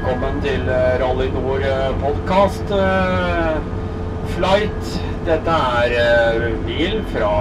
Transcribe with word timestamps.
velkommen 0.00 0.38
til 0.40 0.68
eh, 0.72 0.94
Rally 1.00 1.26
Nord 1.34 1.64
podkast. 2.00 2.70
Flight. 4.32 4.92
Dette 5.26 5.56
er 5.82 5.92
eh, 6.00 6.54
bil 6.64 6.94
fra 7.12 7.32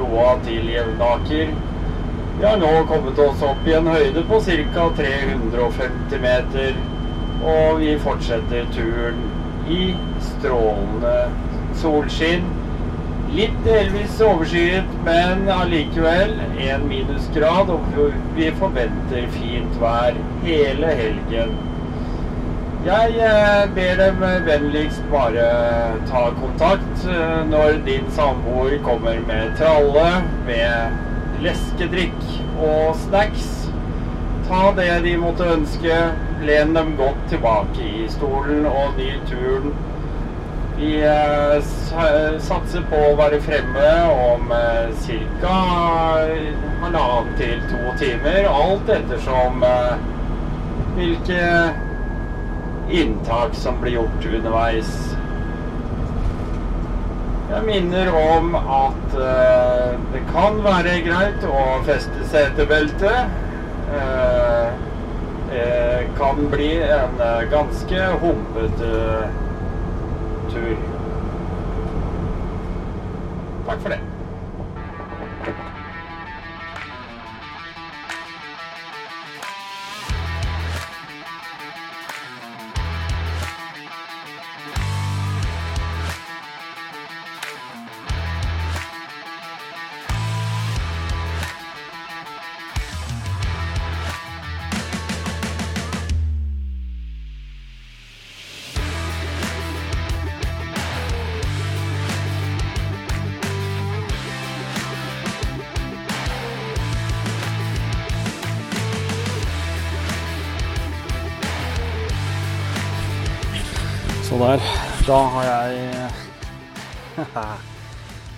Roa 0.00 0.32
til 0.42 0.66
Jevnaker. 0.72 1.52
Vi 2.40 2.42
har 2.42 2.58
nå 2.58 2.72
kommet 2.90 3.20
oss 3.22 3.44
opp 3.46 3.68
i 3.68 3.76
en 3.78 3.86
høyde 3.86 4.24
på 4.26 4.40
ca. 4.42 4.88
350 4.98 6.18
meter. 6.24 6.74
Og 7.44 7.78
vi 7.84 7.92
fortsetter 8.02 8.66
turen 8.74 9.20
i 9.70 9.94
strålende 10.32 11.14
solskinn. 11.78 12.48
Litt 13.34 13.54
delvis 13.66 14.18
overskyet, 14.22 14.90
men 15.06 15.46
allikevel 15.50 16.34
en 16.64 16.88
minusgrad, 16.90 17.70
og 17.70 17.86
vi 18.34 18.50
forventer 18.58 19.30
fint 19.38 19.78
vær 19.82 20.18
hele 20.42 20.90
helgen. 20.98 21.54
Jeg 22.84 23.14
eh, 23.16 23.74
ber 23.74 24.00
dem 24.00 24.20
vennligst 24.46 25.04
bare 25.12 25.44
ta 26.10 26.24
kontakt 26.36 27.06
eh, 27.08 27.40
når 27.48 27.78
din 27.86 28.10
samboer 28.12 28.76
kommer 28.84 29.22
med 29.24 29.54
tralle 29.56 30.10
med 30.44 31.40
leskedrikk 31.44 32.20
og 32.60 32.92
snacks. 33.06 33.48
Ta 34.50 34.68
det 34.76 34.90
de 35.06 35.16
måtte 35.16 35.48
ønske. 35.56 35.96
Len 36.44 36.76
dem 36.76 36.92
godt 37.00 37.24
tilbake 37.32 37.88
i 37.88 38.04
stolen 38.12 38.66
og 38.68 38.98
ny 39.00 39.14
turen 39.30 39.72
vi 40.76 41.04
eh, 41.06 41.62
satser 42.42 42.82
på 42.90 42.98
å 43.10 43.16
være 43.18 43.38
fremme 43.44 43.90
om 44.10 44.50
eh, 44.52 45.04
ca. 45.40 45.58
halvannen 46.82 47.30
til 47.38 47.60
to 47.70 47.94
timer. 48.00 48.48
Alt 48.50 48.90
ettersom 48.96 49.62
eh, 49.68 49.94
hvilke 50.96 51.44
inntak 52.90 53.54
som 53.54 53.80
blir 53.80 53.92
gjort 53.92 54.26
underveis. 54.34 55.16
Jeg 57.50 57.62
minner 57.66 58.08
om 58.16 58.54
at 58.56 59.16
det 60.12 60.22
kan 60.32 60.58
være 60.64 60.96
greit 61.06 61.44
å 61.46 61.64
feste 61.86 62.26
setebeltet. 62.32 63.36
Det 65.52 66.08
kan 66.18 66.40
bli 66.50 66.72
en 66.82 67.20
ganske 67.52 68.08
humpete 68.24 68.96
tur. 70.50 70.74
Takk 73.68 73.80
for 73.80 73.94
det. 73.94 74.13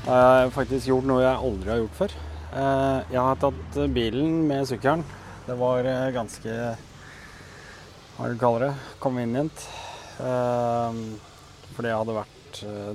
Har 0.06 0.44
jeg 0.44 0.54
faktisk 0.54 0.90
gjort 0.90 1.06
noe 1.08 1.22
jeg 1.24 1.46
aldri 1.48 1.72
har 1.72 1.80
gjort 1.82 1.96
før. 1.98 2.12
Eh, 2.56 2.98
jeg 3.10 3.22
har 3.26 3.40
tatt 3.42 3.78
bilen 3.94 4.44
med 4.46 4.68
sykkelen. 4.70 5.02
Det 5.46 5.56
var 5.58 5.86
eh, 5.86 6.12
ganske 6.14 6.54
Hva 8.16 8.28
er 8.28 8.32
du 8.32 8.40
kaller 8.40 8.68
det? 8.68 8.72
Convenient. 9.02 9.66
Eh, 10.22 11.02
fordi 11.74 11.90
jeg 11.90 12.00
hadde 12.00 12.18
vært 12.20 12.32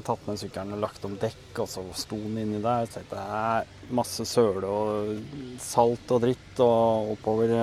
tatt 0.07 0.23
med 0.25 0.39
sykkelen 0.41 0.73
og 0.73 0.81
lagt 0.81 1.03
om 1.05 1.13
dekk, 1.21 1.59
og 1.61 1.67
så 1.69 1.83
sto 1.93 2.17
den 2.17 2.39
inni 2.41 2.61
der. 2.63 2.87
Så 2.89 3.03
det 3.11 3.21
er 3.21 3.91
masse 3.93 4.25
søle 4.25 4.71
og 4.71 5.59
salt 5.61 6.15
og 6.15 6.23
dritt 6.23 6.63
og 6.63 7.11
oppover 7.17 7.53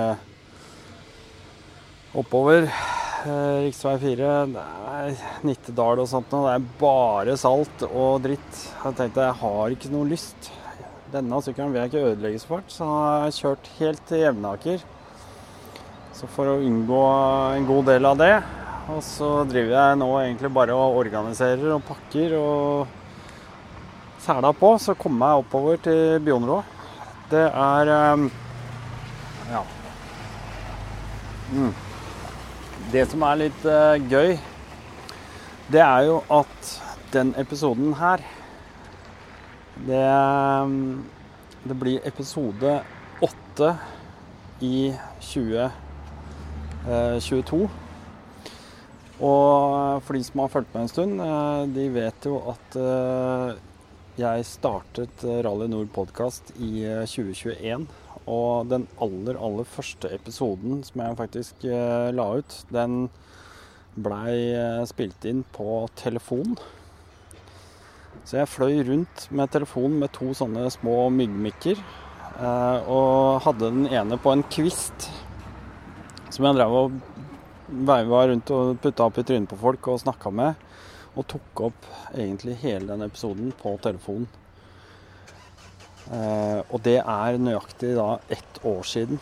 Oppover 2.17 2.63
Rv. 2.65 2.69
Riksvei 3.65 3.97
4, 3.99 4.27
det 4.53 4.61
er 4.63 5.23
Nittedal 5.43 5.99
og 5.99 6.07
sånt 6.07 6.31
noe. 6.31 6.47
Det 6.47 6.53
er 6.55 6.77
bare 6.79 7.33
salt 7.37 7.81
og 7.89 8.21
dritt. 8.23 8.61
Jeg 8.79 8.95
tenkte 8.95 9.25
jeg 9.25 9.37
har 9.41 9.73
ikke 9.75 9.91
noe 9.91 10.07
lyst. 10.07 10.47
Denne 11.11 11.41
sykkelen 11.43 11.73
vil 11.73 11.81
jeg 11.83 11.91
ikke 11.91 12.05
ødelegge 12.13 12.39
så 12.39 12.49
fælt, 12.53 12.71
så 12.71 12.87
har 12.87 13.25
jeg 13.25 13.35
kjørt 13.39 13.69
helt 13.79 14.05
til 14.07 14.23
Jevnaker. 14.23 14.85
Så 16.15 16.29
for 16.31 16.53
å 16.53 16.61
unngå 16.63 17.01
en 17.57 17.67
god 17.67 17.89
del 17.91 18.07
av 18.07 18.21
det, 18.21 18.31
og 18.93 19.01
så 19.05 19.29
driver 19.49 19.75
jeg 19.75 19.99
nå 19.99 20.09
egentlig 20.21 20.51
bare 20.55 20.77
og 20.77 21.01
organiserer 21.01 21.75
og 21.75 21.83
pakker 21.89 22.37
og 22.39 22.95
sæla 24.23 24.53
på, 24.57 24.71
så 24.81 24.95
kommer 24.97 25.33
jeg 25.33 25.43
oppover 25.43 25.83
til 25.89 26.23
Bionrå. 26.23 26.61
Det 27.29 27.45
er 27.51 27.93
eh, 27.97 28.25
Ja. 29.51 29.61
Mm. 31.49 31.88
Det 32.89 33.03
som 33.05 33.21
er 33.21 33.35
litt 33.37 33.65
uh, 33.69 34.01
gøy, 34.09 34.31
det 35.69 35.81
er 35.83 36.07
jo 36.07 36.15
at 36.33 36.69
den 37.13 37.35
episoden 37.37 37.91
her 37.99 38.23
Det, 39.85 39.99
um, 40.09 41.05
det 41.69 41.77
blir 41.77 42.01
episode 42.09 42.79
åtte 43.21 43.69
i 44.65 44.89
2022. 45.21 47.61
Uh, 47.61 47.69
og 49.21 50.01
for 50.07 50.17
de 50.17 50.23
som 50.25 50.41
har 50.41 50.49
fulgt 50.55 50.73
med 50.73 50.87
en 50.87 50.93
stund, 50.95 51.21
de 51.75 51.85
vet 51.93 52.25
jo 52.25 52.39
at 52.49 52.77
jeg 54.17 54.45
startet 54.47 55.25
Rally 55.43 55.67
Nord 55.67 55.91
podkast 55.93 56.53
i 56.55 56.87
2021. 57.03 57.83
Og 58.29 58.69
den 58.69 58.85
aller, 59.01 59.39
aller 59.41 59.65
første 59.65 60.11
episoden 60.13 60.83
som 60.85 61.01
jeg 61.01 61.17
faktisk 61.17 61.65
eh, 61.65 62.09
la 62.13 62.27
ut, 62.37 62.57
den 62.69 63.07
blei 63.97 64.35
eh, 64.53 64.83
spilt 64.89 65.25
inn 65.25 65.41
på 65.55 65.87
telefon. 65.99 66.57
Så 68.23 68.37
jeg 68.37 68.51
fløy 68.51 68.83
rundt 68.85 69.25
med 69.33 69.49
telefonen 69.53 69.97
med 70.03 70.13
to 70.13 70.29
sånne 70.37 70.67
små 70.73 71.07
myggmikker. 71.15 71.81
Eh, 72.39 72.89
og 72.91 73.41
hadde 73.47 73.71
den 73.71 73.89
ene 73.89 74.19
på 74.21 74.35
en 74.35 74.45
kvist 74.53 75.09
som 76.29 76.45
jeg 76.45 76.59
drev 76.59 76.75
og 76.77 76.99
veiva 77.89 78.25
rundt 78.29 78.51
og 78.53 78.77
putta 78.83 79.07
opp 79.09 79.17
i 79.19 79.25
trynet 79.25 79.49
på 79.49 79.57
folk 79.59 79.89
og 79.91 80.01
snakka 80.03 80.33
med. 80.33 80.67
Og 81.17 81.25
tok 81.27 81.63
opp 81.69 81.89
egentlig 82.13 82.59
hele 82.61 82.91
den 82.91 83.07
episoden 83.07 83.49
på 83.57 83.73
telefonen. 83.83 84.29
Eh, 86.09 86.61
og 86.73 86.81
det 86.81 86.97
er 87.03 87.37
nøyaktig 87.37 87.93
da 87.97 88.15
ett 88.33 88.59
år 88.65 88.81
siden. 88.87 89.19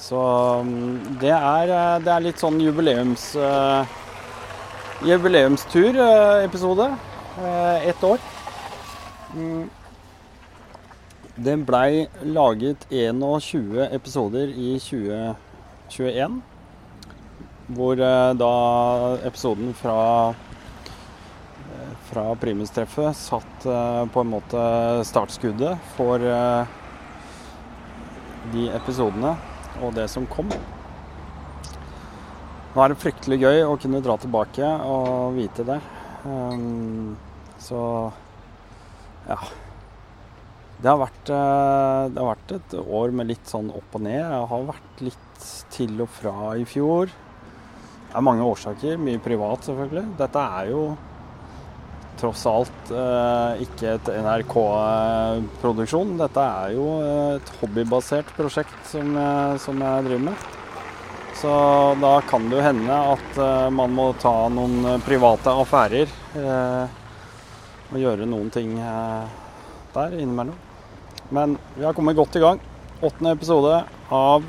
Så 0.00 0.20
mm, 0.64 1.18
det 1.20 1.32
er, 1.32 1.72
eh, 1.72 1.96
det 2.04 2.12
er 2.12 2.24
litt 2.24 2.40
sånn 2.40 2.56
jubileums, 2.60 3.30
uh, 3.36 3.84
jubileumstur-episode. 5.04 6.88
Ett 7.84 8.04
år. 8.08 8.22
Mm. 9.36 9.66
Det 11.36 11.56
blei 11.68 12.06
laget 12.24 12.86
21 12.88 13.90
episoder 13.92 14.54
i 14.56 14.78
2021. 14.80 16.38
Hvor 17.76 18.00
da 18.40 18.54
episoden 19.28 19.74
fra 19.76 19.98
fra 22.06 22.24
primustreffet 22.40 23.16
satt 23.18 23.66
eh, 23.66 24.02
på 24.12 24.22
en 24.22 24.30
måte 24.30 24.62
startskuddet 25.08 25.90
for 25.96 26.22
eh, 26.22 26.74
de 28.54 28.68
episodene 28.76 29.34
og 29.82 29.94
det 29.96 30.06
som 30.12 30.26
kom. 30.30 30.50
Nå 32.76 32.82
er 32.84 32.92
det 32.92 33.00
fryktelig 33.00 33.40
gøy 33.40 33.62
å 33.64 33.76
kunne 33.80 34.02
dra 34.04 34.18
tilbake 34.20 34.68
og 34.84 35.36
vite 35.38 35.64
det. 35.64 35.78
Um, 36.26 37.14
så 37.62 37.80
ja. 39.26 39.38
Det 40.76 40.90
har, 40.90 40.98
vært, 41.00 41.30
eh, 41.32 42.02
det 42.12 42.20
har 42.20 42.28
vært 42.34 42.52
et 42.58 42.74
år 42.84 43.14
med 43.16 43.30
litt 43.30 43.48
sånn 43.48 43.70
opp 43.72 43.96
og 43.96 44.02
ned. 44.04 44.20
Jeg 44.20 44.48
har 44.52 44.66
vært 44.68 45.00
litt 45.06 45.46
til 45.72 46.02
og 46.04 46.10
fra 46.12 46.52
i 46.60 46.66
fjor. 46.68 47.08
Det 47.08 48.12
er 48.20 48.24
mange 48.24 48.44
årsaker. 48.44 49.00
Mye 49.00 49.22
privat, 49.24 49.64
selvfølgelig. 49.64 50.04
Dette 50.20 50.42
er 50.60 50.68
jo 50.74 50.82
tross 52.20 52.44
alt 52.48 52.92
eh, 52.92 53.62
ikke 53.66 53.94
et 53.96 54.10
NRK-produksjon. 54.16 56.14
Dette 56.20 56.44
er 56.62 56.76
jo 56.76 56.86
et 57.36 57.50
hobbybasert 57.60 58.30
prosjekt 58.36 58.76
som 58.90 59.16
jeg, 59.18 59.58
som 59.64 59.82
jeg 59.84 60.06
driver 60.08 60.28
med. 60.30 60.46
Så 61.36 61.50
da 62.00 62.14
kan 62.24 62.46
det 62.48 62.56
jo 62.56 62.64
hende 62.64 63.00
at 63.16 63.40
eh, 63.44 63.66
man 63.76 63.92
må 63.92 64.10
ta 64.22 64.36
noen 64.52 64.78
eh, 64.94 65.02
private 65.04 65.52
affærer. 65.64 66.14
eh, 66.36 67.02
og 67.86 68.00
gjøre 68.02 68.26
noen 68.26 68.48
ting 68.50 68.72
eh, 68.82 69.26
der 69.94 70.16
innimellom. 70.16 70.56
Men 71.30 71.54
vi 71.76 71.84
har 71.86 71.94
kommet 71.94 72.16
godt 72.18 72.38
i 72.38 72.42
gang. 72.42 72.58
Åttende 73.04 73.34
episode 73.36 73.76
av 74.14 74.46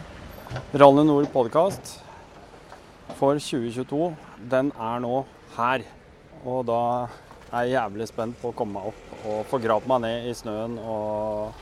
Rally 0.74 1.04
Nord 1.06 1.28
podkast 1.34 1.98
for 3.20 3.38
2022. 3.42 4.10
Den 4.50 4.72
er 4.74 5.02
nå 5.04 5.22
her. 5.58 5.86
Og 6.48 6.64
da 6.70 6.82
er 7.56 7.70
jævlig 7.72 8.08
spent 8.10 8.40
på 8.42 8.52
å 8.52 8.56
komme 8.56 8.80
meg 8.80 8.90
opp 8.92 9.28
og 9.28 9.46
få 9.48 9.60
gravd 9.64 9.88
meg 9.88 10.02
ned 10.04 10.28
i 10.28 10.34
snøen 10.36 10.76
og 10.82 11.54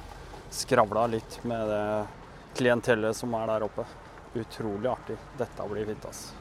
skravla 0.53 1.05
litt 1.11 1.37
med 1.45 1.67
det 1.69 1.85
klientellet 2.57 3.17
som 3.17 3.33
er 3.37 3.51
der 3.51 3.67
oppe. 3.67 3.85
Utrolig 4.35 4.89
artig. 4.91 5.15
Dette 5.39 5.67
blir 5.69 5.87
fint, 5.87 6.09
ass. 6.09 6.33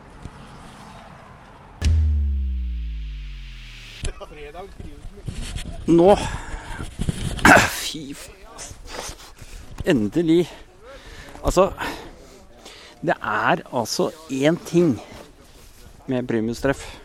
Nå 5.87 6.11
Fy. 7.79 8.03
Endelig. 9.85 10.49
Altså 11.45 11.69
Det 13.05 13.15
er 13.21 13.63
altså 13.69 14.11
én 14.33 14.57
ting 14.65 14.97
med 16.09 16.27
primustreff 16.29 17.04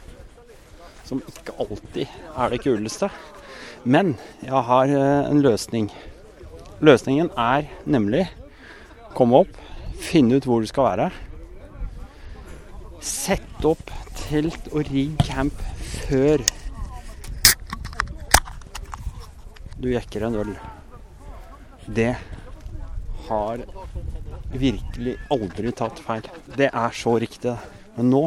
som 1.09 1.21
ikke 1.25 1.55
alltid 1.57 2.05
er 2.37 2.51
det 2.53 2.61
kuleste. 2.61 3.09
Men 3.83 4.13
jeg 4.43 4.61
har 4.69 4.91
eh, 4.93 5.29
en 5.31 5.41
løsning. 5.41 5.89
Løsningen 6.85 7.31
er 7.33 7.65
nemlig 7.89 8.27
komme 9.17 9.41
opp, 9.43 9.55
finne 9.99 10.37
ut 10.37 10.47
hvor 10.47 10.61
du 10.61 10.69
skal 10.69 10.91
være. 10.91 11.09
Sett 13.03 13.65
opp 13.67 13.91
telt 14.19 14.69
og 14.73 14.85
rigg 14.91 15.15
camp 15.25 15.63
før 16.05 16.43
du 19.79 19.89
jekker 19.93 20.27
en 20.27 20.37
øl. 20.43 20.51
Det 21.87 22.11
har 23.29 23.63
virkelig 24.51 25.15
aldri 25.31 25.73
tatt 25.73 26.01
feil. 26.03 26.27
Det 26.59 26.69
er 26.69 26.95
så 26.95 27.15
riktig. 27.21 27.55
Men 27.95 28.11
nå 28.13 28.23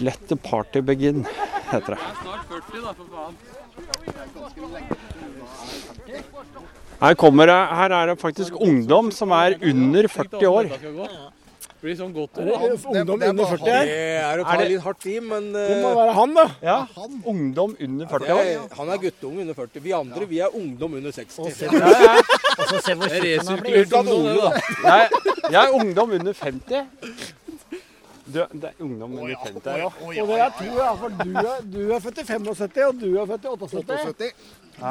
Let 0.00 0.28
the 0.28 0.36
party 0.36 0.80
begin, 0.80 1.26
heter 1.70 1.94
det. 1.94 1.98
Snart 2.22 2.46
40, 2.48 2.80
da, 2.82 2.92
for 2.92 3.04
faen. 3.12 3.34
Her, 7.02 7.14
kommer 7.18 7.46
det, 7.50 7.58
her 7.76 7.90
er 7.98 8.06
det 8.12 8.18
faktisk 8.20 8.56
ungdom 8.62 9.10
som 9.14 9.30
er 9.34 9.56
under 9.62 10.08
40 10.08 10.46
år. 10.48 10.68
Blir 11.82 11.96
sånn 11.98 12.12
godt 12.14 12.38
Er 12.38 12.46
det 12.46 12.76
ungdom 12.86 13.22
under 13.26 13.48
40 13.50 13.66
her? 13.66 13.88
Det 13.88 13.94
er 14.22 14.38
å 14.38 14.44
ta 14.46 14.52
Er 14.54 14.58
det- 14.60 14.68
litt 14.70 14.82
hardt 14.84 15.06
i, 15.10 15.18
men 15.18 15.48
Det 15.52 15.82
må 15.82 15.88
eh, 15.90 15.96
være 15.98 16.12
han, 16.14 16.34
da. 16.34 16.44
Ja, 16.62 16.76
ungdom 17.26 17.76
under 17.80 18.06
40 18.06 18.30
år. 18.30 18.38
er, 18.38 18.60
han 18.78 18.88
er 18.88 18.98
guttunge 19.02 19.40
under 19.40 19.54
40. 19.54 19.80
Vi 19.82 19.92
andre 19.92 20.26
vi 20.30 20.38
er 20.38 20.54
ungdom 20.54 20.94
under 20.94 21.10
60. 21.10 21.38
Og 21.42 21.50
se 21.50 21.66
hvor 21.66 23.08
Det 23.08 23.34
er 23.34 23.42
tjukk 23.42 23.96
han. 23.96 24.06
Jeg, 24.84 25.10
jeg 25.50 25.64
er 25.64 25.74
ungdom 25.74 26.10
under 26.20 26.32
50. 26.32 26.86
Du, 28.24 28.38
det 28.54 28.68
er 28.70 28.82
ungdom 28.84 29.14
under 29.18 29.34
50 29.34 29.64
her 29.66 29.86
òg. 29.88 30.02
Og 30.22 30.28
det 30.28 30.40
er 30.40 30.50
to, 30.58 30.66
ja. 30.78 30.90
For 30.94 31.08
du 31.22 31.32
er, 31.42 31.62
du 31.72 31.80
er 31.90 32.02
født 32.04 32.18
i 32.22 32.24
75, 32.28 32.84
og 32.86 33.00
du 33.00 33.08
er 33.18 33.26
født 33.26 33.44
i 33.44 33.54
78. 33.56 34.28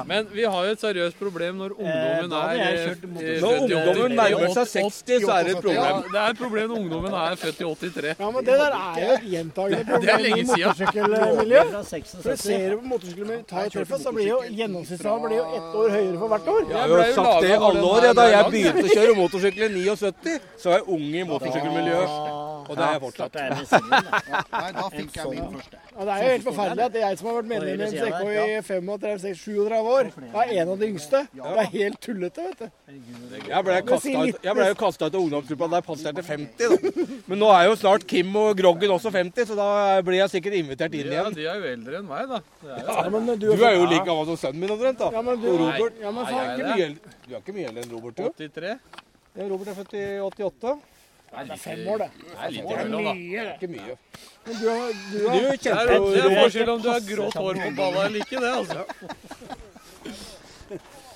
Men 0.07 0.27
vi 0.31 0.43
har 0.45 0.65
jo 0.65 0.71
et 0.75 0.79
seriøst 0.81 1.17
problem 1.19 1.55
når 1.57 1.71
ungdommen 1.73 2.33
er 2.37 2.59
eh, 2.61 2.81
kjørt 2.83 3.05
eh, 3.07 3.39
Når 3.41 3.55
ungdommen 3.63 4.13
nærmer 4.19 4.51
seg 4.53 4.67
60, 4.75 5.23
så 5.25 5.31
er 5.33 5.47
det 5.47 5.55
et 5.55 5.55
Ja, 5.55 5.61
problem. 5.63 6.03
det 6.11 6.19
er 6.21 6.35
et 6.35 6.37
problem 6.41 6.69
når 6.69 6.77
ungdommen 6.83 7.15
er 7.21 7.35
født 7.41 7.61
i 7.61 7.65
83. 7.65 8.13
Ja, 8.19 8.29
men 8.35 8.45
det 8.45 8.59
der 8.61 8.77
er 8.77 8.99
jo 9.01 9.15
et 9.15 9.25
gjentagende 9.31 9.79
er 9.79 9.89
problem 9.89 10.27
i 10.27 10.43
motorsykkelmiljøet. 10.51 11.73
For 11.73 11.89
76. 11.89 12.43
ser 12.45 12.69
du 12.69 12.77
på 12.77 12.91
motorsykkelmiljøet 12.93 13.47
tar 13.55 13.73
treffet, 13.73 14.05
så 14.05 14.15
blir 14.19 14.29
jo 14.29 14.39
gjennomsnittsalderen 14.61 15.27
blir 15.27 15.37
jo 15.41 15.47
ett 15.57 15.75
år 15.81 15.89
høyere 15.97 16.21
for 16.21 16.35
hvert 16.35 16.53
år. 16.55 16.61
Jeg 16.69 16.79
har 16.79 16.87
jo 16.93 17.17
sagt 17.17 17.41
det 17.41 17.49
i 17.49 17.59
alle 17.71 17.83
år. 17.95 18.09
Da 18.21 18.29
jeg 18.35 18.53
begynte 18.53 18.85
å 18.85 18.95
kjøre 18.99 19.17
motorsykkel 19.23 19.67
i 19.67 19.85
79, 19.89 20.39
så 20.61 20.73
var 20.75 20.81
jeg 20.81 20.87
ung 20.99 21.09
i 21.09 21.27
motorsykkelmiljøet. 21.33 22.50
Og 22.67 22.77
det 22.77 22.85
er 22.85 22.91
jeg 22.95 23.01
fortsatt. 23.05 23.37
Ja, 23.41 23.49
med. 23.91 24.09
Nei, 24.55 24.71
da 24.77 24.85
fikk 24.93 25.17
jeg 25.17 25.31
min 25.31 25.55
første. 25.55 25.79
Ja, 25.91 26.05
det 26.07 26.13
er 26.15 26.21
jo 26.21 26.29
helt 26.31 26.45
forferdelig 26.47 26.85
at 26.85 26.97
jeg 27.01 27.19
som 27.19 27.29
har 27.29 27.37
vært 27.37 27.49
medlem 27.51 27.81
i 27.81 27.87
NCK 27.87 28.21
i 28.31 28.59
35-37 28.67 29.79
år, 29.95 30.11
er 30.31 30.53
en 30.61 30.73
av 30.73 30.77
de 30.81 30.89
yngste. 30.91 31.23
Det 31.35 31.51
er 31.65 31.71
helt 31.75 31.99
tullete, 32.05 32.47
vet 32.47 32.63
du. 32.63 32.69
Jeg 33.51 33.65
ble, 33.67 33.77
kastet 33.87 34.45
jeg 34.45 34.55
ble 34.57 34.67
jo 34.69 34.77
kasta 34.79 35.09
ut 35.09 35.17
av 35.17 35.21
ungdomsgruppa 35.21 35.69
da 35.71 35.81
jeg 35.81 36.15
til 36.19 36.27
50. 36.31 36.75
Da. 36.75 37.05
Men 37.31 37.41
nå 37.43 37.51
er 37.55 37.67
jo 37.69 37.77
snart 37.79 38.05
Kim 38.07 38.35
og 38.39 38.53
Groggen 38.59 38.95
også 38.95 39.11
50, 39.13 39.49
så 39.51 39.57
da 39.59 39.69
blir 40.05 40.21
jeg 40.21 40.33
sikkert 40.35 40.57
invitert 40.61 40.95
inn 40.97 41.11
igjen. 41.11 41.31
Ja, 41.31 41.35
de 41.35 41.47
er 41.47 41.61
jo 41.61 41.71
eldre 41.75 42.01
enn 42.01 42.09
meg, 42.09 42.31
da. 42.31 42.41
Ja, 42.67 43.07
men 43.11 43.31
Du 43.41 43.49
er 43.53 43.77
jo 43.77 43.87
like 43.87 44.05
gammel 44.07 44.27
som 44.31 44.39
sønnen 44.39 44.63
min 44.63 44.75
omtrent. 44.75 44.99
da. 45.01 45.11
Ja, 45.15 45.21
men 45.25 45.41
du, 45.41 45.49
Og 45.51 45.59
Robert 45.65 46.01
ja, 46.01 46.11
men 46.11 46.27
faen, 46.27 46.41
er 46.41 46.57
ikke 46.57 46.75
mye. 46.75 47.15
Du 47.27 47.33
er 47.35 47.39
ikke 47.43 47.57
mye 47.57 47.69
eldre 47.71 47.85
enn 47.85 47.95
Robert, 47.95 48.17
du? 48.17 48.29
83. 48.41 48.77
Ja, 49.31 49.47
Robert 49.47 49.71
er 49.71 49.77
født 49.77 49.93
i 49.95 50.05
88. 50.19 50.73
Det 51.31 51.51
er 51.51 51.55
fem 51.57 51.87
år, 51.87 51.97
det. 51.97 52.09
Det 52.21 52.35
er 52.43 52.49
litt 52.51 52.71
imellom, 52.71 53.03
da. 53.05 53.13
Ikke 53.55 53.67
mye. 53.71 53.93
Men 54.45 54.55
du, 54.59 54.65
har- 54.69 54.91
du, 54.91 55.17
Du 55.17 55.27
har- 55.27 55.35
Det 55.41 55.71
er, 55.71 55.75
det 56.11 56.21
er 56.21 56.43
forskjell 56.43 56.69
om 56.69 56.81
du 56.81 56.89
har 56.91 56.99
grått 57.07 57.35
hår 57.39 57.53
på 57.63 57.69
balla 57.77 57.99
eller 58.05 58.19
ikke, 58.19 58.37
det, 58.41 58.51
altså. 58.61 58.81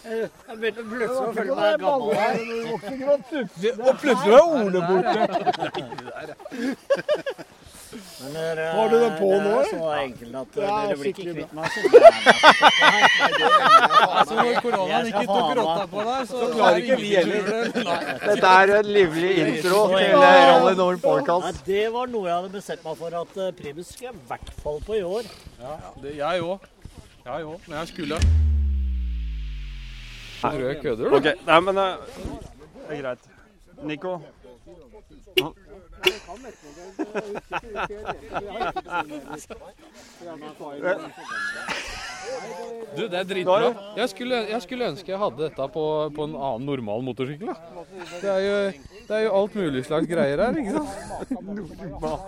Jeg 0.05 0.29
begynte 0.61 0.83
plutselig 0.85 1.09
å 1.09 1.25
Du 1.25 1.33
føle 1.33 1.53
meg 1.57 1.79
gammel. 1.81 2.13
her. 2.15 2.35
Og 3.89 3.93
plutselig 3.97 4.31
var 4.31 4.45
Ole 4.61 4.79
borte. 4.85 5.15
Men 8.21 8.29
det 8.33 8.41
er- 8.65 8.73
Har 8.75 8.87
du 8.89 8.95
den 8.99 9.11
på 9.19 9.27
det 9.31 9.41
nå, 9.45 9.51
er 9.59 9.63
så 9.69 9.75
enkelt 10.03 10.35
at 10.41 10.47
Det 10.55 10.63
er 10.63 10.67
dere 10.87 10.97
blir 10.99 11.09
ikke 11.11 11.25
kvitt 11.33 11.53
meg. 11.53 11.65
så 11.71 11.79
Altså, 14.15 14.33
når 14.35 14.59
koronaen 14.61 15.05
ikke 15.11 15.25
tok 15.29 15.49
rotta 15.59 15.85
på 15.91 15.99
deg, 16.09 16.21
så, 16.29 16.35
klarer 16.53 16.77
ikke 16.81 16.97
vi 17.01 17.09
heller. 17.15 17.41
Dette 18.25 18.47
er 18.51 18.67
en 18.79 18.89
livlig 18.97 19.31
intro 19.43 19.79
til 19.91 20.05
eh, 20.05 20.09
Rally 20.21 20.75
Nord 20.79 20.97
Nei, 20.97 21.01
podcast. 21.05 21.57
det 21.67 21.85
var 21.93 22.05
noe 22.13 22.25
jeg 22.29 22.35
hadde 22.39 22.51
bestemt 22.55 22.83
meg 22.87 22.95
for 23.03 23.11
at 23.21 23.31
eh, 23.45 23.51
Primus 23.59 23.87
skulle 23.95 24.13
i 24.15 24.17
hvert 24.31 24.49
fall 24.63 24.79
på 24.87 24.91
i 24.99 25.01
år. 25.05 25.23
Det, 26.03 26.11
jeg 26.17 26.35
òg. 26.41 26.59
Jeg 27.25 27.39
òg. 27.51 27.59
Men 27.67 27.75
jeg 27.79 27.87
skulle 27.93 28.15
Røde 30.45 30.75
kødder, 30.81 31.05
du. 31.09 31.15
Okay. 31.15 31.33
nei, 31.47 31.59
men 31.65 31.77
eh, 31.81 31.93
det 32.89 32.97
er 32.97 33.01
greit. 33.01 33.23
Nico? 33.83 34.11
Du, 42.95 43.07
det 43.07 43.17
er 43.19 43.23
dritbra. 43.27 43.69
Jeg 43.97 44.09
skulle, 44.09 44.35
jeg 44.49 44.61
skulle 44.63 44.87
ønske 44.91 45.11
jeg 45.11 45.19
hadde 45.21 45.41
dette 45.43 45.67
på, 45.73 45.83
på 46.15 46.27
en 46.27 46.35
annen 46.35 46.65
normal 46.69 47.03
motorsykkel. 47.05 47.51
Da. 47.51 47.83
Det, 48.21 48.29
er 48.31 48.39
jo, 48.45 48.55
det 49.09 49.17
er 49.17 49.23
jo 49.25 49.33
alt 49.39 49.55
mulig 49.59 49.83
slags 49.85 50.09
greier 50.09 50.43
her, 50.45 50.59
ikke 50.61 50.73
sant? 50.77 51.35
Normal 51.45 52.19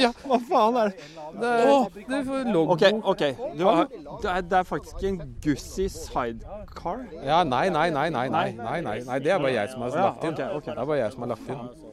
Ja, 0.00 0.10
hva 0.24 0.40
faen 0.48 0.80
er 0.80 0.90
det? 0.90 1.08
Det 1.38 1.52
er, 1.52 1.68
det 2.08 2.20
er 2.20 2.52
logo. 2.54 2.74
OK, 2.74 2.84
ok. 3.14 3.24
Du 3.58 3.64
har, 3.68 3.86
det, 3.90 4.30
er, 4.30 4.40
det 4.50 4.58
er 4.58 4.68
faktisk 4.68 5.06
en 5.06 5.20
Gussi 5.44 5.88
sidecar? 5.92 7.04
Ja, 7.22 7.42
nei, 7.46 7.68
nei, 7.70 7.88
nei, 7.94 8.08
nei. 8.10 8.28
nei, 8.28 8.48
nei, 8.58 8.78
nei, 8.82 8.98
nei. 9.06 9.18
Det 9.22 9.34
er 9.34 9.42
bare 9.42 9.54
jeg 9.54 9.74
som 9.74 9.86
har 9.86 9.98
lagt 10.00 10.24
inn. 10.26 10.38
Det 10.38 10.46
er 10.74 10.84
bare 10.84 11.02
jeg 11.04 11.14
som 11.14 11.26
har 11.26 11.36
lagt 11.36 11.52
inn. 11.54 11.83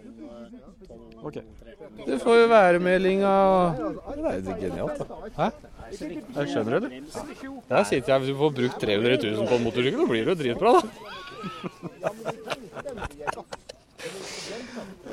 Ok. 1.23 1.37
Du 2.07 2.13
får 2.19 2.35
jo 2.39 2.47
værmeldinga 2.49 3.29
og 3.29 3.65
Det 4.15 4.25
er 4.31 4.39
jo 4.45 4.55
genialt, 4.61 4.97
da. 4.99 5.05
Hæ? 5.37 5.47
Jeg 5.91 6.47
skjønner 6.47 6.79
det, 6.79 6.81
du. 6.81 6.87
Der 7.69 7.83
sitter 7.83 8.13
jeg, 8.13 8.19
Hvis 8.23 8.31
du 8.31 8.37
får 8.39 8.51
brukt 8.59 8.77
300 8.81 9.17
000 9.35 9.47
på 9.47 9.55
en 9.59 9.63
motorsykkel, 9.65 9.99
så 9.99 10.07
blir 10.07 10.23
det 10.25 10.31
jo 10.31 10.39
dritbra, 10.43 10.71
da. 10.79 10.81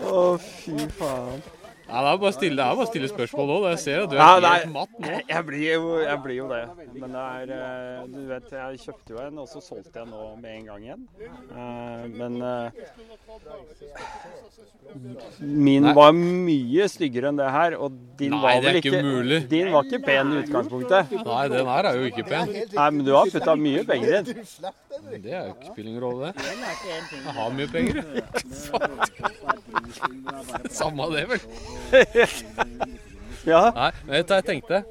Å, 0.09 0.39
fy 0.39 0.77
faen. 0.99 1.41
Ja, 1.89 2.01
det 2.05 2.09
er 2.13 2.19
bare 2.21 2.33
stille, 2.37 2.57
det 2.59 2.65
er 2.65 2.75
bare 2.77 2.85
å 2.85 2.91
stille 2.91 3.09
spørsmål 3.09 3.47
nå. 3.49 3.55
Jeg 3.73 3.79
ser 3.81 4.03
at 4.05 4.11
du 4.13 4.17
er 4.17 4.21
Ja, 4.21 4.33
helt 4.45 4.73
matt 4.75 4.93
nå. 5.01 5.13
Jeg 5.31 5.43
blir, 5.49 5.63
jo, 5.73 5.93
jeg 6.05 6.19
blir 6.25 6.37
jo 6.43 6.49
det. 6.51 6.63
Men 7.01 7.15
det 7.17 7.23
er 7.25 7.53
eh, 7.57 8.03
Du 8.13 8.19
vet, 8.29 8.49
jeg 8.59 8.81
kjøpte 8.85 9.15
jo 9.15 9.19
en, 9.25 9.39
og 9.41 9.49
så 9.49 9.63
solgte 9.65 10.03
jeg 10.03 10.07
nå 10.11 10.21
med 10.43 10.51
en 10.59 10.67
gang 10.69 10.81
igjen. 10.85 11.03
Eh, 11.49 12.03
Men 12.19 12.33
eh, 12.45 12.69
min 15.41 15.85
var 15.97 16.13
mye 16.17 16.87
styggere 16.89 17.29
enn 17.33 17.39
det 17.41 17.49
her, 17.53 17.75
og 17.81 17.93
din 18.21 18.33
Nei, 18.33 18.41
var 18.43 18.51
det 18.53 18.59
er 18.59 18.63
vel 18.69 18.79
ikke 18.81 18.93
ikke 18.93 19.03
mulig. 19.09 19.39
Din 19.51 19.73
var 19.73 19.83
ikke 19.89 20.01
pen 20.07 20.33
i 20.33 20.39
utgangspunktet. 20.43 21.03
Nei, 21.29 21.43
den 21.53 21.67
her 21.73 21.89
er 21.91 21.95
jo 22.01 22.05
ikke 22.13 22.25
pen. 22.29 22.47
Nei, 22.77 22.89
men 22.97 23.03
du 23.07 23.13
har 23.17 23.25
putta 23.33 23.53
mye 23.61 23.83
penger 23.89 24.09
inn. 24.21 24.27
Det 24.29 25.33
er 25.33 25.45
jo 25.49 25.55
ikke 25.57 25.73
spiller 25.73 25.91
ingen 25.93 26.03
rolle, 26.05 26.33
det. 26.33 26.33
Jeg 27.25 27.35
har 27.41 27.49
mye 27.57 27.69
penger, 27.73 27.95
jeg. 28.19 28.25
Samme 30.75 31.09
det, 31.15 31.25
vel. 31.31 31.43
Ja. 33.49 33.61
Nei, 33.73 33.91
men 34.05 34.13
vet 34.19 34.27
du 34.29 34.33
hva 34.35 34.41
jeg 34.43 34.49
tenkte? 34.51 34.85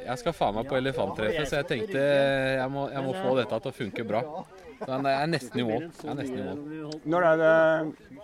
jeg 0.00 0.18
skal 0.22 0.34
faen 0.34 0.56
meg 0.56 0.68
på 0.70 0.78
elefanttreffet, 0.78 1.46
så 1.48 1.60
jeg 1.60 1.68
tenkte 1.68 2.00
jeg 2.00 2.72
må, 2.72 2.86
jeg 2.90 3.04
må 3.04 3.12
få 3.14 3.34
dette 3.38 3.60
til 3.62 3.70
å 3.70 3.76
funke 3.76 4.06
bra. 4.08 4.22
Så 4.80 4.96
jeg 4.96 5.12
er 5.12 5.28
nesten 5.28 5.60
i 5.60 5.66
mål. 5.68 5.86
Jeg 6.00 6.10
er 6.10 6.18
nesten 6.18 6.40
i 6.40 6.46
mål. 6.46 6.94
Når 7.14 7.26
er 7.28 7.40
det 7.42 7.52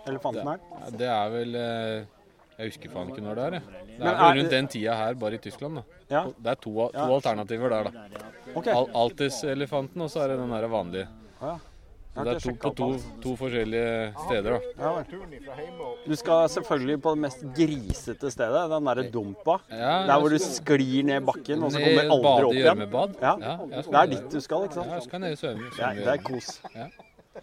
elefanten 0.09 0.49
her? 0.51 0.63
Ja, 0.73 0.89
Det 1.03 1.09
er 1.13 1.33
vel 1.35 1.57
eh, 1.61 2.07
Jeg 2.57 2.71
husker 2.71 2.93
faen 2.95 3.13
ikke 3.13 3.23
når 3.27 3.37
det 3.39 3.45
er. 3.45 3.57
jeg. 3.59 3.85
Det 3.97 4.09
er 4.09 4.17
vel 4.17 4.39
rundt 4.41 4.55
den 4.55 4.69
tida 4.73 4.97
her, 4.97 5.17
bare 5.21 5.37
i 5.37 5.41
Tyskland. 5.43 5.79
da. 5.79 6.01
Ja. 6.09 6.23
Det 6.33 6.53
er 6.55 6.61
to, 6.65 6.73
to 6.97 7.07
alternativer 7.19 7.75
der, 7.75 7.91
da. 7.91 8.21
Okay. 8.55 8.73
Al 8.73 8.89
Altis-elefanten, 9.03 10.01
og 10.01 10.09
så 10.09 10.23
er 10.25 10.33
det 10.33 10.39
den 10.41 10.55
der 10.55 10.67
vanlige. 10.71 11.07
Det 12.17 12.33
er 12.33 12.39
to, 12.41 12.53
på 12.61 12.71
to, 12.77 12.87
to 13.23 13.33
forskjellige 13.37 14.13
steder, 14.25 14.57
da. 14.57 14.59
Ja. 14.81 14.93
Du 16.07 16.15
skal 16.17 16.49
selvfølgelig 16.49 17.01
på 17.03 17.13
det 17.15 17.23
mest 17.25 17.43
grisete 17.57 18.31
stedet, 18.33 18.63
den 18.71 18.89
derre 18.89 19.07
dumpa. 19.13 19.59
Ja, 19.71 19.97
Der 20.07 20.19
hvor 20.19 20.33
du 20.33 20.37
sklir 20.41 21.03
ned 21.07 21.27
bakken 21.27 21.63
og 21.63 21.71
så 21.75 21.83
kommer 21.83 22.13
aldri 22.17 22.47
opp 22.47 22.61
igjen. 22.61 23.19
Ja. 23.21 23.35
Ja, 23.41 23.57
Det 23.81 23.99
er 24.01 24.15
dit 24.15 24.31
du 24.33 24.39
skal, 24.41 24.69
ikke 24.69 24.85
Ja, 24.85 24.93
jeg 24.97 25.03
skal 25.09 25.21
ned 25.25 25.35
i 25.35 25.41
svømme. 25.43 25.69
Ja, 25.79 25.93
det 25.93 26.07
er 26.15 26.23
kos. 26.23 26.61
Ja. 26.75 26.87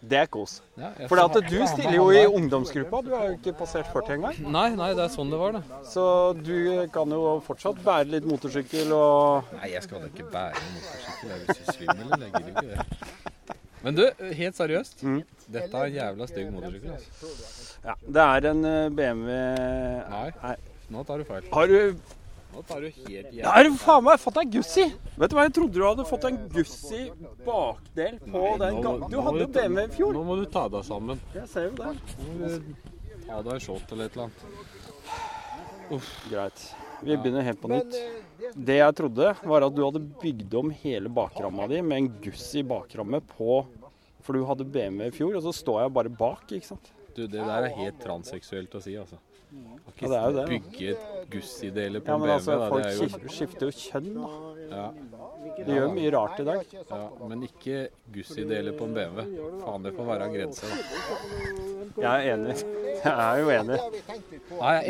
Det 0.02 0.18
er 0.18 0.26
kos. 0.26 0.56
Ja, 0.78 0.88
For 1.06 1.20
du 1.38 1.66
stiller 1.70 1.94
jo 1.94 2.08
i 2.10 2.24
ungdomsgruppa. 2.26 3.00
Du 3.06 3.12
har 3.14 3.28
jo 3.30 3.36
ikke 3.38 3.52
passert 3.60 3.86
40 3.92 4.16
engang. 4.16 4.40
Nei, 4.50 4.68
nei, 4.74 4.90
det 4.96 5.04
er 5.06 5.12
sånn 5.12 5.30
det 5.30 5.38
var, 5.38 5.58
da. 5.58 5.62
Så 5.86 6.06
du 6.40 6.86
kan 6.94 7.14
jo 7.14 7.38
fortsatt 7.46 7.78
bære 7.84 8.10
litt 8.16 8.26
motorsykkel 8.28 8.90
og 8.96 9.54
Nei, 9.60 9.70
jeg 9.74 9.86
skal 9.86 10.02
da 10.02 10.10
ikke 10.10 10.26
bære 10.34 10.64
motorsykkel. 10.74 11.30
Jeg 11.30 11.44
vil 11.44 11.60
si 11.60 11.78
svimmel, 11.78 12.26
gidder 12.26 12.50
ikke 12.50 12.66
det. 12.72 13.23
Men 13.84 13.96
du, 13.98 14.04
helt 14.40 14.56
seriøst. 14.56 15.02
Mm. 15.04 15.22
Dette 15.52 15.76
er 15.76 15.88
en 15.90 15.96
jævla 15.98 16.26
stygg 16.30 16.50
motorsykkel. 16.54 16.92
altså. 16.96 17.72
Ja, 17.84 17.94
det 18.16 18.22
er 18.24 18.46
en 18.50 18.64
eh, 18.64 18.84
BMW 18.96 19.32
Nei, 20.08 20.28
Nei. 20.40 20.54
nå 20.94 21.02
tar 21.04 21.20
du 21.20 21.26
feil. 21.28 21.48
Har 21.52 21.68
du 21.68 21.96
Nå 22.54 22.62
tar 22.68 22.80
du 22.80 22.86
helt 22.86 23.32
Ja, 23.34 23.50
har 23.50 23.66
du 23.66 23.74
faen 23.82 24.04
meg 24.06 24.20
fått 24.22 24.36
deg 24.38 24.52
Gussi? 24.54 24.84
Vet 25.18 25.32
du 25.32 25.34
hva, 25.36 25.44
jeg 25.48 25.54
trodde 25.56 25.74
du 25.74 25.82
hadde 25.84 26.04
fått 26.08 26.24
en 26.28 26.38
Gussi 26.54 27.02
bakdel 27.44 28.20
på 28.22 28.44
den 28.62 28.78
gangen. 28.84 29.08
Du 29.10 29.18
hadde 29.26 29.42
jo 29.42 29.48
BMW 29.58 29.84
i 29.88 29.92
fjor. 29.96 30.14
Nå 30.16 30.22
må 30.28 30.38
du 30.38 30.46
ta 30.54 30.64
deg 30.72 30.86
sammen. 30.86 31.20
Jeg 31.34 31.50
ser 31.50 31.68
jo 31.68 31.74
det. 31.82 31.92
Ta 33.26 33.42
deg 33.42 33.52
en 33.56 33.64
shot 33.66 33.92
eller 33.96 34.08
et 34.08 34.16
eller 34.16 34.30
annet. 34.30 34.40
Greit. 36.30 36.64
Vi 37.04 37.16
begynner 37.18 37.44
helt 37.50 37.60
på 37.60 37.68
nytt. 37.74 37.98
Det 38.52 38.76
jeg 38.78 38.94
trodde, 38.98 39.30
var 39.44 39.64
at 39.66 39.74
du 39.74 39.82
hadde 39.84 40.02
bygd 40.22 40.54
om 40.60 40.70
hele 40.70 41.08
bakramma 41.08 41.66
di 41.70 41.80
med 41.82 41.96
en 41.98 42.08
guss 42.24 42.54
i 42.54 42.62
bakramme 42.62 43.20
på 43.36 43.64
For 44.24 44.32
du 44.32 44.44
hadde 44.48 44.64
BMW 44.64 45.08
i 45.08 45.12
fjor, 45.12 45.34
og 45.36 45.42
så 45.44 45.52
står 45.52 45.82
jeg 45.82 45.92
bare 45.92 46.08
bak, 46.08 46.44
ikke 46.56 46.64
sant? 46.70 46.86
Du, 47.14 47.26
det 47.26 47.32
der 47.44 47.66
er 47.68 47.74
helt 47.76 47.98
transseksuelt 48.00 48.72
å 48.74 48.80
si, 48.82 48.94
altså. 48.96 49.18
Kan 49.98 50.10
Ja, 50.10 50.14
det 50.14 50.16
er 50.18 50.30
jo 50.30 50.36
det. 50.38 50.46
Bygge 50.48 50.94
Gussi-deler 51.30 52.00
på 52.02 52.08
Ja, 52.08 52.14
en 52.14 52.20
men 52.20 52.30
BMW, 52.30 52.32
altså, 52.38 52.56
da. 52.58 52.68
folk 52.72 52.82
Det 52.82 52.90
er 52.90 52.96
jo 52.96 53.08
skif- 53.12 53.34
skifter 53.36 53.68
jo 53.68 53.74
kjønn, 53.78 54.08
da. 54.16 54.30
ja, 54.74 54.86
De 55.44 55.76
gjør 55.76 55.90
mye 55.94 56.10
rart 56.14 56.40
i 56.40 56.46
dag. 56.46 56.62
ja, 56.72 57.00
Men 57.28 57.42
ikke 57.46 57.88
Gussi-deler 58.14 58.76
på 58.78 58.86
en 58.88 58.94
BMW. 58.96 59.26
Faen, 59.64 59.84
det 59.84 59.92
får 59.96 60.08
være 60.08 60.28
en 60.28 60.34
grense, 60.38 60.70
da. 60.70 60.78
Jeg 61.94 62.10
er 62.14 62.32
enig. 62.34 62.56
Jeg 63.04 63.12
er 63.12 63.40
jo 63.42 63.50
enig. 63.52 63.78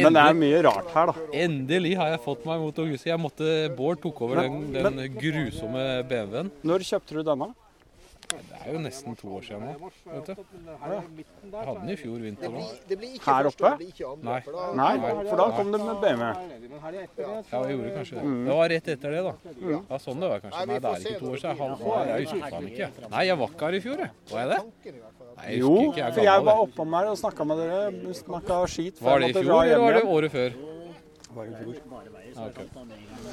Men 0.04 0.16
det 0.16 0.22
er 0.22 0.38
mye 0.38 0.62
rart 0.68 0.92
her, 0.94 1.10
da. 1.10 1.26
endelig 1.44 1.96
har 1.98 2.14
jeg 2.14 2.22
fått 2.24 2.46
meg 2.48 2.62
motor 2.62 2.88
Gussi. 2.88 3.10
Jeg 3.10 3.20
måtte, 3.20 3.50
Bård 3.76 4.00
tok 4.02 4.22
over 4.26 4.44
den, 4.44 4.72
den 4.76 5.02
grusomme 5.18 5.84
BMW-en. 6.08 6.52
Når 6.64 6.86
kjøpte 6.92 7.18
du 7.18 7.22
denne? 7.26 7.50
Det 8.30 8.58
er 8.64 8.72
jo 8.72 8.80
nesten 8.82 9.16
to 9.18 9.28
år 9.36 9.42
siden 9.44 9.62
nå. 9.68 9.88
vet 10.08 10.26
du. 10.26 10.32
Jeg 10.34 11.66
hadde 11.68 11.74
den 11.80 11.90
i 11.92 11.96
fjor 12.00 12.22
vinter 12.24 12.54
òg. 12.56 12.70
Her 13.26 13.48
oppe? 13.50 13.70
Nei. 14.24 14.38
Nei, 14.80 14.92
for 15.28 15.36
da 15.42 15.46
kom 15.58 15.72
det 15.74 15.80
med 15.82 16.00
BMW. 16.02 16.30
Ja, 16.80 17.60
jeg 17.60 17.76
gjorde 17.76 17.92
kanskje 17.98 18.16
det. 18.16 18.24
Det 18.48 18.56
var 18.58 18.72
rett 18.74 18.90
etter 18.94 19.16
det, 19.16 19.22
da. 19.28 19.34
Ja, 19.74 20.00
sånn 20.02 20.24
det 20.24 20.30
var 20.32 20.44
kanskje. 20.44 20.64
Nei, 20.70 20.78
det 20.80 20.90
er 20.90 21.04
ikke 21.04 21.20
to 21.20 21.30
år 21.34 21.42
siden. 21.44 21.60
Han, 21.60 21.76
år. 21.92 22.06
jeg 22.10 22.26
husker 22.26 22.44
faen 22.56 22.68
ikke. 22.72 22.90
Nei, 23.14 23.24
jeg 23.28 23.40
var 23.42 23.54
ikke 23.54 23.68
her 23.68 23.78
i 23.78 23.82
fjor, 23.86 24.04
jeg. 24.04 24.10
Var 24.32 24.44
jeg 24.44 24.48
det? 24.54 24.60
Nei, 25.34 25.46
jeg 25.50 25.60
Jo, 25.60 25.74
ikke. 25.84 26.02
Jeg 26.02 26.18
for 26.18 26.30
jeg 26.30 26.46
var 26.50 26.62
oppom 26.64 26.98
her 26.98 27.12
og 27.12 27.18
snakka 27.20 27.48
med 27.50 27.62
dere. 27.64 28.14
Snakka 28.24 28.60
skit. 28.70 29.02
Var 29.04 29.24
det 29.24 29.30
i 29.34 29.38
fjor, 29.40 29.62
eller 29.62 29.84
var 29.84 29.98
det 30.00 30.04
året 30.16 30.34
før? 30.34 30.60
Var 31.34 31.44
i 31.44 31.54
fjor. 31.60 31.74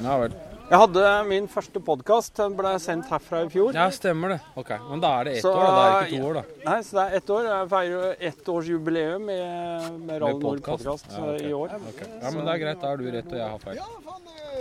Ja 0.02 0.18
vel. 0.20 0.32
Jeg 0.72 0.80
hadde 0.80 1.02
min 1.28 1.46
første 1.52 1.80
podkast. 1.84 2.32
Den 2.38 2.54
ble 2.56 2.70
sendt 2.80 3.10
herfra 3.12 3.42
i 3.44 3.50
fjor. 3.52 3.74
Ja, 3.76 3.90
stemmer 3.92 4.32
det. 4.32 4.38
Ok, 4.56 4.70
Men 4.88 5.02
da 5.04 5.10
er 5.20 5.28
det 5.28 5.34
ett 5.36 5.44
Så, 5.44 5.52
år, 5.52 5.66
da. 5.66 5.72
Det 5.76 5.82
er 5.84 6.06
ikke 6.06 6.22
to 6.22 6.28
år, 6.30 6.38
da. 6.38 6.70
Nei, 6.70 6.76
så 6.86 6.96
det 6.96 7.02
er 7.04 7.16
ett 7.18 7.32
år. 7.36 7.48
Jeg 7.50 7.68
feirer 7.74 8.24
ettårsjubileum 8.30 9.26
med, 9.28 9.90
med 10.08 10.22
Rall 10.22 10.38
Nord 10.40 10.62
podcast? 10.64 11.04
podkast 11.04 11.18
Ja, 11.18 11.26
okay. 11.34 11.50
i 11.50 11.52
år. 11.52 11.76
Okay. 11.92 12.08
Ja, 12.22 12.30
men 12.32 12.40
det 12.48 12.54
er 12.56 12.62
greit. 12.64 12.80
Da 12.86 12.92
er 12.94 13.02
du 13.04 13.10
rett, 13.18 13.28
og 13.28 13.42
jeg 13.42 13.50
har 13.52 13.60
feil. 13.66 13.82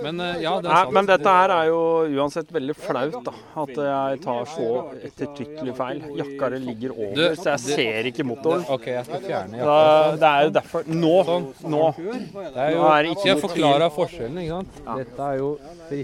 Men 0.01 0.19
eh, 0.23 0.37
ja, 0.41 0.51
det 0.57 0.65
er 0.65 0.73
Nei, 0.73 0.81
sant. 0.81 0.93
men 0.97 1.07
dette 1.11 1.31
her 1.37 1.51
er 1.53 1.65
jo 1.69 1.79
uansett 2.17 2.51
veldig 2.55 2.75
flaut, 2.79 3.17
da. 3.27 3.33
At 3.61 3.71
jeg 3.85 4.21
tar 4.23 4.47
så 4.49 4.67
ettertrykkelig 4.97 5.75
feil. 5.77 5.99
Jakkaret 6.17 6.63
ligger 6.65 6.95
over, 6.95 7.15
Du, 7.19 7.35
så 7.37 7.51
jeg 7.53 7.63
ser 7.69 8.09
ikke 8.11 8.25
motoren. 8.25 8.63
OK, 8.71 8.87
jeg 8.97 9.05
skal 9.07 9.23
fjerne 9.29 9.61
jakka. 9.61 9.75
Da, 9.77 10.15
det 10.23 10.31
er 10.31 10.47
jo 10.47 10.53
derfor 10.57 10.89
Nå! 10.91 11.13
Nå! 11.75 11.83
Det 12.01 12.65
er 12.65 12.73
jo, 12.75 12.81
Nå 12.81 12.89
er 12.95 13.05
det 13.07 13.13
ikke 13.15 13.29
jeg 13.29 13.41
forklarer 13.45 13.93
forskjellen, 13.95 14.41
ikke 14.43 14.59
sant. 14.59 14.81
Dette 15.03 15.29
er 15.29 15.39
jo 15.43 15.51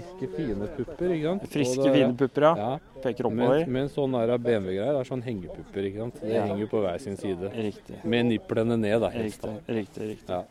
friske, 0.00 0.28
fine 0.36 0.68
pupper, 0.76 1.10
ikke 1.14 1.24
sant. 1.24 1.48
Friske, 1.52 1.82
det- 1.84 1.94
fine 1.94 2.16
pupper, 2.16 2.42
ja. 2.42 2.54
Ja. 2.56 2.78
Peker 3.02 3.28
Men, 3.30 3.38
oppover. 3.46 3.66
men 3.68 3.88
sånn 3.88 4.12
der 4.12 4.38
BMW-greier 4.38 4.92
det 4.92 5.00
er 5.06 5.10
sånn 5.14 5.22
hengepupper, 5.22 5.82
ikke 5.90 5.98
sant. 5.98 6.20
Det 6.20 6.32
Ja. 6.34 6.46
henger 6.46 6.66
på 6.68 6.80
hver 6.82 7.00
sin 7.00 7.16
side. 7.16 7.50
Riktig. 7.52 8.04
Med 8.04 8.26
nipplene 8.26 8.78
ned, 8.78 9.00
da. 9.00 9.08
helst, 9.10 9.42
da. 9.42 9.54
riktig. 9.68 10.02
riktig. 10.16 10.28
Ja. 10.28 10.42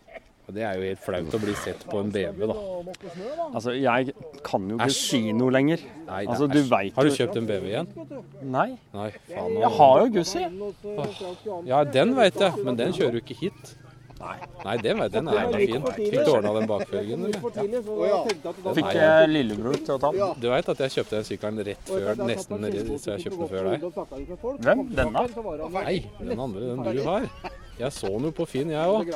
Og 0.48 0.54
det 0.56 0.64
er 0.64 0.76
jo 0.76 0.82
helt 0.82 1.00
flaut 1.00 1.34
å 1.36 1.40
bli 1.44 1.54
sett 1.56 1.80
på 1.90 2.00
en 2.00 2.10
BMW, 2.10 2.48
da. 2.48 2.54
Altså, 3.54 3.72
jeg 3.76 4.14
kan 4.44 4.70
jo 4.70 4.78
ikke 4.78 4.92
si 4.92 5.34
noe 5.34 5.52
lenger. 5.52 5.80
Nei, 6.08 6.26
Altså, 6.26 6.48
du 6.50 6.62
vet 6.64 6.94
Har 6.96 7.04
du 7.04 7.10
kjøpt 7.10 7.36
en 7.36 7.46
BMW 7.46 7.68
igjen? 7.68 7.88
Nei. 8.44 8.78
Nei, 8.94 9.10
faen. 9.28 9.54
Jeg 9.60 9.70
har 9.78 10.00
jo 10.00 10.08
Gussi. 10.14 11.68
Ja, 11.68 11.84
den 11.84 12.16
veit 12.16 12.36
jeg, 12.40 12.64
men 12.64 12.76
den 12.78 12.94
kjører 12.94 13.12
jo 13.20 13.20
ikke 13.20 13.36
hit. 13.42 13.76
Nei, 14.20 14.78
den 14.82 15.00
vet. 15.02 15.12
Den 15.14 15.28
er 15.30 15.40
enda 15.44 15.58
fin. 15.62 15.84
Fikk 15.98 16.26
du 16.26 16.32
ordna 16.32 16.54
den 16.58 16.70
bakfelgen. 16.70 17.28
Fikk 18.80 18.90
jeg 18.98 19.30
lillebror 19.34 19.78
til 19.84 19.94
å 19.96 20.00
ta 20.02 20.12
den. 20.16 20.42
Du 20.42 20.50
veit 20.52 20.72
at 20.74 20.84
jeg 20.86 20.96
kjøpte 20.98 21.20
den 21.20 21.30
sykkelen 21.30 21.64
rett 21.70 21.92
før, 21.92 22.10
nesten 22.26 22.68
så 22.98 23.16
jeg 23.16 23.28
kjøpte 23.28 23.40
den 23.44 23.52
før 23.54 23.64
deg? 23.70 23.80
Hvem? 24.66 24.84
Denne? 24.98 25.28
Nei, 25.78 25.96
den 26.20 26.46
andre, 26.48 26.74
den 26.74 26.98
du 26.98 27.04
har. 27.08 27.30
Jeg 27.78 27.94
så 27.94 28.10
den 28.10 28.26
jo 28.26 28.32
på 28.34 28.46
Finn, 28.50 28.72
jeg 28.74 28.90
òg. 28.90 29.10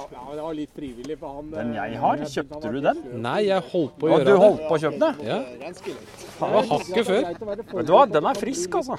Den 1.52 1.72
jeg 1.74 2.02
har? 2.04 2.20
Kjøpte 2.30 2.72
du 2.76 2.78
den? 2.86 3.00
Nei, 3.24 3.40
jeg 3.48 3.66
holdt 3.72 3.96
på 3.98 4.06
å 4.06 4.12
gjøre 4.12 4.28
det. 4.28 4.36
du 4.36 4.42
holdt 4.44 4.62
på 4.68 4.76
å 4.76 4.82
kjøpe 4.84 5.00
den? 5.02 5.24
Ja. 5.26 5.40
Det 5.58 6.50
var 6.56 6.68
hakket 6.70 7.10
før. 7.10 7.30
Vet 7.72 7.90
du 7.90 7.94
hva, 7.96 8.04
den 8.12 8.30
er 8.30 8.42
frisk, 8.42 8.78
altså. 8.82 8.98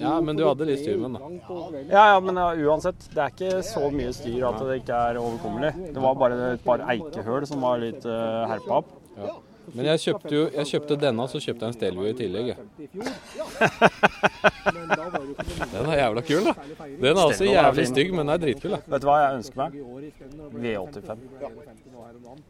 Ja, 0.00 0.14
men 0.24 0.40
du 0.40 0.46
hadde 0.48 0.68
litt 0.70 0.80
styr 0.80 0.96
med 1.02 1.18
den, 1.20 1.40
da. 1.44 1.82
Ja, 1.92 2.06
ja, 2.14 2.22
men 2.24 2.40
ja, 2.40 2.48
uansett. 2.70 3.08
Det 3.12 3.20
er 3.20 3.34
ikke 3.34 3.60
så 3.68 3.90
mye 3.92 4.14
styr 4.16 4.48
at 4.48 4.64
det 4.64 4.80
ikke 4.80 5.02
er 5.10 5.20
overkommelig. 5.20 5.74
Det 5.92 6.06
var 6.08 6.16
bare 6.24 6.52
et 6.54 6.64
par 6.64 6.84
eikehøl 6.94 7.48
som 7.48 7.68
var 7.68 7.84
litt 7.84 8.08
uh, 8.08 8.46
herpa 8.48 8.80
opp. 8.80 8.96
Men 9.76 9.84
jeg 9.90 10.00
kjøpte 10.06 10.32
jo 10.32 10.42
jeg 10.54 10.66
kjøpte 10.72 10.96
denne, 11.02 11.24
så 11.28 11.40
kjøpte 11.42 11.66
jeg 11.66 11.72
en 11.72 11.76
Stelvio 11.76 12.06
i 12.08 12.14
tillegg. 12.16 12.46
Den 15.72 15.90
er 15.90 15.96
jævla 16.00 16.22
kul, 16.26 16.46
da. 16.46 16.54
Den 17.00 17.10
er 17.12 17.22
også 17.22 17.44
er 17.44 17.50
jævlig 17.52 17.86
stygg, 17.90 18.10
men 18.14 18.22
den 18.24 18.32
er 18.34 18.40
dritkul, 18.44 18.70
da. 18.76 18.80
Vet 18.94 19.04
du 19.04 19.08
hva 19.10 19.16
jeg 19.22 19.40
ønsker 19.40 19.56
meg? 19.60 19.68
V85. 20.64 21.10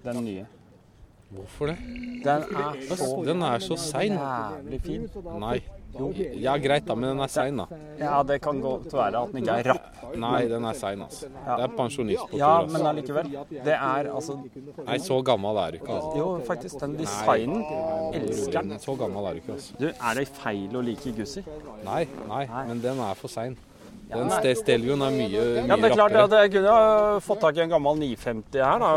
Den 0.06 0.22
nye. 0.24 0.46
Hvorfor 1.36 1.72
det? 1.72 1.76
Den 2.22 2.44
er 2.54 2.96
så 2.96 3.08
Den 3.26 3.42
er 3.42 3.58
så 3.58 3.76
sein. 3.80 4.12
jævlig 4.14 4.80
fin. 4.84 5.08
Nei. 5.42 5.58
Ja, 6.36 6.56
greit, 6.60 6.84
da, 6.86 6.94
men 6.94 7.14
den 7.14 7.20
er 7.24 7.30
sein, 7.32 7.56
da. 7.56 7.66
Ja, 8.00 8.22
det 8.26 8.40
kan 8.44 8.60
godt 8.60 8.92
være 8.92 9.22
at 9.22 9.32
den 9.32 9.42
ikke 9.42 9.54
er 9.62 9.70
rapp. 9.72 10.00
Nei, 10.20 10.40
den 10.50 10.66
er 10.68 10.76
sein, 10.76 11.04
altså. 11.06 11.30
Det 11.32 11.56
er 11.64 11.76
pensjonist 11.78 12.30
på 12.30 12.40
Ja, 12.40 12.50
men 12.68 12.88
allikevel. 12.90 13.30
Det 13.52 13.76
er 13.76 14.10
altså 14.12 14.38
Nei, 14.84 14.98
så 15.02 15.20
gammel 15.24 15.62
er 15.62 15.76
du 15.76 15.80
ikke, 15.80 15.94
altså. 15.96 16.12
Jo, 16.18 16.28
faktisk. 16.46 16.80
Den 16.82 16.98
designen 16.98 17.64
elsker 18.12 18.60
den. 18.60 18.76
Så 18.82 18.96
gammel 19.00 19.30
er 19.30 19.38
du 19.38 19.44
ikke, 19.44 19.56
altså. 19.56 19.78
Du, 19.80 19.88
er 19.88 20.20
det 20.20 20.28
feil 20.42 20.76
å 20.76 20.84
like 20.84 21.14
Gussi? 21.16 21.46
Nei, 21.86 22.04
nei, 22.28 22.44
men 22.68 22.84
den 22.84 23.00
er 23.06 23.16
for 23.18 23.32
sein. 23.32 23.56
Den 24.06 24.28
ja, 24.30 24.52
Stelvioen 24.54 25.02
er 25.02 25.14
mye, 25.16 25.30
mye 25.32 25.62
Ja, 25.66 25.76
det 25.82 25.88
er 25.88 25.96
klart 25.96 26.14
at 26.20 26.34
jeg 26.36 26.52
kunne 26.54 26.74
fått 27.26 27.40
tak 27.42 27.56
i 27.58 27.64
en 27.64 27.72
gammel 27.72 27.98
950 27.98 28.62
her, 28.62 28.84
da, 28.84 28.90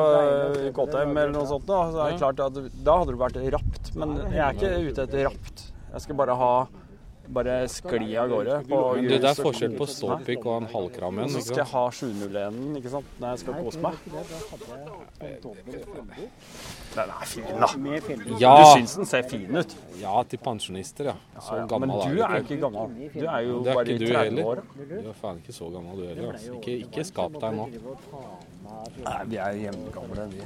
KTM 0.75 1.15
eller 1.15 1.34
noe 1.34 1.50
sånt. 1.50 1.65
Da, 1.65 1.79
så 1.89 2.03
er 2.03 2.13
det 2.13 2.19
klart 2.22 2.43
at 2.46 2.60
da 2.86 2.98
hadde 3.01 3.15
det 3.15 3.22
vært 3.24 3.39
rapt. 3.55 3.91
Men 3.98 4.15
jeg 4.27 4.43
er 4.46 4.60
ikke 4.60 4.91
ute 4.91 5.08
etter 5.08 5.25
rapt. 5.31 5.68
Jeg 5.93 6.01
skal 6.05 6.15
bare 6.15 6.36
ha 6.36 6.53
bare 7.29 7.67
skli 7.69 8.15
av 8.17 8.29
gårde. 8.31 8.55
På 8.65 8.77
Men 8.96 9.03
du, 9.05 9.12
det 9.22 9.27
er 9.29 9.38
forskjell 9.38 9.75
på 9.77 9.86
ståpikk 9.86 10.46
og 10.50 10.63
en 10.63 10.67
halvkram 10.72 11.19
igjen. 11.19 11.29
Så 11.36 11.43
skal 11.46 11.60
jeg 11.62 11.69
ha 11.75 11.84
701 11.93 12.77
ikke 12.79 12.89
sant, 12.96 13.12
når 13.22 13.36
jeg 13.36 13.41
skal 13.43 13.53
kose 13.60 13.84
meg. 13.84 14.00
Den 16.96 17.10
er 17.13 17.25
fin, 17.25 17.43
da. 17.60 17.67
Ja, 18.41 18.53
Du 18.58 18.79
syns 18.79 18.96
den 18.98 19.05
ser 19.05 19.22
fin 19.29 19.55
ut. 19.58 19.75
ja, 20.01 20.24
til 20.24 20.39
pensjonister, 20.41 21.12
ja. 21.12 21.15
Så 21.41 21.60
Men 21.79 21.89
du 21.89 22.00
er 22.00 22.36
jo 22.39 22.43
ikke. 22.43 22.58
gammel. 22.63 22.98
Du 23.13 23.25
er 23.25 23.39
jo 23.46 23.60
Det 23.63 23.69
er 23.69 23.74
bare 23.75 23.86
ikke 23.86 23.93
i 23.93 23.98
du 23.98 24.13
30 24.13 24.24
heller. 24.24 24.46
år. 24.46 24.63
Du 24.89 25.10
er 25.10 25.13
faen 25.22 25.38
ikke 25.43 25.53
så 25.53 25.69
gammel 25.69 25.98
du 26.01 26.08
heller. 26.08 26.31
Altså. 26.34 26.53
Ikke, 26.58 26.77
ikke 26.88 27.03
skap 27.05 27.31
deg 27.41 27.53
nå. 27.55 27.69
Nei, 29.05 29.24
vi 29.25 29.36
er 29.38 29.51
jevngamle, 29.69 30.27
vi. 30.34 30.41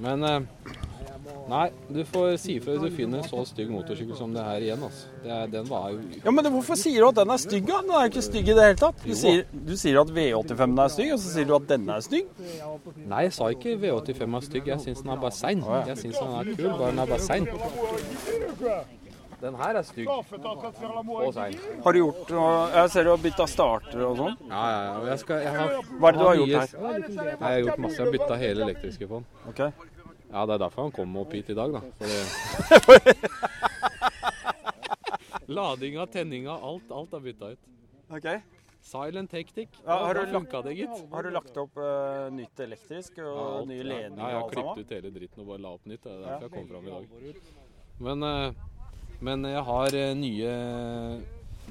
Men 0.00 0.24
eh, 0.24 0.40
Nei, 1.50 1.64
du 1.90 2.04
får 2.06 2.36
si 2.38 2.54
ifra 2.60 2.76
hvis 2.76 2.84
du 2.92 2.96
finner 2.96 3.18
en 3.22 3.26
så 3.28 3.42
stygg 3.48 3.70
motorsykkel 3.74 4.16
som 4.18 4.32
det 4.34 4.44
her 4.46 4.62
igjen. 4.62 4.82
altså. 4.86 5.08
Det 5.24 5.32
er, 5.34 5.46
den 5.50 5.66
var 5.70 5.88
jo 5.90 5.98
Ja, 6.24 6.30
men 6.30 6.46
Hvorfor 6.54 6.78
sier 6.78 7.00
du 7.02 7.08
at 7.08 7.18
den 7.18 7.30
er 7.34 7.40
stygg? 7.42 7.66
da? 7.66 7.80
Den 7.82 7.90
er 7.90 8.04
jo 8.06 8.12
ikke 8.12 8.22
stygg 8.28 8.48
i 8.48 8.54
det 8.58 8.66
hele 8.68 8.78
tatt. 8.84 9.02
Du 9.04 9.14
sier, 9.18 9.42
du 9.52 9.74
sier 9.76 10.00
at 10.00 10.12
V85 10.14 10.84
er 10.84 10.94
stygg, 10.94 11.12
og 11.16 11.18
så 11.24 11.34
sier 11.34 11.50
du 11.50 11.56
at 11.58 11.66
denne 11.72 11.98
er 11.98 12.06
stygg. 12.06 12.30
Nei, 13.10 13.22
jeg 13.26 13.32
sa 13.38 13.50
ikke 13.50 13.76
V85 13.82 14.38
er 14.40 14.48
stygg. 14.50 14.70
Jeg 14.74 14.80
syns 14.86 15.02
den 15.02 15.10
er 15.16 15.20
bare 15.26 15.36
sein. 15.42 15.64
Jeg 15.90 15.98
syns 16.04 16.22
den 16.22 16.38
er 16.40 16.54
kul, 16.54 16.70
bare 16.78 16.90
den 16.94 17.04
er 17.04 17.06
bare 17.06 17.20
sein. 17.26 17.46
Den 19.40 19.54
her 19.56 19.76
er 19.80 19.82
stygg 19.88 20.08
og 20.10 21.32
sein. 21.32 21.54
Har 21.84 21.92
du 21.92 21.98
gjort 21.98 22.32
Jeg 22.74 22.90
ser 22.92 23.06
du 23.06 23.10
har 23.10 23.22
bytta 23.22 23.46
starter 23.48 24.02
og 24.04 24.18
sånn. 24.18 24.34
Ja, 24.50 24.64
ja, 24.68 24.80
ja. 24.84 24.98
Jeg 25.14 25.22
skal, 25.22 25.40
jeg 25.46 25.54
har, 25.54 25.72
Hva 25.96 26.10
er 26.10 26.12
det 26.12 26.20
du 26.20 26.26
har 26.26 26.36
gjort 26.40 26.52
her? 26.58 26.74
Nei, 26.84 26.92
Jeg 27.30 27.38
har 27.40 27.60
gjort 27.64 27.80
masse. 27.86 27.96
Jeg 27.96 28.04
har 28.04 28.12
bytta 28.18 28.36
hele 28.42 28.66
elektriske 28.68 29.08
på 29.08 29.22
den. 29.22 29.26
Ok. 29.48 29.62
Ja, 30.30 30.44
det 30.46 30.54
er 30.54 30.60
derfor 30.62 30.86
han 30.86 30.94
kom 30.94 31.10
opp 31.18 31.32
hit 31.34 31.50
i 31.50 31.58
dag, 31.58 31.74
da. 31.74 31.80
Fordi... 31.98 33.18
Ladinga, 35.50 36.06
tenninga, 36.06 36.54
alt, 36.54 36.86
alt 36.94 37.10
er 37.18 37.22
bytta 37.24 37.48
ut. 37.56 37.62
Ok. 38.14 38.28
Silent 38.80 39.32
Hectic. 39.34 39.68
Ja, 39.84 40.06
har 40.06 40.14
du 40.14 40.20
lagt, 40.32 40.64
det, 40.64 40.72
gitt. 40.78 41.10
Har 41.10 41.22
du 41.26 41.30
lagt 41.34 41.56
opp 41.60 41.76
uh, 41.78 42.30
nytt 42.32 42.60
elektrisk 42.62 43.18
og 43.18 43.24
Ja, 43.26 43.58
alt, 43.58 43.68
nye 43.68 43.80
ja. 43.80 43.84
ledninger 43.90 44.22
Ja, 44.22 44.28
jeg 44.30 44.40
har 44.40 44.48
klippet 44.54 44.78
ut 44.80 44.90
hele 44.96 45.10
dritten 45.16 45.40
og 45.42 45.46
bare 45.50 45.62
la 45.66 45.70
opp 45.74 45.84
nytt. 45.90 46.02
Det 46.06 46.12
er 46.14 46.18
derfor 46.24 46.44
jeg 46.46 46.52
kom 46.54 46.68
fram 46.70 46.84
i 46.86 46.90
dag. 46.94 47.04
Men, 48.06 48.16
uh, 48.24 48.48
men 49.20 49.38
jeg 49.50 49.62
har 49.68 49.88
uh, 50.00 50.14
nye 50.22 50.50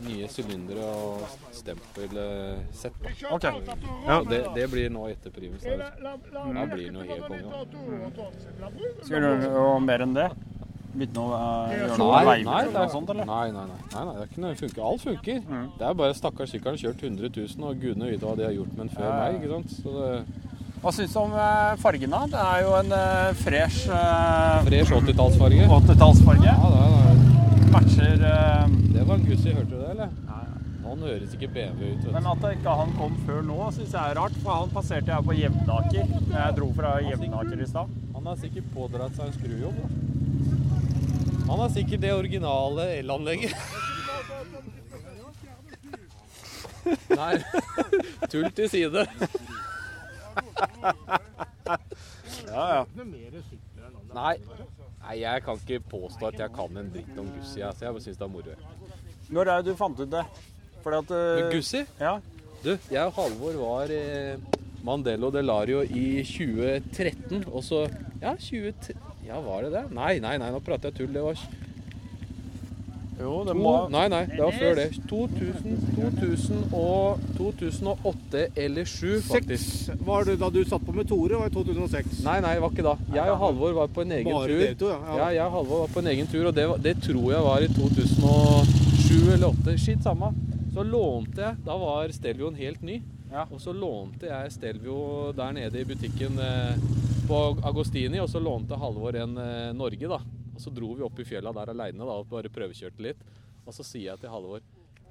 nye 0.06 0.28
sylindere 0.32 0.86
og 0.86 1.24
stempelsett. 1.56 2.96
Okay. 3.32 3.62
Ja. 4.08 4.20
Det, 4.30 4.40
det 4.56 4.68
blir 4.72 4.90
nå 4.94 5.08
etter 5.12 5.34
primus. 5.34 5.64
Da 5.66 5.92
Da 6.00 6.66
blir 6.72 6.86
det 6.88 6.94
noe 6.96 7.08
helt 7.10 7.28
konge. 7.28 7.50
Skal 9.04 9.22
du 9.22 9.28
gjøre 9.50 9.80
mer 9.84 10.06
enn 10.06 10.16
det? 10.18 10.30
Bytte 10.90 11.14
noe, 11.14 11.38
eh, 11.38 11.74
gjøre 11.78 11.98
noe 12.02 12.22
Nei, 12.26 12.38
nei, 12.48 12.62
det 12.66 12.80
er, 12.82 12.88
sånt, 12.90 13.10
eller? 13.14 13.26
nei, 13.30 13.52
nei, 13.54 13.66
nei, 13.70 13.78
nei, 13.94 14.04
nei, 14.08 14.14
det 14.16 14.24
er 14.24 14.30
ikke 14.32 14.42
noe 14.42 14.56
funker. 14.58 14.82
Alt 14.90 15.04
funker. 15.06 15.42
Mm. 15.46 15.68
Det 15.78 15.86
er 15.86 15.98
bare 16.02 16.16
stakkars 16.18 16.54
sykkelen 16.56 16.80
kjørt 16.82 17.04
100 17.06 17.30
000, 17.36 17.66
og 17.70 17.84
gudene 17.84 18.10
vite 18.10 18.26
hva 18.26 18.34
de 18.40 18.48
har 18.48 18.56
gjort 18.58 18.72
med 18.74 18.82
den 18.88 18.94
før 18.96 19.06
Ja, 19.06 19.12
meg. 19.20 19.38
ikke 19.38 19.52
sant? 19.54 19.70
Så 19.84 19.94
det, 20.00 20.10
Hva 20.82 20.94
syns 20.96 21.14
du 21.14 21.20
om 21.22 21.36
fargen, 21.84 22.10
da? 22.16 22.24
Det 22.34 22.42
er 22.42 22.60
jo 22.66 22.74
en 22.80 22.92
uh, 22.96 23.30
fresh 23.44 23.86
uh, 23.92 24.64
Fresh 24.66 24.96
80-tallsfarge. 24.98 25.68
80-tallsfarge. 25.78 26.48
Ja, 26.50 26.58
det, 26.74 26.82
er, 26.88 27.29
Matcher 27.72 28.24
eh, 28.24 28.68
det 28.94 29.04
var 29.08 29.16
en 29.16 29.26
Gussi, 29.26 29.52
hørte 29.54 29.70
du 29.70 29.78
det, 29.78 29.90
eller? 29.92 30.14
Nei. 30.26 30.46
Han 30.90 31.04
høres 31.06 31.34
ikke 31.36 31.48
BMW 31.54 31.92
ut. 31.92 32.06
vet 32.06 32.14
Men 32.16 32.28
at 32.32 32.46
at 32.48 32.56
ikke 32.58 32.74
han 32.80 32.94
kom 32.98 33.18
før 33.28 33.44
nå, 33.46 33.58
syns 33.76 33.92
jeg 33.94 34.12
er 34.12 34.18
rart. 34.18 34.38
For 34.42 34.56
han 34.56 34.72
passerte 34.74 35.12
jeg 35.12 35.26
på 35.28 35.36
Jevnaker. 35.38 36.14
Jeg 36.32 36.56
dro 36.58 36.70
fra 36.74 36.96
Jevnaker 37.06 37.62
i 37.62 37.68
stad. 37.70 37.92
Han 38.16 38.30
har 38.32 38.40
sikkert 38.42 38.72
pådratt 38.74 39.20
seg 39.20 39.30
en 39.30 39.38
skrujobb. 39.38 39.78
da. 39.84 39.88
Han 41.50 41.62
har 41.62 41.70
sikkert 41.76 42.02
det 42.02 42.14
originale 42.14 42.88
elanlegget. 42.98 43.54
Nei, 47.14 47.34
tull 48.32 48.50
til 48.58 48.70
side. 48.72 49.06
Ja, 52.50 52.66
ja. 52.80 52.84
Nei. 54.16 54.36
Nei, 55.10 55.24
jeg 55.24 55.42
kan 55.42 55.58
ikke 55.58 55.80
påstå 55.90 56.28
at 56.28 56.36
jeg 56.38 56.52
kan 56.54 56.76
en 56.78 56.90
dritt 56.94 57.16
om 57.18 57.30
Gussi. 57.34 57.64
Altså. 57.66 57.88
Jeg 57.88 57.94
bare 57.96 58.04
syns 58.04 58.18
det 58.20 58.26
er 58.28 58.30
moro. 58.30 58.58
Når 59.34 59.50
er 59.50 59.64
det 59.64 59.72
du 59.72 59.80
fant 59.80 60.02
ut 60.04 60.12
det? 60.12 60.22
Fordi 60.84 61.00
at 61.00 61.14
uh... 61.18 61.46
Gussi? 61.50 61.82
Ja. 61.98 62.12
Du, 62.62 62.76
jeg 62.92 63.06
og 63.08 63.16
Halvor 63.16 63.58
var 63.58 63.94
eh, 63.96 64.38
Mandello 64.86 65.32
Delario 65.34 65.82
i 65.82 66.22
2013, 66.22 67.48
og 67.48 67.64
så 67.66 67.88
Ja, 68.22 68.36
20... 68.36 68.94
Ja, 69.26 69.40
var 69.42 69.66
det 69.66 69.74
det? 69.74 69.84
Nei, 69.98 70.20
nei, 70.22 70.36
nei, 70.38 70.52
nå 70.54 70.62
prater 70.62 70.92
jeg 70.92 71.00
tull. 71.00 71.18
Det 71.18 71.26
var 71.26 71.42
Jo, 73.20 73.44
det 73.44 73.52
to, 73.54 73.60
må 73.60 73.72
Nei, 73.92 74.06
nei, 74.12 74.22
det 74.32 74.40
var 74.40 74.56
før 74.56 74.78
det. 74.80 74.86
2000, 75.10 75.80
2000 75.98 76.62
og 76.80 77.20
2008 77.38 78.44
eller 78.64 78.88
2007, 78.88 79.26
faktisk. 79.28 79.90
var 80.08 80.24
det 80.30 80.38
da 80.40 80.50
du 80.56 80.62
satt 80.70 80.86
på 80.88 80.96
med 80.96 81.10
Tore, 81.10 81.36
var 81.42 81.52
i 81.52 81.54
2006. 81.58 82.22
Nei, 82.24 82.38
nei, 82.46 82.54
det 82.56 82.64
var 82.64 82.72
ikke 82.76 82.88
da. 82.88 82.96
Jeg 83.18 83.34
og 83.34 83.42
Halvor 83.44 83.76
var 83.82 83.92
på 83.98 84.06
en 84.06 84.16
egen 84.20 84.32
Bare 84.32 84.48
tur. 84.48 84.64
dere 84.64 84.80
to, 84.80 84.94
ja. 84.94 85.18
Ja, 85.20 85.28
jeg 85.36 85.46
og 85.50 85.58
Halvor 85.58 85.84
var 85.84 85.94
på 85.98 86.04
en 86.06 86.12
egen 86.14 86.32
tur, 86.32 86.48
og 86.48 86.56
det, 86.56 86.68
det 86.88 86.96
tror 87.04 87.28
jeg 87.36 87.44
var 87.50 87.68
i 87.68 87.70
2007 87.76 89.34
eller 89.36 89.48
2008. 89.52 89.78
Skitt 89.84 90.04
samme. 90.08 90.32
Så 90.70 90.84
lånte 90.86 91.42
jeg 91.42 91.58
Da 91.66 91.76
var 91.82 92.12
Stelvioen 92.14 92.56
helt 92.56 92.84
ny. 92.86 93.02
Ja. 93.34 93.44
Og 93.52 93.60
så 93.62 93.74
lånte 93.76 94.30
jeg 94.30 94.52
Stelvio 94.56 95.32
der 95.38 95.52
nede 95.54 95.82
i 95.82 95.86
butikken 95.86 96.40
eh, 96.42 96.78
på 97.30 97.40
Agostini, 97.68 98.20
og 98.24 98.30
så 98.32 98.40
lånte 98.42 98.78
Halvor 98.80 99.18
en 99.20 99.36
eh, 99.38 99.72
Norge, 99.78 100.08
da. 100.10 100.18
Og 100.60 100.66
så 100.66 100.74
dro 100.76 100.92
vi 100.92 101.06
opp 101.08 101.20
i 101.24 101.24
fjella 101.24 101.54
der 101.56 101.72
aleine 101.72 102.04
og 102.04 102.28
bare 102.28 102.52
prøvekjørte 102.52 103.00
litt. 103.06 103.20
Og 103.64 103.72
så 103.72 103.86
sier 103.88 104.10
jeg 104.12 104.20
til 104.20 104.32
Halvor 104.34 104.60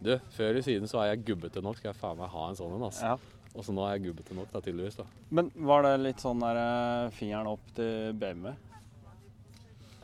Du, 0.05 0.13
før 0.35 0.51
eller 0.53 0.63
siden 0.67 0.91
så 0.91 1.01
er 1.01 1.15
jeg 1.15 1.25
gubbete 1.31 1.63
nok, 1.65 1.79
skal 1.81 1.89
jeg 1.89 1.99
faen 1.99 2.19
meg 2.21 2.29
ha 2.31 2.43
en 2.51 2.59
sånn 2.59 2.75
en, 2.77 2.85
altså. 2.87 3.15
Ja. 3.15 3.39
Og 3.57 3.65
så 3.65 3.73
nå 3.73 3.83
er 3.87 3.97
jeg 3.97 4.05
gubbete 4.11 4.37
nok, 4.37 4.51
da, 4.53 4.61
tydeligvis. 4.63 4.99
da. 5.01 5.07
Men 5.35 5.49
var 5.57 5.87
det 5.87 5.95
litt 6.05 6.21
sånn 6.23 6.45
der 6.45 6.61
eh, 6.61 7.09
fingeren 7.17 7.49
opp 7.51 7.65
til 7.75 8.13
BMW? 8.21 8.53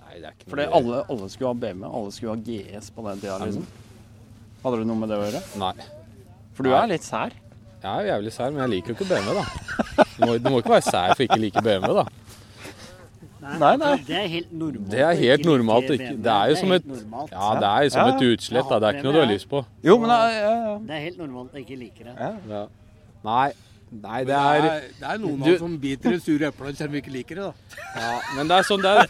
Nei, 0.01 0.17
det 0.17 0.31
er 0.31 0.35
ikke 0.35 0.49
Fordi 0.51 0.67
noe 0.67 0.81
alle, 0.81 1.03
alle 1.13 1.29
skulle 1.31 1.53
ha 1.53 1.61
BMW, 1.67 1.87
alle 2.01 2.17
skulle 2.17 2.35
ha 2.35 2.41
GS 2.49 2.91
på 2.97 3.05
den 3.07 3.23
tida, 3.23 3.37
liksom. 3.45 3.69
Hadde 4.65 4.81
du 4.81 4.89
noe 4.89 5.03
med 5.05 5.13
det 5.13 5.21
å 5.21 5.29
gjøre? 5.29 5.45
Nei. 5.61 5.75
For 6.57 6.67
du 6.67 6.73
Nei. 6.73 6.81
er 6.81 6.91
litt 6.97 7.07
sær. 7.07 7.37
Jeg 7.85 7.93
er 7.93 8.11
jævlig 8.15 8.33
sær, 8.33 8.51
men 8.51 8.65
jeg 8.65 8.73
liker 8.79 8.95
jo 8.95 8.99
ikke 8.99 9.11
BMW, 9.13 9.39
da. 9.39 10.05
Du 10.17 10.21
må, 10.25 10.35
du 10.41 10.51
må 10.51 10.65
ikke 10.65 10.75
være 10.79 10.89
sær 10.89 11.15
for 11.15 11.27
ikke 11.29 11.37
å 11.37 11.43
like 11.45 11.63
BMW, 11.69 12.01
da. 12.01 12.24
Nei, 13.45 13.75
nei. 13.81 13.93
Det 14.07 14.17
er 14.17 14.29
helt 14.33 14.53
normalt. 14.57 14.89
Det 14.95 15.03
er 15.05 15.19
helt 15.19 15.45
normalt. 15.49 15.91
Ikke, 15.95 16.15
det 16.25 16.33
er 16.33 16.53
jo 16.53 16.57
som 16.63 16.73
et. 16.77 16.87
Ja, 17.33 17.51
det 17.61 17.69
er 17.75 17.91
som 17.93 18.09
et 18.13 18.25
utslett, 18.31 18.71
da. 18.71 18.79
Det 18.81 18.89
er 18.89 18.97
ikke 18.99 19.07
noe 19.09 19.17
du 19.17 19.21
har 19.21 19.31
lyst 19.31 19.49
på. 19.51 19.61
Jo, 19.85 19.99
men 20.01 20.09
det 20.13 20.17
er, 20.17 20.35
ja, 20.39 20.55
ja. 20.65 20.75
Det 20.89 20.97
er 20.97 21.05
helt 21.05 21.21
normalt 21.21 21.55
å 21.55 21.63
ikke 21.63 21.79
like 21.83 22.07
det. 22.09 22.15
Ja. 22.49 22.65
Nei. 23.27 23.51
Nei, 23.95 24.21
det 24.27 24.33
Det 24.33 24.35
er 24.35 24.65
er, 24.67 24.87
det 24.99 25.07
er 25.07 25.19
noen 25.23 25.43
av 25.45 25.49
oss 25.53 25.61
som 25.63 25.75
biter 25.79 26.17
i 26.17 26.19
sure 26.19 26.49
epler 26.49 26.73
selv 26.75 26.89
om 26.91 26.95
vi 26.97 27.03
ikke 27.05 27.13
liker 27.15 27.39
det. 27.39 27.45
da. 27.45 27.53
ja, 28.01 28.15
Men 28.35 28.49
det 28.51 28.57
er 28.57 28.67
sånn 28.67 28.83
det 28.83 28.91
er. 28.91 29.07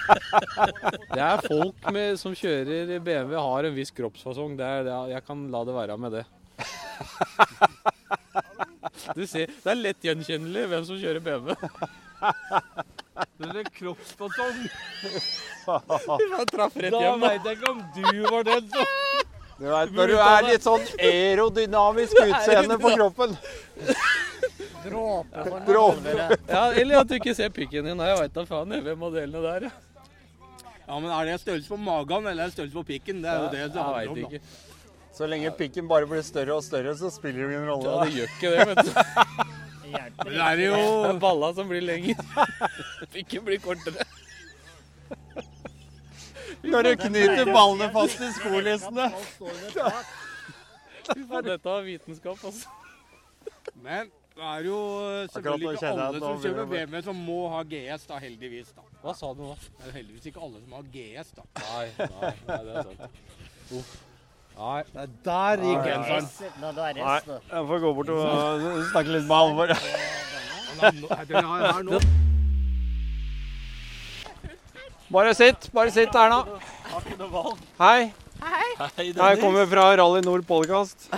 Det 1.14 1.22
er 1.24 1.44
folk 1.46 1.86
med, 1.94 2.18
som 2.20 2.34
kjører 2.36 2.92
BMW, 2.98 3.38
har 3.40 3.70
en 3.70 3.78
viss 3.78 3.94
kroppsfasong. 3.96 4.58
Det 4.58 4.66
er, 4.66 4.84
det 4.84 4.92
er, 4.92 5.14
jeg 5.14 5.24
kan 5.30 5.46
la 5.54 5.62
det 5.64 5.78
være 5.78 5.96
med 6.04 6.18
det. 6.18 6.24
Du 9.14 9.24
ser, 9.26 9.50
Det 9.62 9.70
er 9.72 9.76
lett 9.80 10.04
gjenkjennelig 10.04 10.68
hvem 10.70 10.84
som 10.86 10.96
kjører 11.00 11.20
BMW. 11.24 11.56
Det 13.38 13.50
er 13.60 13.68
kroppsfasong. 13.78 14.56
Jeg 15.66 16.46
traff 16.50 16.76
rett 16.82 16.92
Da 16.94 17.00
hjem. 17.04 17.20
da. 17.20 17.28
veit 17.28 17.44
jeg 17.46 17.58
ikke 17.58 17.70
om 17.70 17.80
du 17.94 18.22
var 18.30 18.42
den 18.48 18.64
som 18.72 18.86
Du 19.58 19.64
vet, 19.70 19.92
når 19.94 20.06
du 20.10 20.16
er 20.18 20.42
litt 20.48 20.64
sånn 20.66 20.82
aerodynamisk 20.98 22.18
utseende 22.26 22.78
på 22.82 22.90
kroppen. 22.96 23.36
Dråpe. 24.84 26.28
Ja, 26.48 26.64
eller 26.74 27.00
at 27.00 27.08
du 27.08 27.14
ikke 27.16 27.34
ser 27.38 27.48
pikken 27.54 27.86
din. 27.86 27.96
Nei, 27.96 28.08
Jeg 28.12 28.18
veit 28.24 28.34
da 28.34 28.44
faen 28.48 28.74
jeg, 28.74 28.82
hvem 28.84 29.02
av 29.08 29.14
delene 29.16 29.42
der. 29.46 29.68
ja. 29.70 29.74
Ja, 30.84 30.98
men 31.00 31.08
Er 31.16 31.24
det 31.30 31.38
størrelse 31.40 31.70
på 31.72 31.78
magen 31.80 32.26
eller 32.28 32.42
er 32.44 32.50
det 32.50 32.56
størrelse 32.58 32.76
på 32.76 32.82
pikken? 32.90 33.22
Det 33.24 33.30
er 33.32 33.38
jo 33.40 33.46
det 33.48 33.60
det 33.72 33.78
Jeg 33.78 33.84
handler 33.84 33.94
veit 33.96 34.08
om. 34.10 34.16
da. 34.20 34.20
ikke. 34.28 34.40
Så 35.16 35.26
lenge 35.30 35.50
pikken 35.56 35.86
bare 35.88 36.06
blir 36.10 36.20
større 36.26 36.58
og 36.58 36.64
større, 36.66 36.92
så 36.98 37.08
spiller 37.14 37.46
det 37.48 37.54
ingen 37.54 37.68
rolle. 37.70 37.88
Ja, 37.88 37.94
da. 37.94 38.04
det 38.04 38.12
gjør 38.18 38.28
ikke 38.34 38.50
det, 38.52 38.66
vet 38.68 38.84
du. 38.84 38.90
Hjelper 39.94 40.28
Men 40.28 40.34
det 40.34 40.44
er 40.46 40.62
jo 40.64 40.78
Det 40.78 41.10
er 41.12 41.20
balla 41.22 41.50
som 41.56 41.70
blir 41.70 41.84
lengre. 41.84 42.46
Pikken 43.14 43.44
blir 43.48 43.62
kortere. 43.62 44.06
Når 46.64 46.86
du 46.88 46.92
knyter 47.04 47.50
ballene 47.52 47.90
fast 47.92 48.20
i 48.24 48.30
skolissene. 48.38 49.08
Dette 51.04 51.68
var 51.68 51.82
vitenskap, 51.84 52.38
altså. 52.44 52.68
Men 53.84 54.08
det 54.34 54.46
er 54.50 54.64
jo 54.66 54.78
selvfølgelig 55.34 55.74
ikke 55.76 55.90
alle 55.92 56.20
som 56.22 56.40
kjøper 56.42 56.46
kjører 56.48 56.70
BMW 56.70 57.02
som 57.06 57.20
må 57.26 57.36
ha 57.52 57.60
GS, 57.68 58.06
da, 58.08 58.16
heldigvis. 58.22 58.72
da. 58.74 58.86
Hva 59.04 59.12
sa 59.14 59.30
du 59.36 59.44
nå? 59.44 59.52
Det 59.76 59.90
er 59.90 59.94
heldigvis 60.00 60.26
ikke 60.32 60.42
alle 60.42 60.62
som 60.64 60.74
har 60.78 60.88
GS, 60.96 61.30
da. 61.36 61.44
Nei, 61.60 61.84
nei, 62.00 62.32
nei 62.48 62.58
det 62.66 62.74
er 62.80 62.88
sant. 62.88 63.22
Uff. 63.78 63.94
Nei. 64.58 64.82
Der 65.24 65.56
gikk 65.58 65.82
genseren. 65.82 66.28
Er 66.62 66.72
Nei, 66.94 67.20
jeg 67.50 67.66
får 67.70 67.80
gå 67.82 67.92
bort 67.96 68.08
og 68.14 68.84
snakke 68.92 69.10
litt 69.16 69.26
med 69.26 69.36
Halvor. 69.36 69.68
Bare 75.14 75.34
sitt, 75.34 75.70
bare 75.74 75.90
sitt, 75.94 76.14
Erna. 76.14 76.44
Hei. 77.80 78.12
Hei. 78.44 79.06
Jeg 79.08 79.38
kommer 79.40 79.64
fra 79.70 79.84
Rally 79.96 80.20
Nord 80.24 80.42
podcast. 80.46 81.06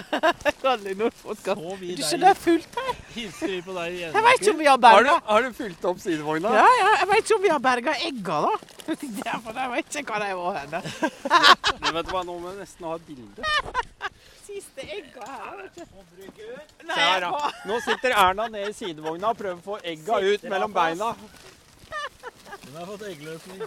Du 0.67 2.03
ser 2.03 2.21
det 2.23 2.29
er 2.29 2.39
fullt 2.39 2.77
her. 2.79 2.99
Hilser 3.15 3.51
vi 3.51 3.59
på 3.67 3.75
deg 3.77 3.97
igjen? 3.97 4.15
Jeg 4.15 4.25
vet 4.27 4.41
ikke 4.43 4.53
om 4.53 4.59
vi 4.61 4.67
har 4.67 4.77
Har 4.77 4.79
du, 4.79 5.09
berga 5.09 5.15
har 5.27 5.47
du 5.47 5.57
fylt 5.57 5.87
opp 5.91 6.01
sidevogna? 6.03 6.53
Ja, 6.55 6.67
ja, 6.81 6.91
jeg 7.01 7.09
vet 7.11 7.25
ikke 7.25 7.37
om 7.37 7.45
vi 7.45 7.53
har 7.53 7.63
berga 7.65 7.95
egga, 8.09 8.39
da. 8.47 8.53
Det 8.87 9.25
er 9.27 9.61
jeg 9.61 9.73
vet 9.75 9.99
ikke 10.01 10.13
hva 10.13 10.21
de 10.23 10.29
var 10.41 10.59
henne. 10.61 10.83
Men 11.83 11.97
vet 11.99 12.11
du 12.11 12.13
hva, 12.15 12.23
nå 12.29 12.37
må 12.37 12.53
vi 12.53 12.61
nesten 12.61 12.89
ha 12.89 12.95
et 12.99 13.07
bilde. 13.09 13.41
Siste 14.47 14.87
egga 14.99 15.31
her. 15.31 15.65
Se 15.77 15.87
Nei, 16.87 17.01
her, 17.01 17.27
da. 17.27 17.51
Nå 17.67 17.81
sitter 17.87 18.15
Erna 18.15 18.47
ned 18.53 18.71
i 18.71 18.77
sidevogna 18.77 19.33
og 19.33 19.41
prøver 19.41 19.59
å 19.59 19.67
få 19.67 19.81
egga 19.95 20.21
ut 20.23 20.47
mellom 20.51 20.77
beina. 20.77 21.15
Hun 22.67 22.79
har 22.79 22.87
fått 22.93 23.09
eggløsning. 23.11 23.67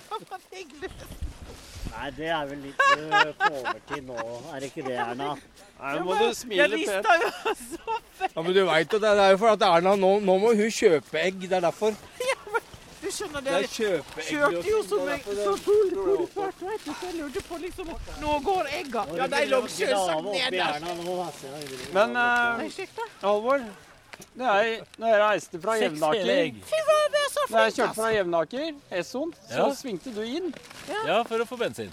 Nei, 1.90 2.10
det 2.18 2.28
er 2.32 2.46
vel 2.50 2.60
litt 2.64 2.80
uh, 2.80 3.32
på 3.40 3.50
overtid 3.60 4.04
nå, 4.08 4.18
er 4.54 4.60
det 4.64 4.68
ikke 4.72 4.84
det, 4.88 4.96
Erna? 5.04 5.30
Nei, 5.80 5.94
nå 5.98 6.04
må 6.06 6.14
du 6.20 6.26
Jeg 6.28 6.36
smile 6.38 6.68
pent. 6.70 6.74
rista 6.78 7.16
jo 7.24 7.30
så 7.74 7.98
fett. 8.20 8.36
Ja, 8.36 8.42
Men 8.46 8.54
du 8.56 8.62
veit 8.70 8.94
jo 8.94 9.00
det, 9.04 9.12
det 9.20 9.26
er 9.26 9.32
jo 9.36 9.40
for 9.42 9.50
at 9.56 9.66
Erna 9.70 9.96
nå, 10.00 10.12
nå 10.24 10.36
må 10.44 10.54
hun 10.56 10.72
kjøpe 10.80 11.20
egg. 11.26 11.42
Det 11.50 11.58
er 11.60 11.66
derfor. 11.68 11.98
Du 13.00 13.08
skjønner 13.16 13.42
Det 13.42 13.52
det. 13.56 13.60
er 13.64 13.68
kjøpeegg. 13.74 14.26
Kjørte 14.30 14.70
jo 14.70 14.80
som 14.84 15.00
jeg 15.08 15.22
derfor 15.26 15.34
så 15.40 15.52
det- 15.56 15.64
solid 15.66 15.94
først, 16.36 16.64
vet 16.68 16.82
du. 16.86 16.92
Så 16.94 17.06
jeg 17.08 17.16
lurte 17.20 17.42
på 17.50 17.60
liksom 17.64 17.88
Nå 18.22 18.40
går 18.50 18.64
egga. 18.80 19.06
Ja, 19.18 19.28
de 19.34 19.40
lå 19.50 19.62
selvsagt 19.68 20.24
nederst. 20.30 21.94
Men. 21.96 22.10
Halvor, 23.22 23.64
når 24.40 24.56
jeg, 24.64 24.82
når 24.98 25.08
jeg 25.14 25.20
reiste 25.24 25.62
fra 25.62 25.74
Jevnaker 25.80 26.30
er 26.30 26.52
Når 27.50 27.64
jeg 27.66 27.74
kjørte 27.78 27.96
fra 27.96 28.10
Jevnaker, 28.14 28.74
Esson, 28.92 29.34
så 29.50 29.56
Ja. 29.58 29.70
svingte 29.76 30.14
du 30.16 30.22
inn. 30.22 30.54
Ja, 31.06 31.24
for 31.24 31.40
å 31.40 31.46
få 31.50 31.58
bensin. 31.58 31.92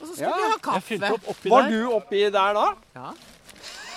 Og 0.00 0.08
så 0.08 0.14
skal 0.16 0.28
Ja, 0.28 0.34
vi 0.34 0.42
ha 0.42 0.48
Jeg 0.50 0.62
kaffe. 0.62 1.12
opp 1.14 1.28
oppi 1.34 1.48
Var 1.50 1.62
der. 1.62 1.70
du 1.70 1.92
oppi 1.92 2.20
der 2.30 2.52
da? 2.58 2.66
Ja, 2.94 3.12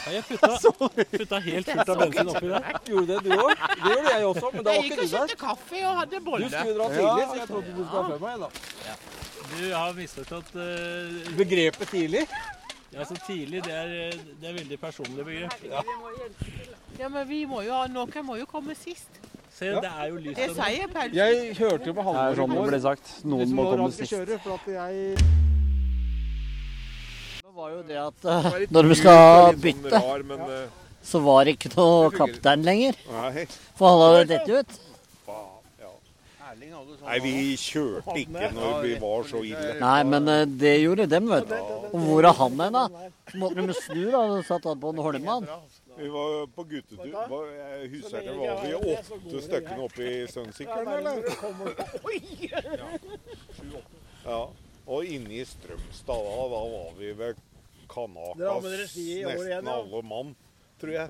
jeg 0.08 0.24
putta, 0.24 0.48
putta 1.18 1.40
helt 1.44 1.66
fullt 1.68 1.90
av 1.90 1.98
bensin 2.00 2.28
oppi 2.32 2.48
der. 2.48 2.64
Gjorde 2.88 3.08
det 3.08 3.24
du 3.24 3.32
òg? 3.36 3.52
Det 3.58 3.92
gjorde 3.92 4.14
jeg 4.14 4.26
også, 4.32 4.52
men 4.54 4.64
da 4.64 4.72
Jeg 4.72 4.78
var 4.78 4.84
gikk 4.84 4.92
ikke 4.92 5.02
og 5.02 5.10
du 5.10 5.12
der. 5.12 5.18
kjøpte 5.18 5.38
kaffe 5.42 5.82
og 5.88 5.98
hadde 6.00 6.12
Du 6.20 6.26
bolle. 6.30 6.50
skulle 6.50 6.76
dra 6.78 6.88
tidlig, 6.94 7.26
så 7.28 7.36
jeg 7.42 7.48
trodde 7.48 7.76
du 7.76 7.84
skulle 7.84 8.04
ha 8.04 8.08
med 8.08 8.22
meg. 8.22 8.40
da. 8.40 8.50
Du 9.58 9.74
har 9.74 9.94
misforstått 9.94 10.56
uh, 10.56 11.36
Begrepet 11.38 11.88
tidlig? 11.90 12.28
Ja, 12.94 13.04
så 13.06 13.18
tidlig, 13.28 13.64
det 13.66 13.74
er, 13.74 14.14
det 14.42 14.48
er 14.50 14.54
veldig 14.56 14.78
personlig 14.80 15.26
begrep. 15.28 15.54
Ja, 16.98 17.10
men 17.12 17.28
vi 17.30 17.42
må 17.46 17.62
jo 17.66 17.74
ha 17.76 17.88
Noen 17.92 18.26
må 18.26 18.38
jo 18.40 18.46
komme 18.50 18.76
sist. 18.80 19.20
Se, 19.58 19.72
det 19.74 19.90
er 19.90 20.08
jo 20.12 20.20
lyst 20.22 20.38
Det 20.38 20.48
sier 20.54 20.90
Paul. 20.94 21.14
Jeg 21.18 21.54
hørte 21.58 21.90
jo 21.90 21.94
på 21.98 22.04
Det 22.08 22.24
er 22.24 22.36
sånn 22.38 22.54
det 22.54 22.64
ble 22.70 22.80
sagt. 22.84 23.14
Noen 23.26 23.54
må 23.58 23.66
komme 23.72 23.90
sist. 23.92 24.14
kjøre, 24.14 24.38
for 24.44 24.60
at 24.60 24.68
jeg 24.76 25.16
Det 27.42 27.54
var 27.58 27.72
jo 27.74 27.80
det 27.88 27.98
at 28.04 28.28
eh, 28.34 28.50
når 28.78 28.92
vi 28.92 29.00
skal 29.02 29.58
bytte, 29.64 29.94
Rar, 29.98 30.26
men 30.30 30.44
eh, 30.46 30.68
så 31.08 31.22
var 31.26 31.48
det 31.48 31.56
ikke 31.58 31.74
noe 31.74 32.12
kaptein 32.14 32.66
lenger. 32.68 33.00
nei. 33.10 33.48
For 33.80 33.90
han 33.90 34.04
hadde 34.06 34.28
dette 34.36 34.62
ut. 34.62 34.78
Ja. 36.62 36.82
Nei, 37.06 37.18
vi 37.24 37.34
kjørte 37.62 38.16
ikke 38.22 38.50
når 38.56 38.82
vi 38.84 38.94
var 39.02 39.28
så 39.30 39.42
ille. 39.46 39.74
Nei, 39.82 40.04
men 40.10 40.28
eh, 40.34 40.46
det 40.64 40.74
gjorde 40.82 41.08
dem, 41.12 41.30
vet 41.32 41.50
du. 41.50 41.56
Og 41.92 41.98
hvor 42.06 42.28
er 42.30 42.34
han 42.40 42.62
hen, 42.64 42.78
da? 42.78 42.86
Så 43.32 43.42
måtte 43.42 43.68
de 43.68 43.76
snu, 43.78 44.04
da. 44.12 44.22
og 44.26 44.46
Satt 44.48 44.66
han 44.70 44.80
på 44.82 44.94
en 44.94 45.02
holdemann. 45.06 45.48
Vi 45.98 46.08
var 46.14 46.48
på 46.56 46.64
guttetur. 46.70 47.12
Var- 47.30 47.52
Jeg 47.58 47.90
husker 47.96 48.22
ikke, 48.22 48.36
var 48.38 48.62
vi 48.64 48.74
åtte 48.94 49.42
stykkene 49.48 49.82
oppe 49.88 50.02
i 50.06 50.28
Sønsikkeren, 50.32 50.88
eller? 50.98 51.16
Ja. 54.28 54.42
Og 54.88 55.06
inne 55.08 55.40
i 55.40 55.44
Strømstad, 55.48 56.26
da, 56.28 56.48
da 56.52 56.62
var 56.72 56.92
vi 57.00 57.12
ved 57.16 57.36
Dere 57.88 57.96
har 57.96 58.08
med 58.12 58.36
dere 58.36 58.56
Kanakas 58.60 58.92
ski 58.92 59.06
i 59.14 59.24
år 59.24 59.32
nesten 59.32 59.70
ja. 59.70 59.76
alle 59.78 60.02
mann, 60.04 60.34
tror 60.82 60.92
jeg. 60.92 61.10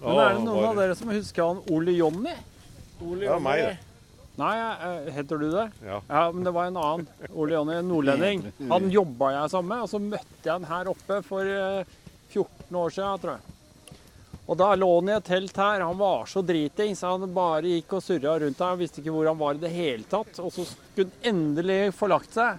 Men 0.00 0.18
er 0.18 0.34
det 0.34 0.42
noen 0.44 0.66
av 0.68 0.80
dere 0.80 0.96
som 0.98 1.12
husker 1.14 1.46
han 1.46 1.62
Ole 1.72 1.94
Jonny? 1.94 2.34
Ole 3.04 3.26
Jonny. 3.28 3.44
meg, 3.44 3.64
det. 3.68 3.74
Nei, 4.40 4.52
eh, 4.58 5.10
heter 5.14 5.38
du 5.38 5.50
det? 5.52 5.68
Ja. 5.86 6.00
Ja, 6.08 6.22
men 6.34 6.42
det 6.46 6.52
var 6.56 6.66
en 6.66 6.76
annen. 6.80 7.08
Ole 7.30 7.54
Jonny, 7.54 7.76
en 7.78 7.88
nordlending. 7.88 8.40
Han 8.70 8.88
jobba 8.90 9.30
jeg 9.36 9.52
sammen 9.52 9.74
med, 9.76 9.84
og 9.84 9.92
så 9.92 10.00
møtte 10.02 10.42
jeg 10.42 10.52
han 10.56 10.64
her 10.70 10.90
oppe 10.90 11.20
for 11.26 11.46
eh, 11.46 11.84
14 12.34 12.80
år 12.80 12.96
siden, 12.96 13.20
tror 13.22 13.36
jeg. 13.36 13.50
Og 14.44 14.58
da 14.60 14.74
lå 14.76 14.88
han 14.98 15.08
i 15.08 15.14
et 15.16 15.24
telt 15.24 15.56
her. 15.56 15.80
Han 15.86 15.96
var 15.96 16.26
så 16.28 16.42
driting, 16.44 16.92
så 16.98 17.14
han 17.14 17.30
bare 17.32 17.70
gikk 17.78 17.94
og 17.96 18.02
surra 18.04 18.34
rundt 18.42 18.58
her. 18.60 18.74
Han 18.74 18.80
visste 18.82 19.00
ikke 19.00 19.14
hvor 19.14 19.30
han 19.30 19.40
var 19.40 19.56
i 19.56 19.62
det 19.62 19.70
hele 19.72 20.04
tatt. 20.10 20.36
Og 20.42 20.50
så 20.52 20.66
skulle 20.68 21.08
han 21.14 21.30
endelig 21.32 21.94
få 21.96 22.10
lagt 22.12 22.34
seg. 22.36 22.58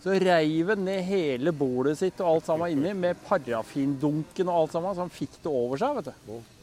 Så 0.00 0.16
reiv 0.16 0.72
han 0.72 0.86
ned 0.88 1.04
hele 1.04 1.52
bordet 1.52 1.98
sitt 2.00 2.22
og 2.24 2.30
alt 2.32 2.48
sammen 2.48 2.72
inni 2.72 2.94
med 2.96 3.20
parafindunken 3.28 4.48
og 4.48 4.62
alt 4.62 4.74
sammen, 4.74 4.96
så 4.96 5.04
han 5.04 5.12
fikk 5.12 5.36
det 5.44 5.52
over 5.52 5.82
seg, 5.82 5.98
vet 6.00 6.08
du. 6.08 6.56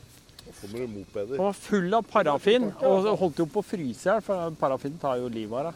Han 1.38 1.46
var 1.46 1.54
full 1.54 1.94
av 1.94 2.04
parafin 2.12 2.68
og 2.88 3.06
holdt 3.20 3.38
jo 3.42 3.46
på 3.46 3.62
å 3.62 3.66
fryse 3.66 4.08
i 4.08 4.10
hjel, 4.12 4.22
for 4.26 4.52
parafin 4.60 4.98
tar 5.02 5.18
jo 5.22 5.28
livet 5.30 5.54
av 5.54 5.64
deg. 5.70 5.74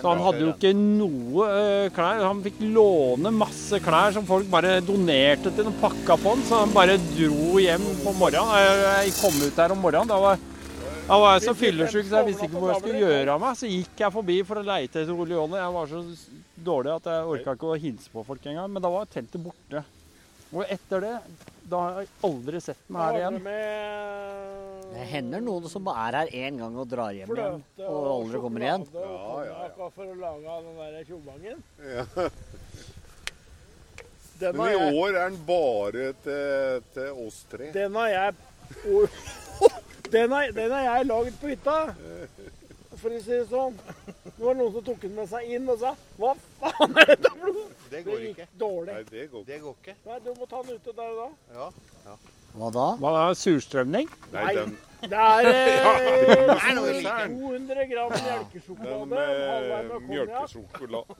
Så 0.00 0.08
han 0.08 0.22
hadde 0.26 0.40
jo 0.40 0.52
ikke 0.54 0.72
noe 0.76 1.48
eh, 1.60 1.88
klær. 1.94 2.22
Han 2.26 2.42
fikk 2.44 2.60
låne 2.74 3.32
masse 3.32 3.80
klær 3.84 4.12
som 4.16 4.26
folk 4.26 4.48
bare 4.50 4.80
donerte 4.80 5.52
til 5.56 5.66
og 5.70 5.76
pakka 5.80 6.16
på 6.20 6.34
han, 6.34 6.42
så 6.48 6.62
han 6.64 6.72
bare 6.76 6.96
dro 7.16 7.58
hjem 7.62 7.86
på 8.04 8.14
morgenen. 8.18 8.54
Jeg- 8.56 9.06
Jeg 9.10 9.14
kom 9.20 9.42
ut 9.42 9.56
der 9.56 9.72
om 9.72 9.78
morgenen. 9.82 10.08
Da 10.08 10.18
var, 10.20 10.38
da 11.08 11.18
var 11.18 11.38
jeg 11.38 11.48
så 11.48 11.54
fyllesyk 11.54 12.04
så 12.08 12.16
jeg 12.20 12.26
visste 12.32 12.44
ikke 12.46 12.58
hvor 12.60 12.72
jeg 12.72 12.80
skulle 12.82 13.00
gjøre 13.06 13.28
av 13.34 13.40
meg. 13.40 13.56
Så 13.56 13.66
gikk 13.70 13.96
jeg 13.98 14.12
forbi 14.12 14.42
for 14.44 14.56
å 14.56 14.64
leite 14.64 15.00
etter 15.02 15.12
Ole 15.14 15.34
Jonny. 15.34 15.56
Jeg 15.58 15.72
var 15.72 15.86
så 15.86 16.04
dårlig 16.64 16.92
at 16.96 17.04
jeg 17.04 17.24
orka 17.34 17.54
ikke 17.56 17.70
å 17.72 17.80
hilse 17.80 18.08
på 18.12 18.24
folk 18.26 18.44
engang. 18.46 18.70
Men 18.72 18.82
da 18.82 18.88
var 18.90 19.06
teltet 19.06 19.42
borte. 19.42 19.84
Og 20.50 20.64
etter 20.66 21.04
det, 21.04 21.14
da 21.70 21.80
har 21.84 21.98
jeg 22.02 22.08
aldri 22.26 22.60
sett 22.64 22.80
den 22.88 22.96
her 22.98 23.18
igjen. 23.20 23.36
Det 24.90 25.04
hender 25.12 25.44
noen 25.46 25.68
som 25.70 25.86
er 25.92 26.16
her 26.18 26.32
én 26.34 26.58
gang 26.58 26.78
og 26.82 26.88
drar 26.90 27.14
hjem 27.14 27.30
igjen, 27.36 27.60
og 27.86 28.08
aldri 28.16 28.40
kommer 28.42 28.64
igjen. 28.66 28.86
Ja, 28.94 29.02
ja, 29.46 29.58
ja. 29.68 29.90
For 29.94 30.04
å 30.10 30.16
lage 30.18 30.56
den 30.66 30.80
der 30.80 31.04
tjobangen. 31.06 31.62
Ja. 31.86 32.06
Men 34.40 34.62
i 34.64 34.72
jeg, 34.72 34.92
år 34.96 35.10
er 35.20 35.26
den 35.28 35.42
bare 35.44 36.04
til, 36.24 36.84
til 36.94 37.18
oss 37.26 37.42
tre. 37.50 37.66
den 37.74 37.98
har 38.00 38.08
jeg 38.08 38.30
den 40.14 40.32
har, 40.32 40.54
den 40.56 40.72
har 40.72 40.86
jeg 40.86 41.08
lagd 41.10 41.36
på 41.42 41.52
hytta. 41.52 41.76
For 43.00 43.10
å 43.16 43.20
si 43.24 43.30
det 43.32 43.46
sånn. 43.48 43.76
Det 44.24 44.42
var 44.44 44.54
noen 44.58 44.72
som 44.74 44.84
tok 44.84 45.00
den 45.04 45.14
med 45.16 45.28
seg 45.30 45.48
inn 45.56 45.68
og 45.72 45.78
sa 45.80 45.94
Hva 46.18 46.34
faen 46.60 46.98
er 47.00 47.06
dette 47.14 47.30
for 47.32 47.46
noe? 47.54 47.68
Det 47.90 47.90
Det 47.90 48.02
går 48.06 48.20
gikk 48.26 48.36
ikke. 48.38 48.46
dårlig. 48.60 48.92
Nei, 48.94 49.02
det 49.10 49.24
går. 49.32 49.44
Det 49.48 49.58
går 49.62 49.74
ikke. 49.80 49.94
Nei, 50.06 50.18
du 50.26 50.30
må 50.38 50.46
ta 50.50 50.60
den 50.62 50.76
ute 50.76 50.92
der 51.00 51.10
og 51.10 51.18
da. 51.20 51.30
Ja. 51.56 52.16
Hva 52.50 52.68
da? 52.74 52.84
Hva 53.00 53.10
er 53.30 53.34
surstrømning? 53.38 54.08
Nei, 54.34 54.54
den, 54.58 54.76
Det 55.00 55.18
er 55.24 55.48
eh, 55.48 56.46
Nei, 56.50 56.56
er 56.60 56.80
det 56.80 57.02
200 57.40 57.84
gram 57.92 58.14
den 58.14 58.24
melkesjokolade, 58.26 59.06
med 59.12 59.28
halvveis 59.50 59.90
med 59.92 60.08
mjølkesjokolade 60.10 61.18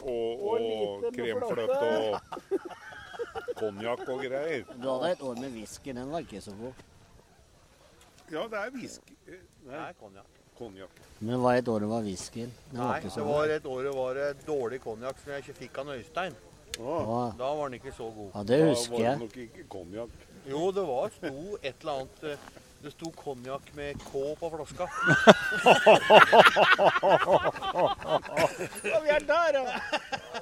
og, 0.00 0.44
Og 0.50 0.54
og 0.64 1.04
kremfløte 1.14 1.90
og 2.00 3.54
konjakk 3.60 4.06
og 4.08 4.22
greier. 4.24 4.64
Du 4.80 4.88
hadde 4.88 5.12
et 5.12 5.22
år 5.30 5.36
med 5.44 5.52
whisky, 5.58 5.92
den 5.92 6.10
var 6.10 6.24
ikke 6.24 6.40
så 6.40 6.54
god. 6.60 6.84
Ja, 8.32 8.46
det 8.48 8.58
er 8.64 8.70
whisky. 8.78 9.16
eh, 9.28 9.42
Det 9.66 9.74
er 9.84 9.92
konjakk. 10.00 10.39
Konjakk. 10.60 11.00
Men 11.24 11.40
hva 11.42 11.56
et 11.58 11.68
år 11.68 11.82
det 11.84 11.88
var 11.90 12.04
whiskyen. 12.06 12.52
Nei, 12.76 13.00
det 13.04 13.24
var 13.26 13.50
et 13.56 13.66
år 13.68 13.82
det 13.88 13.92
var 13.96 14.14
det 14.20 14.28
dårlig 14.46 14.78
konjakk 14.84 15.18
som 15.24 15.32
jeg 15.34 15.44
ikke 15.46 15.58
fikk 15.64 15.82
av 15.82 15.92
Øystein. 15.96 16.36
Å, 16.80 16.96
Da 17.36 17.48
var 17.58 17.68
den 17.68 17.80
ikke 17.80 17.92
så 17.96 18.06
god. 18.14 18.30
Ja, 18.36 18.42
det 18.46 18.58
husker 18.68 19.00
jeg. 19.00 19.04
Da 19.04 19.10
var 19.10 19.18
det 19.18 19.22
nok 19.26 19.36
ikke 19.44 19.64
konjakk. 19.72 20.26
Jo, 20.48 20.70
det 20.72 20.84
var 20.88 21.10
sto 21.16 21.32
et 21.60 21.74
eller 21.82 21.92
annet 21.98 22.22
eh, 22.30 22.44
Det 22.80 22.92
sto 22.94 23.10
konjakk 23.12 23.66
med 23.76 23.98
K 24.06 24.22
på 24.40 24.48
flaska. 24.54 24.86
Ja, 28.84 29.00
vi 29.04 29.10
er 29.12 29.26
der, 29.28 29.58
ja. 29.58 29.64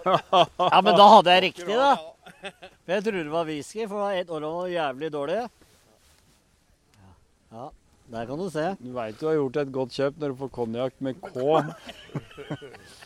Ja, 0.58 0.80
men 0.84 0.94
da 0.96 1.06
hadde 1.16 1.34
jeg 1.34 1.42
riktig, 1.48 1.66
da. 1.74 1.96
For 2.38 2.92
jeg 2.94 3.04
trodde 3.08 3.24
det 3.26 3.32
var 3.34 3.48
whisky, 3.48 3.86
for 3.88 3.96
det 3.96 4.04
var 4.04 4.20
et 4.20 4.30
år 4.30 4.44
det 4.44 4.52
var 4.54 4.68
jævlig 4.74 5.10
dårlig. 5.12 5.40
Ja, 7.50 7.66
der 8.08 8.26
kan 8.26 8.40
du 8.40 8.48
se. 8.50 8.64
Du 8.80 8.92
veit 8.96 9.18
du 9.20 9.26
har 9.28 9.36
gjort 9.36 9.58
et 9.60 9.72
godt 9.72 9.92
kjøp 9.98 10.20
når 10.20 10.32
du 10.32 10.38
får 10.42 10.50
konjakk 10.56 11.02
med 11.04 11.20
K. 11.20 11.36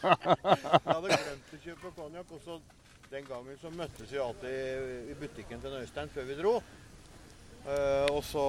Jeg 0.03 0.87
hadde 0.87 1.09
glemt 1.11 1.57
å 1.57 1.61
kjøpe 1.65 1.93
konjakk, 1.97 2.33
og 2.39 3.11
den 3.13 3.27
gangen 3.29 3.59
så 3.61 3.73
møttes 3.75 4.13
vi 4.13 4.21
alltid 4.23 5.11
i 5.13 5.17
butikken 5.19 5.61
til 5.63 5.75
Øystein 5.81 6.13
før 6.15 6.29
vi 6.31 6.39
dro. 6.39 6.55
Uh, 7.63 8.09
og 8.11 8.23
så, 8.27 8.45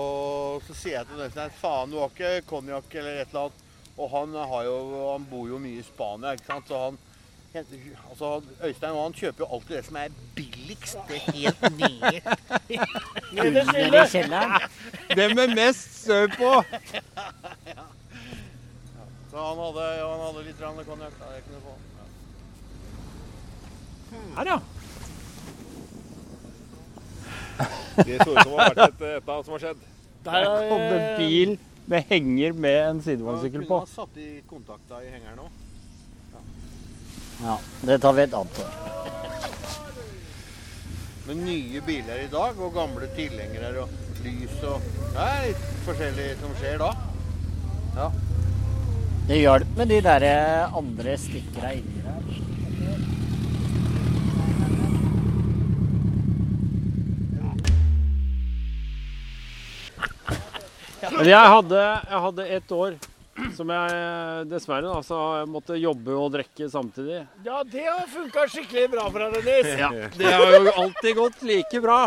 så 0.66 0.74
sier 0.74 0.96
jeg 1.00 1.10
til 1.10 1.26
Øystein 1.26 1.52
faen, 1.60 1.92
du 1.92 2.00
har 2.02 2.14
ikke 2.14 2.48
konjakk 2.50 2.96
eller 3.02 3.20
et 3.22 3.34
eller 3.34 3.48
annet. 3.50 3.60
Og 3.94 4.10
han, 4.10 4.34
har 4.34 4.64
jo, 4.66 4.78
han 5.12 5.26
bor 5.30 5.50
jo 5.52 5.60
mye 5.62 5.82
i 5.82 5.86
Spania, 5.86 6.32
ikke 6.34 6.50
sant. 6.50 6.70
Så 6.70 6.80
han, 6.88 6.96
altså, 7.56 8.42
Øystein 8.64 8.96
han 8.98 9.14
kjøper 9.14 9.46
jo 9.46 9.48
alltid 9.56 9.76
det 9.76 9.86
som 9.86 9.96
er 9.96 10.08
billigst. 10.36 10.98
Det 11.08 11.16
er 11.16 11.32
helt 11.32 11.62
nede. 11.78 12.22
under 13.46 14.04
i 14.04 14.08
kjelleren. 14.10 14.52
Det 15.16 15.36
med 15.36 15.56
mest 15.56 16.06
søv 16.06 16.28
på! 16.38 16.64
Så 19.34 19.42
han 19.42 19.58
hadde, 19.58 19.86
han 19.98 20.20
hadde 20.22 20.42
litt 20.46 20.60
konjakk. 20.62 21.14
da, 21.20 21.26
jeg 21.34 21.42
kunne 21.48 21.62
få. 21.64 21.72
Her, 24.36 24.46
ja. 24.46 24.60
Det 28.06 28.18
så 28.22 28.30
ut 28.30 28.38
som 28.38 28.52
det 28.52 28.60
har 28.60 28.76
vært 28.76 28.84
et, 28.84 29.02
eller 29.02 29.34
annet 29.34 29.46
som 29.48 29.56
har 29.56 29.64
skjedd. 29.64 29.82
Der 30.24 30.46
Der 30.46 30.70
kom 30.70 30.84
det 30.86 31.02
bil 31.18 31.58
med 31.86 32.06
henger 32.10 32.54
med 32.54 32.78
en 32.90 33.02
sidevognsykkel 33.02 33.66
på. 33.66 33.80
Kunne 33.80 33.80
ha 33.80 33.96
satt 33.96 34.22
i 34.22 34.30
kontakta 34.50 35.02
i 35.02 35.10
hengeren 35.10 35.48
òg. 35.48 35.63
Ja, 37.42 37.60
det 37.82 38.00
tar 38.00 38.14
vi 38.14 38.22
et 38.22 38.34
annet 38.34 38.60
år. 38.60 38.72
Med 41.28 41.38
nye 41.40 41.82
biler 41.82 42.24
i 42.26 42.30
dag 42.32 42.60
og 42.60 42.74
gamle 42.76 43.08
tilhengere 43.16 43.86
og 43.86 43.90
lys 44.24 44.58
og 44.68 44.84
Det 45.14 45.24
er 45.24 45.44
litt 45.48 45.66
forskjellig 45.86 46.30
som 46.42 46.56
skjer 46.60 46.80
da. 46.82 46.92
Ja. 47.96 48.08
Det 49.28 49.38
hjalp 49.40 49.78
med 49.78 49.92
de 49.94 50.00
der 50.04 50.26
andre 50.76 51.18
stikkera 51.22 51.74
inni 51.78 52.02
der. 52.04 52.24
Men 61.14 61.28
jeg 61.30 61.52
hadde, 61.56 61.82
jeg 62.10 62.22
hadde 62.26 62.48
ett 62.58 62.72
år 62.72 62.96
som 63.58 63.70
jeg 63.74 64.48
dessverre 64.52 64.86
da, 64.86 65.00
så 65.06 65.20
jeg 65.40 65.50
måtte 65.50 65.78
jobbe 65.80 66.18
og 66.18 66.34
drikke 66.36 66.68
samtidig. 66.70 67.24
Ja, 67.46 67.64
det 67.66 67.86
har 67.88 68.06
funka 68.12 68.46
skikkelig 68.52 68.90
bra 68.94 69.08
for 69.10 69.26
deg, 69.26 69.40
Dennis. 69.40 69.72
Ja, 69.80 69.90
det 70.18 70.34
har 70.34 70.58
jo 70.58 70.76
alltid 70.84 71.18
gått 71.18 71.42
like 71.48 71.82
bra. 71.82 72.02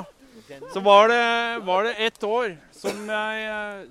Så 0.72 0.80
var 0.84 1.08
det, 1.10 1.24
var 1.66 1.88
det 1.88 1.94
ett 2.06 2.22
år 2.24 2.56
som 2.70 3.08
jeg, 3.10 3.86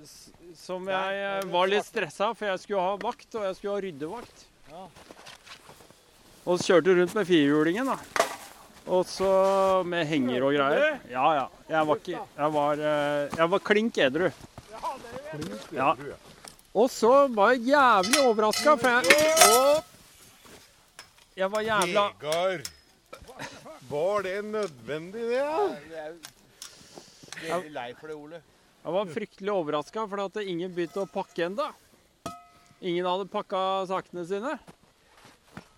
som 0.56 0.88
jeg 0.88 1.48
var 1.52 1.68
litt 1.68 1.84
stressa, 1.84 2.30
for 2.32 2.48
jeg 2.48 2.62
skulle 2.62 2.84
ha 2.86 2.94
vakt, 3.02 3.28
og 3.36 3.44
jeg 3.44 3.58
skulle 3.58 3.74
ha 3.74 3.84
ryddevakt. 3.84 4.46
Og 6.46 6.62
kjørte 6.62 6.94
rundt 6.96 7.14
med 7.18 7.28
firehjulingen, 7.28 7.90
da. 7.90 7.98
Og 8.86 9.02
så 9.10 9.28
med 9.84 10.06
henger 10.06 10.44
og 10.46 10.54
greier. 10.54 11.00
Ja, 11.10 11.26
ja. 11.34 11.46
Jeg 11.68 11.88
var, 11.88 12.00
ikke, 12.00 12.20
jeg 12.38 12.52
var, 12.54 12.82
eh, 12.86 13.34
jeg 13.34 13.50
var 13.50 13.64
klink 13.66 13.98
edru. 13.98 14.28
Ja. 15.74 15.90
Og 16.76 16.90
så 16.92 17.08
var 17.32 17.54
jeg 17.54 17.70
jævlig 17.70 18.18
overraska, 18.20 18.74
for 18.76 18.88
jeg! 18.88 19.04
Jeg 21.36 21.52
var 21.52 21.60
jævla 21.64 22.02
Vegard, 22.20 22.60
var 23.88 24.22
det 24.26 24.44
nødvendig, 24.44 25.22
det? 25.30 25.38
Ja? 25.40 25.68
er 27.56 27.68
lei 27.72 27.94
for 27.96 28.06
det, 28.12 28.16
Ole. 28.16 28.42
Jeg 28.84 28.92
var 28.98 29.04
fryktelig 29.16 29.52
overraska, 29.52 30.00
for 30.04 30.16
at 30.26 30.36
ingen 30.44 30.74
begynte 30.76 31.00
å 31.00 31.08
pakke 31.08 31.44
ennå. 31.48 31.66
Ingen 32.84 33.06
hadde 33.08 33.24
pakka 33.32 33.86
sakene 33.88 34.26
sine. 34.28 34.58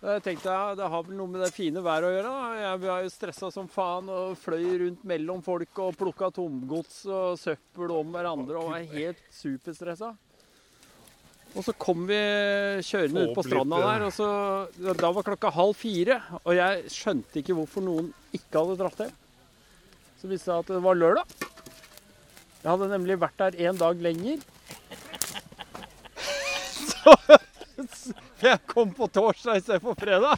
Jeg 0.03 0.23
tenkte 0.23 0.51
jeg, 0.51 0.77
det 0.79 0.87
har 0.91 1.03
vel 1.03 1.15
noe 1.15 1.27
med 1.31 1.41
det 1.45 1.55
fine 1.55 1.79
været 1.83 2.05
å 2.07 2.11
gjøre. 2.11 2.31
da. 2.31 2.55
Jeg 2.59 2.79
var 2.83 3.03
jo 3.03 3.09
stressa 3.15 3.51
som 3.55 3.67
faen 3.71 4.09
og 4.11 4.37
fløy 4.39 4.77
rundt 4.83 5.03
mellom 5.07 5.41
folk 5.43 5.79
og 5.79 5.95
plukka 5.99 6.29
tomgods 6.35 7.05
og 7.07 7.39
søppel 7.39 7.91
om 8.01 8.11
hverandre 8.15 8.55
og 8.59 8.71
var 8.75 8.83
helt 8.99 9.23
superstressa. 9.31 10.15
Og 11.57 11.65
så 11.65 11.73
kom 11.81 12.03
vi 12.09 12.17
kjørende 12.85 13.23
ut 13.25 13.33
på 13.37 13.43
stranda 13.47 13.79
der, 13.81 14.03
og 14.05 14.13
så, 14.13 14.27
da 14.99 15.09
var 15.15 15.25
klokka 15.25 15.49
halv 15.55 15.73
fire. 15.77 16.19
Og 16.43 16.53
jeg 16.57 16.91
skjønte 16.93 17.41
ikke 17.41 17.55
hvorfor 17.57 17.85
noen 17.85 18.11
ikke 18.35 18.61
hadde 18.61 18.77
dratt 18.79 19.01
hjem. 19.05 19.15
Så 20.19 20.29
viste 20.29 20.45
det 20.45 20.51
seg 20.51 20.61
at 20.61 20.71
det 20.75 20.83
var 20.85 20.99
lørdag. 20.99 21.35
Jeg 22.59 22.69
hadde 22.69 22.89
nemlig 22.91 23.17
vært 23.21 23.39
der 23.39 23.59
en 23.69 23.79
dag 23.79 24.01
lenger. 24.03 24.41
Så, 26.89 27.15
jeg 28.43 28.59
kom 28.69 28.91
på 28.95 29.07
torsdag 29.15 29.61
istedenfor 29.61 29.95
fredag. 29.99 30.35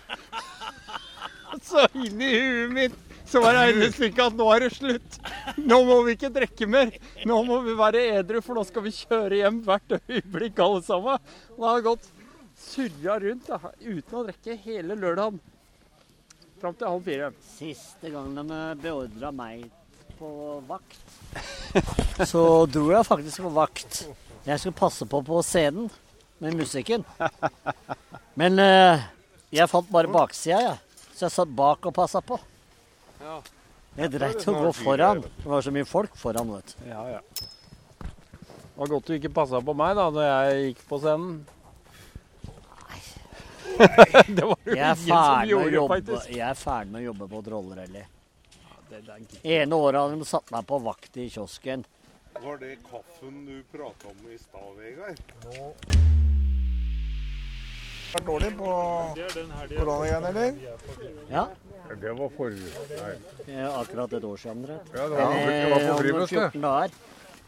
Så 1.65 1.83
i 1.97 2.07
huet 2.07 2.71
mitt 2.71 3.10
så 3.31 3.41
var 3.43 3.55
regnestykket 3.55 4.23
at 4.25 4.37
nå 4.39 4.47
er 4.53 4.65
det 4.65 4.71
slutt. 4.75 5.19
Nå 5.59 5.81
må 5.87 6.01
vi 6.05 6.15
ikke 6.17 6.31
drikke 6.35 6.67
mer. 6.69 6.91
Nå 7.27 7.37
må 7.47 7.61
vi 7.65 7.75
være 7.79 8.03
edru, 8.19 8.41
for 8.43 8.59
nå 8.59 8.65
skal 8.67 8.85
vi 8.85 8.95
kjøre 8.95 9.41
hjem 9.41 9.61
hvert 9.65 9.95
øyeblikk 9.99 10.59
alle 10.63 10.83
sammen. 10.85 11.31
Og 11.57 11.67
har 11.67 11.81
har 11.81 11.85
gått 11.95 12.09
surra 12.61 13.19
rundt 13.19 13.47
da, 13.49 13.59
uten 13.81 14.17
å 14.19 14.25
drikke 14.27 14.57
hele 14.65 14.97
lørdagen. 14.99 15.39
Fram 16.61 16.75
til 16.77 16.91
halv 16.91 17.07
fire. 17.07 17.29
Siste 17.55 18.11
gang 18.13 18.35
de 18.37 18.59
beordra 18.83 19.31
meg 19.33 19.65
på 20.19 20.59
vakt, 20.67 21.15
så 22.29 22.43
dro 22.69 22.91
jeg 22.91 23.07
faktisk 23.07 23.41
på 23.47 23.53
vakt. 23.55 24.03
Jeg 24.45 24.61
skulle 24.61 24.77
passe 24.77 25.07
på 25.09 25.23
på 25.25 25.39
scenen 25.45 25.87
med 26.41 26.59
musikken. 26.59 27.05
Men 28.37 28.61
eh, 28.61 29.07
jeg 29.49 29.69
fant 29.71 29.89
bare 29.89 30.11
baksida, 30.13 30.61
jeg. 30.61 31.07
Så 31.15 31.25
jeg 31.25 31.33
satt 31.33 31.57
bak 31.57 31.89
og 31.89 31.95
passa 31.97 32.21
på. 32.21 32.37
Jeg 33.21 34.11
greit 34.13 34.45
å 34.47 34.53
gå 34.55 34.69
foran. 34.75 35.21
Det 35.21 35.49
var 35.51 35.65
så 35.65 35.73
mye 35.75 35.87
folk 35.87 36.13
foran, 36.17 36.53
vet 36.55 36.75
du. 36.77 36.85
Ja, 36.89 37.01
ja. 37.17 37.21
Det 38.01 38.77
var 38.79 38.93
godt 38.95 39.09
du 39.09 39.17
ikke 39.17 39.33
passa 39.35 39.59
på 39.61 39.75
meg 39.77 39.97
da 39.99 40.07
når 40.13 40.27
jeg 40.27 40.61
gikk 40.69 40.85
på 40.89 41.01
scenen. 41.03 41.41
det 44.37 44.45
var 44.45 44.57
jo 44.65 44.73
er 44.73 44.81
ingen 44.81 44.97
som 45.03 45.49
gjorde, 45.49 45.73
jobbe, 45.75 45.95
faktisk. 45.95 46.31
jeg 46.33 46.47
er 46.47 46.57
ferdig 46.59 46.93
med 46.93 47.01
å 47.01 47.05
jobbe 47.05 47.27
på 47.31 47.41
trollrally. 47.45 48.03
Ja, 48.57 48.77
det 48.89 49.01
er 49.01 49.57
Ene 49.61 49.79
året 49.79 50.01
hadde 50.01 50.19
de 50.21 50.29
satt 50.29 50.53
meg 50.53 50.67
på 50.69 50.79
vakt 50.85 51.19
i 51.21 51.27
kiosken. 51.33 51.85
Var 52.41 52.61
det 52.61 52.75
kaffen 52.87 53.43
du 53.45 53.57
prata 53.73 54.11
om 54.11 54.31
i 54.31 54.37
stad, 54.39 54.71
Vegard? 54.79 55.19
Vært 58.11 58.25
dårlig 58.27 58.51
på 58.57 58.71
koronagreiene, 59.75 60.31
eller? 60.31 60.57
Ja. 61.31 61.45
Det 62.01 62.11
var 62.17 62.29
forrige 62.37 62.71
Nei. 62.97 63.15
Akkurat 63.67 64.13
et 64.13 64.23
år 64.23 64.37
siden, 64.39 64.57
omtrent. 64.61 64.85
Ja, 64.95 65.03
det 65.03 65.09
var, 65.11 65.17
det 65.51 65.69
var 65.71 65.79
på 65.91 66.19
det. 66.19 66.27
14. 66.29 66.61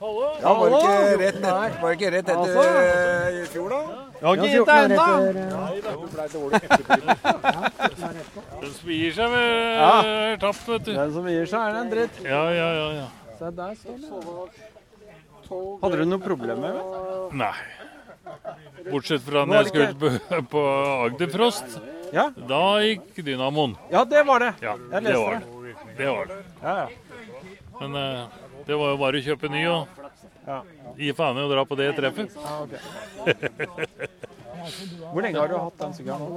Ja, 0.04 0.52
var 0.54 0.68
det 0.70 0.76
ikke 0.84 1.18
rett, 1.22 1.36
et, 1.36 1.42
var 1.82 1.88
det 1.88 1.96
ikke 1.96 2.10
rett 2.12 2.28
etter 2.28 2.40
Altså. 2.44 2.62
eh, 2.64 3.38
i 3.40 3.46
fjor, 3.54 3.68
da? 3.72 3.78
Jeg 4.20 4.26
har 4.28 4.34
ikke 4.36 4.50
gitt 4.52 4.68
deg 4.68 4.80
14 4.92 4.92
ennå! 4.92 5.54
Den 8.60 8.74
som 8.74 8.90
gir 8.90 9.12
seg 9.16 9.30
er 9.38 9.48
Ja. 9.80 9.94
eh, 10.04 10.38
tapt, 10.42 10.68
vet 10.68 10.84
du. 10.86 10.92
Den 10.98 11.14
som 11.14 11.28
gir 11.28 11.46
seg, 11.46 11.60
er 11.62 11.76
en 11.82 11.90
dritt. 11.94 12.16
Ja, 12.26 12.44
ja, 12.52 12.70
ja. 12.80 12.88
ja. 13.00 13.08
Se, 13.40 13.46
der 13.52 13.74
står 13.80 13.96
den. 13.98 14.04
Hadde 15.84 15.98
du 15.98 16.06
noe 16.10 16.20
problem 16.24 16.58
med 16.64 16.72
det? 16.74 16.84
Nei. 17.40 17.56
Bortsett 18.92 19.22
fra 19.24 19.46
når 19.46 19.56
jeg 19.62 19.68
skulle 19.72 19.94
på, 20.00 20.08
på 20.52 20.62
Agderfrost. 21.08 21.80
Ja. 22.14 22.28
Da 22.48 22.62
gikk 22.86 23.16
dynamoen. 23.26 23.74
Ja, 23.92 24.04
det 24.06 24.22
var 24.28 24.40
det. 24.44 24.52
Ja, 24.62 24.76
Jeg 24.92 25.04
det 25.08 25.14
var 25.18 25.34
det. 25.34 25.40
det. 25.42 25.76
Det 25.98 26.08
var 26.14 26.26
det. 26.30 26.38
Ja, 26.62 26.74
ja. 26.78 26.88
Men 27.80 27.96
uh, 27.98 28.28
det 28.68 28.76
var 28.78 28.92
jo 28.94 28.98
bare 29.02 29.18
å 29.18 29.24
kjøpe 29.26 29.50
ny 29.52 29.64
og 29.72 29.88
Ja. 30.46 30.60
gi 31.00 31.10
faen 31.18 31.38
i 31.40 31.42
å 31.46 31.50
dra 31.50 31.64
på 31.66 31.76
det 31.80 31.90
treffet. 31.98 32.36
Ja, 32.36 32.62
okay. 32.62 32.82
Hvor 35.14 35.22
lenge 35.26 35.40
har 35.40 35.48
du 35.52 35.58
hatt 35.58 35.78
den 35.82 35.94
sigaren 35.98 36.22
nå? 36.22 36.28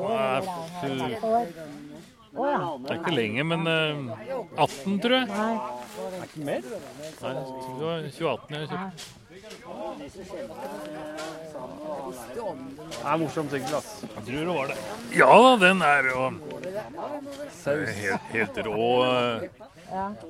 Det 2.37 2.91
er 2.93 2.99
ikke 3.01 3.15
lenge, 3.17 3.45
men 3.49 3.67
uh, 3.67 4.17
18, 4.65 4.99
tror 5.03 5.15
jeg. 5.17 5.29
Er 5.29 6.25
ikke 6.27 6.45
mer? 6.49 6.62
Nei, 6.67 7.33
det 7.33 7.85
var 7.85 8.09
2018 8.17 8.57
jeg 8.57 8.69
kjøpte. 8.73 9.26
Det 12.37 12.43
er 13.05 13.19
morsom 13.21 13.49
sykkel, 13.51 13.75
ass. 13.79 13.91
Jeg 14.03 14.25
tror 14.27 14.41
det 14.41 14.57
var 14.57 14.71
det. 14.73 14.77
Ja 15.17 15.31
da, 15.45 15.53
den 15.63 15.83
er 15.87 16.11
jo 16.11 16.21
helt, 17.67 18.29
helt 18.33 18.61
rå 18.67 18.91
eh, 19.07 19.65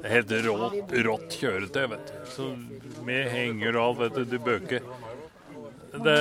Helt 0.07 0.33
rått, 0.45 0.93
rått 1.07 1.37
kjøretøy, 1.41 1.87
vet 1.95 2.11
du. 2.11 2.17
Så 2.35 2.51
med 3.07 3.31
henger 3.33 3.79
og 3.81 3.85
alt, 3.87 3.99
vet 4.03 4.19
du. 4.19 4.37
Du 4.37 4.39
bøker. 4.45 4.81
Det, 5.97 6.19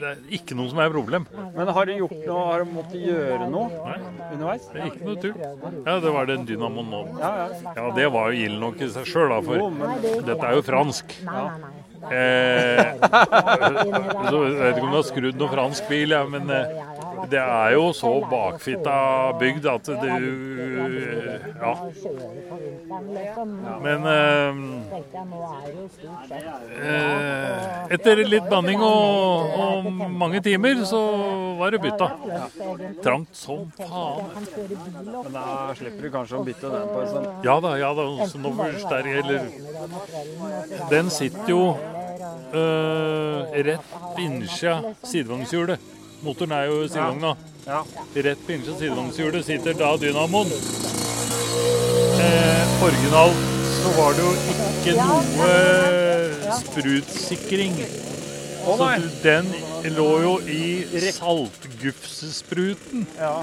det 0.00 0.08
er 0.10 0.20
ikke 0.38 0.56
noe 0.58 0.70
som 0.70 0.80
er 0.82 0.90
et 0.90 0.94
problem. 0.94 1.26
Men 1.56 1.70
har 1.76 1.88
du 1.88 1.92
gjort 1.96 2.14
noe, 2.26 2.42
har 2.50 2.64
du 2.64 2.72
måttet 2.76 3.06
gjøre 3.06 3.48
noe 3.52 3.68
Nei, 3.72 3.96
underveis? 4.32 4.68
det 4.72 4.82
er 4.82 4.90
ikke 4.90 5.08
noe 5.08 5.22
tull. 5.22 5.36
Ja, 5.86 5.96
det 6.04 6.12
var 6.16 6.28
den 6.30 6.46
dynamoen 6.48 6.92
nå. 6.92 7.02
Ja, 7.20 7.32
ja. 7.40 7.72
Ja, 7.78 7.88
det 7.96 8.06
var 8.14 8.30
jo 8.32 8.46
ild 8.46 8.60
nok 8.62 8.80
i 8.84 8.90
seg 8.92 9.08
sjøl, 9.08 9.32
da, 9.32 9.40
Jo, 9.40 9.46
for 9.48 9.76
men 9.80 10.06
dette 10.28 10.50
er 10.50 10.58
jo 10.58 10.64
fransk. 10.66 11.16
Eh, 12.06 12.82
så 14.30 14.42
jeg 14.44 14.58
vet 14.60 14.76
ikke 14.76 14.84
om 14.86 14.92
du 14.92 14.98
har 14.98 15.06
skrudd 15.08 15.40
noe 15.40 15.52
fransk 15.54 15.88
bil, 15.90 16.12
ja, 16.14 16.22
men 16.30 16.52
eh, 16.54 16.76
det 17.30 17.40
er 17.42 17.72
jo 17.76 17.90
så 17.96 18.12
bakfitta 18.30 18.96
bygd 19.40 19.66
at 19.70 19.86
du 19.86 20.12
Ja. 21.56 21.72
Men 23.82 24.06
eh, 24.06 24.54
etter 27.96 28.22
litt 28.28 28.48
banning 28.50 28.82
og, 28.84 29.56
og 29.56 29.88
mange 29.92 30.40
timer, 30.44 30.84
så 30.88 31.00
var 31.58 31.74
det 31.74 31.80
bytta. 31.82 32.10
Trangt 33.04 33.34
som 33.36 33.66
faen. 33.80 34.46
Men 35.24 35.32
da 35.34 35.74
slipper 35.78 36.06
du 36.06 36.12
kanskje 36.14 36.40
å 36.40 36.44
bytte 36.46 36.70
den 36.72 36.88
på 36.92 37.02
en 37.02 37.12
sånn 37.12 37.28
Ja 37.46 37.58
da, 37.64 37.74
ja 37.80 37.92
da. 37.96 38.06
Så 38.30 38.40
nå 38.42 38.52
forsterker 38.56 39.22
eller 39.22 39.40
Den 40.90 41.10
sitter 41.12 41.50
jo 41.50 41.62
øh, 42.52 43.60
rett 43.66 44.18
innsida 44.22 44.94
sidevognshjulet. 45.02 45.95
Motoren 46.24 46.52
er 46.56 46.64
jo 46.70 46.82
i 46.84 46.88
sidevogna. 46.88 47.36
Ja. 47.66 47.82
Rett 48.14 48.46
på 48.46 48.52
innsida 48.54 48.76
sidevognshjulet 48.78 49.44
sitter 49.46 49.74
da 49.76 49.96
dynamoen. 50.00 50.50
Eh, 52.22 52.82
originalt 52.86 53.42
så 53.76 53.92
var 53.98 54.14
det 54.16 54.22
jo 54.24 54.32
ikke 54.52 54.92
noe 55.00 55.50
sprutsikring. 56.60 57.74
Å 58.66 58.76
Så 58.78 58.86
du, 58.98 59.08
den 59.22 59.46
lå 59.94 60.08
jo 60.24 60.32
i 60.50 60.62
saltgufsespruten. 61.14 63.06
Ja. 63.18 63.36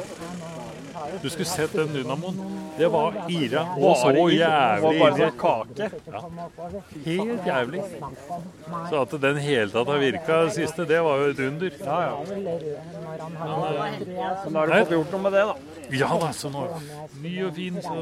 Du 1.22 1.30
skulle 1.30 1.46
sett 1.46 1.74
den 1.74 1.94
dynamoen. 1.94 2.40
Det 2.78 2.88
var 2.92 3.16
ira 3.30 3.64
og 3.78 3.98
så 4.00 4.12
jævlig 4.32 5.00
bare 5.00 5.18
sånn 5.18 5.38
kake. 5.40 5.90
Ja. 6.08 6.22
Helt 7.06 7.48
jævlig. 7.48 7.82
Så 8.90 9.02
at 9.02 9.16
den 9.26 9.38
hele 9.44 9.70
tatt 9.74 9.92
har 9.94 10.02
virka 10.02 10.40
siste, 10.56 10.88
det 10.90 11.02
var 11.06 11.22
jo 11.22 11.32
et 11.34 11.42
under. 11.48 11.80
Ja, 11.86 12.00
ja. 12.08 12.16
Men 14.44 14.54
da 14.54 14.60
har 14.60 14.68
du 14.68 14.74
fått 14.74 14.96
gjort 14.98 15.16
noe 15.16 15.24
med 15.28 15.38
det, 15.38 15.46
da. 15.52 15.56
Ja 15.94 16.12
da, 16.22 16.32
så 16.34 16.50
nå 16.54 16.68
ny 17.22 17.34
og 17.48 17.54
fin. 17.58 17.82
Så. 17.84 17.98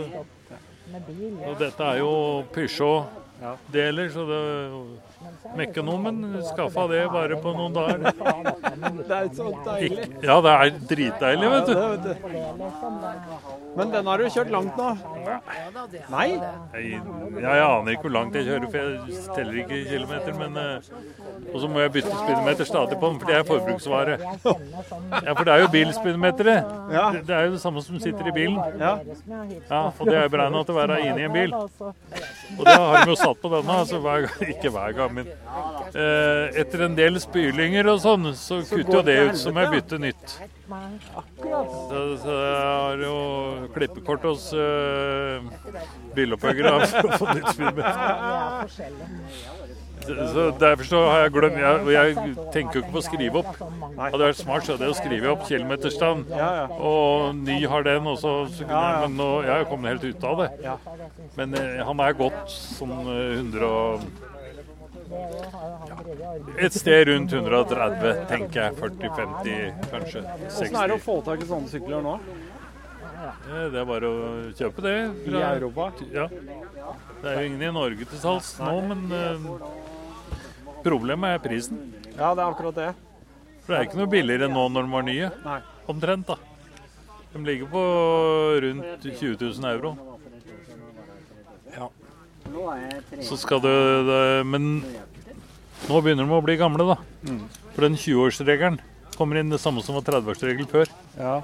Og 1.47 1.55
dette 1.59 1.87
er 1.87 2.01
jo 2.01 2.11
Peugeot-deler, 2.55 4.11
så 4.13 4.27
det 4.29 4.41
Mekonomen 5.57 6.19
skaffa 6.47 6.87
det 6.91 7.01
bare 7.11 7.35
på 7.43 7.53
noen 7.57 7.73
dager. 7.75 7.97
Det 9.11 9.15
er 9.17 9.27
så 9.35 9.49
deilig. 9.65 10.05
Ja, 10.23 10.35
det 10.41 10.51
er 10.51 10.69
dritdeilig, 10.89 11.49
vet 11.51 11.67
du. 11.67 11.73
Men 13.75 13.91
den 13.93 14.07
har 14.09 14.17
du 14.21 14.27
kjørt 14.33 14.51
langt 14.53 14.77
nå? 14.79 14.87
Nei? 16.11 16.27
Jeg, 16.75 17.01
jeg 17.41 17.63
aner 17.65 17.93
ikke 17.93 18.05
hvor 18.07 18.13
langt 18.15 18.35
jeg 18.35 18.47
kjører, 18.47 18.65
for 18.71 18.77
jeg 18.81 19.25
teller 19.35 19.59
ikke 19.63 19.79
kilometer. 19.89 20.37
Men, 20.39 20.57
eh, 20.61 21.51
og 21.53 21.57
så 21.63 21.69
må 21.71 21.83
jeg 21.83 21.93
bytte 21.97 22.13
speedometer 22.15 22.69
stadig 22.69 22.99
på 23.01 23.11
den, 23.11 23.19
for 23.21 23.31
det 23.31 23.37
er 23.37 23.47
forbruksvare. 23.51 24.17
Ja, 24.21 25.35
For 25.35 25.43
det 25.47 25.53
er 25.55 25.63
jo 25.65 25.69
bilspeedometeret. 25.75 26.73
Det, 26.91 27.23
det 27.29 27.37
er 27.37 27.47
jo 27.47 27.55
det 27.57 27.61
samme 27.63 27.83
som 27.85 27.99
sitter 28.03 28.31
i 28.31 28.35
bilen. 28.35 28.59
Ja. 28.81 28.95
Ja, 29.69 29.83
Og 29.97 30.03
det 30.09 30.17
er 30.19 30.31
beregna 30.31 30.63
til 30.67 30.75
å 30.75 30.79
være 30.81 30.99
inni 31.07 31.27
en 31.27 31.35
bil. 31.35 31.55
Og 31.55 32.65
det 32.67 32.75
har 32.75 33.05
de 33.05 33.13
jo 33.13 33.19
satt 33.19 33.39
på 33.41 33.53
denne. 33.55 33.79
Altså 33.85 34.01
hver 34.03 34.27
ikke 34.51 34.73
hver 34.73 34.97
gang, 34.99 35.15
men 35.15 35.30
etter 36.61 36.85
en 36.87 36.95
del 36.97 37.19
spylinger 37.21 37.89
og 37.91 38.01
sånn, 38.03 38.31
så 38.37 38.61
kutter 38.67 38.99
jo 38.99 39.03
det 39.07 39.17
ut 39.29 39.39
som 39.41 39.59
jeg 39.59 39.71
bytter 39.75 40.03
nytt. 40.07 40.35
Så, 40.71 42.01
så 42.23 42.35
jeg 42.37 42.61
har 42.63 43.01
jo 43.03 43.15
klippekort 43.75 44.23
hos 44.29 44.47
uh, 44.55 45.43
bilopphøggere 46.15 46.77
for 46.93 47.09
å 47.09 47.19
få 47.19 47.35
nytt 47.35 47.49
speedometer. 47.51 47.91
Så, 50.01 50.45
derfor 50.57 50.87
så 50.87 50.99
har 51.05 51.19
jeg 51.25 51.33
glemt 51.35 51.59
jeg, 51.61 51.91
jeg 51.93 52.13
tenker 52.53 52.79
jo 52.79 52.81
ikke 52.81 52.93
på 52.95 53.01
å 53.01 53.05
skrive 53.05 53.41
opp. 53.43 53.51
Hadde 53.99 54.17
det 54.17 54.29
vært 54.31 54.39
smart, 54.39 54.65
så 54.65 54.73
hadde 54.73 54.87
jeg 54.87 54.97
skrevet 54.97 55.29
opp 55.33 55.45
kilometerstand. 55.49 56.31
Og 56.79 57.35
ny 57.37 57.59
har 57.69 57.85
den, 57.85 58.09
og 58.09 58.17
så, 58.23 58.33
så 58.55 58.65
Men 58.71 59.19
nå 59.19 59.29
jeg 59.45 59.53
er 59.53 59.63
jo 59.65 59.69
kommet 59.69 59.93
helt 59.93 60.07
ut 60.09 60.27
av 60.31 60.41
det. 60.41 60.49
Men 61.37 61.53
eh, 61.59 61.83
han 61.85 62.01
er 62.01 62.17
godt 62.17 62.41
sånn 62.49 62.97
eh, 63.13 63.37
100 63.37 63.67
og 63.67 64.30
Et 66.57 66.73
sted 66.73 67.07
rundt 67.07 67.33
130, 67.33 68.25
tenker 68.29 68.61
jeg. 68.61 68.75
40-50, 68.79 69.85
kanskje. 69.91 70.23
Hvordan 70.47 70.81
er 70.81 70.91
det 70.91 70.97
å 70.97 71.03
få 71.03 71.17
tak 71.25 71.43
i 71.43 71.47
sånne 71.49 71.71
sykler 71.71 72.03
nå? 72.05 72.15
Det 73.71 73.79
er 73.81 73.87
bare 73.87 74.09
å 74.09 74.19
kjøpe 74.57 74.83
det. 74.85 74.95
I 75.29 75.35
Europa? 75.37 75.91
Ja. 76.13 76.27
Det 77.21 77.29
er 77.29 77.41
jo 77.41 77.49
ingen 77.51 77.63
i 77.67 77.71
Norge 77.75 78.07
til 78.09 78.21
salgs 78.21 78.53
nå, 78.61 78.73
men 78.89 79.03
eh, 79.13 79.49
problemet 80.85 81.37
er 81.37 81.43
prisen. 81.43 81.81
Ja, 82.15 82.31
det 82.33 82.41
er 82.41 82.47
akkurat 82.47 82.77
det. 82.77 82.89
For 83.61 83.73
det 83.73 83.79
er 83.79 83.89
ikke 83.89 83.99
noe 84.01 84.11
billigere 84.11 84.49
nå 84.51 84.63
når 84.73 84.87
de 84.87 84.95
var 84.95 85.05
nye. 85.07 85.29
Omtrent, 85.91 86.31
da. 86.31 86.37
De 87.31 87.43
ligger 87.45 87.69
på 87.71 87.83
rundt 88.65 89.05
20 89.05 89.37
000 89.39 89.69
euro. 89.75 89.93
Så 93.25 93.37
skal 93.39 93.61
det, 93.63 93.73
det 94.07 94.21
Men 94.47 94.69
nå 95.89 96.01
begynner 96.03 96.27
de 96.27 96.37
å 96.37 96.43
bli 96.45 96.57
gamle, 96.59 96.85
da. 96.93 96.97
Mm. 97.27 97.41
For 97.73 97.87
den 97.87 97.97
20-årsregelen 97.97 98.79
kommer 99.15 99.39
inn 99.41 99.51
det 99.53 99.59
samme 99.61 99.83
som 99.85 99.97
var 99.97 100.05
30-årsregelen 100.07 100.69
før. 100.69 100.91
Ja. 101.17 101.39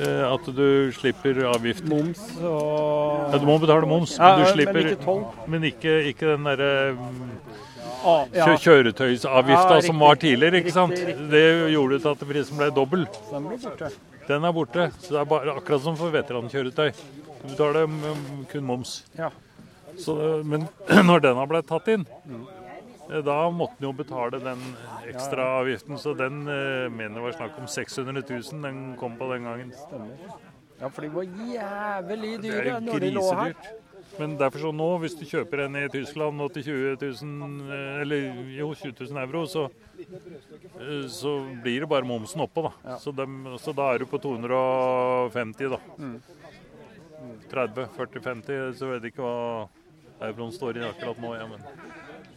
Eh, 0.00 0.22
At 0.26 0.46
du 0.56 0.92
slipper 0.96 1.42
avgift. 1.50 1.84
Moms 1.88 2.22
og 2.40 3.32
Ja, 3.32 3.38
du 3.38 3.46
må 3.48 3.58
betale 3.60 3.88
moms, 3.88 4.16
Ja, 4.16 4.36
men 4.38 4.56
du 4.56 4.64
men 4.72 4.86
ikke 4.86 5.04
toll. 5.04 5.24
Men 5.46 5.66
ikke, 5.68 5.98
ikke 6.12 6.32
den 6.32 6.48
derre 6.48 6.70
mm, 6.96 7.34
Ah, 8.02 8.24
ja. 8.34 8.48
kjø 8.48 8.56
kjøretøysavgifta 8.64 9.76
Ja, 9.76 9.82
som 9.86 10.00
var 10.02 10.16
tidligere, 10.18 10.58
ikke 10.58 10.72
sant? 10.74 10.90
Riktig, 10.96 11.12
riktig. 11.12 11.28
Det 11.30 11.44
gjorde 11.70 11.98
til 12.02 12.10
at 12.10 12.24
prisen 12.32 12.58
ble 12.58 12.70
dobbel. 12.74 13.04
Den 13.30 13.46
blir 13.46 13.60
borte. 13.62 13.90
Den 14.26 14.46
er 14.48 14.54
borte. 14.56 14.88
Så 15.04 15.14
det 15.14 15.20
er 15.20 15.28
bare 15.30 15.54
akkurat 15.54 15.84
som 15.84 15.98
for 16.00 16.10
veterankjøretøy. 16.14 16.90
Du 17.42 17.46
betaler 17.52 17.86
mm, 17.86 18.46
kun 18.50 18.66
moms. 18.66 18.96
Ja. 19.18 19.30
Så, 19.98 20.14
men 20.44 20.68
når 21.08 21.20
den 21.28 21.36
har 21.36 21.46
blitt 21.50 21.66
tatt 21.68 21.88
inn, 21.92 22.06
da 23.26 23.36
måtte 23.52 23.76
en 23.82 23.88
jo 23.90 23.92
betale 23.92 24.38
den 24.40 24.60
ekstra 25.10 25.44
avgiften. 25.60 25.98
Så 26.00 26.14
den 26.16 26.42
eh, 26.48 26.88
mener 26.88 27.18
jeg 27.20 27.26
var 27.28 27.36
snakk 27.36 27.58
om 27.60 27.68
600 27.68 28.22
000 28.30 28.62
den 28.64 28.82
kom 29.00 29.16
på 29.20 29.28
den 29.34 29.44
gangen. 29.48 29.72
Ja, 30.80 30.88
for 30.88 31.02
de 31.04 31.10
var 31.14 31.26
jævlig 31.28 32.30
Det 32.40 32.50
dyre 32.50 32.76
er 32.78 32.80
når 32.82 33.00
de 33.04 33.10
lå 33.14 33.26
her. 33.36 33.52
grisedyrt. 33.52 33.78
Men 34.18 34.34
derfor 34.36 34.58
så 34.60 34.70
nå, 34.76 34.86
hvis 35.00 35.14
du 35.16 35.22
kjøper 35.24 35.62
en 35.64 35.76
i 35.78 35.86
Tyskland 35.88 36.36
nå 36.36 36.48
til 36.52 36.64
20 36.66 36.96
000, 37.22 37.70
eh, 37.72 38.00
eller 38.02 38.26
jo 38.58 38.72
20 38.76 39.06
000 39.12 39.20
euro, 39.22 39.44
så, 39.48 39.62
eh, 40.02 41.06
så 41.08 41.32
blir 41.62 41.80
det 41.84 41.88
bare 41.88 42.04
momsen 42.08 42.42
oppå, 42.44 42.66
da. 42.66 42.96
Så, 43.00 43.12
dem- 43.16 43.54
så 43.62 43.72
da 43.76 43.92
er 43.94 44.02
du 44.02 44.06
på 44.10 44.20
250, 44.20 45.70
da. 45.72 45.78
Mm. 45.98 46.18
30, 47.52 47.86
40, 47.96 48.20
50, 48.20 48.74
så 48.78 48.90
vet 48.90 49.02
jeg 49.06 49.12
ikke 49.14 49.22
hva 49.24 49.68
euroen 50.28 50.52
står 50.54 50.78
i 50.78 50.84
akkurat 50.88 51.18
nå. 51.22 51.34
Ja, 51.38 51.46
men. 51.50 51.60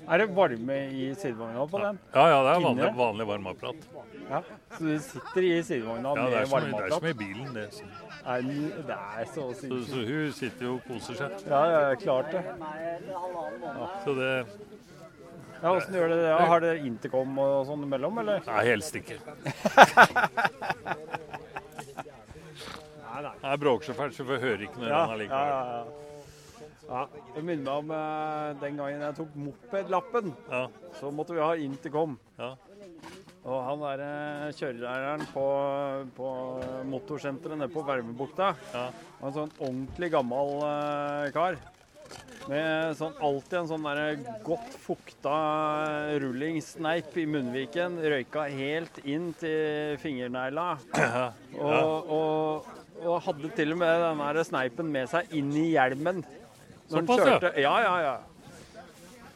Er 0.06 0.21
det 0.21 0.28
varme 0.38 0.76
i 0.93 1.06
sidevogna 1.17 1.63
på 1.69 1.80
den? 1.82 1.98
ja, 2.13 2.24
ja, 2.30 2.41
det 2.45 2.52
er 2.56 2.62
vanlig, 2.65 2.89
vanlig 2.98 3.26
varmeapparat. 3.28 3.88
Ja. 4.30 4.41
Så 4.76 4.84
du 4.84 5.00
sitter 5.02 5.41
i 5.48 5.63
sidevogna 5.65 6.12
Ja, 6.15 6.24
med 6.30 6.48
som, 6.48 6.62
det 6.69 6.84
er 6.86 6.93
som 6.93 7.06
i 7.10 7.13
bilen, 7.13 7.54
det. 7.56 7.67
Så, 7.74 7.84
Er 8.26 8.41
Det 8.41 8.98
er 8.98 9.26
så 9.26 9.34
så, 9.34 9.54
sinnssykt. 9.62 9.89
så 9.89 10.04
hun 10.06 10.32
sitter 10.34 10.65
jo 10.65 10.74
og 10.76 10.82
koser 10.88 11.13
seg. 11.19 11.30
Ja, 11.50 11.63
ja, 11.74 11.95
klart 11.95 12.32
det. 12.32 12.43
Så 14.06 14.13
det 14.17 14.32
Ja, 15.63 15.71
Åssen 15.71 15.93
gjør 15.95 16.10
dere 16.12 16.21
det? 16.21 16.30
Ja, 16.30 16.45
Har 16.52 16.60
dere 16.62 16.78
intercom 16.86 17.38
og 17.41 17.65
sånn 17.65 17.84
imellom, 17.88 18.17
eller? 18.21 18.41
Nei, 18.45 18.63
helst 18.67 18.95
ikke. 19.00 19.17
Nei, 23.15 23.21
nei. 23.24 23.32
Jeg 23.41 23.60
bråker 23.62 23.86
så 23.89 23.93
fælt, 23.95 24.15
så 24.17 24.26
vi 24.28 24.38
hører 24.41 24.65
ikke 24.67 24.82
når 24.82 24.89
Ja, 24.91 25.00
han 25.06 25.13
er 25.15 25.21
likevel. 25.24 25.39
ja, 25.39 25.45
ja. 25.48 25.78
ja. 25.78 25.84
Det 26.86 27.41
minner 27.41 27.65
meg 27.65 27.76
om 27.82 27.91
eh, 27.95 28.50
den 28.62 28.78
gangen 28.80 29.04
jeg 29.08 29.17
tok 29.17 29.36
mopedlappen. 29.41 30.34
Ja. 30.52 30.65
Så 31.00 31.12
måtte 31.13 31.34
vi 31.38 31.41
ha 31.43 31.54
intercom. 31.58 32.17
Ja. 32.38 32.52
Og 33.45 33.60
han 33.62 33.82
der 33.84 34.02
eh, 34.06 34.52
kjørelæreren 34.58 35.26
på, 35.34 35.45
på 36.17 36.30
motorsenteret 36.89 37.60
nede 37.62 37.74
på 37.74 37.84
Vermebukta, 37.86 38.54
Ja. 38.74 38.88
var 39.21 39.32
en 39.32 39.38
sånn 39.39 39.56
ordentlig 39.60 40.12
gammel 40.13 40.56
eh, 40.65 41.32
kar. 41.36 41.58
Med 42.45 42.93
sånn, 43.00 43.15
alltid 43.26 43.58
en 43.63 43.69
sånn 43.71 43.86
der 43.89 44.19
godt 44.45 44.76
fukta 44.78 45.36
rullingssneip 46.21 47.15
i 47.17 47.26
munnviken. 47.30 47.98
Røyka 48.06 48.45
helt 48.54 49.00
inn 49.10 49.32
til 49.41 49.98
fingernegla. 50.04 50.67
Ja. 51.02 51.28
Og, 51.58 52.13
og, 52.13 52.74
og 53.02 53.21
hadde 53.26 53.50
til 53.58 53.74
og 53.74 53.82
med 53.82 54.04
den 54.06 54.21
der 54.21 54.45
sneipen 54.45 54.93
med 54.93 55.10
seg 55.10 55.34
inn 55.34 55.50
i 55.58 55.71
hjelmen. 55.74 56.21
Når 56.91 57.02
ja. 57.06 57.17
kjørte. 57.26 57.52
Ja, 57.62 57.76
ja, 57.84 57.95
ja. 58.04 58.15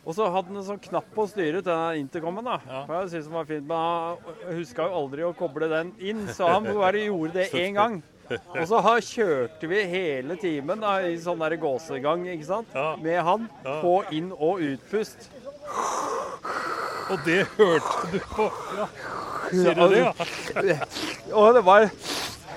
Og 0.06 0.16
så 0.16 0.30
hadde 0.32 0.50
han 0.50 0.58
en 0.62 0.66
sånn 0.66 0.80
knapp 0.82 1.10
på 1.14 1.26
styret 1.30 1.66
til 1.66 1.74
den 1.74 2.06
intercomen. 2.06 2.46
da. 2.46 2.60
Ja. 2.66 2.86
jeg 3.02 3.10
synes 3.12 3.28
det 3.28 3.34
var 3.34 3.50
fint, 3.50 3.68
Men 3.68 3.78
han 3.78 4.56
huska 4.58 4.88
jo 4.88 5.02
aldri 5.04 5.26
å 5.28 5.34
koble 5.38 5.70
den 5.70 5.92
inn, 6.00 6.24
så 6.34 6.48
han 6.54 6.64
bare 6.66 7.04
gjorde 7.06 7.34
det 7.34 7.52
én 7.54 7.76
gang. 7.78 8.00
Og 8.30 8.66
så 8.70 8.80
kjørte 9.02 9.68
vi 9.70 9.84
hele 9.90 10.36
timen 10.38 10.82
da, 10.82 11.00
i 11.02 11.18
sånn 11.22 11.42
der 11.42 11.58
gåsegang 11.62 12.28
ikke 12.30 12.46
sant? 12.46 12.76
med 13.02 13.22
han 13.26 13.48
på 13.66 13.96
inn- 14.14 14.34
og 14.38 14.62
utpust. 14.62 15.30
Og 17.10 17.18
det 17.26 17.44
hørte 17.58 18.12
du 18.14 18.20
på? 18.34 18.50
Ja. 18.78 18.90
Sier 19.50 19.74
du 19.74 19.88
det, 19.90 20.04
ja? 20.70 20.86
Og 21.34 21.56
det 21.58 21.64
var 21.66 21.88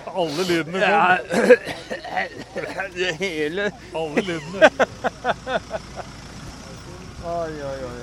Alle 0.06 0.42
lydene 0.48 0.72
kom. 0.72 0.80
Ja, 0.80 1.18
det 2.94 3.12
hele 3.20 3.70
Alle 3.94 4.20
lydene. 4.26 4.70
Oi, 7.24 7.52
oi, 7.62 7.78
oi. 7.86 7.98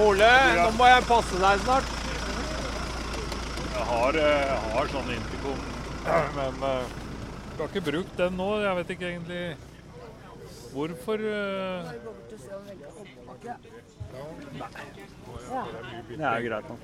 Ole, 0.00 0.30
nå 0.56 0.70
må 0.78 0.86
jeg 0.88 1.06
passe 1.08 1.40
deg 1.42 1.62
snart. 1.64 1.88
Jeg 3.70 3.84
har, 3.90 4.18
eh, 4.20 4.44
jeg 4.46 4.58
har 4.74 4.90
sånn 4.92 5.10
intercom, 5.14 5.60
men 6.36 6.54
eh, 6.68 6.84
jeg 7.50 7.58
har 7.58 7.68
ikke 7.68 7.84
brukt 7.90 8.14
den 8.18 8.32
nå. 8.38 8.48
Jeg 8.64 8.78
vet 8.80 8.92
ikke 8.96 9.10
egentlig 9.10 9.44
hvorfor. 10.74 11.18
Nei. 11.20 11.96
Det 16.08 16.24
er 16.24 16.40
jo 16.40 16.48
greit 16.48 16.66
nok. 16.70 16.82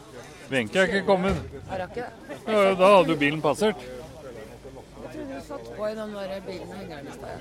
Wenche 0.50 0.80
er 0.82 0.90
ikke 0.90 1.06
kommet. 1.06 1.36
Har 1.68 1.80
hun 1.80 1.90
ikke? 1.90 2.06
Ja, 2.46 2.74
Da 2.74 2.92
hadde 2.96 3.12
jo 3.14 3.18
bilen 3.18 3.42
passert. 3.42 3.76
Jeg 3.80 5.12
trodde 5.12 5.34
du 5.34 5.42
satt 5.46 5.66
på 5.76 5.86
i 5.86 5.94
den 5.94 6.14
der 6.14 6.40
bilen 6.46 6.72
hengeren 6.78 7.06
i 7.06 7.18
stad. 7.18 7.36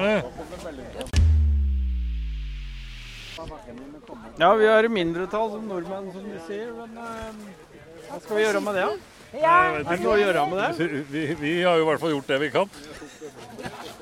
Eh, 0.00 0.22
Ja, 4.38 4.54
vi 4.54 4.66
er 4.68 4.84
i 4.84 4.88
mindretall 4.92 5.50
som 5.54 5.64
nordmenn, 5.68 6.10
som 6.12 6.24
de 6.28 6.40
sier. 6.46 6.68
Men 6.76 6.98
uh, 7.00 7.06
hva 8.10 8.20
skal 8.20 8.36
vi 8.36 8.42
gjøre 8.44 8.60
med 8.64 8.76
det? 8.76 8.86
Ja. 9.40 9.54
Er 9.72 9.86
det 9.88 9.98
noe 10.02 10.16
å 10.16 10.20
gjøre 10.20 10.42
med 10.50 10.60
det? 10.60 10.70
Vi, 10.76 11.02
vi, 11.14 11.22
vi 11.40 11.52
har 11.64 11.80
jo 11.80 11.86
i 11.86 11.88
hvert 11.88 12.02
fall 12.02 12.12
gjort 12.12 12.28
det 12.28 12.38
vi 12.42 12.50
kan. 12.52 12.74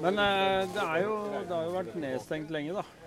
Men 0.02 0.18
uh, 0.18 0.66
det, 0.74 0.86
er 0.86 1.04
jo, 1.04 1.20
det 1.36 1.54
har 1.54 1.68
jo 1.68 1.76
vært 1.76 1.94
nedstengt 2.02 2.50
lenge, 2.54 2.80
da. 2.80 2.99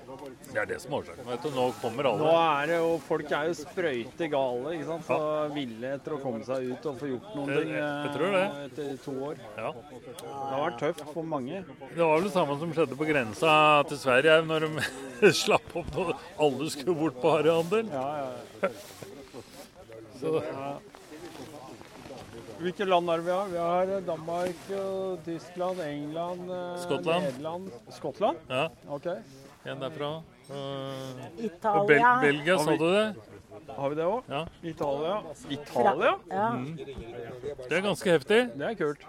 Det 0.54 0.60
er 0.62 0.66
det 0.70 0.78
som 0.82 0.94
er 0.94 0.98
årsaken. 1.02 1.26
vet 1.28 1.42
du. 1.44 1.50
Nå 1.56 1.66
kommer 1.82 2.08
alle. 2.10 2.20
Nå 2.24 2.34
er 2.62 2.68
det 2.72 2.78
jo, 2.78 2.90
Folk 3.08 3.32
er 3.32 3.48
jo 3.50 3.54
sprøyte 3.58 4.30
gale, 4.32 4.74
ikke 4.78 4.86
sant? 4.90 5.06
så 5.08 5.20
ville 5.54 5.92
etter 5.98 6.16
å 6.16 6.20
komme 6.22 6.44
seg 6.48 6.70
ut 6.72 6.86
og 6.92 6.98
få 7.02 7.10
gjort 7.12 7.36
noen 7.36 7.50
Jeg- 7.54 7.64
ting 7.64 7.74
jeg 7.74 7.84
eh, 7.84 8.14
tror 8.18 8.32
det. 8.38 8.46
etter 8.66 8.98
to 9.04 9.12
år. 9.30 9.36
Ja. 9.58 9.72
Det 9.74 10.54
har 10.54 10.64
vært 10.70 10.80
tøft 10.80 11.14
for 11.14 11.24
mange. 11.24 11.64
Det 11.66 11.98
var 12.04 12.16
vel 12.18 12.24
det 12.30 12.34
samme 12.34 12.60
som 12.60 12.74
skjedde 12.74 12.96
på 13.00 13.10
grensa 13.10 13.54
til 13.90 13.98
Sverige 13.98 14.40
når 14.46 14.60
de 14.68 15.32
slapp 15.44 15.76
opp 15.76 15.94
når 15.96 16.14
alle 16.40 16.70
skulle 16.70 16.96
bort 16.96 17.22
på 17.22 17.32
harryhandel. 17.38 17.90
Ja, 17.92 18.32
ja. 18.62 18.70
Så 20.20 20.40
Hvilke 22.64 22.86
land 22.88 23.10
er 23.12 23.18
det 23.20 23.26
vi 23.26 23.32
har? 23.34 23.48
Vi 23.52 23.58
har 23.60 23.90
eh, 23.92 24.04
Danmark, 24.08 24.68
Tyskland, 25.26 25.80
England, 25.84 26.52
eh, 26.54 26.78
Skottland. 26.86 27.26
Nederland 27.26 27.72
Skottland? 27.92 28.38
ja, 28.48 28.70
Ok. 28.88 29.08
En 29.66 29.80
derfra. 29.80 30.12
Uh, 30.50 30.56
Italia. 31.38 31.80
og 31.80 31.88
Bel 31.88 32.04
Belgia, 32.22 32.58
sa 32.58 32.64
så 32.64 32.78
du 32.78 32.90
det? 32.92 33.16
Har 33.78 33.90
vi 33.90 33.96
det 33.96 34.06
òg? 34.06 34.22
Ja. 34.30 34.46
Italia? 34.62 35.22
Italia? 35.50 36.14
Ja. 36.30 36.50
Mm. 36.50 36.78
Det 37.70 37.78
er 37.78 37.82
ganske 37.82 38.12
heftig. 38.12 38.42
Det 38.58 38.66
er 38.70 38.74
kult. 38.80 39.06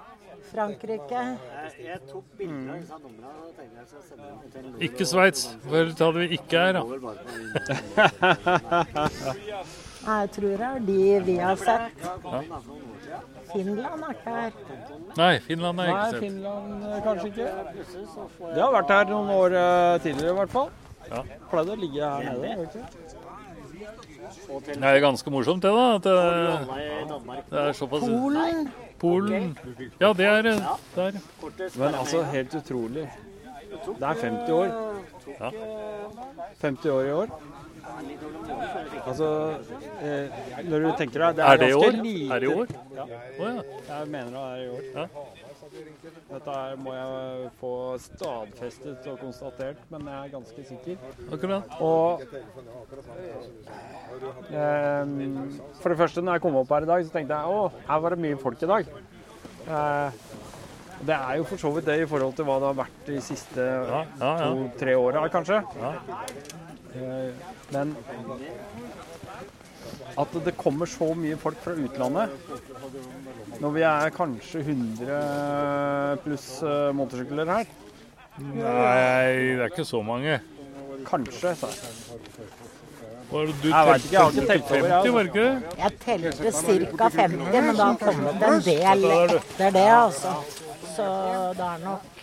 Frankrike. 0.55 1.23
Jeg, 1.81 1.99
tok 2.11 2.25
bilder 2.39 2.75
av 2.75 2.79
disse 2.81 2.99
numrene 3.03 3.41
Ikke 4.85 5.07
Sveits. 5.09 5.47
Hvor 5.65 5.91
det 5.91 6.15
vi 6.19 6.29
ikke 6.39 6.57
er, 6.59 6.73
da? 6.77 6.83
Jeg 10.05 10.31
tror 10.37 10.49
det 10.49 10.61
er 10.61 10.79
de 10.85 11.21
vi 11.25 11.37
har 11.41 11.57
sett. 11.57 11.93
Finland 13.55 14.03
er 14.03 14.15
ikke 14.15 14.35
her. 14.35 14.53
Nei, 15.17 15.33
Finland 15.47 15.81
er 15.81 15.91
ikke 15.93 16.07
sett. 16.11 16.21
Finland 16.25 16.87
eh, 16.89 17.03
kanskje 17.05 17.27
ikke. 17.33 17.49
Det 18.45 18.63
har 18.63 18.73
vært 18.75 18.95
her 18.95 19.11
noen 19.13 19.35
år 19.35 19.59
eh, 19.61 19.99
tidligere 20.05 20.35
i 20.35 20.39
hvert 20.41 20.55
fall. 20.55 20.73
Ja. 21.11 21.21
Pleide 21.51 21.75
å 21.75 21.79
ligge 21.79 22.01
her 22.15 22.23
nede. 22.31 22.69
ikke? 22.69 22.85
Det 24.65 24.89
er 24.89 24.99
ganske 25.01 25.31
morsomt, 25.31 25.63
det, 25.63 25.71
da. 25.71 25.85
At 25.95 26.05
det, 26.05 26.15
det 27.51 27.61
er 27.61 27.73
såpass 27.77 28.07
Polen. 28.09 28.69
Polen. 28.99 29.59
Ja, 30.01 30.13
det 30.17 30.27
er. 30.27 30.43
Der. 30.97 31.19
Men 31.77 31.95
altså, 31.95 32.23
helt 32.33 32.55
utrolig. 32.55 33.09
Det 33.85 34.09
er 34.09 34.15
50 34.23 34.53
år. 34.53 34.73
Ja. 35.41 35.51
50 36.63 36.91
år 36.91 37.03
i 37.05 37.13
år. 37.13 37.35
Altså, 39.05 39.29
eh, 40.01 40.29
når 40.69 40.85
du 40.85 40.89
tenker 40.99 41.21
deg 41.25 41.37
Det 41.37 41.45
Er 41.45 41.53
er, 41.53 41.57
det 41.63 41.69
i 41.69 41.73
år? 41.79 41.97
lite 42.03 42.35
Er 42.35 42.39
det 42.41 42.49
i 42.49 42.55
år? 42.55 42.67
Ja. 42.97 43.05
Oh, 43.05 43.49
ja. 43.49 43.63
Jeg 43.89 44.09
mener 44.09 44.31
det 44.31 44.45
er 44.45 44.57
i 44.57 44.69
år. 44.69 44.85
Ja. 44.95 45.07
Dette 46.31 46.51
her 46.55 46.77
må 46.79 46.93
jeg 46.95 47.51
få 47.59 47.71
stadfestet 47.99 49.07
og 49.11 49.19
konstatert, 49.19 49.81
men 49.91 50.07
jeg 50.07 50.19
er 50.29 50.33
ganske 50.35 50.65
sikker. 50.69 50.97
Akkurat. 51.35 51.77
Og 51.81 52.23
eh, 54.53 55.05
For 55.81 55.89
det 55.93 55.99
første, 55.99 56.23
når 56.23 56.39
jeg 56.39 56.45
kom 56.47 56.57
opp 56.61 56.69
her 56.77 56.87
i 56.87 56.91
dag, 56.93 57.05
så 57.07 57.15
tenkte 57.17 57.39
jeg 57.39 57.45
å, 57.59 57.69
her 57.89 58.03
var 58.05 58.15
det 58.15 58.23
mye 58.25 58.41
folk 58.41 58.63
i 58.63 58.71
dag. 58.71 58.93
Eh, 59.65 60.11
det 61.05 61.17
er 61.17 61.37
jo 61.41 61.45
for 61.49 61.61
så 61.61 61.71
vidt 61.75 61.89
det 61.91 61.97
i 62.05 62.07
forhold 62.09 62.37
til 62.39 62.47
hva 62.49 62.59
det 62.63 62.69
har 62.71 62.77
vært 62.85 63.09
de 63.09 63.17
siste 63.25 63.65
to-tre 64.21 64.95
åra, 64.97 65.25
kanskje. 65.33 65.59
Eh, 66.95 67.31
men 67.75 67.97
at 70.17 70.37
det 70.47 70.55
kommer 70.57 70.87
så 70.87 71.11
mye 71.19 71.37
folk 71.41 71.59
fra 71.65 71.75
utlandet 71.75 72.31
når 73.63 73.73
vi 73.75 73.83
er 73.87 74.13
kanskje 74.15 74.63
100 74.63 76.21
pluss 76.25 76.49
eh, 76.63 76.91
motorsykler 76.95 77.51
her. 77.51 77.73
Nei, 78.39 78.61
det 78.63 79.63
er 79.63 79.71
ikke 79.71 79.87
så 79.87 80.03
mange. 80.07 80.39
Kanskje, 81.07 81.55
sa 81.59 81.71
jeg. 81.71 82.49
Var 83.31 83.47
det 83.51 83.55
du 83.63 83.69
Jeg 83.69 83.87
vet 83.89 84.05
ikke, 84.05 84.15
jeg 84.15 84.23
har 84.23 84.31
ikke 84.31 84.47
telte 84.47 84.69
telt 84.69 84.71
over, 84.71 84.89
jeg, 84.89 85.03
50, 85.03 85.15
var 85.15 85.23
det 85.23 85.31
ikke 85.31 85.45
det? 85.45 85.55
Jeg 85.79 85.93
telte 86.05 86.53
ca. 86.99 87.09
50, 87.15 87.55
men 87.55 87.79
da 87.79 87.85
har 87.85 88.01
kommet 88.03 88.49
en 88.49 88.67
del 88.69 89.07
etter 89.11 89.79
det, 89.79 89.87
altså. 89.91 90.35
Så 90.95 91.07
det 91.59 91.69
er 91.71 91.79
nok 91.85 92.14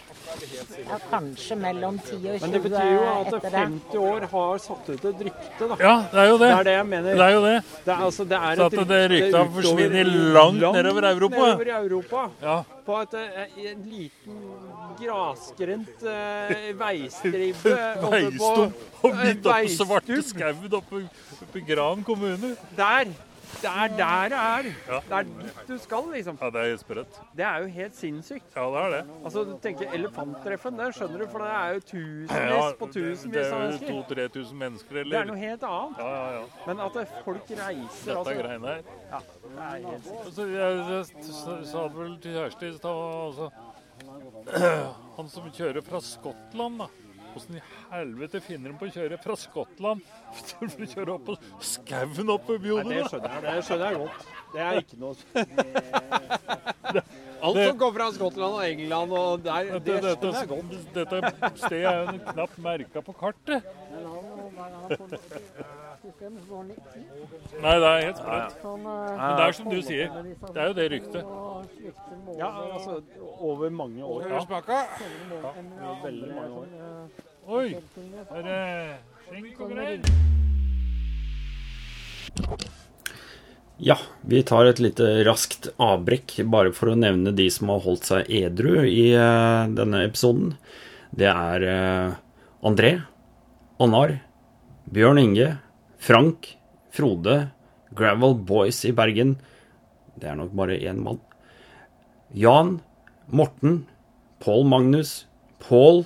ja, 0.88 0.98
kanskje 1.12 1.56
mellom 1.60 1.98
10 2.00 2.16
og 2.16 2.22
20 2.22 2.36
etter 2.36 2.40
det. 2.40 2.42
Men 2.42 2.56
det 2.56 2.62
betyr 2.66 2.92
jo 2.92 3.06
at 3.12 3.32
etter 3.32 3.46
det. 3.46 3.54
50 3.62 3.98
år 4.02 4.28
har 4.34 4.62
satt 4.66 4.90
ut 4.90 5.06
et 5.12 5.24
rykte, 5.28 5.70
da. 5.72 5.78
Ja, 5.80 5.96
det 6.12 6.22
er 6.24 6.30
jo 6.30 6.38
det. 6.42 6.50
Det 6.50 6.58
er 6.58 6.68
det 6.70 6.76
jeg 6.76 6.88
mener. 6.92 7.10
Det 7.14 7.26
er 7.26 7.34
jo 7.36 7.42
det. 7.46 7.56
Det 7.86 7.94
er, 7.94 8.04
altså, 8.10 8.28
det 8.32 8.40
er 8.40 8.62
Så 8.62 8.68
at 8.68 8.78
det 8.92 9.02
ryktet 9.16 9.40
har 9.40 9.50
forsvunnet 9.56 10.14
langt 10.38 10.62
nedover 10.62 11.10
Europa. 11.12 11.42
Nedover 11.46 11.72
i 11.72 11.76
Europa. 11.80 12.28
Ja. 12.42 12.60
På 12.86 13.02
et, 13.02 13.14
eh, 13.14 13.66
en 13.72 13.82
liten 13.86 14.38
grasgrendt 15.02 16.06
uh, 16.06 16.80
veistribbe 16.80 17.76
Veistump 18.02 18.88
og 19.06 19.20
midt 19.22 19.46
oppe 19.46 19.66
på 19.68 19.76
svarte 19.76 20.22
skauen 20.26 20.80
oppe 20.82 21.04
i 21.56 21.66
Gran 21.68 22.04
kommune. 22.06 22.56
Der! 22.78 23.14
Det 23.62 23.70
er 23.70 23.88
der 23.98 24.30
det 24.32 24.38
er. 24.38 24.70
Det 24.90 25.18
er 25.18 25.24
dit 25.24 25.68
du 25.68 25.78
skal, 25.78 26.08
liksom. 26.14 26.38
Ja, 26.42 26.50
det 26.50 26.62
er 26.72 26.78
sprøtt. 26.82 27.20
Det 27.38 27.46
er 27.46 27.58
jo 27.62 27.68
helt 27.76 27.96
sinnssykt. 27.96 28.56
Ja, 28.56 28.66
det 28.74 28.82
er 28.82 28.96
det. 28.96 29.02
Altså, 29.26 29.44
du 29.44 29.54
tenker 29.64 29.94
Elefanttreffen, 29.94 30.80
det 30.80 30.88
skjønner 30.98 31.24
du, 31.24 31.28
for 31.32 31.46
det 31.46 31.52
er 31.58 31.76
jo 31.76 31.84
tusenvis 31.92 32.56
Ja, 32.56 32.72
på 32.80 32.88
tusenvis 32.96 33.52
av 33.52 33.60
mennesker. 33.60 33.86
det 34.10 34.18
er 34.18 34.30
jo 34.30 34.34
2000-3000 34.42 34.62
mennesker, 34.64 35.02
eller? 35.04 35.12
Det 35.12 35.20
er 35.22 35.30
noe 35.30 35.42
helt 35.42 35.68
annet. 35.70 36.02
Ja, 36.02 36.10
ja, 36.16 36.32
ja. 36.40 36.46
Men 36.68 36.84
at 36.88 37.00
folk 37.26 37.52
reiser 37.52 38.06
Dette 38.06 38.18
altså. 38.18 38.38
greiene 38.42 38.68
her. 38.68 38.82
Ja, 39.12 39.22
det 39.44 39.68
er 39.68 39.86
helt. 39.92 40.12
Altså, 40.26 40.48
jeg, 40.56 41.66
sa 41.74 41.86
vel 42.00 42.18
til 42.24 42.40
kjæreste 42.40 42.68
i 42.68 42.74
stad 42.78 43.06
altså, 43.28 43.52
Han 45.18 45.30
som 45.30 45.50
kjører 45.54 45.84
fra 45.86 46.02
Skottland, 46.02 46.82
da. 46.82 46.88
Åssen 47.36 47.56
i 47.56 47.62
helvete 47.92 48.42
finner 48.44 48.72
de 48.72 48.78
på 48.80 48.86
å 48.90 48.92
kjøre 48.92 49.18
fra 49.24 49.36
Skottland 49.40 50.02
for 50.60 50.84
å 50.84 50.88
kjøre 50.94 51.14
opp 51.16 51.26
på 51.30 51.36
skauen 51.64 52.34
opp 52.34 52.44
på 52.50 52.58
Bjodet? 52.64 52.90
det 52.92 53.04
skjønner 53.12 53.32
jeg. 53.32 53.42
Det 53.46 53.64
skjønner 53.68 53.86
jeg 53.88 53.96
godt. 54.02 54.20
Det 54.52 54.62
er 54.66 54.74
ikke 54.82 54.98
noe 55.00 55.16
Alt 57.42 57.58
som 57.58 57.78
går 57.82 57.94
fra 57.96 58.08
Skottland 58.14 58.54
og 58.60 58.66
England 58.68 59.14
og 59.18 59.46
der, 59.46 59.72
det 59.80 59.96
Dette, 60.04 60.12
skjønner 60.12 60.42
jeg 60.42 60.50
godt. 60.52 60.74
dette 60.98 61.22
stedet 61.64 61.88
er 61.90 62.04
jo 62.04 62.18
knapt 62.28 62.60
merka 62.68 63.02
på 63.08 63.16
kartet. 63.18 63.72
Nei, 67.62 67.76
det 67.78 67.88
er 67.88 68.00
helt 68.06 68.20
sprøtt. 68.20 68.58
Men 68.64 69.36
det 69.38 69.46
er 69.46 69.58
som 69.58 69.70
du 69.70 69.80
sier. 69.86 70.08
Det 70.42 70.60
er 70.62 70.68
jo 70.72 70.76
det 70.78 70.88
ryktet. 70.96 71.24
Ja, 72.40 72.50
altså 72.50 73.02
over 73.40 73.70
mange 73.70 74.04
år. 74.04 74.28
Ja. 74.30 74.44
ja 75.82 75.96
Veldig 76.04 76.32
mange 76.36 76.54
år. 76.64 76.68
Oi, 77.52 77.68
er 77.74 78.46
det 78.46 78.62
skjenk 79.28 79.62
og 79.66 79.74
greier? 79.74 80.00
Ja, 83.82 83.98
vi 84.22 84.44
tar 84.46 84.68
et 84.70 84.80
lite 84.84 85.24
raskt 85.26 85.72
avbrekk, 85.82 86.36
bare 86.54 86.70
for 86.78 86.92
å 86.92 87.00
nevne 87.00 87.34
de 87.34 87.48
som 87.50 87.72
har 87.74 87.82
holdt 87.82 88.06
seg 88.12 88.30
edru 88.30 88.84
i 88.86 89.10
eh, 89.18 89.72
denne 89.74 90.04
episoden. 90.06 90.54
Det 91.18 91.26
er 91.32 91.66
eh, 91.66 92.20
André, 92.62 92.92
Annar, 93.82 94.20
Bjørn 94.92 95.22
Inge, 95.22 95.46
Frank, 96.04 96.58
Frode, 96.92 97.36
Gravel 97.96 98.34
Boys 98.44 98.82
i 98.84 98.92
Bergen. 98.92 99.38
Det 100.20 100.28
er 100.28 100.36
nok 100.36 100.52
bare 100.60 100.76
én 100.76 101.00
mann. 101.00 101.22
Jan, 102.36 102.82
Morten, 103.32 103.86
Pål 104.44 104.68
Magnus, 104.68 105.14
Pål, 105.64 106.04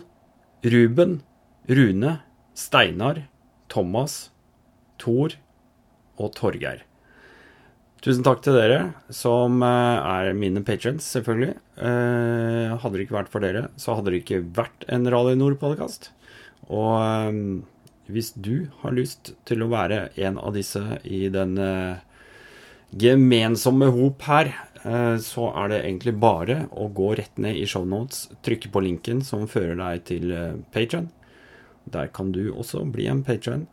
Ruben, 0.61 1.23
Rune, 1.65 2.19
Steinar, 2.53 3.25
Thomas, 3.73 4.29
Thor 5.01 5.33
og 6.21 6.35
Torgeir. 6.37 6.85
Tusen 8.05 8.21
takk 8.21 8.45
til 8.45 8.53
dere 8.53 8.79
som 9.09 9.63
eh, 9.65 10.09
er 10.29 10.35
mine 10.37 10.61
patrons, 10.61 11.09
selvfølgelig. 11.15 11.55
Eh, 11.81 12.75
hadde 12.77 12.99
det 12.99 13.07
ikke 13.07 13.17
vært 13.17 13.33
for 13.33 13.41
dere, 13.41 13.71
så 13.81 13.97
hadde 13.97 14.13
det 14.13 14.21
ikke 14.21 14.43
vært 14.45 14.85
en 14.93 15.09
Radio 15.09 15.33
Nord-podkast. 15.41 16.11
Og 16.69 16.91
eh, 17.01 17.39
hvis 18.11 18.33
du 18.35 18.67
har 18.81 18.95
lyst 18.95 19.33
til 19.49 19.63
å 19.65 19.71
være 19.71 20.09
en 20.21 20.39
av 20.41 20.55
disse 20.57 20.81
i 21.03 21.25
den 21.33 21.57
eh, 21.61 22.01
gemensomme 22.95 23.89
hop 23.95 24.25
her, 24.29 24.53
eh, 24.83 25.17
så 25.23 25.49
er 25.51 25.71
det 25.71 25.83
egentlig 25.83 26.15
bare 26.21 26.65
å 26.71 26.87
gå 26.93 27.13
rett 27.19 27.41
ned 27.41 27.57
i 27.57 27.67
shownotes, 27.69 28.27
trykke 28.45 28.71
på 28.71 28.85
linken 28.85 29.25
som 29.25 29.47
fører 29.49 29.79
deg 29.81 30.07
til 30.11 30.31
Patron. 30.31 30.65
Patreon. 30.75 31.13
Der 31.85 32.07
kan 32.07 32.31
du 32.31 32.49
også 32.53 32.83
bli 32.89 33.07
en 33.07 33.23
patron 33.23 33.67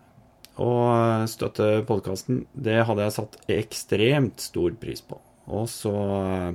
og 0.60 1.24
støtte 1.32 1.80
podkasten. 1.88 2.44
Det 2.52 2.82
hadde 2.84 3.06
jeg 3.06 3.16
satt 3.16 3.38
ekstremt 3.50 4.42
stor 4.44 4.74
pris 4.80 5.00
på. 5.00 5.16
Og 5.52 5.64
så 5.72 5.94
eh, 6.18 6.50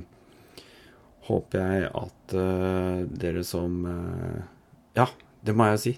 håper 1.26 1.64
jeg 1.64 1.90
at 1.98 2.36
eh, 2.38 3.02
dere 3.24 3.42
som 3.46 3.82
eh, 3.90 4.38
Ja, 4.96 5.08
det 5.44 5.54
må 5.58 5.66
jeg 5.72 5.82
si. 5.82 5.94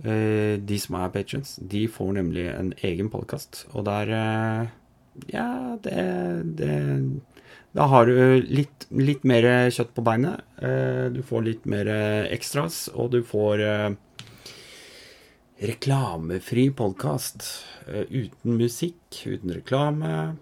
Eh, 0.00 0.56
de 0.56 0.78
som 0.80 0.96
er 0.96 1.10
patrons, 1.12 1.56
de 1.60 1.84
får 1.92 2.12
nemlig 2.16 2.46
en 2.52 2.72
egen 2.86 3.10
podkast. 3.12 3.66
Og 3.74 3.84
der, 3.84 4.12
eh, 4.16 4.68
ja, 5.34 5.76
det, 5.82 6.56
det 6.56 7.20
Da 7.72 7.86
har 7.86 8.06
du 8.06 8.42
litt, 8.42 8.88
litt 8.90 9.22
mer 9.22 9.44
kjøtt 9.70 9.92
på 9.94 10.02
beinet. 10.02 10.42
Eh, 10.58 11.06
du 11.14 11.22
får 11.22 11.44
litt 11.46 11.66
mer 11.66 11.86
ekstras, 12.32 12.88
og 12.94 13.12
du 13.12 13.22
får 13.22 13.62
eh, 13.62 13.90
reklamefri 15.62 16.70
podkast. 16.74 17.46
Uten 17.86 18.56
musikk, 18.58 19.22
uten 19.26 19.54
reklame. 19.54 20.36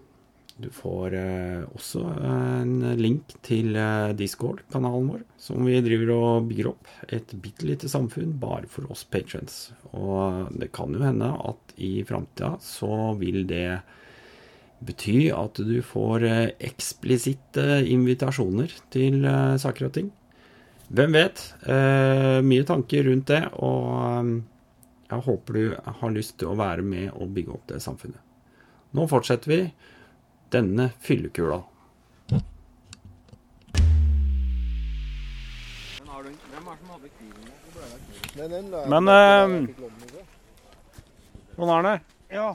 Du 0.59 0.67
får 0.75 1.13
eh, 1.15 1.61
også 1.71 2.01
en 2.27 2.73
link 2.99 3.31
til 3.47 3.77
eh, 3.79 4.11
Discord-kanalen 4.19 5.07
vår, 5.13 5.21
som 5.39 5.63
vi 5.63 5.77
driver 5.85 6.11
og 6.17 6.49
bygger 6.49 6.71
opp. 6.73 6.89
Et 7.07 7.31
bitte 7.39 7.67
lite 7.67 7.87
samfunn 7.91 8.33
bare 8.41 8.67
for 8.67 8.89
oss 8.91 9.05
patrons. 9.07 9.69
Og 9.93 10.51
det 10.59 10.73
kan 10.75 10.91
jo 10.91 11.05
hende 11.05 11.31
at 11.47 11.73
i 11.79 12.01
framtida 12.03 12.57
så 12.63 13.13
vil 13.21 13.45
det 13.47 13.79
bety 14.83 15.29
at 15.35 15.59
du 15.63 15.77
får 15.83 16.27
eh, 16.27 16.45
eksplisitte 16.69 17.81
invitasjoner 17.87 18.73
til 18.91 19.23
eh, 19.23 19.55
saker 19.63 19.87
og 19.87 19.95
ting. 19.95 20.09
Hvem 20.89 21.15
vet? 21.15 21.43
Eh, 21.69 22.39
mye 22.43 22.65
tanker 22.67 23.05
rundt 23.07 23.29
det, 23.31 23.43
og 23.63 23.91
eh, 24.09 24.33
jeg 25.09 25.25
håper 25.25 25.55
du 25.55 25.77
har 26.01 26.15
lyst 26.15 26.35
til 26.41 26.51
å 26.51 26.57
være 26.59 26.83
med 26.85 27.13
og 27.15 27.31
bygge 27.35 27.55
opp 27.55 27.71
det 27.71 27.79
samfunnet. 27.83 28.19
Nå 28.97 29.05
fortsetter 29.09 29.51
vi 29.51 29.61
denne 30.53 30.89
fyllekula. 31.03 31.63
Men 38.85 39.07
eh, 39.07 39.69
Jon 41.57 41.71
Arne, 41.73 41.95
hva 42.29 42.53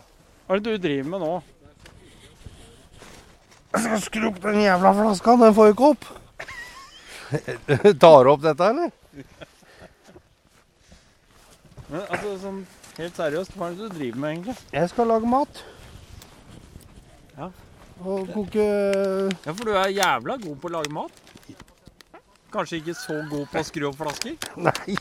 er 0.54 0.60
det 0.60 0.76
du 0.76 0.86
driver 0.86 1.10
med 1.12 1.24
nå? 1.24 1.32
Jeg 3.74 3.82
skal 3.84 4.02
skru 4.04 4.28
opp 4.30 4.38
den 4.44 4.60
jævla 4.62 4.92
flaska. 4.94 5.34
Den 5.40 5.54
får 5.56 5.66
jo 5.66 5.74
ikke 5.74 5.90
opp. 5.94 6.04
Tar 8.04 8.24
du 8.24 8.30
opp 8.30 8.44
dette, 8.44 8.68
eller? 8.70 8.92
Men 11.90 12.00
altså, 12.06 12.36
sånn 12.42 12.60
helt 13.00 13.18
seriøst, 13.18 13.56
hva 13.58 13.68
er 13.68 13.74
det 13.74 13.88
du 13.88 13.98
driver 13.98 14.20
med 14.22 14.36
egentlig? 14.36 14.56
Jeg 14.76 14.92
skal 14.92 15.10
lage 15.10 15.30
mat. 15.30 15.64
Ja. 17.94 18.04
Og 18.10 18.28
koke 18.34 18.64
Ja, 19.44 19.52
for 19.52 19.64
du 19.64 19.70
er 19.72 19.88
jævla 19.94 20.36
god 20.42 20.56
på 20.60 20.68
å 20.68 20.72
lage 20.74 20.90
mat. 20.92 21.12
Kanskje 22.52 22.76
ikke 22.80 22.94
så 22.98 23.14
god 23.30 23.46
på 23.50 23.58
å 23.60 23.66
skru 23.66 23.86
opp 23.88 23.98
flasker? 23.98 24.34
Nei. 24.56 24.96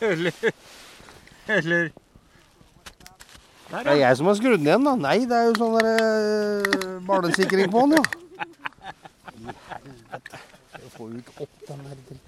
Eller 0.00 0.32
Eller 1.48 1.90
Der, 3.70 3.82
Det 3.82 3.92
er 3.92 3.96
jeg 3.96 4.16
som 4.16 4.26
har 4.30 4.34
skrudd 4.38 4.60
den 4.60 4.68
igjen, 4.68 4.84
da. 4.86 4.94
Nei, 4.94 5.18
det 5.26 5.36
er 5.36 5.44
jo 5.48 5.54
sånn 5.58 5.74
der 5.74 5.86
eh, 5.90 7.00
barnesikring 7.08 7.70
på 7.72 7.80
den, 7.82 7.96
jo. 7.96 8.02
I 9.34 9.54
helvete. 9.72 10.36
Jeg 10.76 10.90
får 10.94 11.06
jo 11.10 11.16
ikke 11.18 11.34
opp 11.42 11.54
den 11.66 11.80
der 11.82 11.96
dritten. 12.06 12.20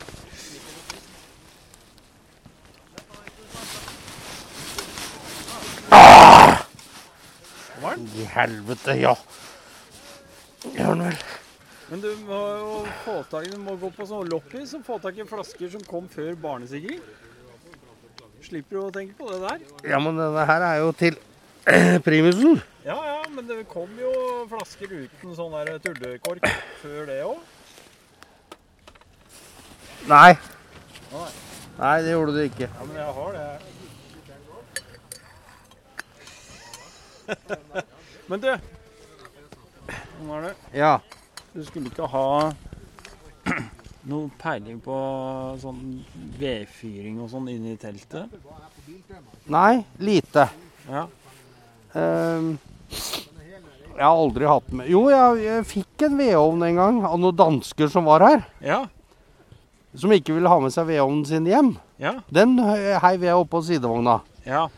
Ah! 0.00 0.26
I 8.18 8.26
helvete, 8.34 8.96
ja. 8.98 9.14
Gjør 10.74 10.94
den 10.94 11.04
vel. 11.06 11.22
Men 11.90 12.02
du 12.04 12.10
må 12.22 12.38
jo 12.60 12.74
få 13.04 13.16
tak 13.30 13.46
i 13.48 13.50
Du 13.50 13.58
må 13.58 13.74
gå 13.80 13.88
på 13.94 14.06
sånn 14.06 14.28
loppis 14.30 14.76
og 14.78 14.84
få 14.86 14.98
tak 15.02 15.16
i 15.18 15.26
flasker 15.26 15.72
som 15.72 15.82
kom 15.88 16.06
før 16.10 16.36
barnesikring. 16.38 17.00
Slipper 18.44 18.76
du 18.76 18.82
å 18.84 18.92
tenke 18.94 19.16
på 19.18 19.26
det 19.30 19.40
der. 19.42 19.58
Ja, 19.90 19.98
men 20.02 20.18
denne 20.18 20.44
her 20.48 20.60
er 20.68 20.76
jo 20.84 20.92
til 20.96 21.18
primusen. 22.06 22.60
Ja, 22.86 22.96
ja, 23.04 23.18
men 23.34 23.48
det 23.48 23.66
kom 23.70 23.90
jo 24.00 24.12
flasker 24.52 24.88
uten 25.02 25.34
sånn 25.36 25.52
der 25.58 25.82
tullekork 25.84 26.46
før 26.80 27.10
det 27.10 27.18
òg. 27.26 27.38
Nei. 30.08 30.32
Nei. 31.10 31.30
Nei, 31.80 31.96
det 32.04 32.10
gjorde 32.14 32.32
du 32.36 32.42
ikke. 32.44 32.68
Ja, 32.70 32.86
men 32.86 32.96
jeg 33.00 33.12
har 33.18 33.30
det. 33.36 33.48
men 38.30 38.42
du 38.42 38.50
Sånn 39.90 40.34
er 40.36 40.44
det. 40.44 40.52
Ja. 40.76 40.92
Du 41.54 41.62
skulle 41.66 41.90
ikke 41.90 42.06
ha 42.12 42.50
noe 44.10 44.28
peiling 44.40 44.78
på 44.84 44.96
sånn 45.60 45.80
vedfyring 46.38 47.18
og 47.24 47.30
sånn 47.32 47.48
inne 47.50 47.74
i 47.74 47.80
teltet? 47.80 48.30
Nei, 49.50 49.80
lite. 49.98 50.46
Ja. 50.86 51.06
Um, 51.94 52.52
jeg 52.90 54.04
har 54.04 54.14
aldri 54.14 54.46
hatt 54.46 54.68
med 54.78 54.86
Jo, 54.92 55.00
jeg, 55.10 55.40
jeg 55.42 55.66
fikk 55.66 56.04
en 56.06 56.20
vedovn 56.20 56.62
en 56.68 56.78
gang 56.78 57.00
av 57.08 57.18
noen 57.18 57.38
dansker 57.40 57.90
som 57.90 58.06
var 58.06 58.22
her. 58.28 58.44
Ja. 58.62 58.80
Som 59.98 60.14
ikke 60.14 60.36
ville 60.36 60.52
ha 60.52 60.60
med 60.62 60.74
seg 60.76 60.86
vedovnen 60.92 61.26
sin 61.26 61.48
hjem. 61.50 61.74
Ja. 62.00 62.18
Den 62.30 62.54
heiv 62.62 63.26
jeg 63.26 63.42
oppå 63.42 63.64
sidevogna. 63.66 64.20
Ja. 64.46 64.68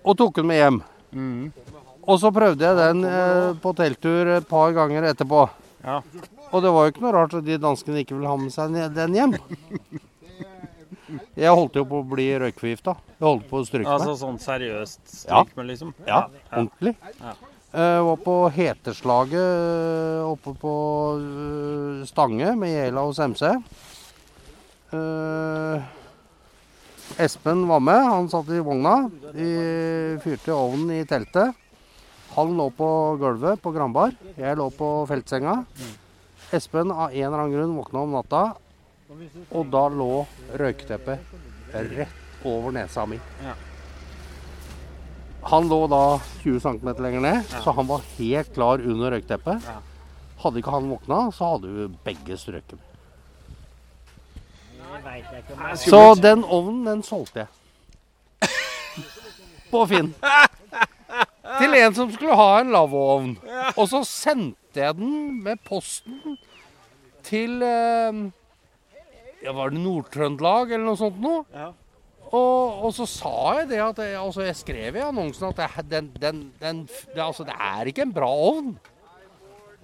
Og 0.00 0.16
tok 0.18 0.40
den 0.40 0.48
med 0.48 0.62
hjem. 0.62 0.80
Mhm. 1.12 1.67
Og 2.08 2.16
så 2.22 2.30
prøvde 2.32 2.64
jeg 2.64 2.76
den 2.78 3.02
eh, 3.04 3.50
på 3.60 3.74
telttur 3.76 4.30
et 4.38 4.46
par 4.48 4.72
ganger 4.76 5.10
etterpå. 5.10 5.42
Ja. 5.84 5.98
Og 6.48 6.62
det 6.64 6.70
var 6.72 6.86
jo 6.86 6.92
ikke 6.94 7.02
noe 7.04 7.12
rart 7.18 7.34
at 7.36 7.44
de 7.44 7.58
danskene 7.60 8.00
ikke 8.02 8.16
ville 8.16 8.30
ha 8.30 8.38
med 8.40 8.52
seg 8.54 8.72
den 8.96 9.16
hjem. 9.18 9.34
Jeg 11.38 11.52
holdt 11.56 11.76
jo 11.78 11.84
på 11.88 12.00
å 12.02 12.06
bli 12.08 12.26
røykforgifta. 12.40 12.94
Jeg 13.18 13.24
holdt 13.26 13.46
på 13.50 13.60
å 13.60 13.66
stryke 13.68 13.92
Altså 13.92 14.12
meg. 14.14 14.18
sånn 14.22 14.40
seriøst 14.42 15.04
Ja. 15.28 15.42
stryk 15.44 15.54
med, 15.56 15.66
liksom? 15.70 15.92
Ja, 16.08 16.22
ordentlig. 16.52 16.94
Ja. 17.20 17.32
Jeg 17.68 18.02
var 18.08 18.16
på 18.24 18.34
heteslaget 18.56 19.36
eh, 19.36 20.24
oppe 20.24 20.54
på 20.56 20.74
eh, 21.20 22.06
Stange 22.08 22.54
med 22.56 22.72
Jela 22.72 23.04
hos 23.04 23.20
MC. 23.20 23.44
Eh, 24.92 25.82
Espen 27.24 27.66
var 27.68 27.80
med. 27.80 28.02
Han 28.08 28.28
satt 28.32 28.48
i 28.52 28.60
vogna. 28.64 29.10
Vi 29.36 29.50
fyrte 30.24 30.52
ovnen 30.56 30.96
i 30.96 31.04
teltet. 31.08 31.52
Han 32.38 32.52
lå 32.56 32.70
på 32.70 32.88
gulvet 33.18 33.58
på 33.58 33.70
Granbar. 33.74 34.12
Jeg 34.38 34.54
lå 34.60 34.68
på 34.70 34.88
feltsenga. 35.10 35.56
Espen 36.54 36.92
av 36.94 37.10
en 37.10 37.24
eller 37.26 37.40
annen 37.40 37.54
grunn 37.56 37.72
våkna 37.74 38.02
om 38.04 38.12
natta, 38.14 38.42
og 39.50 39.64
da 39.72 39.80
lå 39.90 40.20
røykteppet 40.60 41.32
rett 41.74 42.44
over 42.46 42.76
nesa 42.76 43.08
mi. 43.10 43.18
Han 45.50 45.66
lå 45.66 45.80
da 45.90 46.02
20 46.44 46.60
cm 46.62 46.92
lenger 47.02 47.24
ned, 47.26 47.56
så 47.64 47.74
han 47.74 47.88
var 47.90 48.06
helt 48.20 48.52
klar 48.54 48.86
under 48.86 49.16
røykteppet. 49.16 49.66
Hadde 50.44 50.62
ikke 50.62 50.74
han 50.76 50.86
våkna, 50.92 51.18
så 51.34 51.56
hadde 51.56 51.72
vi 51.74 51.88
begge 52.06 52.38
strøket. 52.38 52.78
Så 55.82 56.04
den 56.22 56.46
ovnen, 56.46 56.84
den 56.86 57.02
solgte 57.02 57.48
jeg. 57.48 58.52
På 59.74 59.82
Finn. 59.90 60.14
Til 61.58 61.74
en 61.78 61.96
som 61.96 62.10
skulle 62.12 62.36
ha 62.36 62.60
en 62.60 62.72
lavvoovn. 62.74 63.34
Og 63.74 63.84
så 63.90 64.02
sendte 64.06 64.82
jeg 64.82 64.98
den 64.98 65.42
med 65.44 65.60
posten 65.66 66.36
til 67.26 67.62
eh, 67.64 68.24
Ja, 69.42 69.54
var 69.54 69.72
det 69.72 69.80
Nord-Trøndelag 69.82 70.72
eller 70.74 70.86
noe 70.90 71.00
sånt 71.00 71.20
noe? 71.22 71.44
Ja. 71.54 71.70
Og, 72.28 72.84
og 72.84 72.92
så 72.92 73.06
sa 73.08 73.34
jeg 73.60 73.70
det 73.70 73.80
at 73.80 74.00
jeg, 74.04 74.16
altså 74.20 74.44
jeg 74.44 74.56
skrev 74.58 74.98
i 74.98 75.04
annonsen 75.06 75.48
at 75.48 75.60
det, 75.62 75.84
den, 75.88 76.10
den, 76.20 76.40
den, 76.60 76.82
det, 77.14 77.22
altså 77.24 77.46
det 77.48 77.56
er 77.56 77.88
ikke 77.88 78.04
en 78.04 78.12
bra 78.12 78.28
ovn. 78.28 78.74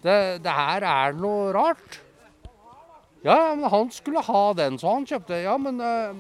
Det, 0.05 0.17
det 0.45 0.53
her 0.53 0.85
er 0.85 1.17
noe 1.17 1.49
rart. 1.57 2.01
Ja, 3.25 3.39
ja, 3.39 3.53
men 3.57 3.71
han 3.73 3.89
skulle 3.95 4.21
ha 4.27 4.43
den, 4.59 4.77
så 4.77 4.99
han 4.99 5.07
kjøpte. 5.09 5.39
Ja, 5.41 5.55
men 5.57 5.81
eh, 5.81 6.13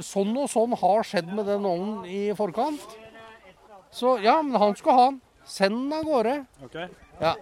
sånn 0.00 0.32
og 0.40 0.48
sånn 0.48 0.72
har 0.80 1.04
skjedd 1.04 1.28
med 1.36 1.50
den 1.50 1.68
ovnen 1.68 2.06
i 2.08 2.30
forkant. 2.38 2.96
Så 3.96 4.16
ja, 4.24 4.36
men 4.44 4.60
han 4.60 4.76
skulle 4.76 4.96
ha 4.98 5.06
den. 5.10 5.20
Send 5.46 5.76
den 5.78 5.92
av 5.96 6.04
gårde. 6.04 6.34
Ok. 6.66 6.74
Ja. 7.20 7.34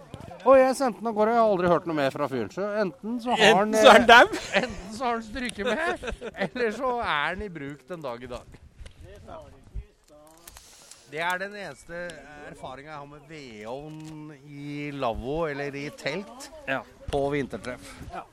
Og 0.45 0.59
jeg 0.59 0.75
sendte 0.77 1.01
den 1.01 1.09
av 1.09 1.15
gårde. 1.17 1.33
Jeg 1.35 1.41
har 1.41 1.51
aldri 1.51 1.71
hørt 1.71 1.87
noe 1.89 1.97
mer 1.97 2.13
fra 2.13 2.27
fyren. 2.31 2.51
Så 2.53 2.67
enten 2.83 3.17
så 3.23 3.33
har 3.33 3.41
Enten 3.49 3.73
han 3.73 3.81
så 3.81 3.91
er 3.91 3.99
den 4.03 4.11
dau. 4.11 4.37
Enten 4.61 4.93
så 4.95 5.07
har 5.07 5.17
han 5.17 5.25
stryket 5.25 5.65
med, 5.67 6.05
eller 6.45 6.77
så 6.77 6.91
er 7.01 7.35
den 7.35 7.47
i 7.47 7.51
bruk 7.57 7.81
den 7.89 8.05
dag 8.05 8.23
i 8.23 8.29
dag. 8.35 8.61
Det 11.11 11.21
er 11.21 11.37
den 11.39 11.53
eneste 11.55 11.99
erfaringa 12.49 12.89
jeg 12.89 12.97
har 12.97 13.05
med 13.07 13.27
vedovn 13.29 14.31
i 14.49 14.89
lavvo 14.95 15.35
eller 15.47 15.75
i 15.77 15.85
telt 15.95 16.49
Ja. 16.67 16.81
på 17.11 17.21
vintertreff. 17.31 17.91
Ja. 18.13 18.23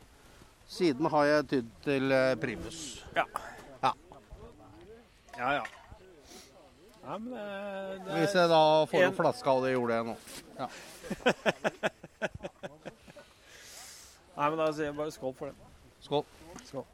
Siden 0.72 1.06
har 1.12 1.24
jeg 1.28 1.48
tydd 1.50 1.68
til 1.84 2.08
Primus. 2.40 2.40
primus. 2.40 3.04
Ja. 3.16 3.24
Ja. 3.82 3.92
Ja, 5.38 5.62
ja. 7.12 7.18
Men 7.18 7.30
det, 7.36 7.46
det 8.06 8.18
Hvis 8.22 8.34
jeg 8.38 8.48
da 8.52 8.62
får 8.88 9.04
en- 9.06 9.16
flaske 9.20 9.52
av 9.52 9.62
det, 9.66 9.72
gjorde 9.76 9.98
jeg 9.98 10.04
nå. 10.08 10.16
Ja. 10.58 10.68
Nei, 14.32 14.46
men 14.48 14.58
da 14.58 14.66
sier 14.72 14.88
jeg 14.88 14.96
bare 14.96 15.12
skål 15.12 15.34
for 15.36 15.46
det. 15.52 15.56
Skål. 16.00 16.24
Skål. 16.64 16.86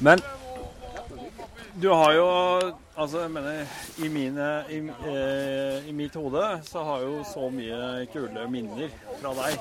Men 0.00 0.20
du 1.74 1.88
har 1.90 2.12
jo 2.16 2.26
Altså, 2.96 3.20
jeg 3.20 3.30
mener 3.30 3.66
I, 4.04 4.08
mine, 4.08 4.44
i, 4.72 4.78
eh, 4.88 5.88
i 5.88 5.92
mitt 5.92 6.14
hode 6.16 6.44
så 6.64 6.80
har 6.84 7.02
jo 7.04 7.18
så 7.28 7.50
mye 7.52 8.06
kule 8.08 8.46
minner 8.48 8.88
fra 9.20 9.34
deg. 9.36 9.58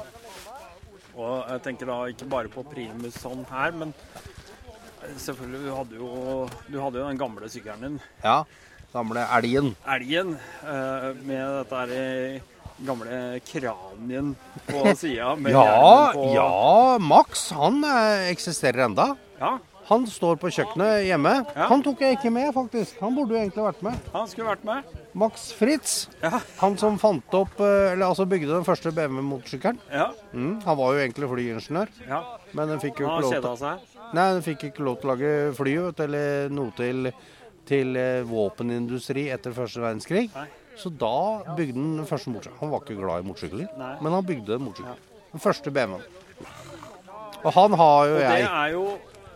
Og 1.19 1.49
jeg 1.51 1.63
tenker 1.65 1.89
da 1.91 1.97
ikke 2.13 2.29
bare 2.31 2.51
på 2.53 2.63
primus 2.71 3.17
sånn 3.19 3.43
her, 3.49 3.75
men 3.75 3.91
selvfølgelig, 5.21 5.61
du 5.65 5.75
hadde 5.75 5.99
jo, 5.99 6.09
du 6.69 6.79
hadde 6.81 7.01
jo 7.01 7.07
den 7.09 7.19
gamle 7.21 7.49
sykkelen 7.51 7.85
din. 7.87 7.99
Ja. 8.23 8.43
Gamle 8.95 9.25
elgen. 9.37 9.73
Elgen. 9.91 10.35
Eh, 10.63 11.07
med 11.27 11.45
dette 11.59 11.81
her 11.83 12.41
gamle 12.85 13.39
kranien 13.47 14.33
på 14.67 14.81
sida. 15.01 15.35
Ja, 15.51 16.11
ja, 16.35 16.97
Max 16.99 17.49
han 17.55 17.83
eh, 17.87 18.29
eksisterer 18.33 18.85
enda. 18.89 19.13
Ja. 19.39 19.57
Han 19.85 20.07
står 20.09 20.39
på 20.41 20.49
kjøkkenet 20.49 21.03
hjemme. 21.05 21.31
Han 21.69 21.83
tok 21.85 21.99
jeg 22.01 22.15
ikke 22.17 22.31
med, 22.33 22.47
faktisk. 22.55 22.95
Han 23.03 23.13
burde 23.13 23.35
jo 23.35 23.41
egentlig 23.43 23.65
vært 23.67 23.83
med. 23.85 24.07
Han 24.15 24.25
skulle 24.31 24.47
vært 24.49 24.63
med. 24.65 24.95
Max 25.13 25.51
Fritz. 25.53 26.07
Han 26.57 26.73
som 26.81 26.97
fant 26.97 27.37
opp, 27.37 27.53
eh, 27.61 27.91
eller 27.91 28.07
altså 28.07 28.25
bygde 28.25 28.49
den 28.49 28.65
første 28.65 28.89
BMW-motorsykkelen. 28.95 29.77
Ja. 29.93 30.07
Mm, 30.33 30.55
han 30.65 30.79
var 30.79 30.95
jo 30.95 31.03
egentlig 31.03 31.29
flyingeniør. 31.29 31.93
Ja. 32.09 32.23
Men 32.57 32.73
den 32.73 32.81
fikk 32.81 33.03
jo 33.03 33.11
Han 33.11 33.21
ikke 33.21 33.21
har 33.21 33.27
lov 33.27 33.35
kjeda 33.37 33.51
til 33.53 33.61
seg. 33.61 33.94
Nei, 34.16 34.28
den 34.38 34.45
fikk 34.45 34.70
ikke 34.70 34.86
lov 34.86 34.99
til 35.01 35.09
å 35.09 35.13
lage 35.13 35.32
fly 35.57 35.74
vet, 35.88 36.03
eller 36.05 36.53
noe 36.53 36.72
til, 36.78 37.09
til 37.68 37.97
eh, 37.99 38.22
våpenindustri 38.28 39.28
etter 39.34 39.55
første 39.55 39.84
verdenskrig. 39.84 40.30
Nei. 40.36 40.47
Så 40.76 40.91
da 40.91 41.55
bygde 41.55 41.80
han 41.80 41.97
den 42.01 42.07
første 42.07 42.32
motorsykkelen. 42.32 42.61
Han 42.61 42.72
var 42.74 42.84
ikke 42.84 42.99
glad 42.99 43.24
i 43.24 43.28
motorsykler, 43.30 43.68
men 44.03 44.16
han 44.18 44.26
bygde 44.28 44.59
motorsykkel. 44.59 45.11
Den 45.32 45.43
første 45.43 45.72
BMW-en. 45.72 46.24
Og 47.45 47.51
han 47.53 47.76
har 47.78 48.07
jo 48.09 48.16
jeg. 48.20 48.26
Og 48.26 48.41
det 48.41 48.49
er 48.49 48.70
jo 48.74 48.86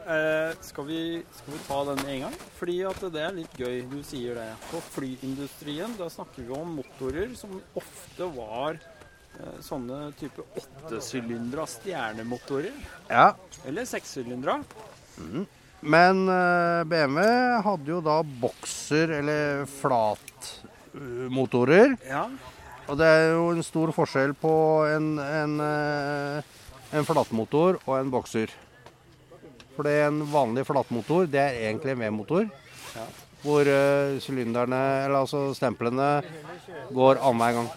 eh, 0.10 0.54
skal, 0.66 0.88
vi, 0.88 1.02
skal 1.38 1.56
vi 1.56 1.60
ta 1.68 1.80
den 1.92 2.04
en 2.16 2.24
gang? 2.26 2.38
Fordi 2.60 2.78
at 2.90 3.04
det 3.14 3.24
er 3.24 3.36
litt 3.38 3.60
gøy, 3.60 3.82
du 3.92 4.00
sier 4.06 4.40
det. 4.40 4.48
På 4.72 4.82
flyindustrien 4.96 5.94
da 6.00 6.10
snakker 6.12 6.48
vi 6.48 6.56
om 6.58 6.80
motorer 6.80 7.36
som 7.40 7.54
ofte 7.78 8.32
var 8.36 8.80
sånne 9.64 10.12
type 10.20 10.44
åttesylindra 10.60 11.64
stjernemotorer. 11.70 12.76
Ja. 13.08 13.30
Eller 13.68 13.86
sekssylindra. 13.88 14.60
Men 15.80 16.30
eh, 16.30 16.84
BMW 16.84 17.22
hadde 17.64 17.92
jo 17.92 18.02
da 18.04 18.24
bokser, 18.24 19.10
eller 19.22 19.66
flatmotorer. 19.80 21.98
Ja. 22.08 22.30
Og 22.90 22.98
det 23.00 23.06
er 23.06 23.32
jo 23.36 23.50
en 23.54 23.64
stor 23.64 23.92
forskjell 23.96 24.34
på 24.42 24.86
en, 24.90 25.20
en, 25.22 25.60
eh, 25.62 26.44
en 26.98 27.06
flatmotor 27.08 27.78
og 27.86 28.00
en 28.00 28.12
bokser. 28.12 28.50
For 29.76 29.84
det 29.88 29.94
er 29.96 30.08
en 30.10 30.24
vanlig 30.28 30.66
flatmotor, 30.68 31.26
det 31.32 31.40
er 31.40 31.54
egentlig 31.70 31.92
en 31.94 32.02
V-motor. 32.04 32.44
Ja. 32.98 33.06
Hvor 33.40 33.64
eh, 33.72 34.20
sylinderne, 34.20 35.06
eller 35.06 35.18
altså 35.22 35.54
stemplene, 35.56 36.24
går 36.92 37.16
annenhver 37.24 37.54
gang. 37.62 37.70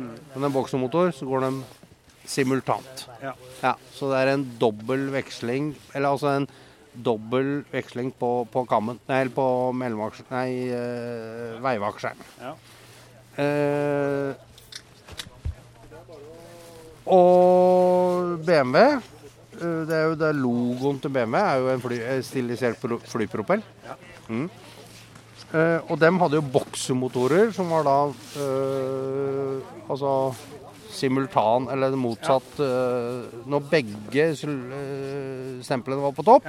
Mm. 0.00 0.16
Men 0.34 0.48
en 0.48 0.54
boksemotor, 0.56 1.12
så 1.16 1.28
går 1.28 1.46
de 1.46 1.52
simultant. 2.30 3.06
Ja. 3.22 3.32
Ja, 3.62 3.74
så 3.94 4.10
det 4.12 4.20
er 4.24 4.32
en 4.34 4.44
dobbel 4.60 5.08
veksling, 5.12 5.72
eller 5.94 6.14
altså 6.14 6.34
en 6.40 6.48
dobbel 7.06 7.60
veksling 7.70 8.10
på, 8.18 8.30
på 8.50 8.64
kammen, 8.70 8.98
nei, 9.08 9.22
på 9.34 9.44
mellomaksjen, 9.78 10.26
nei, 10.32 10.48
eh, 10.74 11.58
veivaksjeren. 11.62 12.24
Ja. 12.42 12.54
Uh, 13.40 14.34
og 17.10 18.40
BMW, 18.46 18.82
eh, 19.60 19.80
det 19.88 19.96
er 19.96 20.04
jo 20.10 20.16
det 20.20 20.32
logoen 20.38 20.98
til 21.02 21.12
BMW, 21.14 21.38
er 21.40 21.62
jo 21.62 21.70
en 21.72 21.82
fly, 21.82 21.98
stilisert 22.26 22.80
pro- 22.82 23.00
flypropell. 23.10 23.62
Ja. 23.86 23.96
Mm. 24.28 24.48
Eh, 25.50 25.80
og 25.90 25.96
dem 25.98 26.18
hadde 26.22 26.38
jo 26.38 26.44
boksemotorer, 26.54 27.48
som 27.56 27.70
var 27.74 27.82
da 27.86 27.94
eh, 28.38 29.70
altså 29.90 30.12
simultan, 30.94 31.66
eller 31.74 31.94
motsatt 31.98 32.58
eh, 32.62 33.24
Når 33.50 33.64
begge 33.70 34.28
stemplene 34.38 36.02
var 36.04 36.14
på 36.14 36.24
topp, 36.26 36.46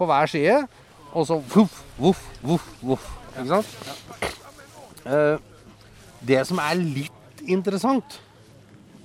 på 0.00 0.08
hver 0.08 0.30
side, 0.32 0.56
og 1.12 1.26
så 1.28 1.36
voff, 1.52 1.82
voff, 2.00 2.22
voff, 2.40 2.66
voff. 2.86 3.06
Ikke 3.36 3.60
sant? 3.60 4.32
Eh, 5.04 5.36
det 6.30 6.40
som 6.48 6.60
er 6.64 6.80
litt 6.80 7.44
interessant, 7.50 8.18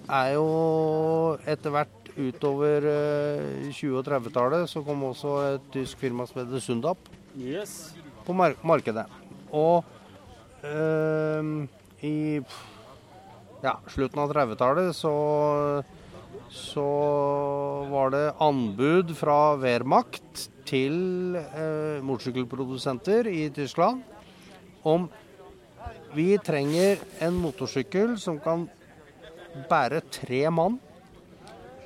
er 0.06 0.36
jo 0.36 0.48
etter 1.50 1.74
hvert 1.74 2.12
utover 2.16 2.86
eh, 2.88 3.68
20- 3.74 3.98
og 4.00 4.06
30-tallet 4.08 4.70
så 4.72 4.84
kom 4.86 5.02
også 5.10 5.36
et 5.56 5.66
tysk 5.74 6.00
firma 6.04 6.28
som 6.30 6.40
heter 6.44 6.62
Sundap 6.64 7.12
Yes. 7.36 7.92
på 8.24 8.32
mar 8.38 8.54
markedet. 8.64 9.04
Og 9.52 9.84
eh, 10.66 11.52
i 12.06 12.16
ja, 13.66 13.76
slutten 13.92 14.24
av 14.24 14.34
30-tallet 14.34 14.96
så, 14.98 15.14
så 16.54 16.88
var 17.92 18.14
det 18.16 18.26
anbud 18.44 19.14
fra 19.18 19.40
Wehrmacht 19.62 20.48
til 20.66 21.38
eh, 21.38 22.02
motorsykkelprodusenter 22.06 23.30
i 23.30 23.48
Tyskland 23.54 24.02
om 24.86 25.08
vi 26.16 26.36
trenger 26.40 27.02
en 27.26 27.38
motorsykkel 27.42 28.16
som 28.22 28.38
kan 28.40 28.68
bære 29.70 30.02
tre 30.14 30.46
mann. 30.54 30.78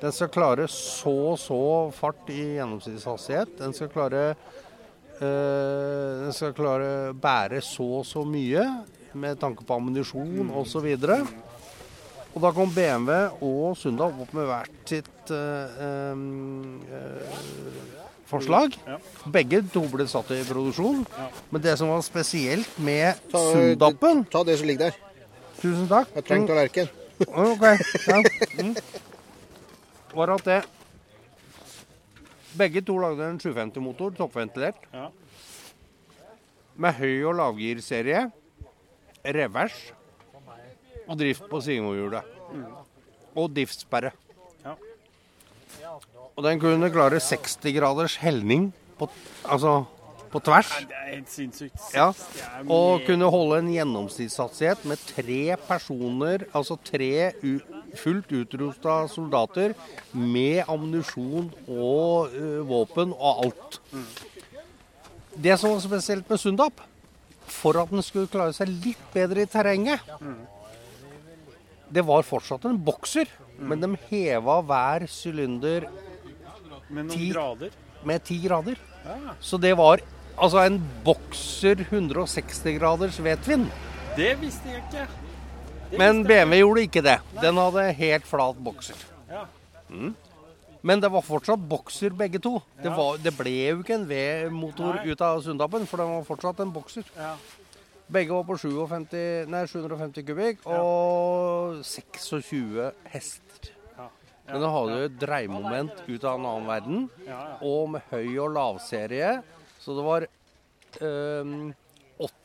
Den 0.00 0.14
skal 0.16 0.30
klare 0.32 0.66
så 0.70 1.12
og 1.32 1.38
så 1.40 1.60
fart 1.92 2.28
i 2.32 2.56
gjennomsnittshastighet. 2.56 3.56
Den 3.58 3.74
skal 3.76 3.90
klare 3.92 4.22
Den 5.20 6.32
skal 6.32 6.54
klare 6.56 6.86
å 7.10 7.14
bære 7.20 7.60
så 7.64 7.84
og 8.00 8.06
så 8.08 8.22
mye 8.24 8.62
med 9.20 9.36
tanke 9.42 9.64
på 9.66 9.76
ammunisjon 9.76 10.48
osv. 10.56 10.86
Og 12.30 12.38
da 12.44 12.52
kom 12.54 12.70
BMW 12.72 13.10
og 13.42 13.74
Sundal 13.76 14.14
opp 14.22 14.32
med 14.38 14.46
hvert 14.48 14.86
sitt 14.88 15.32
eh, 15.34 15.80
eh, 15.82 17.30
forslag. 18.30 18.76
Ja. 18.86 18.96
Begge 19.34 19.60
to 19.74 19.82
ble 19.90 20.06
satt 20.08 20.30
i 20.36 20.40
produksjon. 20.46 21.02
Men 21.50 21.64
det 21.64 21.74
som 21.80 21.90
var 21.90 22.04
spesielt 22.06 22.78
med 22.78 23.18
Ta- 23.32 23.42
Sundapen 23.52 24.22
Ta 24.30 24.44
det 24.46 24.56
som 24.60 24.70
ligger 24.70 24.88
der. 24.88 25.00
Tusen 25.60 25.88
takk. 25.90 26.14
Jeg 26.16 26.24
trenger 26.30 26.54
tallerken. 26.54 26.86
Ok. 27.28 27.64
Ja. 28.06 28.22
Mm. 28.62 28.76
Var 30.16 30.32
at 30.38 30.46
det 30.46 30.60
Begge 32.58 32.82
to 32.82 32.96
lagde 32.98 33.26
en 33.30 33.38
750-motor, 33.38 34.14
toppventilert. 34.18 34.80
Ja. 34.92 35.08
Med 36.80 36.96
høy- 36.98 37.26
og 37.28 37.36
lavgirserie, 37.38 38.24
revers 39.24 39.76
og 41.06 41.18
drift 41.20 41.46
på 41.50 41.60
sidemotorhjulet. 41.62 42.36
Og 43.38 43.50
diffsperre. 43.54 44.12
Ja. 44.64 44.74
Og 46.36 46.44
den 46.46 46.60
kunne 46.62 46.90
klare 46.92 47.20
60 47.22 47.74
graders 47.76 48.16
helning 48.22 48.70
på, 48.98 49.08
altså 49.44 49.82
på 50.30 50.40
tvers. 50.46 50.70
Ja, 50.70 50.86
Det 50.86 50.96
er 50.96 51.14
helt 51.14 51.30
sinnssykt. 51.30 51.80
Ja, 51.94 52.08
og 52.68 53.02
kunne 53.06 53.30
holde 53.30 53.58
en 53.58 53.72
gjennomsnittshastighet 53.74 54.84
med 54.86 55.02
tre 55.06 55.56
personer, 55.66 56.46
altså 56.54 56.78
tre 56.84 57.32
u 57.42 57.58
fullt 57.98 58.30
utrusta 58.32 59.00
soldater 59.10 59.74
med 60.12 60.62
ammunisjon 60.70 61.48
og 61.68 62.30
uh, 62.34 62.60
våpen 62.68 63.12
og 63.16 63.44
alt. 63.46 63.80
Det 65.40 65.56
som 65.60 65.72
var 65.74 65.80
spesielt 65.84 66.28
med 66.30 66.40
Sundap, 66.42 66.80
for 67.50 67.78
at 67.80 67.90
den 67.90 68.02
skulle 68.06 68.30
klare 68.30 68.52
seg 68.54 68.68
litt 68.70 69.02
bedre 69.14 69.42
i 69.42 69.50
terrenget, 69.50 70.00
det 71.90 72.04
var 72.06 72.22
fortsatt 72.26 72.68
en 72.70 72.78
bokser, 72.86 73.26
men 73.58 73.80
de 73.82 73.88
heva 74.10 74.60
hver 74.62 75.06
sylinder 75.10 75.88
Med 76.90 77.06
noen 77.08 77.10
ti- 77.16 77.30
grader. 77.32 77.70
med 78.06 78.22
ti 78.24 78.38
grader. 78.44 78.78
Ja. 79.04 79.34
Så 79.40 79.58
det 79.60 79.74
var 79.78 80.00
altså 80.38 80.62
en 80.66 80.78
bokser 81.04 81.82
160 81.90 82.78
graders 82.78 83.18
vedtvinn. 83.22 83.66
Det 84.16 84.36
visste 84.40 84.68
jeg 84.70 84.82
ikke. 84.86 85.06
Men 85.98 86.22
BMW 86.26 86.60
gjorde 86.62 86.82
ikke 86.86 87.02
det. 87.04 87.18
Den 87.40 87.58
hadde 87.58 87.86
helt 87.98 88.26
flat 88.28 88.58
bokser. 88.62 88.98
Mm. 89.90 90.12
Men 90.86 91.00
det 91.02 91.10
var 91.12 91.24
fortsatt 91.26 91.60
bokser 91.68 92.14
begge 92.16 92.40
to. 92.40 92.54
Det, 92.80 92.92
var, 92.94 93.18
det 93.20 93.32
ble 93.36 93.52
jo 93.52 93.80
ikke 93.82 93.98
en 93.98 94.06
V-motor 94.08 95.02
ut 95.04 95.24
av 95.26 95.42
Sundapen, 95.44 95.84
for 95.88 96.00
den 96.00 96.14
var 96.14 96.28
fortsatt 96.28 96.62
en 96.64 96.72
bokser. 96.72 97.04
Begge 98.10 98.34
var 98.34 98.46
på 98.48 98.56
57, 98.58 99.50
nei, 99.52 99.66
750 99.70 100.26
kubikk 100.26 100.64
og 100.66 101.82
26 101.86 102.88
hester. 103.12 103.74
Men 104.50 104.64
den 104.64 104.72
hadde 104.74 104.96
jo 104.96 105.06
et 105.06 105.20
dreiemoment 105.20 106.00
ut 106.08 106.24
av 106.26 106.40
en 106.40 106.48
annen 106.50 106.66
verden, 106.66 107.04
og 107.62 107.92
med 107.92 108.08
høy- 108.10 108.40
og 108.42 108.50
lavserie. 108.56 109.36
Så 109.80 109.94
det 109.94 110.06
var 110.06 110.26
øhm, 111.06 111.70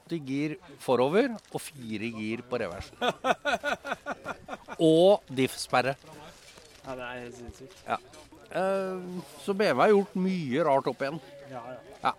80 0.05 0.19
gir 0.27 0.55
forover 0.83 1.31
og 1.51 1.61
fire 1.61 2.09
gir 2.13 2.43
på 2.49 2.59
reversen. 2.61 2.97
Og 4.79 5.21
diff-sperre. 5.33 5.95
Ja, 6.85 6.93
det 6.95 7.05
er 7.07 7.21
helt 7.23 7.37
sinnssykt. 7.39 7.79
Ja. 7.87 7.97
Eh, 8.55 8.99
så 9.41 9.55
BMW 9.57 9.81
har 9.81 9.89
gjort 9.95 10.15
mye 10.21 10.65
rart 10.67 10.87
opp 10.91 11.01
igjen. 11.01 11.17
Ja, 11.49 11.63
ja. 11.71 11.79
Ja. 12.03 12.13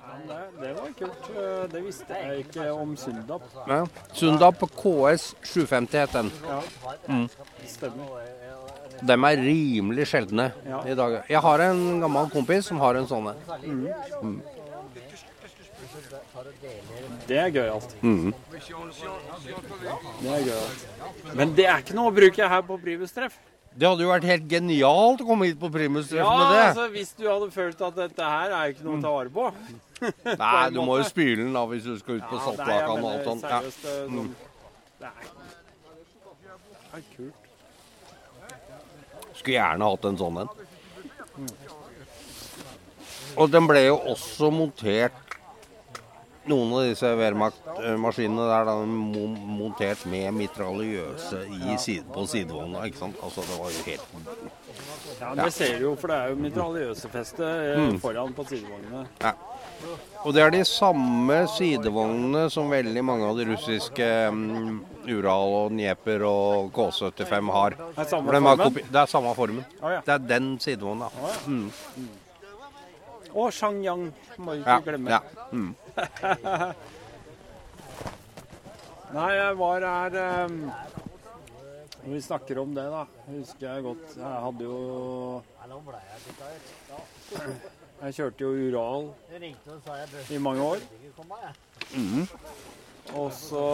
Ja, 0.00 0.18
det, 0.28 0.38
det 0.60 0.74
var 0.76 0.92
kult. 0.98 1.30
Eh, 1.32 1.64
Det 1.72 1.82
visste 1.86 2.20
jeg 2.20 2.44
ikke 2.44 2.68
om 2.74 2.92
Sundap. 3.00 3.42
Ja. 3.68 3.80
Sundap 4.16 4.60
KS 4.76 5.30
750 5.42 5.98
het 6.04 6.12
den. 6.18 6.30
Ja. 6.44 6.60
Mm. 7.08 7.26
Stemmer. 7.70 8.28
De 9.00 9.16
er 9.16 9.40
rimelig 9.40 10.04
sjeldne 10.10 10.50
Ja. 10.68 10.82
i 10.84 10.94
dag. 10.98 11.22
Jeg 11.30 11.40
har 11.40 11.62
en 11.70 12.00
gammel 12.02 12.28
kompis 12.34 12.66
som 12.68 12.78
har 12.84 12.98
en 13.00 13.06
sånn 13.08 13.30
en. 13.32 13.38
Mm. 13.64 13.86
Mm. 14.20 14.40
Det 17.28 17.36
er 17.38 17.50
gøyalt. 17.54 17.94
Mm. 18.02 18.32
Det 18.50 20.30
er 20.30 20.42
gøyalt. 20.46 20.80
Men 21.38 21.54
det 21.56 21.66
er 21.66 21.78
ikke 21.82 21.94
noe 21.96 22.10
å 22.10 22.14
bruke 22.16 22.48
her 22.54 22.62
på 22.66 22.78
Primus-treff. 22.82 23.36
Det 23.70 23.86
hadde 23.86 24.02
jo 24.02 24.10
vært 24.10 24.24
helt 24.26 24.48
genialt 24.50 25.20
å 25.22 25.26
komme 25.28 25.46
hit 25.46 25.58
på 25.60 25.70
Primus-treff 25.70 26.18
Ja, 26.24 26.30
med 26.38 26.50
det. 26.56 26.62
altså 26.72 26.86
hvis 26.90 27.12
du 27.16 27.24
hadde 27.30 27.50
følt 27.54 27.80
at 27.86 27.94
dette 28.00 28.22
her 28.32 28.50
er 28.56 28.72
ikke 28.74 28.84
noe 28.88 28.98
å 28.98 29.02
ta 29.04 29.12
vare 29.14 29.30
på. 29.30 29.44
På 30.00 30.34
Nei, 30.40 30.70
du 30.74 30.80
må 30.82 30.96
jo 30.98 31.04
spyle 31.06 31.36
den 31.44 31.52
da 31.54 31.62
hvis 31.70 31.84
du 31.86 31.94
skal 32.00 32.14
ut 32.18 32.26
på 32.30 32.36
Ja, 32.40 32.42
Saltlakan 32.48 33.04
og 33.04 33.10
alt 33.12 33.24
sånt. 33.28 33.42
Ja. 33.46 33.60
seriøst, 33.60 33.84
er 33.84 34.08
Mm. 34.08 34.16
sånn- 34.16 34.34
Det 35.00 35.06
er, 35.06 35.12
det 36.90 36.98
er 36.98 37.02
kult. 37.16 37.34
Skulle 39.38 39.56
gjerne 39.56 39.84
hatt 39.90 40.04
en 40.04 40.16
sånn 40.18 40.40
en. 40.40 40.48
Og 43.38 43.50
den 43.50 43.66
ble 43.70 43.84
jo 43.86 43.96
også 44.10 44.50
montert 44.52 45.12
Noen 46.50 46.72
av 46.74 46.82
disse 46.88 47.10
Wehrmacht-maskinene 47.20 48.46
der 48.50 48.64
da, 48.68 48.74
montert 48.84 50.02
med 50.10 50.34
mitraljøse 50.34 51.44
i 51.70 51.76
side, 51.78 52.04
på 52.14 52.24
sidevogna. 52.30 52.82
ikke 52.88 52.98
sant? 53.04 53.16
Altså, 53.22 53.44
det 53.46 53.58
var 53.60 53.70
jo 53.70 53.84
helt 53.86 54.06
Ja, 55.20 55.34
Det 55.44 55.52
ser 55.52 55.78
du 55.78 55.84
jo, 55.84 55.94
for 56.00 56.08
det 56.08 56.16
er 56.16 56.30
jo 56.32 56.36
mitraljøsefeste 56.40 57.44
eh, 57.44 57.80
Mm. 57.80 57.98
foran 58.00 58.32
på 58.34 58.44
sidevognene. 58.48 59.06
Ja. 59.20 59.32
Og 60.24 60.34
det 60.34 60.42
er 60.42 60.50
de 60.52 60.62
samme 60.68 61.46
sidevognene 61.48 62.50
som 62.52 62.68
veldig 62.70 63.02
mange 63.04 63.24
av 63.28 63.36
de 63.38 63.46
russiske 63.48 64.08
um, 64.28 64.80
Ural 65.08 65.54
og 65.64 65.70
Dnieper 65.72 66.22
og 66.28 66.72
K75 66.76 67.50
har. 67.54 67.70
Det 67.78 68.04
Er 68.04 68.10
samme 68.10 68.32
formen? 68.32 68.74
det 68.74 69.00
er 69.00 69.06
samme 69.08 69.34
formen. 69.34 69.64
Oh, 69.82 69.90
ja. 69.90 70.00
Det 70.04 70.14
er 70.14 70.18
den 70.28 70.50
sidevogna. 70.60 71.06
Oh, 71.06 71.28
ja. 71.28 71.38
Mm. 71.48 71.70
Og 73.34 73.52
Shangyang 73.54 74.08
må 74.38 74.54
du 74.54 74.60
ikke 74.62 74.70
Ja, 74.76 74.80
glemme. 74.86 75.10
ja. 75.10 75.20
Mm. 75.50 75.74
Nei, 79.10 79.30
jeg 79.34 79.56
var 79.58 79.82
her 79.82 80.16
um, 80.46 80.58
Når 82.04 82.12
vi 82.14 82.20
snakker 82.22 82.60
om 82.62 82.74
det, 82.76 82.84
da, 82.92 83.00
husker 83.32 83.66
jeg 83.66 83.82
godt 83.88 84.14
Jeg 84.16 84.44
hadde 84.44 84.68
jo 84.68 85.42
Jeg 88.00 88.14
kjørte 88.16 88.46
jo 88.46 88.50
Ural 88.70 89.10
i 90.30 90.38
mange 90.40 90.62
år. 90.64 90.78
Mm. 91.92 92.22
Og 93.18 93.32
så 93.34 93.64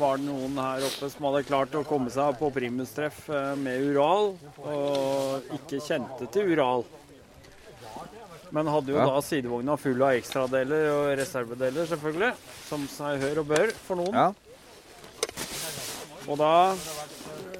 var 0.00 0.18
det 0.18 0.26
noen 0.26 0.58
her 0.58 0.82
oppe 0.88 1.08
som 1.12 1.26
hadde 1.28 1.44
klart 1.48 1.74
å 1.78 1.84
komme 1.86 2.10
seg 2.12 2.34
på 2.40 2.50
primustreff 2.52 3.22
eh, 3.30 3.52
med 3.62 3.84
Ural, 3.92 4.32
og 4.64 5.52
ikke 5.56 5.78
kjente 5.86 6.26
til 6.34 6.50
Ural. 6.56 6.82
Men 8.52 8.66
hadde 8.66 8.90
jo 8.92 8.96
Ja. 8.98 9.06
da 9.06 9.20
sidevogna 9.22 9.76
full 9.78 10.02
av 10.02 10.16
ekstradeler 10.18 10.88
og 10.90 11.18
reservedeler, 11.20 11.86
selvfølgelig. 11.86 12.32
Som 12.68 12.86
seg 12.90 13.20
hør 13.22 13.38
og 13.44 13.46
bør 13.52 13.72
for 13.86 13.96
noen. 14.00 14.14
Ja. 14.14 14.32
Og 16.28 16.36
da 16.38 16.74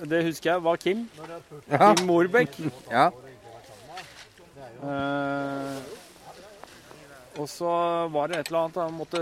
Det 0.06 0.24
husker 0.24 0.52
jeg 0.54 0.62
var 0.64 0.76
Kim. 0.80 1.08
Ja. 1.70 1.94
Kim 1.94 2.06
Morbekk. 2.08 2.54
Ja. 2.90 3.10
Eh, 4.80 5.80
og 7.40 7.46
så 7.48 7.70
var 8.12 8.28
det 8.28 8.38
et 8.40 8.48
eller 8.50 8.64
annet 8.64 8.78
han 8.80 8.94
måtte 8.96 9.20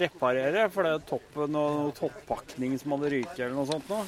reparere, 0.00 0.68
for 0.70 0.86
det 0.86 0.94
toppen 1.08 1.56
og 1.58 1.90
toppakning 1.98 2.76
som 2.80 2.94
hadde 2.94 3.10
ryket 3.12 3.40
eller 3.44 3.56
noe 3.58 3.66
sånt 3.68 3.90
nå. 3.90 3.98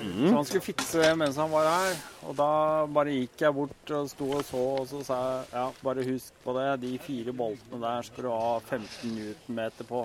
Mhm. 0.00 0.28
Så 0.28 0.34
han 0.34 0.44
skulle 0.44 0.60
fikse 0.64 0.98
det 1.02 1.16
mens 1.18 1.36
han 1.36 1.50
var 1.52 1.66
her. 1.68 1.96
Og 2.26 2.36
da 2.38 2.48
bare 2.90 3.10
gikk 3.14 3.40
jeg 3.44 3.54
bort 3.56 3.90
og 3.98 4.10
sto 4.10 4.26
og 4.38 4.44
så, 4.48 4.62
og 4.80 4.86
så 4.90 4.98
sa 5.06 5.14
jeg 5.20 5.38
ja, 5.52 5.66
bare 5.84 6.06
husk 6.06 6.32
på 6.44 6.50
det, 6.58 6.68
de 6.84 6.92
fire 7.02 7.32
boltene 7.36 7.80
der 7.82 8.00
skal 8.08 8.22
du 8.26 8.30
ha 8.32 8.52
15 8.60 9.16
newtonmeter 9.16 9.84
på. 9.88 10.00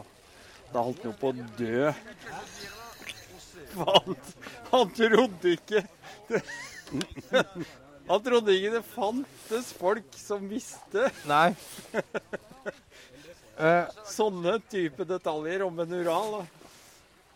Da 0.74 0.78
holdt 0.84 1.04
han 1.06 1.12
jo 1.12 1.18
på 1.22 1.28
å 1.32 1.34
dø. 1.58 1.82
Han, 3.78 4.16
han 4.72 4.88
trodde 4.96 5.48
ikke 5.54 5.80
Han 8.08 8.22
trodde 8.24 8.54
ikke 8.56 8.72
det 8.78 8.86
fantes 8.88 9.74
folk 9.76 10.10
som 10.16 10.50
visste. 10.50 11.12
Nei. 11.28 11.56
Sånne 14.18 14.54
type 14.72 15.04
detaljer 15.10 15.60
om 15.66 15.80
en 15.84 15.96
Ural. 16.00 16.30
Da. 16.38 16.44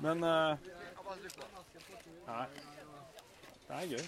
Men 0.05 0.17
eh, 0.23 0.53
Nei. 2.31 2.45
Det 3.67 3.75
er 3.75 3.87
gøy. 3.91 4.05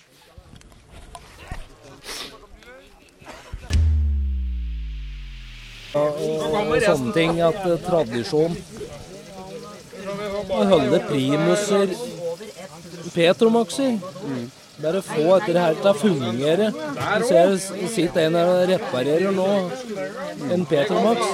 og 5.93 6.81
sånne 6.85 7.13
ting. 7.13 7.41
At 7.43 7.59
uh, 7.67 7.75
tradisjon 7.83 8.55
Å 10.53 10.63
holde 10.71 10.99
primuser 11.09 11.95
Petromaxer. 13.13 13.97
Bare 14.83 15.01
få 15.05 15.37
dette 15.43 15.59
her 15.65 15.75
til 15.81 15.89
å 15.91 15.93
fungere. 15.99 16.69
Du 16.73 17.27
ser 17.27 17.51
det 17.51 17.91
sitter 17.93 18.29
en 18.29 18.39
og 18.39 18.63
reparerer 18.71 19.35
nå 19.35 19.49
en 20.55 20.65
Petromax. 20.71 21.27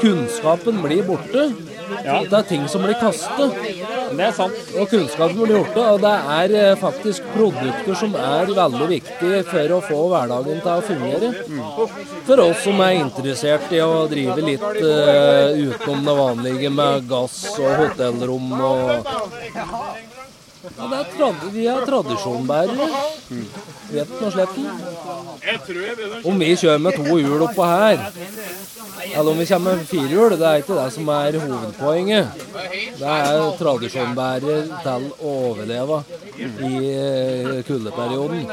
Kunnskapen 0.00 0.80
blir 0.86 1.04
borte. 1.10 1.50
Det 1.88 2.38
er 2.38 2.46
ting 2.48 2.66
som 2.68 2.84
blir 2.84 2.96
kastet. 3.00 3.54
Det 4.12 4.24
er 4.24 4.34
sant. 4.36 4.58
Og 4.76 4.90
kunnskapen 4.90 5.38
blir 5.40 5.58
borte. 5.60 5.84
Og 5.94 6.02
det 6.02 6.14
er 6.34 6.56
eh, 6.62 6.74
faktisk 6.80 7.28
produkter 7.34 7.98
som 7.98 8.16
er 8.18 8.52
veldig 8.58 8.88
viktige 8.92 9.42
for 9.48 9.76
å 9.76 9.80
få 9.88 10.00
hverdagen 10.12 10.62
til 10.64 10.72
å 10.74 10.86
fungere. 10.88 11.32
For 12.28 12.44
oss 12.44 12.64
som 12.66 12.84
er 12.84 12.98
interessert 13.00 13.72
i 13.72 13.82
å 13.84 14.06
drive 14.10 14.44
litt 14.44 14.64
uh, 14.64 15.54
utenom 15.56 16.04
det 16.04 16.16
vanlige 16.18 16.72
med 16.72 17.08
gass 17.08 17.40
og 17.56 17.72
hotellrom 17.82 18.52
og 18.58 19.08
ja, 20.76 20.86
det 20.90 20.96
er 20.98 21.10
trad 21.14 21.44
Vi 21.54 21.66
er 21.70 21.84
tradisjonbærere. 21.86 22.86
Rett 23.94 24.14
og 24.18 24.32
slett. 24.34 24.56
Om 26.26 26.42
vi 26.42 26.48
kjører 26.58 26.82
med 26.82 26.98
to 26.98 27.18
hjul 27.20 27.44
oppå 27.46 27.68
her, 27.68 28.02
eller 29.14 29.30
om 29.30 29.38
vi 29.38 29.46
kommer 29.46 29.76
med 29.76 29.86
firehjul, 29.88 30.36
det 30.38 30.46
er 30.48 30.62
ikke 30.62 30.76
det 30.78 30.86
som 30.94 31.08
er 31.14 31.38
hovedpoenget. 31.42 32.44
Det 32.98 33.14
er 33.14 33.44
tradisjonbærer 33.58 34.68
til 34.84 35.08
å 35.18 35.34
overleve 35.48 36.00
i 36.38 36.72
eh, 36.92 37.52
kuldeperioden. 37.66 38.44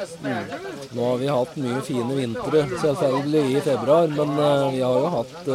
Nå 0.95 1.09
har 1.09 1.21
vi 1.21 1.29
hatt 1.31 1.59
mye 1.59 1.83
fine 1.85 2.17
vintre, 2.17 2.65
selvfølgelig 2.81 3.45
i 3.57 3.63
februar, 3.65 4.09
men 4.15 4.35
eh, 4.47 4.65
vi 4.77 4.83
har 4.85 4.99
jo 5.03 5.13
hatt 5.19 5.53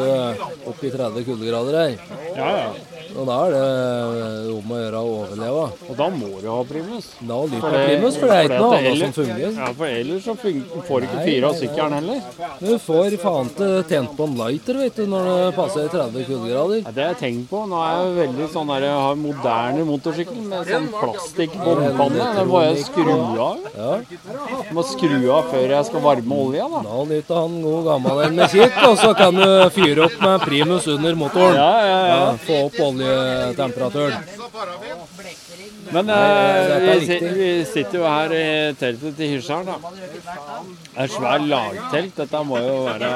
opp 0.70 0.84
i 0.84 0.94
30 0.94 1.28
kuldegrader 1.28 1.80
her. 1.82 2.16
Ja, 2.36 2.54
ja. 2.64 2.72
Og 3.18 3.26
da 3.26 3.36
er 3.46 3.54
det 3.54 4.52
om 4.54 4.70
å 4.70 4.78
gjøre 4.78 5.00
å 5.00 5.14
overleve. 5.20 5.64
Og 5.90 5.96
da 5.98 6.06
må 6.14 6.28
du 6.40 6.46
ha 6.50 6.58
primus. 6.66 7.08
Da 7.18 7.38
liker 7.50 7.74
jeg 7.76 7.88
primus, 7.90 8.18
for 8.20 8.30
det 8.30 8.36
er 8.36 8.46
ikke 8.46 8.60
noe 8.62 8.78
annet 8.78 9.00
som 9.00 9.14
fungerer. 9.16 9.56
Ja, 9.56 9.70
for 9.80 9.94
ellers 10.00 10.28
så 10.28 10.36
får 10.38 11.02
du 11.02 11.08
ikke 11.08 11.24
fyra 11.26 11.52
sykkelen 11.58 11.96
heller. 11.98 12.22
Du 12.60 12.72
får 12.84 13.16
faen 13.24 13.52
til 13.58 13.74
tent 13.90 14.14
på 14.18 14.28
en 14.28 14.36
lighter 14.70 14.78
vet 14.78 14.96
du, 14.96 15.06
når 15.10 15.28
det 15.28 15.56
passer 15.56 15.88
30 15.90 16.24
kuldegrader. 16.26 16.82
Ja, 16.84 16.90
det 16.94 17.02
har 17.02 17.12
jeg 17.14 17.18
tenkt 17.20 17.50
på. 17.50 17.62
Nå 17.68 17.78
er 17.82 17.92
jeg 17.98 18.14
veldig 18.18 18.48
sånn 18.52 18.70
der, 18.70 18.86
jeg 18.86 18.98
har 19.04 19.16
moderne 19.18 19.86
motorsykkel 19.88 20.42
med 20.50 20.70
sånn 20.70 20.88
plastikkbompanne. 20.94 22.28
Den 22.38 22.50
må 22.50 22.62
jeg 22.66 22.84
skru 22.86 23.10
av. 23.10 23.64
Ja. 23.76 23.92
Jeg 24.10 24.76
må 24.76 24.84
skru 24.86 25.16
av 25.34 25.50
før 25.50 25.74
jeg 25.74 25.88
skal 25.90 26.04
varme 26.04 26.40
olja, 26.46 26.68
da. 26.70 26.82
Da 26.86 27.04
nyter 27.10 27.40
han 27.40 27.58
god 27.64 27.88
gammel 27.90 28.22
en 28.26 28.38
med 28.40 28.54
kikk, 28.54 28.78
og 28.88 28.96
så 29.00 29.12
kan 29.18 29.40
du 29.40 29.48
fyre 29.74 30.06
opp 30.06 30.18
med 30.22 30.46
primus 30.46 30.88
under 30.90 31.18
motoren. 31.18 31.58
Ja, 31.58 31.72
ja, 31.86 32.00
ja. 32.10 32.20
få 32.46 32.64
opp 32.68 32.80
oljetemperaturen. 32.90 34.18
Men 35.92 36.10
eh, 36.14 36.98
vi, 37.00 37.18
vi 37.34 37.48
sitter 37.66 37.98
jo 37.98 38.04
her 38.06 38.32
i 38.36 38.44
teltet 38.78 39.16
til 39.18 39.32
Hirsaren, 39.34 39.66
da. 39.66 39.76
Det 39.90 41.04
er 41.04 41.10
svært 41.10 41.46
lagtelt. 41.50 42.14
Dette 42.20 42.42
må 42.46 42.60
jo 42.62 42.76
være 42.86 43.10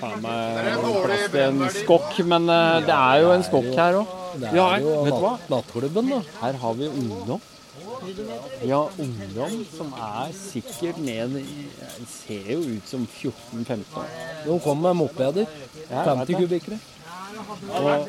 faen 0.00 0.22
meg 0.24 0.82
plass 1.04 1.26
til 1.34 1.44
en 1.46 1.62
skokk, 1.76 2.20
men 2.32 2.48
eh, 2.52 2.80
det 2.88 2.96
er 2.96 3.22
jo 3.26 3.32
en 3.36 3.44
skokk 3.48 3.70
her 3.76 4.00
òg. 4.02 4.18
Det 4.40 4.48
er 4.50 4.56
Ja, 4.56 4.68
jo 4.80 4.98
vet 5.04 5.16
du 5.18 5.24
hva? 5.26 5.34
nattklubben, 5.52 6.12
da. 6.14 6.20
Her 6.40 6.60
har 6.64 6.78
vi 6.80 6.88
ungdom. 6.88 7.42
Ja, 8.66 8.80
ungdom 8.98 9.52
som 9.76 9.92
er 9.94 10.32
sikkert 10.34 10.96
ned 10.98 11.36
i 11.38 11.66
Ser 12.08 12.48
jo 12.54 12.62
ut 12.72 12.88
som 12.90 13.04
14-15 13.06 13.84
år. 14.00 14.08
De 14.46 14.56
kommer 14.64 14.88
med 14.90 15.04
mopeder. 15.04 15.46
Ja, 15.90 16.02
jeg 16.02 16.08
vet 16.08 16.08
50 16.08 16.26
det. 16.26 16.40
kubikkere. 16.40 16.78
Og, 17.72 18.08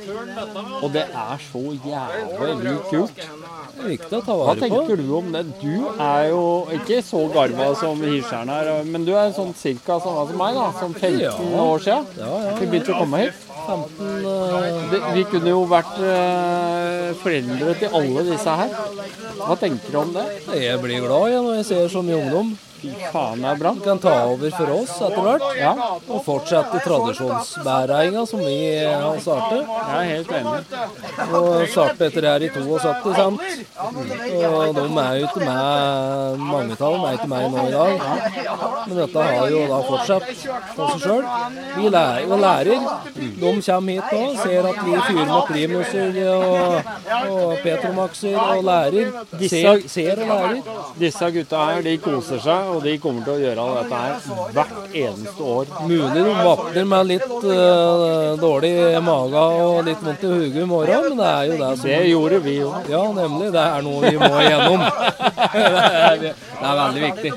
og 0.84 0.89
det 0.94 1.04
er 1.10 1.44
så 1.46 1.62
jævlig 1.86 2.74
kult. 2.89 3.18
Det 3.18 3.84
er 3.84 3.89
viktig 3.94 4.18
å 4.18 4.22
ta 4.24 4.36
vare 4.38 4.46
på. 4.46 4.48
Hva 4.48 4.56
tenker 4.62 5.02
du 5.02 5.14
om 5.18 5.32
det? 5.34 5.44
Du 5.62 5.88
er 6.04 6.28
jo 6.30 6.44
ikke 6.78 7.00
så 7.06 7.24
garva 7.34 7.70
som 7.80 8.02
Hirskjern 8.04 8.52
er, 8.54 8.72
men 8.88 9.08
du 9.08 9.14
er 9.18 9.34
sånn 9.36 9.54
cirka 9.58 9.98
samme 10.04 10.28
som 10.30 10.39
meg, 10.39 10.58
da. 10.60 10.68
Som 10.80 10.94
15 10.94 11.20
Ja. 11.24 11.34
år 11.64 11.84
siden. 11.86 12.06
Ja, 12.20 12.34
ja, 12.48 12.56
Vi 12.60 12.70
begynte 12.72 12.94
å 12.96 13.02
komme 13.04 13.24
hit. 13.24 13.48
15 13.64 14.26
uh... 14.28 14.91
Det, 14.91 15.00
vi 15.16 15.24
kunne 15.32 15.54
jo 15.54 15.64
vært 15.72 15.96
uh, 16.04 17.14
foreldre 17.24 17.76
til 17.80 17.98
alle 18.02 18.26
disse 18.28 18.58
her. 18.60 18.76
Hva 19.39 19.56
tenker 19.60 19.89
du 19.94 19.98
om 20.02 20.14
det? 20.16 20.28
Jeg 20.60 20.82
blir 20.84 21.04
glad 21.06 21.32
jeg, 21.32 21.41
når 21.48 21.60
jeg 21.62 21.70
ser 21.72 21.91
så 21.94 22.04
mye 22.06 22.20
ungdom. 22.20 22.54
Fy 22.84 22.92
faen, 23.14 23.40
det 23.40 23.48
er 23.48 23.60
bra. 23.62 23.72
Du 23.74 23.80
kan 23.80 24.00
ta 24.04 24.14
over 24.28 24.52
for 24.52 24.72
oss 24.76 24.94
etter 25.08 25.24
hvert. 25.24 25.44
Ja. 25.56 25.72
Og 26.12 26.24
fortsette 26.26 26.82
tradisjonsbæringa 26.84 28.26
som 28.28 28.42
vi 28.44 28.58
har 28.84 29.20
startet. 29.24 29.70
Jeg 29.72 30.00
er 30.00 30.10
helt 30.10 30.34
enig. 30.40 30.58
Og 31.40 31.48
startet 31.72 32.02
etter 32.10 32.26
det 32.26 32.34
her 32.34 32.44
i 32.44 32.50
72, 32.52 33.14
sant? 33.16 33.40
Og 33.80 34.76
de 34.76 34.88
er 35.06 35.16
jo 35.22 35.30
ikke 35.30 35.46
med, 35.46 36.44
mange 36.44 36.76
av 36.76 37.08
er 37.08 37.16
ikke 37.18 37.30
med 37.32 37.48
nå 37.54 37.64
i 37.64 37.72
dag. 37.72 38.04
Men 38.90 39.00
dette 39.00 39.28
har 39.30 39.54
jo 39.54 39.64
da 39.72 39.80
fortsatt 39.88 40.28
for 40.74 40.92
seg 40.92 41.06
sjøl. 41.06 41.24
Vi 41.78 41.94
lærer 41.96 42.36
og 42.36 42.44
lærer. 42.44 42.90
De 43.16 43.32
kommer 43.40 43.94
hit 43.94 44.12
nå, 44.12 44.28
ser 44.44 44.70
at 44.74 44.84
vi 44.84 45.00
fyrer 45.08 45.32
med 45.32 45.48
primuser 45.54 46.22
og, 46.34 46.92
og 47.32 47.56
petromaxer 47.64 48.38
og 48.44 48.68
lærer. 48.68 49.16
Ser, 49.48 49.88
ser 49.88 50.24
og 50.26 50.36
lærer. 50.36 50.62
Disse 51.00 51.32
gutta 51.40 51.66
her, 51.72 51.82
de 51.88 51.98
koser 52.04 52.44
seg, 52.44 52.73
og 52.74 52.84
de 52.86 52.94
kommer 53.02 53.26
til 53.26 53.34
å 53.34 53.42
gjøre 53.42 53.68
dette 53.78 54.02
her 54.04 54.14
hvert 54.56 54.96
eneste 55.04 55.50
år. 55.56 55.74
Mulig 55.90 56.24
de 56.24 56.36
våkner 56.40 56.90
med 56.94 57.10
litt 57.12 57.30
uh, 57.30 58.34
dårlig 58.42 58.74
mage 59.06 59.44
og 59.64 59.80
litt 59.88 60.04
vondt 60.04 60.26
i 60.26 60.32
hodet 60.34 60.64
i 60.64 60.68
morgen, 60.70 61.08
men 61.10 61.22
det 61.22 61.30
er 61.30 61.44
jo 61.50 61.60
det 61.62 61.72
som 61.78 61.90
Det 61.90 62.02
gjorde 62.10 62.42
vi 62.46 62.56
jo. 62.60 62.72
Ja, 62.92 63.04
nemlig. 63.20 63.52
Det 63.54 63.64
er 63.64 63.86
noe 63.86 64.02
vi 64.10 64.18
må 64.22 64.32
igjennom. 64.42 64.82
det, 66.64 66.70
er, 66.70 66.76
veldig 66.80 67.01
viktig. 67.03 67.32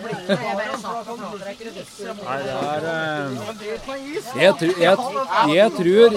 Nei, 2.26 2.38
det 2.46 2.54
er 2.66 2.82
eh, 2.90 3.28
Jeg, 4.42 4.52
tr- 4.60 4.78
jeg, 4.82 4.96
jeg 5.56 5.68
tror 5.78 6.10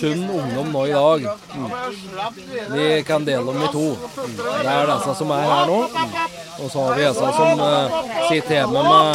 sunn 0.00 0.22
ungdom 0.38 0.68
nå 0.72 0.82
i 0.86 0.94
dag 0.96 1.18
Vi 2.72 2.86
kan 3.08 3.24
dele 3.28 3.44
dem 3.52 3.62
i 3.66 3.68
to. 3.74 3.86
Det 4.26 4.72
er 4.72 4.86
disse 4.94 5.12
som 5.20 5.28
er 5.36 5.44
her 5.50 5.64
nå. 5.70 5.80
Og 6.56 6.70
så 6.72 6.78
har 6.86 6.94
vi 6.96 7.02
disse 7.04 7.28
som 7.36 7.52
eh, 7.66 7.86
sitter 8.30 8.54
hjemme 8.62 8.80
med 8.86 9.12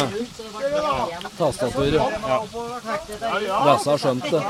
tastaturet. 1.38 2.02
Disse 3.66 3.90
har 3.90 3.98
skjønt 4.02 4.26
det. 4.30 4.42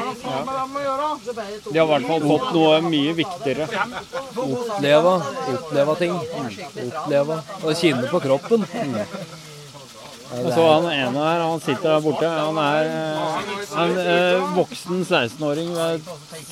De 1.73 1.79
har 1.79 1.87
i 1.87 1.91
hvert 1.93 2.07
fall 2.11 2.27
fått 2.27 2.49
noe 2.57 2.81
mye 2.85 3.13
viktigere. 3.17 3.69
Oppleve, 4.43 5.15
oppleve 5.55 5.97
ting. 6.03 6.15
Oppleve. 6.87 7.39
Og 7.63 7.73
kjenne 7.81 8.07
på 8.13 8.21
kroppen. 8.27 8.67
Og 10.33 10.47
så 10.55 10.63
han 10.65 10.87
ene 10.89 11.21
her, 11.27 11.41
han 11.45 11.61
sitter 11.61 11.89
der 11.91 12.01
borte. 12.01 12.29
Han 12.33 12.57
er 12.63 12.87
eh, 12.89 13.51
en 13.83 13.99
eh, 14.01 14.55
voksen 14.57 15.03
16-åring, 15.05 15.75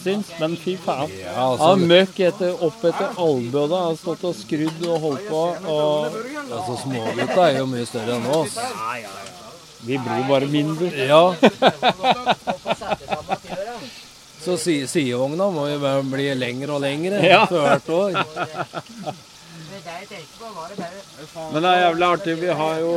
syns, 0.03 0.35
men 0.41 0.57
fy 0.61 0.74
faen. 0.85 1.09
altså, 1.33 1.62
han 1.62 1.70
har 1.70 1.87
møkk 1.95 2.20
etter, 2.28 2.53
opp 2.66 2.85
etter 2.91 3.16
albuene. 3.16 3.78
Han 3.78 3.87
har 3.89 3.97
stått 4.03 4.26
og 4.28 4.37
skrudd 4.37 4.85
og 4.85 5.01
holdt 5.07 5.24
på. 5.31 5.45
Og 5.64 6.20
Altså, 6.51 6.76
Smågutta 6.83 7.47
er 7.47 7.59
jo 7.62 7.66
mye 7.70 7.87
større 7.89 8.18
enn 8.18 8.28
oss. 8.35 8.59
Vi 9.87 9.97
blir 9.97 10.28
bare 10.28 10.51
mindre. 10.53 10.91
Ja. 11.09 11.22
Så 14.41 14.57
si, 14.61 14.74
sidevogna 14.89 15.49
må 15.53 15.66
jo 15.70 15.81
bli 16.12 16.28
lengre 16.37 16.76
og 16.76 16.85
lengre 16.85 17.20
Ja. 17.24 17.47
hvert 17.49 17.89
år. 17.97 18.20
Men 21.53 21.62
det 21.62 21.70
er 21.70 21.81
jævlig 21.85 22.07
artig. 22.07 22.35
Vi 22.41 22.47
har 22.61 22.78
jo 22.81 22.93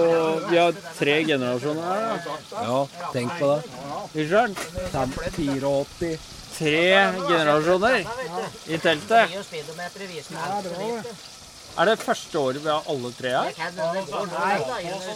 vi 0.50 0.58
har 0.58 0.72
tre 1.00 1.16
generasjoner 1.26 1.84
her. 1.84 2.22
da. 2.26 2.64
Ja, 2.68 2.80
tenk 3.14 3.32
på 3.40 3.50
det. 3.54 3.62
Richard? 4.16 4.52
84. 4.92 6.20
Tre 6.54 7.14
generasjoner 7.30 7.96
i 8.68 8.78
teltet. 8.78 9.30
Er 11.78 11.86
det 11.90 12.00
første 12.00 12.40
året 12.40 12.62
vi 12.62 12.70
har 12.70 12.84
alle 12.90 13.10
tre 13.18 13.30
her? 13.34 13.50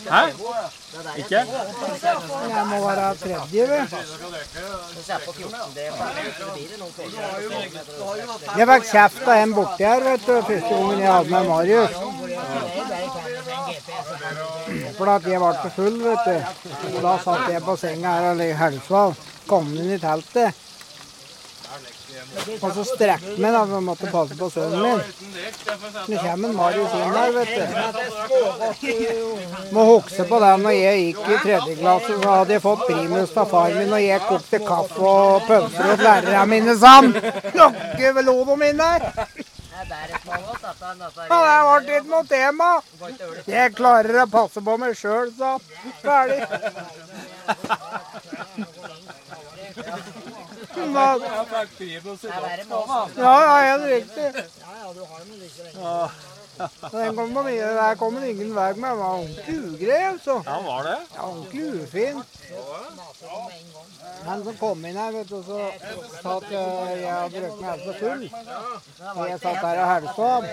Hæ? 0.10 0.24
Ikke? 1.22 1.42
Jeg 2.56 2.66
må 2.70 2.80
være 2.88 3.16
tredje, 3.16 3.68
vi. 3.72 3.80
Jeg 8.58 8.68
fikk 8.72 8.90
kjeft 8.92 9.28
av 9.28 9.36
en 9.44 9.54
borti 9.54 9.84
her, 9.86 10.06
vet 10.10 10.26
du, 10.26 10.34
første 10.50 10.74
gangen 10.74 11.00
jeg 11.00 11.12
hadde 11.14 11.30
med 11.36 11.44
Marius. 11.52 11.94
For 14.98 15.14
at 15.14 15.28
jeg 15.30 15.40
ble 15.42 15.56
for 15.62 15.72
full, 15.78 15.98
vet 16.04 16.24
du. 16.26 16.38
Og 16.96 17.02
da 17.06 17.18
satt 17.26 17.52
jeg 17.54 17.66
på 17.68 17.76
senga 17.84 18.16
her 18.18 18.32
og 18.34 18.62
helsa. 18.64 19.10
Kom 19.48 19.70
inn 19.78 19.94
i 19.94 20.00
teltet. 20.02 20.67
Og 22.62 22.72
så 22.76 22.84
strekte 22.88 23.36
meg 23.42 23.52
da, 23.56 23.62
for 23.66 23.78
å 23.78 23.82
måtte 23.84 24.10
passe 24.12 24.38
på 24.38 24.50
sønnen 24.54 24.82
min. 24.84 25.02
Nå 26.08 26.16
kommer 26.24 26.50
Marius 26.58 26.94
inn 26.98 27.12
der, 27.18 27.30
vet 27.38 27.52
du. 27.56 27.64
Må 29.76 29.82
huske 29.92 30.24
på 30.30 30.40
det 30.44 30.54
når 30.64 30.74
jeg 30.78 30.96
gikk 31.04 31.24
i 31.28 31.42
tredje 31.44 31.74
klasse, 31.82 32.14
så 32.22 32.30
hadde 32.36 32.58
jeg 32.58 32.64
fått 32.66 32.86
primus 32.88 33.36
av 33.38 33.52
far 33.52 33.70
min, 33.76 33.94
og 33.94 34.02
jeg 34.04 34.26
kokte 34.30 34.58
kaffe 34.68 35.12
og 35.12 35.46
pølser 35.50 35.92
hos 35.92 36.02
lærerne 36.08 36.46
mine 36.54 36.74
sammen. 36.80 37.12
Nokke 37.58 38.08
ved 38.20 38.24
lodoen 38.30 38.60
min 38.64 38.82
der. 38.82 39.00
Ja, 39.78 39.84
det 39.86 40.18
ble 41.86 42.00
ikke 42.00 42.10
noe 42.10 42.26
tema. 42.26 42.70
Jeg 43.46 43.76
klarer 43.78 44.24
å 44.24 44.26
passe 44.32 44.64
på 44.66 44.78
meg 44.82 44.98
sjøl, 44.98 45.30
sa 45.38 45.58
han. 50.80 50.94
Da. 50.94 51.06
Ja, 53.18 53.36
ja, 53.44 53.56
helt 53.68 53.86
riktig. 53.86 54.28
Den 56.92 57.16
kommer, 57.16 57.44
der 57.76 57.96
kommer 57.96 58.22
ingen 58.26 58.56
vei 58.56 58.74
med. 58.74 58.90
Han 58.90 58.98
var 58.98 59.10
ordentlig 59.20 59.58
ugrei, 59.58 60.02
altså. 60.08 60.42
Ja, 60.46 60.52
han 60.52 60.66
var 60.66 60.84
det? 60.84 60.98
Ja, 61.16 61.22
ordentlig 61.22 61.84
ufin. 61.84 62.24
Han 64.26 64.44
som 64.44 64.58
kom 64.58 64.86
inn 64.86 64.98
her, 64.98 65.12
vet 65.12 65.30
du, 65.30 65.44
så 65.46 65.72
sa 66.22 66.38
at 66.38 66.44
eh, 66.50 67.02
jeg 67.02 67.14
hadde 67.14 67.42
drukket 67.42 67.62
meg 67.62 67.70
helt 67.70 67.84
så 67.86 67.94
full. 68.00 68.24
Og 69.14 69.30
jeg 69.30 69.40
satt 69.44 69.62
der 69.62 69.82
og 69.84 69.88
helsa 69.94 70.24
ham. 70.34 70.44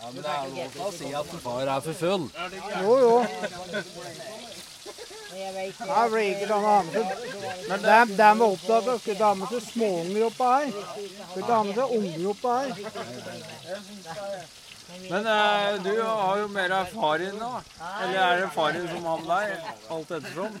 Ja, 0.00 0.10
men 0.10 0.20
det 0.22 0.30
er 0.34 0.46
lov 0.58 0.68
til 0.74 0.82
å 0.82 0.92
si 0.98 1.14
at 1.22 1.34
far 1.46 1.66
er 1.76 1.80
for 1.86 2.00
full. 2.02 2.24
Jo, 2.82 2.92
jo. 3.04 3.14
Jeg 4.84 5.52
ble 6.10 6.22
ikke 6.28 6.46
med 6.48 6.84
med 6.84 7.04
Men 7.68 7.78
de, 7.82 8.16
de 8.16 8.28
var 8.38 8.46
opptatt 8.46 8.88
av 8.88 8.98
skulle 9.00 9.18
ta 9.18 9.30
med 9.34 9.48
seg 9.52 9.62
småunger 9.70 10.26
oppå 10.28 10.50
her. 10.54 10.68
Skulle 11.30 11.46
ta 11.48 11.62
med 11.62 11.74
seg 11.78 11.86
unger 11.98 12.26
oppå 12.34 12.48
her. 12.58 12.68
Men 15.10 15.26
eh, 15.26 15.82
du 15.84 16.02
har 16.02 16.38
jo 16.38 16.46
mer 16.48 16.70
erfaring 16.70 17.38
nå. 17.38 17.50
Eller 18.02 18.18
er 18.26 18.40
det 18.40 18.50
faren 18.54 18.88
som 18.92 19.04
han 19.10 19.22
deg, 19.30 19.46
Alt 19.90 20.10
ettersom. 20.18 20.52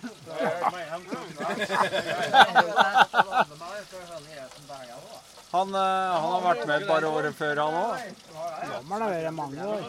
Han, 5.54 5.74
eh, 5.74 6.14
han 6.22 6.32
har 6.32 6.40
vært 6.42 6.62
med 6.66 6.82
et 6.82 6.88
par 6.88 7.04
år 7.06 7.26
før, 7.38 7.60
han 7.62 7.74
òg. 7.80 8.22
Gammel 8.70 9.02
har 9.04 9.12
vært 9.14 9.34
mange 9.36 9.66
år. 9.74 9.84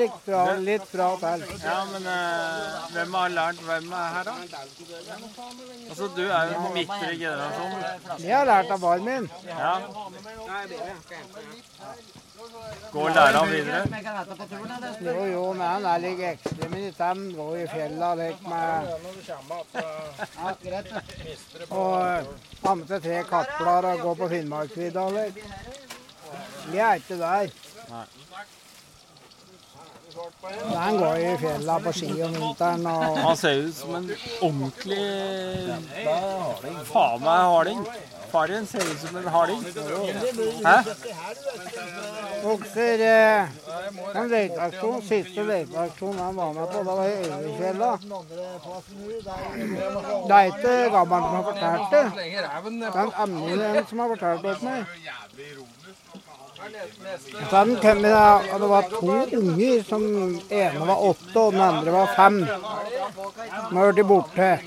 Litt 0.00 0.14
fra, 0.24 0.40
litt 0.68 0.86
fra 0.92 1.08
til. 1.24 1.44
Ja, 1.64 1.76
men 1.90 2.08
eh, 2.14 2.78
hvem 2.94 3.18
har 3.18 3.34
lært 3.34 3.60
hvem 3.66 3.92
er 4.00 4.08
her, 4.14 4.30
da? 4.30 4.34
Altså, 5.90 6.08
du 6.16 6.24
er 6.24 6.52
jo 6.52 6.56
den 6.56 6.76
midtre 6.78 7.12
generasjonen. 7.20 7.84
Jeg 8.24 8.36
har 8.38 8.48
lært 8.48 8.72
av 8.78 8.86
far 8.86 9.04
min. 9.10 9.28
Ja. 9.50 9.74
Gå 12.92 13.08
Læra 13.08 13.44
videre. 13.44 13.86
Jo, 15.00 15.24
jo, 15.24 15.52
men 15.52 15.84
jeg 15.84 16.00
ligger 16.00 16.30
ekstra 16.30 16.68
dem. 17.14 17.34
Går 17.36 17.56
i 17.56 17.66
fjellet 17.66 18.02
og 18.08 18.16
leker 18.16 18.48
med 18.48 18.86
Og 21.70 22.06
eh, 22.06 22.24
ha 22.64 22.74
med 22.74 22.86
seg 22.90 23.02
tre 23.06 23.22
kattblader 23.30 23.90
og 23.92 24.00
gå 24.08 24.14
på 24.22 24.28
Finnmarksvidda 24.34 25.00
og. 25.00 25.14
Vi 26.72 26.78
er 26.78 26.94
ikke 26.94 27.18
der. 27.22 27.48
Men 30.42 30.76
Han 30.78 30.98
går 30.98 31.14
i 31.14 31.36
fjella 31.38 31.78
på 31.86 31.92
ski 31.92 32.10
om 32.22 32.34
vinteren 32.34 32.86
og 32.86 33.18
Han 33.18 33.36
ser 33.36 33.62
ut 33.66 33.74
som 33.74 33.94
en 33.98 34.10
ordentlig 34.40 35.06
Faen 36.90 37.24
meg 37.24 37.40
harding. 37.54 37.86
Faren 38.34 38.66
ser 38.66 38.80
ut 38.92 39.00
som 39.00 39.16
en 39.16 39.28
harding. 39.28 39.62
Hæ? 40.64 40.78
Vokser 42.42 43.02
eh, 43.08 43.48
en 44.18 44.28
leteaksjonen, 44.32 45.02
siste 45.08 45.44
leteaksjon 45.50 46.18
han 46.18 46.36
var 46.36 46.50
med 46.56 46.66
på, 46.72 46.82
da 46.88 46.96
var 46.98 47.06
i 47.06 47.30
Øyefjella. 47.36 47.90
Det 50.26 50.34
er 50.38 50.50
ikke 50.50 50.74
gammelen 50.96 51.24
som 51.28 51.36
har 51.36 51.46
fortalt 51.50 51.86
det. 51.94 52.04
Det 52.16 53.00
er 53.04 53.06
Emil 53.22 53.86
som 53.88 53.98
har 53.98 54.08
fortalt 54.16 54.42
det 54.42 54.56
til 54.58 54.68
meg. 54.68 54.82
Så 57.50 57.64
den 57.64 57.76
kommet, 57.86 58.10
da, 58.10 58.26
og 58.52 58.60
det 58.60 58.68
var 58.68 58.82
to 58.90 59.14
unger. 59.38 59.82
som 59.82 60.02
ene 60.50 60.86
var 60.86 61.06
åtte, 61.10 61.38
og 61.40 61.52
den 61.52 61.60
andre 61.60 61.92
var 61.92 62.14
fem. 62.16 62.40
De 63.70 63.76
har 63.76 63.92
blitt 63.92 64.06
borte. 64.06 64.58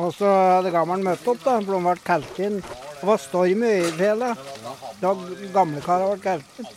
Og 0.00 0.14
så 0.16 0.28
hadde 0.56 0.70
gammelen 0.72 1.04
møtt 1.04 1.26
opp, 1.28 1.42
da, 1.44 1.58
for 1.60 1.74
de 1.76 1.80
ble 1.84 1.96
kalt 2.06 2.38
inn. 2.40 2.60
Det 2.62 3.06
var 3.08 3.18
storm 3.20 3.62
i 3.66 3.72
Øyefjellet. 3.82 4.38
Da 5.02 5.12
gamlekara 5.54 6.08
ble 6.12 6.22
kalt 6.24 6.58
inn. 6.62 6.70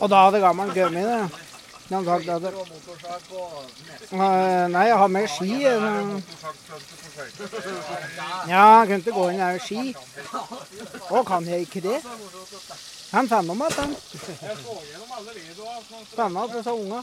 Og 0.00 0.08
da 0.08 0.24
hadde 0.26 0.40
gammelen 0.40 0.74
kommet, 0.74 1.04
det. 1.04 1.46
Han 1.90 2.04
sagt 2.06 2.28
at 2.28 2.42
Eh, 4.12 4.66
Nei, 4.70 4.84
jeg 4.86 4.96
har 4.98 5.08
med 5.08 5.28
ski. 5.28 5.64
eh. 5.64 5.72
Ja, 8.48 8.62
jeg 8.80 8.86
kunne 8.88 8.98
ikke 8.98 9.12
gå 9.12 9.28
inn 9.30 9.38
med 9.38 9.60
ski. 9.60 9.94
Å, 11.10 11.22
kan 11.26 11.46
jeg 11.46 11.66
ikke 11.66 11.82
det? 11.84 11.98
Han 13.12 13.28
fant 13.28 13.50
om 13.50 13.62
at 13.62 13.72
han 13.78 13.94
Spennende 16.12 16.42
at 16.42 16.56
disse 16.56 16.72
unga. 16.72 17.02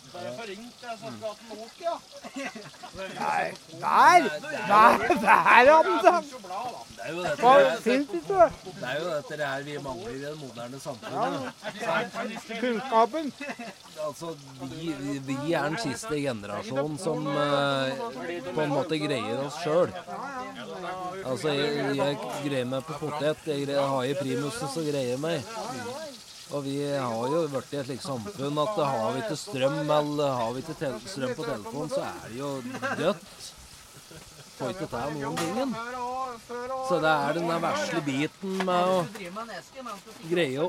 Nei, 3.79 4.19
der! 4.19 4.27
Der, 4.67 4.97
der 5.07 5.27
hadde 5.27 6.11
han 6.11 6.23
Det 6.23 7.03
er 7.03 7.11
jo 7.13 7.21
dette, 7.23 7.41
Hva 7.41 7.51
her- 7.53 7.77
du 7.77 7.83
det 7.83 8.07
det 8.79 8.87
er 8.89 8.97
jo 8.99 9.09
dette 9.15 9.45
her 9.45 9.63
vi 9.63 9.77
mangler 9.83 10.09
i 10.09 10.21
det 10.21 10.33
moderne 10.39 10.79
samfunnet. 10.79 11.53
Kunnskapen. 12.59 13.33
Altså, 14.07 14.35
vi, 14.61 14.93
vi, 15.27 15.53
er 15.53 15.63
den 15.69 15.77
siste 15.77 16.15
generasjonen 16.21 16.97
som 16.97 17.27
eh, 17.27 18.01
på 18.53 18.61
en 18.61 18.69
måte 18.75 18.97
greier 18.99 19.43
oss 19.45 19.59
sjøl. 19.63 19.93
Altså, 21.25 21.49
jeg, 21.49 21.95
jeg 21.97 22.17
greier 22.45 22.65
meg 22.65 22.83
på 22.89 22.93
potet. 22.99 23.37
Jeg 23.47 23.65
greier, 23.65 23.87
har 23.87 24.03
i 24.03 24.13
primusen, 24.19 24.67
så 24.73 24.81
greier 24.85 25.13
jeg 25.15 25.19
meg. 25.19 25.43
Og 26.51 26.63
vi 26.65 26.75
har 26.83 27.31
jo 27.31 27.45
blitt 27.47 27.73
et 27.79 27.87
slikt 27.87 28.03
samfunn 28.03 28.57
at 28.59 28.79
har 28.83 29.13
vi 29.15 29.23
ikke 29.23 29.39
strøm 29.39 29.79
eller 29.85 30.33
har 30.35 30.53
vi 30.55 30.63
ikke 30.65 30.91
strøm 31.07 31.33
på 31.37 31.45
telefonen, 31.47 31.91
så 31.93 32.01
er 32.09 32.25
det 32.27 32.39
jo 32.41 32.49
dødt. 32.99 33.51
Får 34.57 34.73
ikke 34.73 34.87
til 34.91 35.15
noen 35.21 35.37
ting. 35.39 35.75
Så 36.89 36.99
det 37.01 37.11
er 37.11 37.37
den 37.37 37.47
der 37.49 37.61
vesle 37.63 38.01
biten 38.05 38.57
med 38.67 38.91
å 38.91 38.97
greie 40.27 40.65
å 40.65 40.67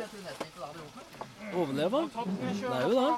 overleve. 1.53 2.05
Det 2.63 2.71
er 2.77 2.87
jo 2.87 2.95
det. 2.95 3.11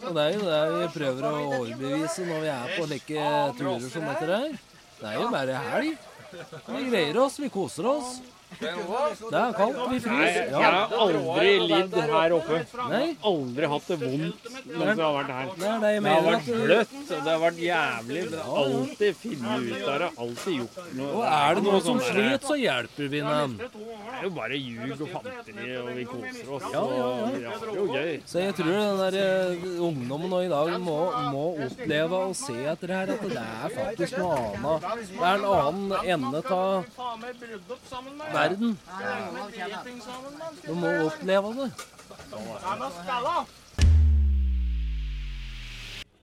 Og 0.00 0.16
det 0.16 0.24
er 0.24 0.32
jo 0.32 0.46
det 0.46 0.62
vi 0.72 0.88
prøver 0.96 1.28
å 1.28 1.34
overbevise 1.58 2.26
når 2.30 2.42
vi 2.46 2.50
er 2.54 2.72
på 2.78 2.88
slike 2.88 3.28
turer 3.60 3.88
som 3.92 4.08
dette 4.10 4.30
her. 4.32 4.56
Det 4.96 5.12
er 5.12 5.20
jo 5.20 5.28
bare 5.36 5.60
helg. 5.68 6.08
Vi 6.72 6.82
greier 6.88 7.20
oss, 7.22 7.38
vi 7.42 7.52
koser 7.52 7.92
oss. 7.92 8.16
Det 8.56 9.38
er 9.38 9.52
kaldt, 9.56 9.80
vi 9.90 9.98
fryser. 10.00 10.46
Ja. 10.50 10.60
jeg 10.60 10.72
har 10.72 10.92
aldri 11.04 11.50
lidd 11.68 11.96
her 12.10 12.34
oppe. 12.36 12.60
Nei. 12.92 13.06
Aldri 13.30 13.68
hatt 13.72 13.88
det 13.90 13.96
vondt 14.00 14.46
mens 14.66 14.92
jeg 14.92 15.02
har 15.02 15.16
vært 15.16 15.32
her. 15.36 15.50
Det 15.56 15.72
det 15.82 15.90
Det 16.06 16.12
har 16.12 16.24
vært 16.26 16.48
bløtt, 16.62 16.94
og 17.02 17.10
det 17.10 17.32
har 17.32 17.42
vært 17.42 17.60
jævlig. 17.66 18.22
Men 18.26 18.36
jeg 18.36 18.46
har 18.46 18.62
alltid 18.62 19.18
funnet 19.22 19.66
ut 19.66 19.88
av 19.92 19.98
det. 20.02 20.10
Alltid 20.26 20.56
gjort 20.60 20.78
noe. 21.00 21.10
Og 21.10 21.24
er 21.30 21.58
det 21.58 21.64
noe 21.66 21.80
som 21.86 22.00
sliter, 22.06 22.46
så 22.46 22.56
hjelper 22.60 23.10
vi 23.12 23.22
dem. 23.26 23.56
Det 23.60 23.68
er 24.16 24.24
jo 24.24 24.32
bare 24.38 24.60
ljug 24.60 24.94
og 24.96 25.12
fanteri, 25.16 25.70
og 25.82 25.90
vi 25.98 26.06
koser 26.12 26.54
oss. 26.56 26.68
Ja, 26.72 26.84
ja, 26.96 27.10
ja. 27.46 27.56
Det 27.60 27.68
er 27.68 27.76
jo 27.76 27.86
gøy. 27.92 28.12
Så 28.30 28.44
jeg 28.44 28.56
tror 28.60 28.72
den 28.72 29.02
der 29.02 29.18
eh, 29.20 29.66
ungdommen 29.90 30.32
nå 30.32 30.40
i 30.46 30.50
dag 30.52 30.72
må, 30.80 30.96
må 31.34 31.44
oppleve 31.66 32.22
og 32.30 32.36
se 32.38 32.56
etter 32.72 32.94
her 32.96 33.12
at 33.16 33.26
det 33.26 33.44
er 33.44 33.76
faktisk 33.76 34.18
noe 34.22 34.40
annet. 34.46 34.88
Det 35.12 35.20
er 35.20 35.36
en 35.36 35.48
annen 35.52 36.10
ende 36.16 36.42
av 36.56 36.86
verden. 38.36 38.78
Du 40.66 40.74
må 40.74 40.94
oppleve 41.08 41.52
det. 41.60 41.70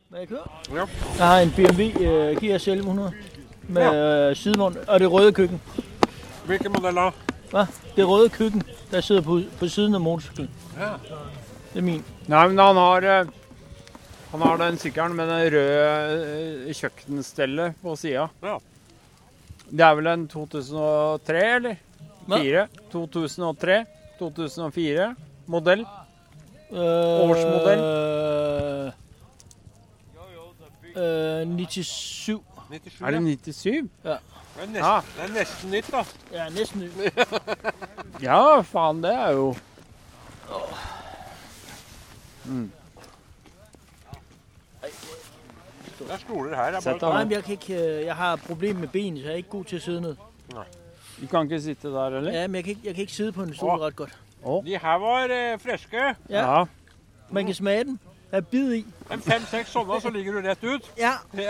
Må 0.09 0.17
jeg 0.17 0.27
køre? 0.27 0.47
Ja. 0.73 0.85
Jeg 1.17 1.27
har 1.27 1.39
en 1.39 1.53
BMW 1.57 1.89
Kia 2.39 2.55
1100 2.55 3.13
med 3.67 3.95
øh, 4.29 4.35
sidevogn 4.35 4.77
og 4.87 4.99
det 4.99 5.11
røde 5.11 5.31
køkken. 5.31 5.61
Hvilken 6.45 6.71
modell 6.71 6.95
da? 6.95 7.09
Hva? 7.51 7.65
Det 7.95 8.07
røde 8.07 8.29
køkken, 8.29 8.63
der 8.91 9.01
sidder 9.01 9.21
på, 9.21 9.41
på 9.59 9.67
siden 9.67 9.95
av 9.95 10.01
motorsykkelen. 10.01 10.49
Ja. 10.77 10.91
Det 11.73 11.79
er 11.81 11.85
min. 11.85 12.03
Nei, 12.27 12.43
men 12.47 12.59
han 12.59 12.75
har 12.75 13.07
eh, 13.07 13.31
Han 14.31 14.41
har 14.41 14.57
den 14.57 14.77
sykkelen 14.81 15.15
med 15.15 15.29
det 15.29 15.53
røde 15.53 16.67
eh, 16.67 16.73
kjøkkenstellet 16.73 17.75
på 17.81 17.95
sida. 17.95 18.27
Ja. 18.43 18.57
Det 19.69 19.85
er 19.85 19.95
vel 19.97 20.07
en 20.07 20.27
2003, 20.27 21.43
eller? 21.55 21.75
4? 22.27 22.67
2003? 22.91 23.85
2004 24.19 25.15
modell? 25.47 25.85
Årsmodell? 26.73 27.81
Uh, 30.95 31.57
97. 31.57 32.43
Er 33.01 33.11
det 33.11 33.21
97? 33.21 33.89
Ja. 34.03 34.17
Det 34.55 34.61
er 34.61 34.67
nesten, 34.67 34.75
Ja. 34.75 34.99
det 35.15 35.23
er 35.23 35.33
nesten 35.33 35.71
nytt, 35.71 35.91
da. 35.91 36.03
Ja, 36.33 36.49
nesten 36.49 36.79
nytt. 36.79 37.03
Ja, 38.21 38.61
faen, 38.61 39.03
det 39.03 39.11
er 39.11 39.31
jo 39.31 39.55
mm. 42.45 42.71
Det 45.99 46.11
er 46.11 46.17
stoler 46.17 46.55
her. 46.55 46.71
Nej, 46.71 47.23
ned. 47.23 47.31
jeg, 47.31 47.49
ikke, 47.49 48.05
jeg 48.05 48.15
har 48.15 48.35
problemer 48.35 48.79
med 48.79 48.87
ben, 48.87 49.17
så 49.17 49.23
jeg 49.23 49.31
er 49.31 49.35
ikke 49.35 49.49
god 49.49 49.65
til 49.65 49.77
å 49.77 49.81
sidde 49.81 50.01
ned. 50.01 50.15
Du 51.23 51.27
kan 51.27 51.41
ikke 51.41 51.61
sitte 51.61 51.87
der, 51.87 52.05
eller? 52.05 52.31
Ja, 52.31 52.47
men 52.47 52.55
jeg 52.55 52.63
kan 52.63 52.69
ikke, 52.71 52.81
jeg 52.85 52.95
kan 52.95 53.01
ikke 53.01 53.13
sidde 53.13 53.31
på 53.31 53.43
en 53.43 53.53
stol 53.55 53.69
rett 53.69 53.81
ret 53.81 53.95
godt. 53.95 54.65
De 54.65 54.77
her 54.77 54.95
var 54.99 55.23
eh, 55.31 55.59
friske. 55.59 56.15
Ja. 56.29 56.65
Man 57.31 57.45
kan 57.45 57.55
smage 57.55 57.83
den. 57.83 57.99
Der 58.31 58.37
er 58.37 58.41
bid 58.41 58.73
i. 58.73 58.85
En 59.13 59.21
fem-seks 59.21 59.69
sånne, 59.69 60.01
så 60.01 60.09
ligger 60.09 60.33
du 60.33 60.47
rett 60.47 60.63
ut. 60.63 60.91
Ja. 60.97 61.13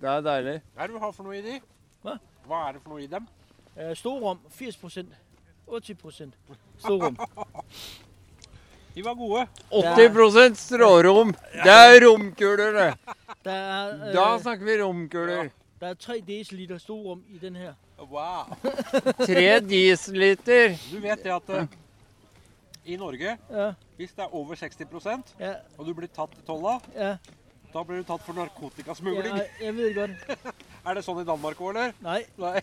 Det 0.00 0.08
er 0.12 0.20
deilig. 0.20 0.60
Hva 0.74 0.82
er 0.82 0.86
det 0.86 0.94
du 0.94 0.98
har 1.00 1.12
for 1.16 1.24
noe 1.24 1.38
i 1.38 1.42
de? 1.42 1.54
Hva? 2.04 2.18
Hva 2.46 2.58
er 2.68 2.72
det 2.76 2.82
for 2.82 2.92
noe 2.92 3.02
i 3.02 3.06
dem? 3.10 3.24
Øh, 3.80 3.96
Storrum 3.96 4.38
80% 4.52 5.06
80% 5.66 6.36
storrum. 6.78 7.16
De 8.96 9.02
var 9.02 9.14
gode. 9.14 9.46
80% 9.70 10.54
strårom! 10.56 11.34
Det 11.52 11.72
er 11.72 12.00
romkuler, 12.00 12.70
det. 12.72 13.16
Der 13.44 13.52
er, 13.52 13.90
øh, 14.08 14.14
Da 14.14 14.38
snakker 14.40 14.64
vi 14.64 14.76
romkuler. 14.82 15.50
Det 15.80 15.88
er 15.90 15.94
3 15.94 16.20
dl 16.24 16.78
storrom 16.80 17.20
i 17.28 17.38
den 17.38 17.56
her. 17.56 17.74
Wow. 17.98 18.56
Tre 19.26 19.60
dieselliter. 19.60 20.78
Du 20.92 21.00
vet 21.00 21.22
det 21.24 21.32
at 21.34 21.50
uh, 21.50 21.66
i 22.86 22.96
Norge, 22.96 23.36
Ja. 23.50 23.72
hvis 23.96 24.12
det 24.16 24.24
er 24.24 24.34
over 24.34 24.54
60 24.54 24.80
Ja. 25.40 25.52
og 25.78 25.86
du 25.86 25.92
blir 25.94 26.08
tatt 26.08 26.32
i 26.32 26.46
tolla, 26.46 26.78
Ja. 26.94 27.16
da 27.74 27.82
blir 27.82 27.96
du 27.96 28.02
tatt 28.02 28.22
for 28.24 28.32
narkotikasmugling. 28.32 29.36
Ja, 29.36 29.44
jeg 29.60 29.76
ved 29.76 29.94
godt. 29.94 30.38
Er 30.86 30.94
det 30.94 31.04
sånn 31.04 31.20
i 31.20 31.24
Danmark 31.24 31.60
òg, 31.60 31.68
eller? 31.74 31.92
Nei. 32.00 32.22
Nei. 32.38 32.60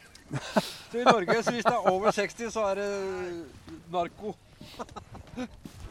Så 0.90 0.98
i 0.98 1.04
Norge, 1.04 1.44
så 1.44 1.52
hvis 1.52 1.64
det 1.66 1.74
er 1.74 1.92
over 1.92 2.12
60, 2.12 2.52
så 2.54 2.66
er 2.72 2.76
det 2.76 3.46
narko. 3.92 4.34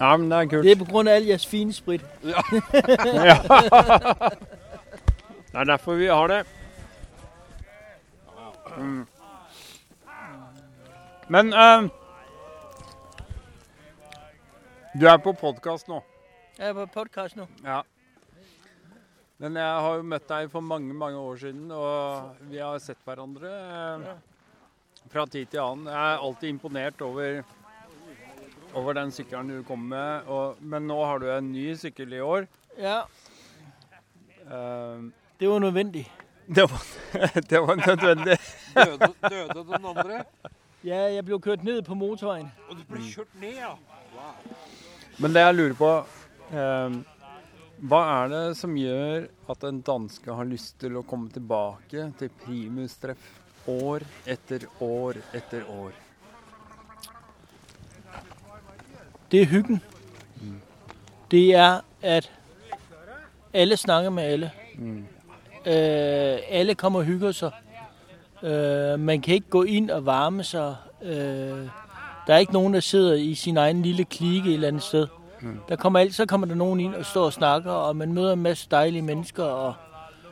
Ja, 0.00 0.16
men 0.16 0.30
det 0.30 0.38
er 0.38 0.46
kult. 0.46 0.64
Det 0.64 0.74
er 0.76 0.84
på 0.84 1.00
all 1.00 1.26
jeres 1.26 1.46
fine 1.46 1.72
sprit. 1.74 2.04
Ja. 2.22 2.42
ja. 3.30 3.38
Det 5.48 5.58
er 5.58 5.64
derfor 5.64 5.94
vi 5.98 6.06
har 6.06 6.28
det. 6.28 6.44
Mm. 8.78 9.06
Men 11.28 11.52
uh, 11.52 11.88
Du 15.00 15.06
er 15.06 15.18
på 15.18 15.32
podkast 15.32 15.88
nå. 15.88 15.98
Jeg 16.58 16.68
er 16.68 16.74
på 16.74 16.86
podcast 16.94 17.36
nå. 17.36 17.48
Ja. 17.64 17.82
Men 19.38 19.56
jeg 19.56 19.82
har 19.84 19.98
jo 19.98 20.06
møtt 20.06 20.28
deg 20.30 20.48
for 20.50 20.60
mange, 20.60 20.94
mange 20.94 21.18
år 21.18 21.36
siden, 21.38 21.70
og 21.70 22.38
vi 22.50 22.58
har 22.58 22.78
sett 22.82 22.98
hverandre 23.06 23.50
uh, 23.50 24.08
fra 25.10 25.26
tid 25.26 25.46
til 25.50 25.62
annen. 25.62 25.90
Jeg 25.90 26.14
er 26.14 26.24
alltid 26.26 26.48
imponert 26.54 27.02
over, 27.06 27.42
over 28.76 28.94
den 28.98 29.12
sykkelen 29.14 29.48
du 29.48 29.62
kom 29.66 29.88
med. 29.90 30.28
Og, 30.28 30.60
men 30.60 30.86
nå 30.88 30.98
har 31.04 31.22
du 31.22 31.28
en 31.32 31.52
ny 31.52 31.70
sykkel 31.78 32.12
i 32.16 32.20
år. 32.24 32.48
Ja. 32.78 33.02
Uh, 34.48 35.08
Det 35.38 35.48
var 35.48 35.60
nødvendig. 35.60 36.04
det, 36.46 36.64
var, 36.70 36.82
det 37.50 37.60
var 37.60 37.76
nødvendig. 37.76 38.38
Døde, 38.74 39.12
døde 39.28 39.64
den 39.64 39.84
andre? 39.84 40.24
Ja, 40.86 41.08
jeg 41.10 41.24
ble 41.26 41.38
kjørt 41.42 41.64
ned 41.66 41.82
på 41.86 41.96
motorveien. 41.98 42.50
Og 42.70 42.78
du 42.78 42.84
ble 42.88 43.02
kjørt 43.02 43.32
ned, 43.40 43.56
ja. 43.58 43.74
Wow. 44.14 44.56
Men 45.18 45.34
det 45.34 45.42
jeg 45.42 45.56
lurer 45.58 45.74
på 45.78 45.88
uh, 46.54 46.98
Hva 47.90 48.00
er 48.22 48.30
det 48.32 48.42
som 48.58 48.76
gjør 48.78 49.26
at 49.50 49.64
en 49.66 49.80
danske 49.86 50.34
har 50.40 50.46
lyst 50.48 50.78
til 50.82 50.98
å 50.98 51.04
komme 51.06 51.30
tilbake 51.34 52.08
til 52.18 52.30
primustreff 52.44 53.26
år 53.68 54.06
etter 54.26 54.64
år 54.82 55.18
etter 55.36 55.66
år? 55.70 55.92
Det 59.32 59.42
er 59.42 59.46
hyggen. 59.46 59.82
Det 61.30 61.54
er, 61.54 61.80
at 62.02 62.30
alle 63.54 63.76
snakker 63.76 64.10
med 64.10 64.22
alle. 64.22 64.50
Mm. 64.78 65.04
Øh, 65.66 66.38
alle 66.48 66.74
kommer 66.74 66.98
og 66.98 67.04
hygger 67.04 67.32
seg. 67.32 67.50
Øh, 68.42 69.00
man 69.00 69.20
kan 69.20 69.34
ikke 69.34 69.50
gå 69.50 69.62
inn 69.62 69.90
og 69.90 70.06
varme 70.06 70.44
seg. 70.44 70.74
Øh, 71.02 71.68
der 72.26 72.34
er 72.34 72.38
ikke 72.38 72.52
noen 72.52 72.74
der 72.74 72.80
sitter 72.80 73.12
i 73.12 73.34
sin 73.34 73.56
egen 73.56 73.82
lille 73.82 74.04
klike 74.04 74.48
et 74.48 74.54
eller 74.54 74.68
annet 74.68 74.82
sted. 74.82 75.06
Mm. 75.40 75.58
Der 75.68 75.76
kommer 75.76 75.98
alt, 75.98 76.14
så 76.14 76.26
kommer 76.26 76.46
der 76.46 76.54
noen 76.54 76.80
inn 76.80 76.94
og 76.94 77.04
står 77.06 77.24
og 77.24 77.32
snakker, 77.32 77.70
og 77.72 77.96
man 77.96 78.12
møder 78.12 78.32
en 78.32 78.42
masse 78.42 78.68
dejlige 78.70 79.02
mennesker. 79.02 79.44
Og, 79.44 79.74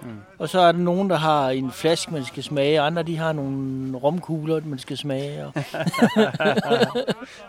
Mm. 0.02 0.20
og 0.38 0.48
så 0.48 0.60
er 0.60 0.72
det 0.72 0.80
noen 0.80 1.10
der 1.10 1.16
har 1.16 1.50
en 1.50 1.70
flaske, 1.72 2.12
man 2.12 2.24
skal 2.24 2.42
smage. 2.42 2.80
Andre 2.80 3.02
de 3.02 3.16
har 3.16 3.32
noen 3.32 3.96
romkugler, 4.02 4.60
man 4.64 4.78
skal 4.78 4.96
smage. 4.96 5.46
Og, 5.46 5.52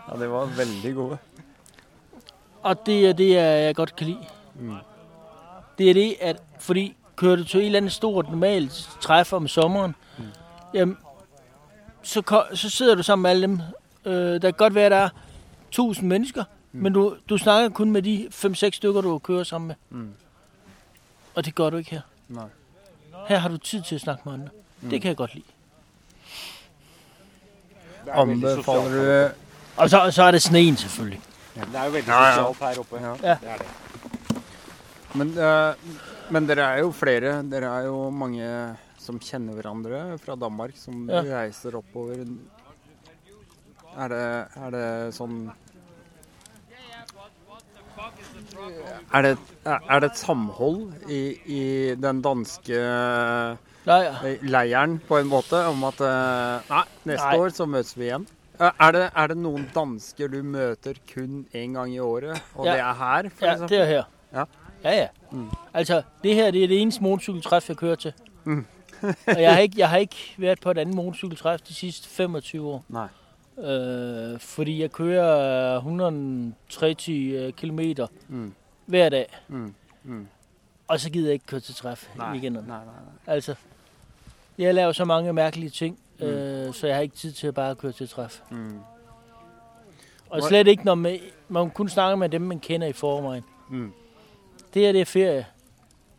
ja, 0.08 0.18
det 0.18 0.30
var 0.30 0.44
veldig 0.56 0.94
gode. 0.94 1.18
Og 2.62 2.86
det 2.86 3.08
er 3.08 3.12
det, 3.12 3.30
jeg 3.34 3.74
godt 3.74 3.96
kan 3.96 4.06
lide. 4.06 4.26
Mm. 4.54 4.74
Det 5.78 5.90
er 5.90 5.94
det, 5.94 6.16
at 6.20 6.36
fordi 6.58 6.96
kører 7.16 7.36
du 7.36 7.44
til 7.44 7.60
et 7.60 7.66
eller 7.66 7.76
andet 7.76 7.92
stort 7.92 8.30
normalt 8.30 8.88
træf 9.00 9.32
om 9.32 9.48
sommeren, 9.48 9.94
mm. 10.18 10.24
jamen, 10.74 10.98
så, 12.02 12.42
så 12.54 12.70
sidder 12.70 12.94
du 12.94 13.02
sammen 13.02 13.22
med 13.22 13.30
alle 13.30 13.42
dem. 13.42 13.60
Øh, 14.04 14.12
der 14.12 14.38
kan 14.38 14.52
godt 14.52 14.74
være, 14.74 14.84
at 14.84 14.90
der 14.90 14.96
er 14.96 15.08
tusind 15.70 16.08
mennesker, 16.08 16.44
mm. 16.72 16.82
men 16.82 16.92
du, 16.92 17.16
du 17.28 17.38
snakker 17.38 17.68
kun 17.68 17.90
med 17.90 18.02
de 18.02 18.28
5-6 18.34 18.70
stykker, 18.70 19.00
du 19.00 19.18
kører 19.18 19.44
sammen 19.44 19.68
med. 19.68 20.00
Mm. 20.00 20.12
Og 21.34 21.44
det 21.44 21.54
gør 21.54 21.70
du 21.70 21.76
ikke 21.76 21.90
her. 21.90 22.00
Nej. 22.28 22.44
Her 23.28 23.38
har 23.38 23.48
du 23.48 23.56
tid 23.56 23.82
til 23.82 23.94
at 23.94 24.00
snakke 24.00 24.22
med 24.24 24.32
andre. 24.32 24.48
Mm. 24.80 24.90
Det 24.90 25.02
kan 25.02 25.08
jeg 25.08 25.16
godt 25.16 25.34
lide. 25.34 25.44
Anbefaler 28.12 29.28
du 29.28 29.34
Og 29.76 29.90
så, 29.90 30.10
så 30.10 30.22
er 30.22 30.30
det 30.30 30.42
sneen 30.42 30.76
selvfølgelig. 30.76 31.20
Det 31.58 31.74
er 31.74 31.84
jo 31.88 31.92
veldig 31.96 32.08
Ja, 32.12 32.20
ja. 32.24 32.34
sosialt 32.36 32.60
her 32.66 32.80
oppe. 32.84 33.00
Ja. 33.02 33.14
Ja. 33.22 33.34
Det 33.42 33.48
er 33.54 33.58
det. 33.58 34.42
Men, 35.18 35.30
uh, 35.38 35.74
men 36.30 36.46
dere 36.46 36.66
er 36.74 36.82
jo 36.84 36.92
flere. 36.92 37.42
Dere 37.48 37.70
er 37.80 37.86
jo 37.88 38.10
mange 38.14 38.50
som 39.00 39.18
kjenner 39.18 39.56
hverandre 39.56 40.02
fra 40.20 40.36
Danmark, 40.36 40.76
som 40.76 41.06
Ja. 41.08 41.22
reiser 41.22 41.74
oppover. 41.80 42.26
Er 43.98 44.08
det, 44.12 44.26
er 44.62 44.70
det 44.70 45.14
sånn 45.16 45.48
er 49.12 49.22
det, 49.24 49.32
er 49.66 50.00
det 50.02 50.08
et 50.12 50.18
samhold 50.20 50.92
i, 51.10 51.20
i 51.50 51.62
den 51.98 52.20
danske 52.22 52.78
Leier. 53.88 54.38
leiren, 54.44 54.98
på 55.08 55.18
en 55.18 55.30
måte, 55.30 55.60
om 55.70 55.82
at 55.88 56.00
eh, 56.04 56.68
Nei, 56.68 56.82
neste 57.08 57.24
Nei. 57.30 57.38
år 57.40 57.54
så 57.56 57.66
møtes 57.66 57.94
vi 57.98 58.08
igjen? 58.10 58.26
Eh, 58.60 58.70
Er 58.80 58.90
det, 58.92 59.10
er 59.16 59.26
det 59.26 59.36
noen 59.36 59.70
dansker 59.74 60.28
du 60.28 60.42
møter 60.42 60.94
kun 61.14 61.46
én 61.54 61.72
gang 61.74 61.94
i 61.94 61.98
året, 61.98 62.42
og 62.54 62.66
Ja. 62.66 62.72
det 62.72 62.80
er 62.80 62.94
her? 62.94 63.28
For 63.30 63.46
Ja, 63.46 63.52
eksempel? 63.52 63.68
det 63.78 63.82
er 63.82 63.86
her. 63.86 64.02
Ja. 64.32 64.44
Ja, 64.84 64.96
ja. 64.96 65.06
Mm. 65.32 65.48
Altså, 65.74 66.02
det 66.22 66.34
her 66.34 66.50
det 66.50 66.64
er 66.64 66.68
det 66.68 66.80
eneste 66.82 67.02
motorcykeltræf, 67.02 67.68
jeg 67.68 67.76
kører 67.76 67.94
til. 67.94 68.12
Mm. 68.44 68.66
og 69.26 69.42
jeg 69.42 69.54
har, 69.54 69.60
ikke, 69.60 69.74
jeg 69.78 69.88
har 69.90 69.96
ikke 69.96 70.34
vært 70.38 70.60
på 70.60 70.70
et 70.70 70.78
annet 70.78 70.94
motorsykkeltreff 70.94 71.62
de 71.62 71.74
sidste 71.74 72.08
25 72.08 72.66
år. 72.68 72.84
Nej. 72.88 73.08
Øh, 73.64 74.40
fordi 74.40 74.80
jeg 74.80 74.92
kører 74.92 75.76
130 75.76 77.52
km 77.52 77.80
Mm. 78.28 78.54
hver 78.86 79.08
dag. 79.08 79.38
Mm. 79.48 79.74
Mm. 80.04 80.26
Og 80.88 81.00
så 81.00 81.10
gider 81.10 81.26
jeg 81.26 81.32
ikke 81.32 81.46
køre 81.46 81.60
til 81.60 81.74
træf 81.74 82.08
Nej, 82.16 82.28
i 82.28 82.32
weekenderne. 82.32 82.66
nej, 82.68 82.76
nej, 82.76 82.94
nej. 82.94 83.34
Altså, 83.34 83.54
jeg 84.58 84.74
laver 84.74 84.92
så 84.92 85.04
mange 85.04 85.32
mærkelige 85.32 85.70
ting, 85.70 85.98
Mm. 86.20 86.26
øh, 86.26 86.74
så 86.74 86.86
jeg 86.86 86.96
har 86.96 87.02
ikke 87.02 87.16
tid 87.16 87.32
til 87.32 87.46
at 87.46 87.54
bare 87.54 87.74
køre 87.74 87.92
til 87.92 88.08
træf. 88.08 88.40
Mm. 88.50 88.78
Og 90.30 90.42
slet 90.42 90.66
ikke, 90.68 90.84
når 90.84 90.94
man, 90.94 91.18
man 91.48 91.70
kun 91.70 91.88
snakker 91.88 92.16
med 92.16 92.28
dem, 92.28 92.42
man 92.42 92.60
kender 92.60 92.86
i 92.86 92.92
forvejen. 92.92 93.44
Mm. 93.70 93.92
Det 94.74 94.82
her, 94.82 94.92
det 94.92 95.00
er 95.00 95.04
ferie. 95.04 95.46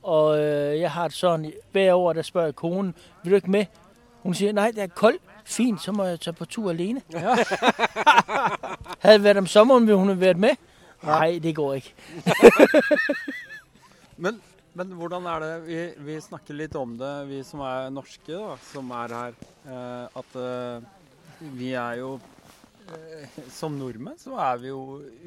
Og 0.04 0.40
øh, 0.40 0.80
jeg 0.80 0.92
har 0.92 1.08
det 1.08 1.18
sådan, 1.18 1.54
hver 1.72 1.94
år, 1.94 2.14
der 2.14 2.22
spørger 2.22 2.48
jeg 2.48 2.56
konen, 2.56 2.96
vil 3.24 3.32
du 3.32 3.36
ikke 3.36 3.52
med? 3.52 3.66
Hun 4.24 4.34
siger, 4.34 4.52
nej, 4.54 4.72
det 4.72 4.84
er 4.84 4.88
koldt. 4.88 5.22
Fint, 5.46 5.82
så 5.82 5.92
må 5.92 6.04
jeg 6.04 6.20
tage 6.20 6.34
på 6.34 6.46
tur 6.46 6.70
alene. 6.70 7.02
Ja. 7.14 7.20
Havde 9.00 9.16
det 9.16 9.24
været 9.24 9.38
om 9.38 9.48
sommeren, 9.48 9.88
ville 9.88 9.98
hun 9.98 10.08
have 10.08 10.20
været 10.20 10.38
med? 10.38 10.50
Nej, 11.04 11.40
det 11.44 11.56
går 11.56 11.74
ikke. 11.74 11.94
Men, 14.18 14.42
men 14.78 14.92
hvordan 15.00 15.26
er 15.32 15.40
det 15.44 15.54
vi, 15.66 15.80
vi 16.06 16.18
snakker 16.22 16.58
litt 16.58 16.76
om 16.80 16.98
det, 17.00 17.14
vi 17.30 17.40
som 17.48 17.64
er 17.66 17.90
norske, 17.94 18.34
da, 18.36 18.58
som 18.70 18.92
er 18.96 19.16
her. 19.18 19.40
Eh, 19.66 20.20
at 20.22 20.36
eh, 20.40 20.90
vi 21.56 21.72
er 21.80 22.02
jo 22.02 22.12
eh, 22.92 23.40
Som 23.56 23.78
nordmenn 23.80 24.18
så 24.20 24.36
er 24.44 24.60
vi 24.62 24.72
jo 24.72 24.82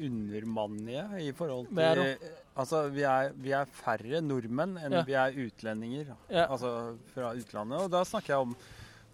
undermannige 0.05 1.07
i 1.25 1.31
forhold 1.35 1.67
til 1.73 2.17
Altså, 2.53 2.83
vi 2.93 3.01
er, 3.01 3.31
vi 3.41 3.49
er 3.57 3.65
færre 3.65 4.19
nordmenn 4.21 4.75
enn 4.77 4.93
Ja. 4.99 5.03
vi 5.07 5.15
er 5.17 5.37
utlendinger. 5.47 6.11
Ja. 6.29 6.43
Altså 6.53 6.93
fra 7.15 7.31
utlandet. 7.33 7.79
Og 7.81 7.89
da 7.89 8.03
snakker 8.05 8.35
jeg 8.35 8.43
om 8.45 8.53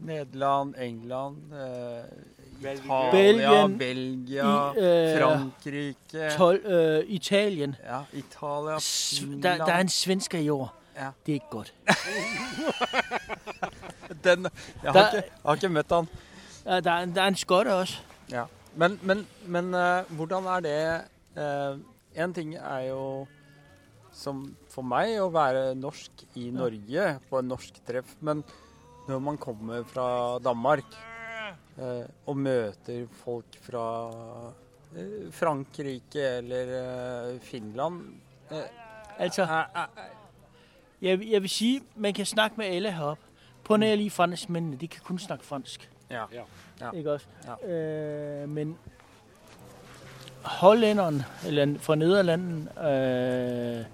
Nederland, 0.09 0.75
England, 0.79 1.53
eh, 1.55 2.09
Italia, 2.59 3.11
Belgien, 3.11 3.77
Belgia, 3.77 4.71
i, 4.71 4.79
øh, 4.79 5.21
Frankrike 5.21 6.29
Tol, 6.37 6.55
øh, 6.55 7.03
Italien. 7.07 7.75
Ja, 7.83 7.99
Italia, 8.13 8.77
Finland 8.79 9.43
der, 9.43 9.65
der 9.65 9.73
er 9.73 9.79
en 9.79 9.89
svenske 9.89 10.41
i 10.43 10.49
år. 10.49 10.75
Ja. 10.97 11.09
Det 11.25 11.33
ikke 11.33 11.45
godt. 11.49 11.73
Den, 14.23 14.43
jeg, 14.83 14.91
har 14.91 14.93
Der- 14.93 15.07
ikke, 15.07 15.15
jeg 15.15 15.23
har 15.45 15.53
ikke 15.55 15.69
møtt 15.69 15.91
han. 15.91 16.07
Det 16.65 16.85
er, 16.87 17.05
det 17.05 17.17
er 17.17 17.27
en 17.27 17.35
skotte 17.35 17.73
også. 17.73 17.97
Ja. 18.31 18.43
Men, 18.75 18.99
men, 19.03 19.27
men 19.45 19.65
uh, 19.73 20.15
hvordan 20.15 20.45
er 20.45 20.59
det 20.59 21.01
Én 22.17 22.33
ting 22.33 22.55
er 22.55 22.79
jo 22.89 23.27
som 24.11 24.55
for 24.73 24.81
meg 24.83 25.13
å 25.21 25.29
være 25.31 25.75
norsk 25.77 26.11
i 26.35 26.49
Norge 26.51 27.19
på 27.29 27.39
en 27.39 27.47
norsk 27.47 27.73
treff, 27.87 28.15
men 28.25 28.41
når 29.07 29.19
man 29.23 29.37
kommer 29.41 29.83
fra 29.87 30.07
Danmark 30.43 30.83
eh, 30.89 30.97
og 32.25 32.37
møter 32.37 33.05
folk 33.25 33.45
fra 33.61 34.09
eh, 34.97 35.33
Frankrike 35.33 36.19
eller 36.37 37.31
eh, 37.33 37.39
Finland 37.41 38.01
eh, 38.51 38.57
Altså, 39.19 39.47
jeg, 41.01 41.19
jeg 41.31 41.41
vil 41.41 41.49
si 41.49 41.79
man 41.95 42.13
kan 42.13 42.25
snakke 42.25 42.57
med 42.57 42.65
alle 42.65 42.91
heroppe. 42.91 43.23
På 43.63 43.77
nær 43.77 43.95
lige 43.95 44.09
franskmændene, 44.11 44.75
de 44.77 44.87
kan 44.87 45.01
kun 45.03 45.19
snakke 45.19 45.45
fransk. 45.45 45.89
Ja. 46.09 46.23
ja. 46.81 46.91
Ikke 46.91 47.11
også? 47.11 47.25
Øh, 47.67 48.49
men 48.49 48.77
hollænderen, 50.43 51.21
eller 51.47 51.75
fra 51.79 51.95
Nederlanden, 51.95 52.69
øh, 52.85 53.85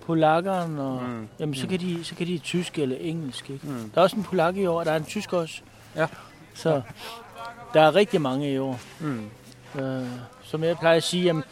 polakkeren, 0.00 0.78
og, 0.78 1.02
Mm. 1.02 1.08
mm. 1.08 1.28
jamen, 1.38 1.54
så, 1.54 1.62
Mm. 1.66 1.70
kan 1.70 1.80
de, 1.80 2.04
så 2.04 2.14
kan 2.14 2.26
de 2.26 2.38
tysk 2.38 2.78
eller 2.78 2.96
engelsk. 2.96 3.50
Ikke? 3.50 3.66
Mm. 3.66 3.90
Der 3.90 3.98
er 4.00 4.02
også 4.02 4.16
en 4.16 4.22
polak 4.24 4.56
i 4.56 4.66
år, 4.66 4.78
og 4.78 4.84
der 4.84 4.92
er 4.92 4.96
en 4.96 5.04
tysk 5.04 5.32
også. 5.32 5.62
Ja. 5.96 6.06
Så 6.54 6.82
der 7.74 7.80
er 7.80 7.94
rigtig 7.94 8.20
mange 8.20 8.52
i 8.52 8.58
år. 8.58 8.78
Mm. 9.00 9.30
Øh, 9.80 10.06
som 10.42 10.64
jeg 10.64 10.78
plejer 10.78 10.96
at 10.96 11.02
sige, 11.02 11.24
jamen, 11.24 11.44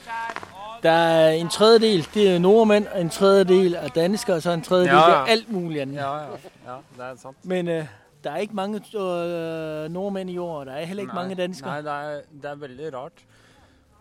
der 0.82 0.90
er 0.90 1.30
en 1.30 1.48
tredjedel, 1.48 2.08
det 2.14 2.30
er 2.34 2.38
nordmænd, 2.38 2.86
en 2.96 3.10
tredjedel 3.10 3.74
er 3.74 3.88
danskere, 3.88 4.36
og 4.36 4.42
så 4.42 4.50
en 4.50 4.62
tredjedel, 4.62 4.94
Ja, 4.94 5.00
ja, 5.00 5.06
det 5.10 5.14
er 5.16 5.24
alt 5.24 5.52
muligt 5.52 5.82
andet. 5.82 5.94
Ja, 5.94 6.14
ja. 6.16 6.22
ja, 6.66 6.76
det 6.96 7.04
er 7.04 7.16
sant. 7.16 7.36
Men 7.44 7.68
øh, 7.68 7.86
der 8.24 8.30
er 8.30 8.36
ikke 8.36 8.54
mange 8.56 8.76
øh, 8.78 9.90
nordmænd 9.90 10.30
i 10.30 10.38
år, 10.38 10.58
og 10.60 10.66
der 10.66 10.72
er 10.72 10.84
heller 10.84 11.00
ikke 11.02 11.14
Nei, 11.14 11.22
mange 11.22 11.34
danskere. 11.34 11.70
Nei, 11.70 11.82
det 11.82 11.90
er, 12.16 12.20
det 12.42 12.50
er 12.50 12.54
veldig 12.54 12.94
rart. 12.94 13.12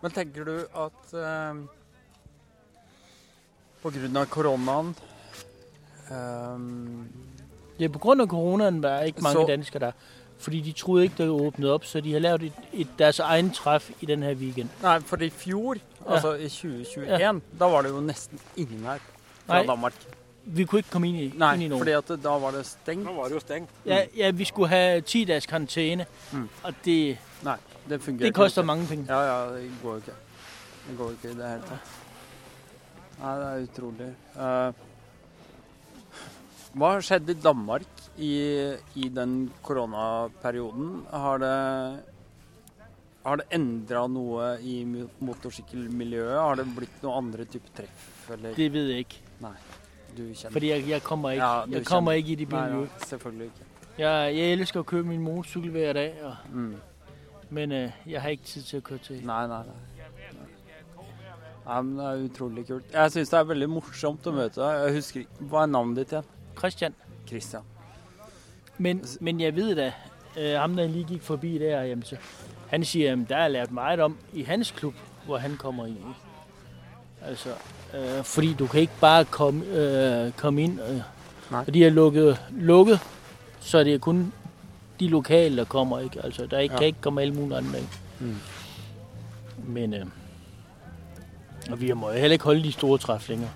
Men 0.02 0.10
tenker 0.10 0.44
du 0.44 0.54
at 0.58 1.14
eh, 1.14 1.54
på 3.82 3.90
grunn 3.90 4.16
av 4.16 4.26
koronaen 4.32 4.94
ehm, 6.10 7.06
Ja, 7.80 7.88
på 7.88 7.98
grunn 7.98 8.20
av 8.22 8.28
koronaen 8.30 8.84
er 8.84 8.98
det 9.00 9.06
ikke 9.12 9.22
mange 9.22 9.40
Så- 9.40 9.46
danskere 9.48 9.80
der. 9.80 9.92
Fordi 10.44 10.60
de 10.60 10.72
troede 10.76 11.04
ikke, 11.08 11.16
det 11.22 11.28
åpnet 11.32 11.70
op, 11.72 11.84
så 11.88 12.00
de 12.04 12.12
har 12.12 12.20
lavet 12.20 12.42
et, 12.50 12.52
et, 12.72 12.88
deres 12.98 13.18
egen 13.18 13.50
træf 13.50 13.90
i 14.00 14.06
denne 14.06 14.26
her 14.26 14.34
weekend. 14.34 14.68
Nei, 14.82 14.98
for 15.08 15.16
i 15.24 15.30
fjor, 15.32 15.76
altså 16.06 16.34
i 16.34 16.48
2021, 16.48 17.06
Ja. 17.20 17.32
da 17.60 17.64
var 17.72 17.82
det 17.86 17.90
jo 17.94 18.00
nesten 18.04 18.40
ingen 18.56 18.84
her 18.84 18.98
fra 19.46 19.54
Nei. 19.62 19.66
Danmark. 19.66 19.94
Vi 20.46 20.64
kunne 20.68 20.78
ikke 20.82 20.90
komme 20.92 21.08
inn 21.08 21.16
i, 21.16 21.30
Nei, 21.40 21.54
inn 21.54 21.62
i 21.62 21.68
noen. 21.72 21.86
Nei, 21.88 21.94
for 22.04 22.16
da 22.20 22.34
var 22.42 22.50
det 22.52 22.66
stengt. 22.68 23.04
Nå 23.08 23.14
var 23.16 23.30
det 23.32 23.38
jo 23.38 23.40
stengt. 23.40 23.70
Ja, 23.88 24.02
ja, 24.16 24.30
vi 24.30 24.44
skulle 24.44 24.68
ha 24.68 25.00
ti 25.00 25.24
dags 25.24 25.46
karantene, 25.48 26.04
Mm. 26.32 26.48
og 26.64 26.74
det, 26.84 27.18
Nei, 27.42 27.56
det 27.88 28.02
fungerer 28.02 28.18
det 28.18 28.26
ikke. 28.34 28.36
koster 28.42 28.62
mange 28.62 28.86
penge. 28.86 29.06
Ja, 29.08 29.22
ja, 29.30 29.56
det 29.56 29.70
går 29.82 29.96
ikke. 30.02 30.12
Det 30.88 30.98
går 30.98 31.10
ikke 31.16 31.30
i 31.30 31.34
det 31.40 31.48
hele 31.48 31.62
tatt. 31.70 31.94
Nei, 33.22 33.34
det 33.40 33.46
er 33.46 33.66
utrolig. 33.70 34.10
Uh, 34.36 34.72
hva 36.74 36.90
har 36.96 37.00
skjedd 37.06 37.28
i 37.30 37.34
Danmark 37.44 37.93
i, 38.18 38.32
i 39.00 39.08
den 39.10 39.50
koronaperioden? 39.62 41.04
Har 41.10 41.38
det 41.42 41.54
har 43.24 43.40
det 43.40 43.46
endra 43.56 44.02
noe 44.12 44.50
i 44.60 44.82
motorsykkelmiljøet? 44.84 46.34
Har 46.36 46.58
det 46.60 46.66
blitt 46.76 46.98
noen 47.02 47.22
andre 47.24 47.46
type 47.48 47.70
treff, 47.74 48.26
eller? 48.34 48.52
Det 48.58 48.66
vet 48.74 48.90
jeg 48.92 49.06
ikke. 49.06 49.22
Nei, 49.40 49.54
du 50.14 50.22
kjenner 50.36 50.52
Fordi 50.52 50.68
jeg, 50.74 50.84
jeg 50.92 51.02
kommer 51.06 51.32
ikke, 51.38 51.46
Ja, 51.48 51.78
jeg 51.78 51.86
kommer 51.88 52.12
ikke 52.20 52.34
i 52.34 52.36
det 52.42 52.48
Nei, 52.52 52.64
miljøet. 52.68 52.90
nei, 52.98 53.08
selvfølgelig 53.08 53.46
ikke. 53.52 53.70
Jeg, 53.96 54.34
jeg 54.36 54.58
elsker 54.58 54.82
å 54.82 54.88
køre 54.92 55.08
min 55.08 55.22
motorsykkel 55.24 55.70
hver 55.72 55.92
dag, 55.96 56.20
og, 56.28 56.52
Mm. 56.52 56.74
men 57.50 57.72
uh, 57.72 57.90
jeg 58.06 58.20
har 58.20 58.28
ikke 58.36 58.44
tid 58.52 58.62
til 58.68 58.80
å 58.82 58.86
køre 58.90 58.98
til. 59.08 59.20
Nei, 59.26 59.46
nei, 59.46 59.62
nei. 59.72 59.80
Nei, 61.64 61.80
men 61.80 61.96
Det 61.96 62.04
er 62.10 62.24
utrolig 62.28 62.66
kult. 62.68 62.90
Jeg 62.92 63.12
syns 63.14 63.30
det 63.32 63.38
er 63.38 63.44
veldig 63.48 63.68
morsomt 63.72 64.26
å 64.28 64.32
møte 64.36 64.60
deg. 64.60 64.82
Jeg 64.84 64.96
husker 64.98 65.20
ikke 65.24 65.46
Hva 65.48 65.62
er 65.64 65.70
navnet 65.72 65.96
ditt 66.02 66.12
igjen? 66.12 66.26
Christian. 66.60 66.94
Christian. 67.26 67.64
Men, 68.78 69.04
men 69.20 69.40
jeg 69.40 69.56
ved 69.56 69.76
da, 69.76 69.92
øh, 70.38 70.60
ham 70.60 70.76
der 70.76 70.86
lige 70.86 71.04
gik 71.04 71.22
forbi 71.22 71.58
der, 71.58 71.82
jamen, 71.82 72.02
så, 72.04 72.16
han 72.68 72.84
siger, 72.84 73.12
at 73.12 73.18
der 73.28 73.36
er 73.36 73.48
lært 73.48 73.72
meget 73.72 74.00
om 74.00 74.16
i 74.32 74.42
hans 74.42 74.70
klub, 74.70 74.94
hvor 75.26 75.36
han 75.38 75.56
kommer 75.56 75.86
i. 75.86 75.96
Altså, 77.26 77.48
øh, 77.94 78.24
fordi 78.24 78.54
du 78.54 78.66
kan 78.66 78.80
ikke 78.80 78.92
bare 79.00 79.24
komme, 79.24 79.64
øh, 79.66 80.32
komme 80.32 80.62
ind, 80.62 80.80
øh, 80.90 81.00
og 81.66 81.74
de 81.74 81.84
er 81.84 81.90
lukket, 81.90 82.38
lukket, 82.50 83.00
så 83.60 83.84
det 83.84 83.94
er 83.94 83.98
kun 83.98 84.32
de 85.00 85.08
lokale, 85.08 85.56
der 85.56 85.64
kommer. 85.64 85.98
Ikke? 86.00 86.20
Altså, 86.24 86.46
der 86.46 86.58
ikke, 86.58 86.72
Ja. 86.72 86.78
kan 86.78 86.86
ikke 86.86 87.00
komme 87.00 87.22
alle 87.22 87.34
mulige 87.34 87.56
andre. 87.58 87.78
Ikke? 87.78 87.90
Mm. 88.20 88.36
Men 89.66 89.94
øh, 89.94 90.06
og 91.70 91.80
vi 91.80 91.92
må 91.92 92.10
heller 92.12 92.32
ikke 92.32 92.44
holde 92.44 92.62
de 92.64 92.72
store 92.72 92.98
træf 92.98 93.28
længere. 93.28 93.50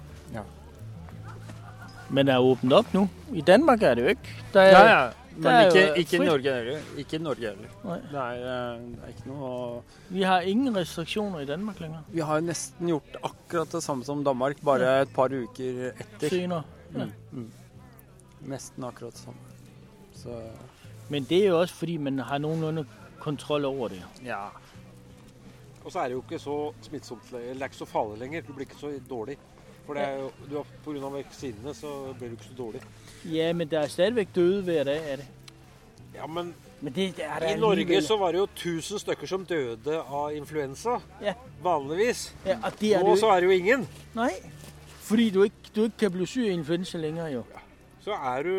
Ja. 2.08 2.14
Men 2.14 2.26
det 2.28 2.34
er 2.34 2.44
åpnet 2.50 2.72
opp 2.80 2.92
nå. 2.96 3.06
I 3.36 3.44
Danmark 3.44 3.82
er 3.84 3.98
det 3.98 4.04
jo 4.04 4.12
ikke. 4.16 4.36
Det 4.52 4.62
er, 4.62 4.72
Ja, 4.72 4.84
ja. 4.88 5.00
Men 5.38 5.54
er 5.54 5.68
ikke, 5.68 5.82
ikke 6.02 6.16
i. 6.16 6.26
Norge 6.26 6.54
heller. 6.54 6.86
Ikke 6.98 7.18
i 7.18 7.22
Norge 7.22 7.50
heller. 7.52 7.74
Det 7.84 8.22
er, 8.22 8.78
det 8.82 9.04
er 9.04 9.12
ikke 9.12 9.28
noe 9.30 9.50
Vi 10.10 10.24
har 10.26 10.46
ingen 10.50 10.74
restriksjoner 10.74 11.44
i 11.44 11.46
Danmark 11.46 11.78
lenger. 11.80 12.00
Vi 12.10 12.24
har 12.26 12.42
nesten 12.42 12.90
gjort 12.90 13.18
akkurat 13.22 13.76
det 13.76 13.82
samme 13.84 14.06
som 14.08 14.24
Danmark, 14.26 14.58
bare 14.66 14.96
et 15.04 15.12
par 15.14 15.30
uker 15.30 15.92
etter. 15.92 16.28
Senere. 16.32 16.64
Ja. 16.94 17.06
Mm, 17.06 17.12
mm. 17.44 18.48
Nesten 18.50 18.88
akkurat 18.88 19.14
det 19.14 19.22
samme. 19.22 19.38
Så 20.18 20.40
Men 21.08 21.24
det 21.24 21.44
er 21.44 21.52
jo 21.52 21.60
også 21.60 21.74
fordi 21.74 21.96
man 21.96 22.18
har 22.18 22.38
noenlunde 22.42 22.84
kontroll 23.20 23.64
over 23.64 23.88
det. 23.94 24.02
Ja. 24.24 24.48
Og 25.84 25.92
så 25.92 26.00
er 26.00 26.10
det 26.10 26.18
jo 26.18 26.24
ikke 26.26 26.38
så 26.42 26.56
smittsomt, 26.82 27.30
det 27.30 27.44
er 27.54 27.64
ikke 27.64 27.78
så 27.78 27.86
farlig 27.88 28.18
lenger. 28.18 28.42
Du 28.42 28.52
blir 28.52 28.66
ikke 28.66 28.80
så 28.80 28.90
dårlig. 29.08 29.38
For 29.88 29.96
det 29.96 30.04
er 30.04 30.18
jo, 30.20 30.28
du 30.50 30.54
har, 30.58 30.70
på 30.84 30.92
grunn 30.92 31.04
av 31.08 31.14
vaksinene 31.16 31.72
så 31.74 31.90
blir 32.18 32.28
du 32.28 32.36
ikke 32.36 32.48
så 32.50 32.56
dårlig. 32.58 32.80
Ja, 33.32 33.46
men 33.56 33.68
det 33.72 33.78
er 33.80 33.88
stadig 33.88 34.26
døde 34.36 34.58
ved 34.66 34.82
det. 34.90 34.96
er 35.14 35.22
det. 35.22 35.28
Ja, 36.18 36.26
men, 36.28 36.50
men 36.82 36.92
det, 36.92 37.06
det 37.16 37.24
er 37.24 37.40
der 37.40 37.54
i 37.56 37.60
Norge 37.62 38.02
så 38.04 38.18
var 38.20 38.36
det 38.36 38.42
jo 38.42 38.48
1000 38.52 39.00
stykker 39.00 39.30
som 39.30 39.46
døde 39.48 39.96
av 40.02 40.34
influensa. 40.36 40.98
Ja. 41.24 41.32
Vanligvis. 41.64 42.26
Ja, 42.44 42.58
det 42.80 42.92
er 42.98 43.00
Nå 43.06 43.14
det 43.14 43.22
så 43.22 43.32
er 43.32 43.40
det 43.40 43.48
jo 43.48 43.56
ingen. 43.56 43.88
Nei. 44.18 44.30
fordi 45.08 45.30
du 45.32 45.40
ikke, 45.46 45.72
du 45.74 45.82
ikke 45.86 46.02
kan 46.04 46.12
bli 46.18 46.26
syk 46.28 46.44
av 46.50 46.52
influensa 46.58 47.00
lenger, 47.00 47.32
jo. 47.38 47.42
Så 48.04 48.12
er 48.12 48.42
du, 48.44 48.56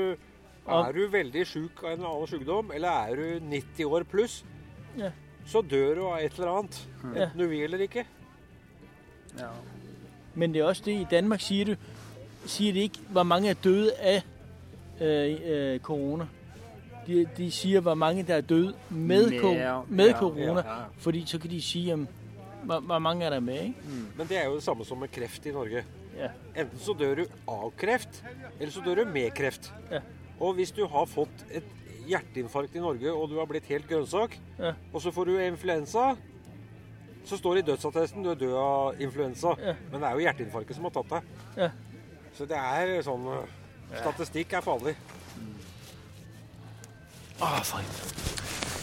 er 0.81 0.93
du 0.97 1.03
veldig 1.13 1.45
sjuk 1.45 1.83
av 1.85 1.91
en 1.93 2.05
annen 2.09 2.29
sykdom, 2.33 2.71
eller 2.73 2.89
er 2.89 3.21
du 3.21 3.51
90 3.53 3.85
år 3.85 4.07
pluss, 4.09 4.41
Ja. 4.97 5.11
så 5.45 5.61
dør 5.61 5.93
du 5.95 6.07
av 6.09 6.17
et 6.25 6.33
eller 6.39 6.55
annet. 6.55 6.79
Ja. 7.03 7.27
Enten 7.27 7.37
du 7.43 7.47
vil 7.53 7.67
eller 7.69 7.85
ikke. 7.85 8.05
Men 10.35 10.53
det 10.53 10.59
er 10.59 10.63
også 10.65 10.81
det, 10.85 10.91
i 10.91 11.07
Danmark 11.11 11.41
siger, 11.41 11.65
du, 11.65 11.75
siger 12.45 12.73
det 12.73 12.79
ikke, 12.79 12.99
hvor 13.09 13.23
mange 13.23 13.49
er 13.49 13.53
døde 13.53 13.93
af 13.95 14.23
øh, 15.01 15.37
øh, 15.45 15.79
corona. 15.79 16.25
De, 17.07 17.27
de 17.37 17.51
siger, 17.51 17.79
hvor 17.79 17.93
mange 17.93 18.23
der 18.23 18.35
er 18.35 18.41
døde 18.41 18.73
med, 18.89 19.39
korona. 19.39 19.41
ko- 19.41 19.53
ja. 19.53 19.79
med 19.87 20.07
Ja, 20.07 20.17
corona. 20.19 20.43
ja, 20.53 20.57
ja. 20.79 20.83
Fordi 20.97 21.23
så 21.25 21.39
kan 21.39 21.49
de 21.49 21.61
sige, 21.61 21.93
om, 21.93 22.07
hvor, 22.63 22.79
hvor 22.79 22.99
mange 22.99 23.25
er 23.25 23.29
der 23.29 23.39
med, 23.39 23.53
ikke? 23.63 23.73
Men 24.17 24.27
det 24.27 24.37
er 24.43 24.45
jo 24.45 24.55
det 24.55 24.63
samme 24.63 24.85
som 24.85 24.97
med 24.97 25.07
kreft 25.07 25.45
i 25.45 25.51
Norge. 25.51 25.83
Ja. 26.17 26.61
Enten 26.61 26.79
så 26.79 26.95
dør 26.99 27.15
du 27.15 27.25
av 27.47 27.71
kreft, 27.77 28.23
eller 28.59 28.71
så 28.71 28.81
dør 28.85 28.95
du 28.95 29.05
med 29.13 29.31
kreft. 29.31 29.73
Ja. 29.91 29.99
Og 30.39 30.53
hvis 30.53 30.71
du 30.71 30.87
har 30.87 31.05
fått 31.05 31.45
et 31.51 31.63
hjerteinfarkt 32.07 32.75
i 32.75 32.79
Norge, 32.79 33.11
og 33.13 33.29
du 33.29 33.37
har 33.39 33.45
blitt 33.45 33.65
helt 33.65 33.87
grønnsak, 33.89 34.37
Ja. 34.59 34.71
og 34.93 35.01
så 35.01 35.11
får 35.11 35.23
du 35.25 35.37
influensa, 35.37 36.15
så 37.29 37.37
står 37.37 37.59
det 37.59 37.61
i 37.63 37.67
dødsattesten 37.71 38.25
du 38.25 38.31
er 38.33 38.39
død 38.39 38.55
av 38.57 39.01
influensa. 39.01 39.53
Men 39.91 40.01
det 40.01 40.07
er 40.09 40.17
jo 40.17 40.25
hjerteinfarktet 40.25 40.77
som 40.77 40.87
har 40.87 40.93
tatt 40.97 41.15
deg. 41.15 41.21
Ja. 41.57 41.69
Så 42.37 42.45
det 42.49 42.57
er 42.57 42.93
sånn 43.05 43.25
øh, 43.29 43.47
Statistikk 43.99 44.53
er 44.57 44.65
farlig. 44.65 44.95
Fint. 47.69 47.99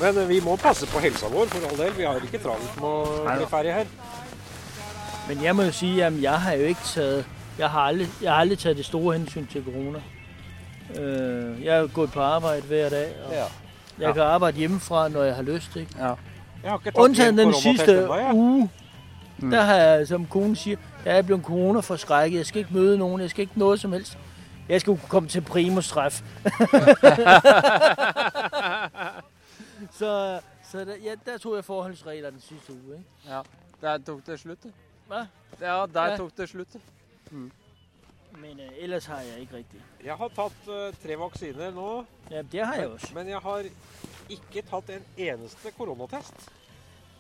Men 0.01 0.19
øh, 0.23 0.29
vi 0.29 0.41
må 0.45 0.57
passe 0.61 0.87
på 0.91 1.03
helsa 1.05 1.29
vår, 1.33 1.51
for 1.53 1.69
all 1.69 1.79
del. 1.79 1.97
Vi 1.97 2.07
har 2.07 2.23
ikke 2.25 2.43
travelt 2.43 2.81
med 2.81 2.89
å 2.89 3.25
bli 3.27 3.49
ferdig 3.51 3.75
her. 3.81 3.91
Men 5.29 5.43
jeg 5.43 5.57
må 5.59 5.67
jo 5.67 5.75
sige, 5.75 6.05
at 6.07 6.23
jeg 6.23 6.41
har 6.41 6.61
jo 6.61 6.71
ikke 6.75 6.87
taget, 6.93 7.33
jeg 7.59 7.71
har 7.71 7.89
aldri, 7.91 8.07
jeg 8.23 8.31
har 8.33 8.41
aldri 8.41 8.57
taget 8.57 8.77
det 8.77 8.87
store 8.87 9.17
hensyn 9.19 9.47
til 9.51 9.65
corona. 9.65 10.03
Øh, 10.95 11.65
jeg 11.65 11.73
har 11.75 11.87
gått 11.87 12.13
på 12.13 12.23
arbeid 12.23 12.63
hver 12.71 12.89
dag, 12.95 13.15
og 13.27 13.33
jeg 13.99 14.15
kan 14.15 14.23
arbeide 14.23 14.57
hjemmefra, 14.63 15.09
når 15.09 15.25
jeg 15.25 15.35
har 15.35 15.43
lyst. 15.43 15.77
Ikke? 15.77 15.99
Ja. 15.99 16.15
Undtagen 16.95 17.39
den 17.39 17.55
sidste 17.55 18.09
uge, 18.35 18.71
Mm. 19.39 19.51
der 19.51 19.63
har 19.63 19.75
jeg, 19.75 20.09
som 20.09 20.27
konen 20.27 20.57
siger, 20.57 20.77
jeg 21.05 21.19
er 21.19 21.23
blevet 21.23 21.45
corona 21.45 21.81
forskrækket. 21.81 22.39
Jeg 22.39 22.47
skal 22.47 22.59
ikke 22.59 22.75
møde 22.75 22.99
nogen, 22.99 23.21
jeg 23.21 23.31
skal 23.31 23.43
ikke 23.43 23.59
noget 23.59 23.81
som 23.81 23.93
helst. 23.93 24.19
Jeg 24.69 24.81
skal 24.81 24.91
jo 24.91 24.99
komme 25.09 25.29
til 25.29 25.41
primus 25.41 25.89
træf. 25.89 26.23
så 29.99 30.41
så 30.71 30.79
der, 30.85 30.95
ja, 31.05 31.15
der 31.27 31.39
tog 31.39 31.57
jeg 31.57 31.65
forholdsregler 31.65 32.31
den 32.31 32.41
sidste 32.41 32.73
uge. 32.73 32.97
Ikke? 32.97 33.05
Ja, 33.29 33.41
der 33.81 33.99
tok 33.99 34.21
det 34.27 34.41
slutt. 34.41 34.63
det. 34.63 34.73
Hva? 35.07 35.17
Ja, 35.61 35.85
der 35.95 36.07
Ja. 36.07 36.17
tok 36.17 36.31
det 36.37 36.49
slutt. 36.49 36.69
Mm. 37.31 37.53
Men 38.41 38.51
uh, 38.53 38.73
ellers 38.79 39.07
har 39.07 39.21
jeg 39.21 39.41
ikke 39.41 39.57
rigtigt. 39.57 39.83
Jeg 40.05 40.15
har 40.15 40.29
tatt 40.29 40.55
uh, 40.69 40.95
tre 41.07 41.19
vaksiner 41.19 41.71
nå. 41.71 42.05
Ja, 42.31 42.43
det 42.53 42.67
har 42.67 42.75
jeg 42.75 42.85
men, 42.85 42.93
også. 42.93 43.07
Men 43.15 43.29
jeg 43.29 43.39
har 43.39 43.63
ikke 44.33 44.63
tatt 44.67 44.95
en 44.95 45.05
eneste 45.17 45.73
koronatest. 45.77 46.49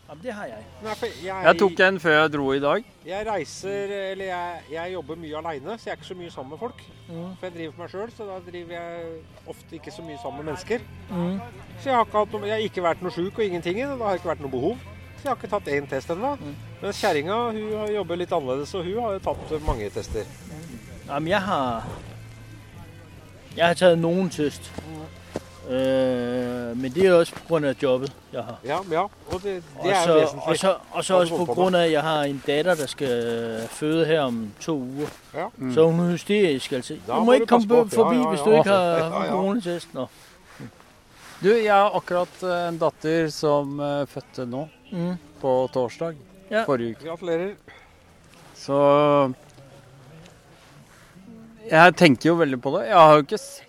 Ja, 0.06 0.14
det 0.22 0.32
har 0.32 0.46
jeg. 0.46 0.64
Nei, 0.84 0.92
for 0.94 1.06
jeg, 1.10 1.44
Jeg 1.44 1.58
tok 1.58 1.80
en 1.82 1.96
før 1.98 2.12
jeg 2.14 2.32
dro 2.36 2.44
i 2.54 2.60
dag. 2.62 2.84
Jeg 3.08 3.26
reiser, 3.26 3.94
eller 4.12 4.28
jeg, 4.28 4.60
jeg 4.70 4.92
jobber 4.92 5.18
mye 5.18 5.38
aleine, 5.40 5.74
så 5.74 5.88
jeg 5.88 5.96
er 5.96 5.98
ikke 5.98 6.08
så 6.12 6.18
mye 6.18 6.30
sammen 6.30 6.54
med 6.54 6.60
folk. 6.60 6.82
Mm. 7.08 7.32
For 7.40 7.46
jeg 7.48 7.54
driver 7.56 7.72
for 7.72 7.82
meg 7.82 7.90
sjøl, 7.94 8.12
så 8.14 8.28
da 8.28 8.36
driver 8.46 8.76
jeg 8.76 9.16
ofte 9.54 9.78
ikke 9.80 9.94
så 9.96 10.04
mye 10.06 10.20
sammen 10.22 10.38
med 10.44 10.52
mennesker. 10.52 10.84
Mm. 11.10 11.40
Så 11.80 11.90
jeg 11.90 11.96
har 11.96 12.06
ikke, 12.06 12.22
hatt 12.22 12.36
noe, 12.36 12.46
jeg 12.46 12.54
har 12.54 12.68
ikke 12.68 12.86
vært 12.86 13.02
noe 13.02 13.16
sjuk 13.16 13.40
og 13.40 13.44
ingenting, 13.48 13.82
og 13.88 13.96
det 13.98 14.06
har 14.06 14.20
ikke 14.20 14.30
vært 14.30 14.46
noe 14.46 14.54
behov. 14.54 14.86
Så 15.16 15.24
jeg 15.24 15.32
har 15.32 15.40
ikke 15.40 15.52
tatt 15.56 15.72
én 15.74 15.90
test 15.90 16.14
ennå. 16.14 16.32
Mm. 16.38 16.54
Mens 16.84 17.02
kjerringa 17.02 17.40
hun 17.56 17.74
har 17.80 17.94
jobber 17.96 18.22
litt 18.22 18.38
annerledes, 18.38 18.76
og 18.78 18.86
hun 18.86 19.02
har 19.02 19.18
jo 19.18 19.24
tatt 19.26 19.56
mange 19.66 19.90
tester. 19.90 20.34
Jamen, 21.08 21.32
jeg 21.34 21.42
har... 21.50 21.90
Jeg 23.56 23.66
har 23.66 23.74
taget 23.74 23.98
nogen 23.98 24.30
test. 24.30 24.70
Øh, 25.70 26.76
men 26.76 26.92
det 26.94 27.06
er 27.06 27.12
også 27.14 27.34
på 27.34 27.40
grund 27.48 27.66
af 27.66 27.74
jobbet, 27.82 28.12
jeg 28.32 28.42
har. 28.42 28.58
Ja, 28.64 28.76
ja 28.90 29.00
og 29.02 29.10
det, 29.32 29.42
det 29.42 29.62
og 29.78 29.88
er 29.88 30.04
så, 30.04 30.12
jo 30.12 30.18
vesentlig. 30.20 30.42
Og 30.48 30.56
så, 30.56 30.74
og 30.92 31.04
så 31.04 31.14
også 31.18 31.36
på 31.36 31.44
grund 31.44 31.76
af, 31.76 31.84
at 31.84 31.92
jeg 31.92 32.02
har 32.02 32.22
en 32.22 32.42
datter, 32.46 32.74
der 32.74 32.86
skal 32.86 33.60
føde 33.70 34.06
her 34.06 34.20
om 34.20 34.50
to 34.60 34.76
uger. 34.78 35.06
Ja. 35.34 35.46
Mm. 35.56 35.74
Så 35.74 35.86
hun 35.90 36.00
er 36.00 36.10
hysterisk, 36.10 36.72
altså. 36.72 36.94
Du 37.06 37.12
må 37.14 37.24
må 37.24 37.32
ikke 37.32 37.46
komme 37.46 37.88
forbi, 37.90 38.16
Ja, 38.16 38.22
ja, 38.22 38.28
hvis 38.28 38.40
du 38.40 38.50
ikke 38.50 38.70
har 38.70 38.80
Ja, 38.98 39.22
ja. 39.24 39.30
coronatest. 39.30 39.94
Nå. 39.94 40.06
Du, 41.42 41.48
jeg 41.48 41.74
har 41.74 41.90
akkurat 41.96 42.42
eh, 42.42 42.68
en 42.68 42.78
datter 42.78 43.28
som 43.28 43.80
eh, 43.80 44.06
fødte 44.06 44.46
nå, 44.46 44.68
Mm. 44.92 45.14
på 45.40 45.68
torsdag 45.72 46.14
Ja. 46.50 46.62
forrige 46.64 46.90
uke. 46.96 47.08
Gratulerer. 47.08 47.50
Så 48.54 49.32
Jeg 51.70 51.96
tenker 51.96 52.30
jo 52.30 52.34
veldig 52.38 52.60
på 52.62 52.70
det. 52.78 52.86
Jeg 52.86 52.96
har 52.96 53.12
jo 53.18 53.24
ikke 53.24 53.38
sett 53.38 53.65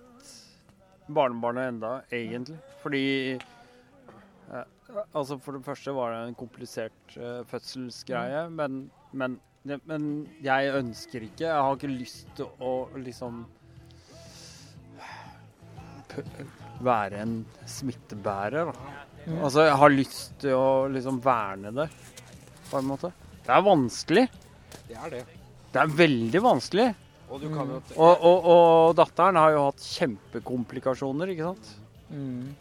barnebarnet 1.08 1.72
enda, 1.74 1.92
egentlig. 2.12 2.58
Fordi 2.84 3.04
eh, 3.36 4.66
Altså, 5.12 5.36
for 5.44 5.58
det 5.58 5.66
første 5.66 5.92
var 5.96 6.14
det 6.14 6.20
en 6.30 6.40
komplisert 6.40 7.18
eh, 7.20 7.42
fødselsgreie, 7.50 8.46
men, 8.50 8.86
men, 9.12 9.40
det, 9.68 9.82
men 9.90 10.28
jeg 10.44 10.72
ønsker 10.80 11.26
ikke 11.28 11.44
Jeg 11.50 11.66
har 11.66 11.76
ikke 11.76 11.92
lyst 11.92 12.30
til 12.38 12.48
å 12.64 12.74
liksom 12.96 13.46
være 16.82 17.20
en 17.22 17.34
smittebærer. 17.70 18.72
Mm. 19.26 19.42
Altså, 19.44 19.66
jeg 19.68 19.80
har 19.82 19.94
lyst 19.94 20.38
til 20.42 20.56
å 20.58 20.70
liksom 20.92 21.20
verne 21.24 21.74
det, 21.76 21.88
på 22.70 22.80
en 22.80 22.88
måte. 22.88 23.12
Det 23.44 23.54
er 23.54 23.66
vanskelig. 23.66 24.26
Det 24.88 24.98
er 24.98 25.14
det. 25.14 25.22
Det 25.74 25.84
er 25.84 25.94
veldig 26.00 26.42
vanskelig. 26.44 26.88
Og 27.28 27.42
du 27.44 27.50
kan 27.52 27.68
jo 27.68 27.82
Og, 27.98 28.24
og, 28.24 28.46
og 28.48 28.96
datteren 28.96 29.36
har 29.40 29.52
jo 29.52 29.66
hatt 29.68 29.84
kjempekomplikasjoner, 29.84 31.34
ikke 31.34 31.50
sant? 31.50 31.74
Mm. 32.08 32.56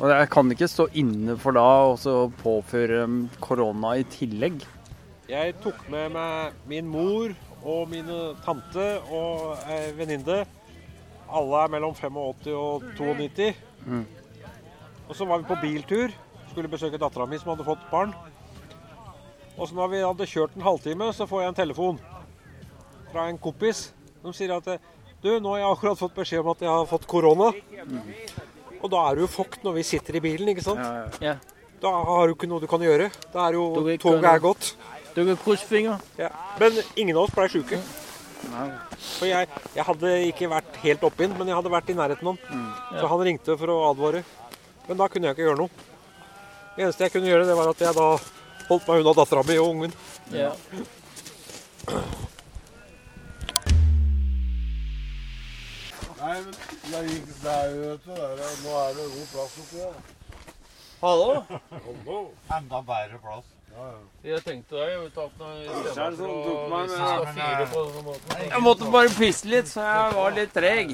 Og 0.00 0.12
jeg 0.14 0.28
kan 0.32 0.52
ikke 0.54 0.68
stå 0.70 0.86
inne 0.96 1.34
for 1.40 1.58
da 1.58 1.66
og 1.90 1.98
så 2.00 2.14
påføre 2.40 3.02
korona 3.42 3.96
i 4.00 4.06
tillegg. 4.08 4.62
Jeg 5.30 5.56
tok 5.62 5.82
med 5.92 6.14
meg 6.14 6.54
min 6.70 6.88
mor 6.90 7.34
og 7.60 7.90
mine 7.90 8.32
tante 8.46 8.86
og 9.12 9.60
ei 9.70 9.90
venninne. 9.98 10.44
Alle 11.30 11.66
er 11.66 11.74
mellom 11.74 11.92
85 11.94 12.48
og 12.56 12.86
92. 12.96 13.50
Mm. 13.86 14.06
Og 15.10 15.18
så 15.18 15.26
var 15.26 15.42
vi 15.42 15.50
på 15.50 15.60
biltur. 15.60 16.14
Skulle 16.50 16.70
besøke 16.70 16.98
dattera 16.98 17.28
mi 17.30 17.38
som 17.38 17.52
hadde 17.52 17.66
fått 17.66 17.84
barn. 17.90 18.14
Og 19.58 19.68
så 19.68 19.76
når 19.76 19.92
vi 19.92 20.02
hadde 20.06 20.30
kjørt 20.30 20.56
en 20.56 20.64
halvtime, 20.64 21.12
så 21.12 21.28
får 21.28 21.44
jeg 21.44 21.52
en 21.52 21.60
telefon 21.60 22.00
fra 23.12 23.28
en 23.28 23.38
kompis. 23.38 23.92
som 24.22 24.32
sier 24.36 24.52
at 24.56 24.64
du, 25.22 25.30
nå 25.40 25.50
har 25.54 25.58
jeg 25.62 25.70
akkurat 25.74 25.98
fått 26.00 26.14
beskjed 26.16 26.40
om 26.44 26.50
at 26.52 26.60
jeg 26.64 26.68
har 26.70 26.86
fått 26.88 27.06
korona. 27.08 27.50
Og 28.80 28.90
da 28.90 29.00
er 29.10 29.14
du 29.16 29.20
jo 29.26 29.28
fucked 29.28 29.62
når 29.64 29.74
vi 29.78 29.82
sitter 29.84 30.16
i 30.16 30.20
bilen, 30.24 30.48
ikke 30.48 30.64
sant? 30.64 30.80
Ja. 31.20 31.34
Da 31.80 31.90
har 32.04 32.26
du 32.28 32.34
ikke 32.34 32.48
noe 32.48 32.60
du 32.60 32.66
kan 32.68 32.80
gjøre. 32.80 33.10
Da 33.32 33.46
er 33.48 33.52
jo 33.56 33.74
Du 33.74 33.84
kan- 33.84 33.98
Toget 33.98 34.24
er 34.24 34.38
gått. 34.40 34.74
Du 35.14 35.24
kan 35.26 35.36
krysse 35.36 35.66
fingeren. 35.66 36.00
Ja. 36.18 36.28
Men 36.58 36.72
ingen 36.96 37.16
av 37.16 37.24
oss 37.24 37.30
ble 37.34 37.48
sjuke. 37.48 37.78
For 39.18 39.26
jeg, 39.26 39.48
jeg 39.74 39.84
hadde 39.84 40.10
ikke 40.32 40.48
vært 40.48 40.76
helt 40.80 41.02
oppinn, 41.04 41.36
men 41.36 41.46
jeg 41.48 41.56
hadde 41.56 41.70
vært 41.72 41.90
i 41.90 41.94
nærheten 41.94 42.26
av 42.28 42.38
han. 42.48 42.74
Så 43.00 43.08
han 43.08 43.20
ringte 43.20 43.56
for 43.58 43.66
å 43.68 43.90
advare. 43.90 44.24
Men 44.88 44.96
da 44.96 45.08
kunne 45.08 45.26
jeg 45.28 45.36
ikke 45.36 45.48
gjøre 45.48 45.58
noe. 45.58 45.68
Det 46.76 46.84
eneste 46.86 47.04
jeg 47.04 47.12
kunne 47.12 47.28
gjøre, 47.28 47.46
det 47.46 47.56
var 47.56 47.68
at 47.68 47.78
jeg 47.84 47.94
da 47.94 48.08
holdt 48.68 48.88
meg 48.88 49.00
unna 49.04 49.12
dattera 49.12 49.42
mi 49.46 49.58
og 49.58 49.68
ungen. 49.74 49.92
Ja. 50.32 50.52
Nei, 56.20 56.34
men 56.44 56.52
det, 56.52 56.98
gikk, 57.08 57.28
det 57.42 57.52
er 57.52 57.70
jo 57.70 57.84
vet 57.84 58.02
du, 58.04 58.10
det 58.12 58.24
er, 58.28 58.56
Nå 58.64 58.72
er 58.80 58.90
det 58.96 59.04
god 59.14 59.28
plass 59.30 59.54
oppi 59.62 59.78
her. 59.80 59.94
Hallo? 61.00 61.28
Hallo. 61.70 62.18
Enda 62.56 62.80
bedre 62.90 63.20
plass. 63.24 63.46
Ja, 63.70 63.86
ja. 63.86 64.00
Jeg 64.32 64.42
tenkte 64.44 64.76
deg, 64.76 64.90
jeg 64.90 65.00
vet 65.06 65.20
at 65.22 65.38
når 65.40 65.54
i 65.54 65.64
Skjær 65.70 65.94
stedet 65.94 66.18
som 66.18 66.26
for 66.26 66.44
tok 66.44 66.58
å 66.58 66.66
meg 66.74 66.82
hvis 66.82 66.92
du 66.92 67.06
skal 67.06 67.26
fire 67.38 67.68
på 67.70 67.84
denne 67.86 68.02
måten 68.10 68.44
Jeg 68.50 68.62
måtte 68.66 68.90
bare 68.98 69.14
pisse 69.16 69.52
litt, 69.54 69.70
så 69.70 69.86
jeg 69.86 70.18
var 70.18 70.36
litt 70.36 70.52
treg. 70.58 70.92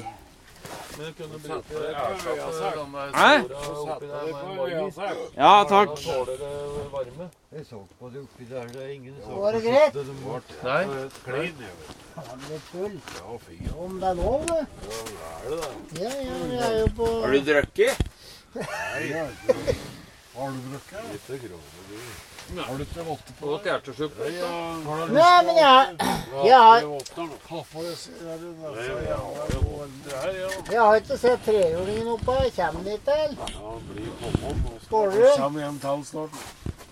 Men 0.97 1.13
kunne 1.13 1.39
bruke. 1.39 1.63
Ja, 5.37 5.63
takk. 5.69 5.99
Jeg 7.51 7.65
så 7.69 7.81
på 7.99 8.09
det 8.13 8.21
oppi 8.21 8.45
der. 8.49 8.67
Det 8.67 8.83
er 8.83 8.87
ingen 8.87 9.15
som 9.23 9.41
Var 9.41 9.51
det 9.51 9.61
greit? 9.63 9.95
Nei. 10.63 10.83
klid. 11.23 11.61
Han 12.15 12.39
er 12.53 12.59
full. 12.71 13.01
Ja. 13.61 13.75
Om 13.77 13.99
det 13.99 14.09
er 14.09 14.13
lov, 14.13 14.45
det? 14.47 14.65
Ja, 14.87 15.29
er 15.43 15.49
det 15.49 15.59
det? 15.61 16.01
Ja, 16.01 16.11
ja, 16.21 16.39
vi 16.45 16.55
er 16.55 16.79
jo 16.79 16.87
på 16.97 17.11
Har 17.21 17.31
du 17.31 17.39
drukket? 17.51 18.07
Nei, 18.55 18.63
har 20.37 20.49
du 20.49 20.59
drukket? 20.71 21.13
Litt 21.13 21.27
grovere, 21.27 21.85
du. 21.91 22.36
Har 22.55 22.77
du 22.77 22.83
ikke 22.83 23.03
votter 23.03 23.33
på? 23.39 23.49
deg? 23.57 23.65
hjertesjuke. 23.67 24.29
Ja, 24.31 24.51
har 24.85 25.01
du 25.07 25.13
Nei, 25.17 25.43
men 25.47 25.57
jeg, 25.59 25.79
jeg 26.47 26.59
har. 26.63 26.79
Jeg 30.71 30.79
har 30.79 30.95
ikke 31.01 31.17
sett 31.19 31.43
trehjulingen 31.45 32.07
oppe 32.15 32.37
her. 32.39 32.49
Kommer 32.55 32.81
den 32.87 32.93
ikke 32.95 33.11
til? 33.11 33.37
Ja, 33.37 33.47
han 33.67 33.85
blir 33.91 34.09
kommet. 34.23 34.81
Skåler 34.87 35.17
du? 35.19 35.29
Kommer 35.35 35.65
hjem 35.65 35.79
til 35.83 36.05
snart. 36.11 36.41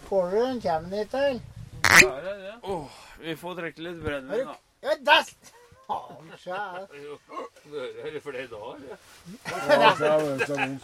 Skålen 0.06 0.62
kommer 0.62 0.90
den 0.90 1.00
ikke 1.06 1.18
til? 1.18 1.36
Vi 3.26 3.36
får 3.40 3.60
drikke 3.62 3.86
litt 3.88 4.02
brennevin, 4.04 4.50
da. 4.52 4.58
Ja, 4.86 4.98
das! 5.08 5.32
Faen, 5.86 6.32
Hva 6.42 6.82
Er 8.02 8.12
det 8.14 8.22
flere 8.26 8.48
dager? 8.50 8.98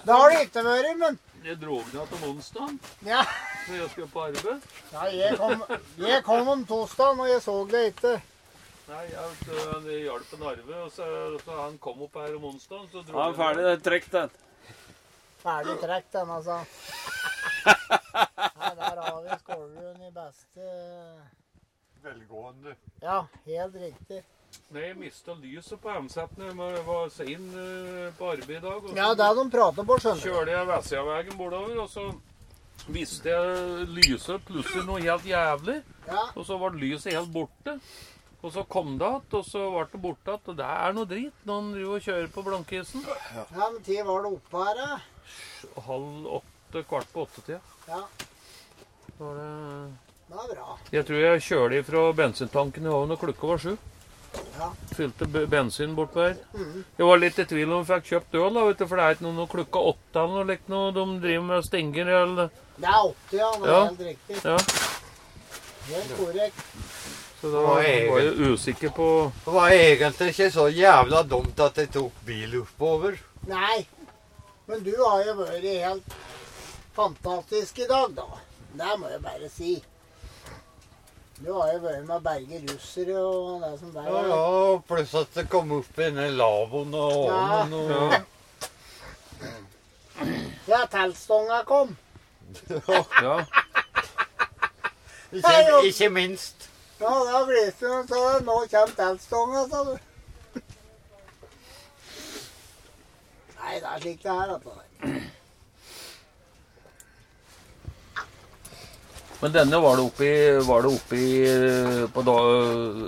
Da 0.05 0.17
har 0.19 0.29
det 0.29 0.43
ikke 0.45 0.63
vært, 0.67 0.91
men 1.01 1.17
Det 1.41 1.55
dro 1.61 1.79
ned 1.89 2.11
til 2.13 2.27
onsdag, 2.29 2.77
Ja. 3.05 3.23
Så 3.65 3.77
jeg 3.77 3.89
skulle 3.93 4.11
på 4.11 4.25
arbeid. 4.27 4.67
Nei, 4.93 5.07
jeg, 5.19 5.37
kom, 5.39 5.63
jeg 6.01 6.23
kom 6.27 6.51
om 6.55 6.65
torsdagen, 6.69 7.19
og 7.23 7.29
jeg 7.29 7.41
så 7.45 7.57
det 7.71 7.83
ikke. 7.93 8.13
Nei, 8.91 9.03
jeg 9.07 9.35
vet, 9.47 9.89
hjalp 10.03 10.33
en 10.35 10.47
Arve, 10.51 10.79
og 10.85 10.89
så, 10.91 11.09
så 11.45 11.59
han 11.61 11.77
kom 11.83 12.01
opp 12.07 12.17
her 12.19 12.33
om 12.35 12.49
onsdagen, 12.51 12.89
så 12.91 13.03
dro 13.07 13.15
Ja, 13.19 13.27
jeg 13.29 13.37
ferdig. 13.39 13.67
Det 13.67 13.75
er 13.77 13.85
trukket, 13.89 14.17
den. 14.17 14.33
Ferdig 15.41 15.77
trekk, 15.81 16.09
den, 16.13 16.33
altså. 16.37 16.57
Nei, 17.61 18.73
der 18.77 18.99
har 19.05 19.21
vi 19.23 19.37
Skålerud 19.39 20.03
i 20.05 20.11
beste 20.13 20.67
Velgående. 22.01 22.75
Ja, 23.01 23.23
helt 23.45 23.75
riktig. 23.77 24.21
Nei, 24.73 24.83
jeg 24.89 24.97
mista 24.99 25.35
lyset 25.37 25.79
på 25.81 25.93
MZ-en. 26.03 26.41
Jeg 26.49 26.83
var 26.87 27.09
sein 27.13 27.47
eh, 27.61 28.07
på 28.17 28.31
arbeid 28.33 28.57
i 28.57 28.61
dag. 28.63 28.77
og 28.81 28.89
så 28.89 28.95
Ja, 28.97 29.11
det 29.15 29.25
er 29.27 29.37
de 29.37 29.45
prater 29.53 29.87
på, 29.87 29.97
skjønner 30.01 30.21
du. 30.21 30.27
Kjørte 30.27 30.55
jeg 30.55 30.69
Vestsidavegen 30.71 31.37
bortover, 31.39 31.79
og 31.85 31.89
så 31.89 32.07
visste 32.89 33.29
jeg 33.29 33.87
lyset 33.93 34.47
plutselig 34.47 34.85
noe 34.87 35.01
helt 35.03 35.27
jævlig. 35.27 35.77
Ja. 36.07 36.23
Og 36.35 36.47
så 36.47 36.57
ble 36.61 36.71
lyset 36.81 37.13
helt 37.15 37.31
borte. 37.33 37.77
Og 38.41 38.49
så 38.55 38.63
kom 38.65 38.95
det 38.97 39.05
igjen, 39.05 39.25
og 39.37 39.45
så 39.45 39.65
ble 39.69 39.85
det 39.91 40.01
borte 40.01 40.33
igjen. 40.33 40.45
Og 40.53 40.59
det 40.61 40.69
er 40.75 40.95
noe 40.97 41.09
drit 41.09 41.47
når 41.47 41.61
en 41.61 41.73
driver 41.75 41.97
og 41.97 42.07
kjører 42.07 42.31
på 42.35 42.45
blankisen. 42.47 43.07
Ja, 43.35 43.45
men 43.61 43.81
tid 43.85 44.03
var 44.07 44.25
det 44.25 44.33
oppe 44.37 44.65
her, 44.65 44.81
da? 44.81 45.81
Halv 45.87 46.31
åtte, 46.39 46.85
kvart 46.89 47.11
på 47.13 47.27
åtte-tida. 47.27 47.61
Ja, 47.87 48.05
var 49.19 49.37
det 49.37 49.51
det 50.31 50.39
er 50.39 50.51
bra. 50.55 50.77
Jeg 50.95 51.03
tror 51.07 51.17
jeg 51.19 51.41
kjører 51.43 51.81
fra 51.83 52.01
bensintanken 52.15 52.85
i 52.87 52.91
ovnen, 52.91 53.17
og 53.17 53.19
klokka 53.19 53.49
var 53.49 53.59
sju. 53.59 53.73
Ja. 54.57 54.67
Fylte 54.95 55.25
bensin 55.49 55.95
bortpå 55.95 56.21
her. 56.23 56.35
Mhm. 56.53 56.83
Jeg 56.97 57.05
var 57.07 57.17
litt 57.17 57.39
i 57.39 57.45
tvil 57.45 57.71
om 57.73 57.83
jeg 57.83 57.87
fikk 57.89 58.09
kjøpt 58.11 58.35
øl, 58.39 58.53
da, 58.53 58.65
vet 58.67 58.77
du, 58.77 58.85
for 58.87 58.95
det 58.95 59.03
er 59.05 59.15
ikke 59.15 59.25
noe, 59.27 59.33
noe 59.39 59.47
klokka 59.51 59.79
åtte 59.91 60.21
eller 60.23 60.35
noe 60.37 60.49
likt 60.51 60.69
noe 60.69 60.91
de 60.95 61.05
driver 61.23 61.43
med 61.49 61.65
stenger 61.65 62.07
eller 62.21 62.49
Det 62.77 62.87
er 62.87 63.01
80, 63.09 63.37
ja. 63.37 63.51
Det 63.57 63.67
er 63.67 63.71
Ja. 63.71 63.85
helt 63.85 63.99
riktig. 63.99 64.43
Ja. 64.45 64.57
Helt 65.91 66.17
korrekt. 66.17 66.65
Så 67.41 67.49
da 67.51 67.61
var 67.65 67.81
er 67.81 68.05
jeg 68.21 68.51
usikker 68.53 68.89
på 68.93 69.31
Det 69.45 69.53
var 69.53 69.69
egentlig 69.73 70.29
ikke 70.29 70.51
så 70.53 70.67
jævla 70.69 71.23
dumt 71.27 71.59
at 71.59 71.75
jeg 71.81 71.91
tok 71.91 72.11
bil 72.25 72.59
oppover. 72.61 73.17
Nei, 73.47 73.87
men 74.67 74.83
du 74.83 74.93
har 75.03 75.23
jo 75.25 75.33
vært 75.41 75.63
helt 75.65 76.13
fantastisk 76.95 77.79
i 77.79 77.87
dag, 77.89 78.13
da. 78.15 78.27
Det 78.77 78.99
må 78.99 79.09
jeg 79.09 79.21
bare 79.23 79.49
si. 79.49 79.83
Du 81.41 81.49
har 81.53 81.71
jo 81.73 81.79
vært 81.81 82.03
med 82.05 82.15
å 82.15 82.19
berge 82.21 82.59
russere 82.69 83.15
og 83.17 83.61
det 83.63 83.71
som 83.79 83.91
der 83.95 84.09
Ja, 84.11 84.19
ja, 84.29 84.77
pluss 84.87 85.13
at 85.17 85.31
det 85.33 85.47
kom 85.49 85.71
opp 85.79 85.97
i 85.97 86.03
denne 86.03 86.27
lavvoen 86.37 86.93
og 86.93 87.25
Ja. 87.27 87.39
ovnen 87.61 87.73
og 87.79 88.13
Ja, 90.67 90.83
teltstonga 90.85 91.63
kom. 91.65 91.95
Ja. 92.69 93.37
Ikke, 95.31 95.81
ikke 95.87 96.09
minst. 96.13 96.67
Ja, 96.99 97.09
da 97.25 97.39
blir 97.47 97.65
hun 97.65 97.73
sånn. 97.79 98.07
sa 98.07 98.39
nå 98.45 98.55
kommer 98.69 98.95
teltstonga, 98.97 99.61
sa 99.71 99.83
du. 99.87 99.95
Nei, 103.61 103.79
det 103.79 103.87
er 103.87 103.99
slik 104.03 104.21
det 104.23 104.31
er, 104.35 104.53
altså. 104.57 104.71
Men 109.41 109.53
denne 109.55 109.77
var 109.81 109.97
det 109.97 110.03
oppi, 110.05 110.31
var 110.67 110.83
det 110.85 110.89
oppi, 110.93 111.23
på 112.13 112.23
da, 112.27 112.37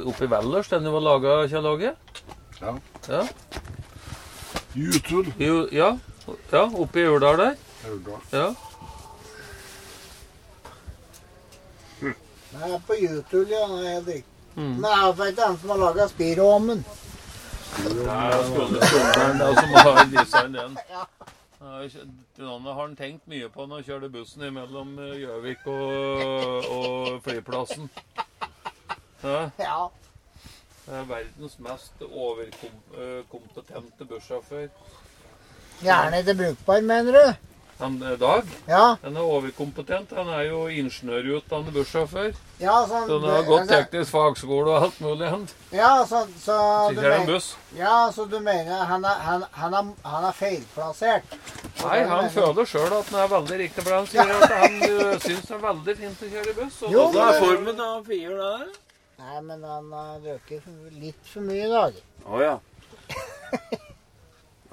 oppi 0.10 0.30
Valdres 0.32 0.72
denne 0.72 0.94
var 0.94 1.04
laga, 1.06 1.36
Kjell 1.52 1.68
Åge? 1.70 1.94
Ja. 2.60 2.74
ja. 3.08 3.24
Jutul. 4.74 5.30
Jo, 5.38 5.68
ja. 5.72 5.92
ja, 6.50 6.64
oppi 6.74 7.06
Urdal 7.06 7.38
der. 7.38 7.56
Urdal. 7.92 8.22
Ja. 8.32 8.48
Det 12.54 12.72
er 12.72 12.82
på 12.88 12.98
Jutul, 12.98 13.48
ja. 13.50 13.68
Det 13.68 13.86
er 13.86 13.94
helt 13.94 14.08
riktig. 14.08 14.30
Mm. 14.56 14.76
Det 14.82 14.90
er 14.90 15.14
for 15.14 15.26
ikke 15.26 15.48
han 15.48 15.58
som 15.58 15.70
har 15.70 15.78
laga 15.82 16.08
Spiromen. 16.08 16.84
Det 17.78 18.10
er 18.10 18.36
jo 18.38 19.54
som 19.62 19.78
har 19.78 20.04
design 20.18 20.54
den. 20.54 20.78
Denne 21.64 22.74
har 22.74 22.82
han 22.82 22.96
tenkt 23.00 23.28
mye 23.32 23.48
på 23.52 23.64
når 23.66 23.76
han 23.80 23.86
kjørte 23.88 24.10
bussen 24.12 24.44
mellom 24.56 24.98
Gjøvik 25.00 25.64
og, 25.72 26.68
og 26.68 27.22
flyplassen. 27.24 27.90
Ja. 29.24 29.50
Ja. 29.60 29.88
Det 30.84 30.94
er 31.00 31.06
verdens 31.08 31.56
mest 31.64 32.02
overkompetente 32.10 34.06
bussjåfør. 34.10 34.68
Gjerne 35.84 36.20
ikke 36.20 36.36
brukbar, 36.42 36.82
mener 36.84 37.12
du? 37.16 37.53
Han 37.80 37.96
eh, 38.04 38.18
Dag 38.20 38.44
Ja. 38.68 38.96
han 39.04 39.16
er 39.18 39.22
overkompetent. 39.26 40.12
Han 40.16 40.30
er 40.30 40.44
jo 40.50 40.68
ingeniørutdannet 40.72 41.74
bussjåfør. 41.74 42.34
Ja, 42.60 42.76
så, 42.88 43.02
Så 43.08 43.18
han 43.20 43.30
har 43.30 43.44
gått 43.48 43.68
teknisk 43.72 44.12
fagskole 44.14 44.70
og 44.72 44.84
alt 44.84 45.00
mulig 45.02 45.28
annet. 45.28 45.56
Ja, 45.74 46.06
så, 46.06 46.22
så 46.40 46.58
Så 46.58 46.94
du 46.94 47.02
kjører 47.02 47.26
men- 47.26 47.42
Ja, 47.80 47.96
så 48.16 48.26
du 48.30 48.40
mener 48.40 48.86
han 48.86 49.04
er, 49.06 49.20
han, 49.28 49.44
han 49.52 49.74
er, 49.74 49.90
han 50.04 50.24
er 50.30 50.32
feilplassert? 50.38 51.24
Nei, 51.84 52.04
han 52.08 52.30
føler 52.30 52.66
sjøl 52.70 52.94
at 53.00 53.10
han 53.12 53.20
er 53.24 53.28
veldig 53.34 53.58
riktig, 53.60 53.84
for 53.84 53.96
han 53.98 54.08
sier 54.08 54.30
at 54.38 54.52
han 54.54 54.78
uh, 54.84 55.20
syns 55.20 55.48
det 55.50 55.58
er 55.58 55.64
veldig 55.68 55.98
fint 55.98 56.22
å 56.24 56.32
kjøre 56.38 56.56
buss. 56.62 56.82
og- 56.84 56.92
Jo, 56.92 57.08
men- 57.12 57.28
er 57.28 57.40
formen 57.42 57.82
av 57.90 58.06
fire 58.08 58.38
der? 58.38 58.68
Nei, 59.24 59.42
men 59.42 59.64
han 59.64 59.92
har 59.92 60.20
drukket 60.20 60.64
litt 61.02 61.26
for 61.34 61.42
mye 61.42 61.66
i 61.66 61.74
dag. 61.74 61.94
Å 62.28 62.42
ja. 62.44 62.56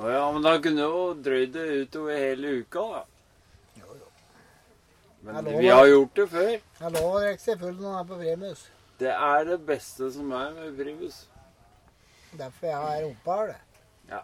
Å 0.00 0.08
ja, 0.08 0.20
men 0.32 0.44
da 0.44 0.56
kunne 0.64 0.80
du 0.80 0.86
jo 0.88 1.06
drøyd 1.28 1.50
det 1.52 1.64
utover 1.84 2.16
hele 2.16 2.52
uka, 2.62 2.84
da. 2.94 3.00
Jo, 3.82 3.96
jo. 3.98 4.06
Men 5.26 5.42
lover, 5.44 5.58
vi 5.60 5.72
har 5.74 5.86
gjort 5.90 6.14
det 6.16 6.28
før. 6.34 6.52
Jeg 6.56 6.94
lover 6.96 7.24
deg 7.26 7.34
ikke 7.34 7.48
selvfølgelig 7.50 7.82
når 7.84 7.96
han 7.96 8.04
er 8.04 8.08
på 8.08 8.20
Primus. 8.22 8.68
Det 9.00 9.12
er 9.12 9.44
det 9.48 9.56
beste 9.64 10.10
som 10.12 10.32
er 10.36 10.50
med 10.52 10.76
primus. 10.76 11.22
Derfor 12.36 12.66
jeg 12.66 13.12
her, 13.26 13.46
det. 13.48 13.56
Ja. 14.10 14.20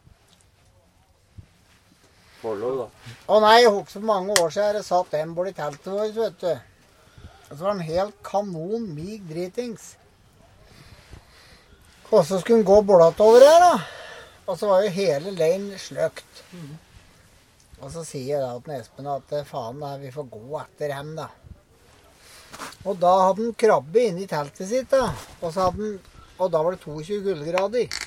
forlov, 2.43 2.77
da. 2.83 3.15
Å 3.33 3.39
nei, 3.41 3.55
jeg 3.63 3.73
husker 3.73 3.97
for 3.97 4.09
mange 4.11 4.37
år 4.37 4.53
siden 4.53 4.77
jeg 4.77 4.87
satt 4.87 5.15
en 5.17 5.33
borti 5.35 5.55
teltet 5.57 5.89
vårt, 5.93 6.19
vet 6.19 6.41
du. 6.43 6.51
Og 7.47 7.53
så 7.55 7.61
var 7.63 7.73
han 7.73 7.85
helt 7.89 8.21
kanon 8.27 8.85
mig 8.93 9.23
dritings. 9.31 9.95
Og 12.11 12.21
så 12.21 12.39
skulle 12.39 12.61
han 12.61 12.69
gå 12.69 12.81
blått 12.87 13.25
over 13.25 13.45
her, 13.49 13.65
da. 13.65 13.96
Og 14.47 14.59
så 14.59 14.69
var 14.71 14.85
jo 14.85 14.95
hele 14.95 15.33
lane 15.35 15.79
sløkt. 15.81 16.43
Og 17.83 17.91
så 17.93 18.05
sier 18.07 18.39
jeg 18.39 18.43
da 18.45 18.55
til 18.63 18.79
Espen 18.79 19.09
at 19.11 19.33
eh, 19.37 19.47
faen, 19.47 19.81
da, 19.83 19.97
vi 20.01 20.13
får 20.15 20.29
gå 20.33 20.61
etter 20.63 20.95
ham, 20.97 21.13
da. 21.19 21.27
Og 22.87 22.97
da 23.03 23.13
hadde 23.27 23.43
han 23.43 23.57
krabbe 23.59 24.05
inni 24.09 24.27
teltet 24.31 24.71
sitt, 24.71 24.89
da. 24.93 25.11
Og, 25.43 25.51
så 25.51 25.67
hadde 25.67 25.83
han, 25.83 25.97
og 26.39 26.53
da 26.53 26.63
var 26.65 26.77
det 26.77 26.85
22 26.85 27.19
kuldegrader. 27.27 27.99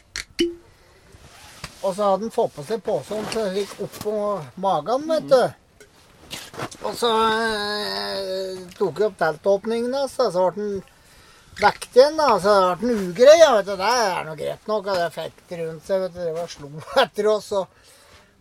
Og 1.79 1.93
så 1.95 2.09
hadde 2.09 2.25
han 2.25 2.33
fått 2.33 2.55
på 2.55 2.65
seg 2.67 2.81
posen 2.83 3.27
så 3.31 3.45
det 3.45 3.61
gikk 3.63 3.83
oppå 3.85 4.15
magen, 4.63 5.05
vet 5.11 5.29
du. 5.29 5.43
Og 6.87 6.95
så 6.97 7.11
eh, 7.19 8.63
tok 8.79 8.99
jeg 8.99 9.11
opp 9.11 9.19
teltåpningen 9.19 9.95
hans, 9.95 10.15
så 10.17 10.31
ble 10.33 10.49
han 10.55 10.81
vekt 11.61 11.95
igjen. 11.95 12.18
da, 12.18 12.30
Så 12.40 12.53
det 12.69 12.80
ble 12.81 12.94
en 12.95 13.10
ugrei. 13.11 13.38
Ja, 13.40 13.52
vet 13.57 13.65
du. 13.69 13.76
Det 13.80 13.91
er 14.06 14.23
noe 14.27 14.36
greit 14.40 14.68
nok. 14.68 14.88
og 14.88 14.95
Det 14.99 15.10
fikk 15.15 15.56
rundt 15.60 15.86
seg. 15.88 16.02
vet 16.06 16.14
du, 16.15 16.19
Det 16.23 16.34
var 16.38 16.48
slo 16.48 16.72
etter 17.03 17.27
oss. 17.36 17.52
og 17.52 17.68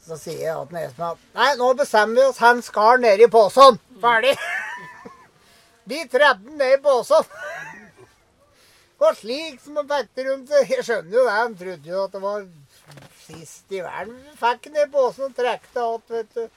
så 0.08 0.16
sier 0.16 0.38
jeg 0.40 0.68
til 0.70 0.78
Espen 0.80 1.04
at 1.04 1.18
nei, 1.36 1.48
nå 1.60 1.66
bestemmer 1.76 2.14
vi 2.16 2.22
oss. 2.30 2.38
Han 2.40 2.62
skal 2.64 3.00
ned 3.02 3.20
i 3.20 3.26
posen. 3.28 3.76
Ferdig. 4.00 4.36
Vi 5.88 5.98
tredde 6.08 6.44
den 6.44 6.56
ned 6.60 6.78
i 6.78 6.82
posen. 6.84 7.24
Og 9.04 9.14
slik 9.16 9.60
som 9.62 9.76
han 9.78 9.86
fikk 9.88 10.08
det 10.16 10.24
rundt 10.26 10.48
seg. 10.52 10.70
Jeg 10.74 10.84
skjønner 10.86 11.14
jo 11.18 11.24
det. 11.26 11.34
Han 11.36 11.54
trodde 11.60 11.92
jo 11.92 12.00
at 12.04 12.12
det 12.16 12.22
var 12.24 12.46
sist 13.26 13.72
i 13.76 13.80
verden. 13.84 14.16
Fikk 14.40 14.64
den 14.68 14.74
ned 14.78 14.88
i 14.88 14.92
posen 14.96 15.28
og 15.28 15.36
trekk 15.38 15.68
det 15.74 15.84
opp, 15.84 16.04
vet 16.12 16.34
du. 16.34 16.48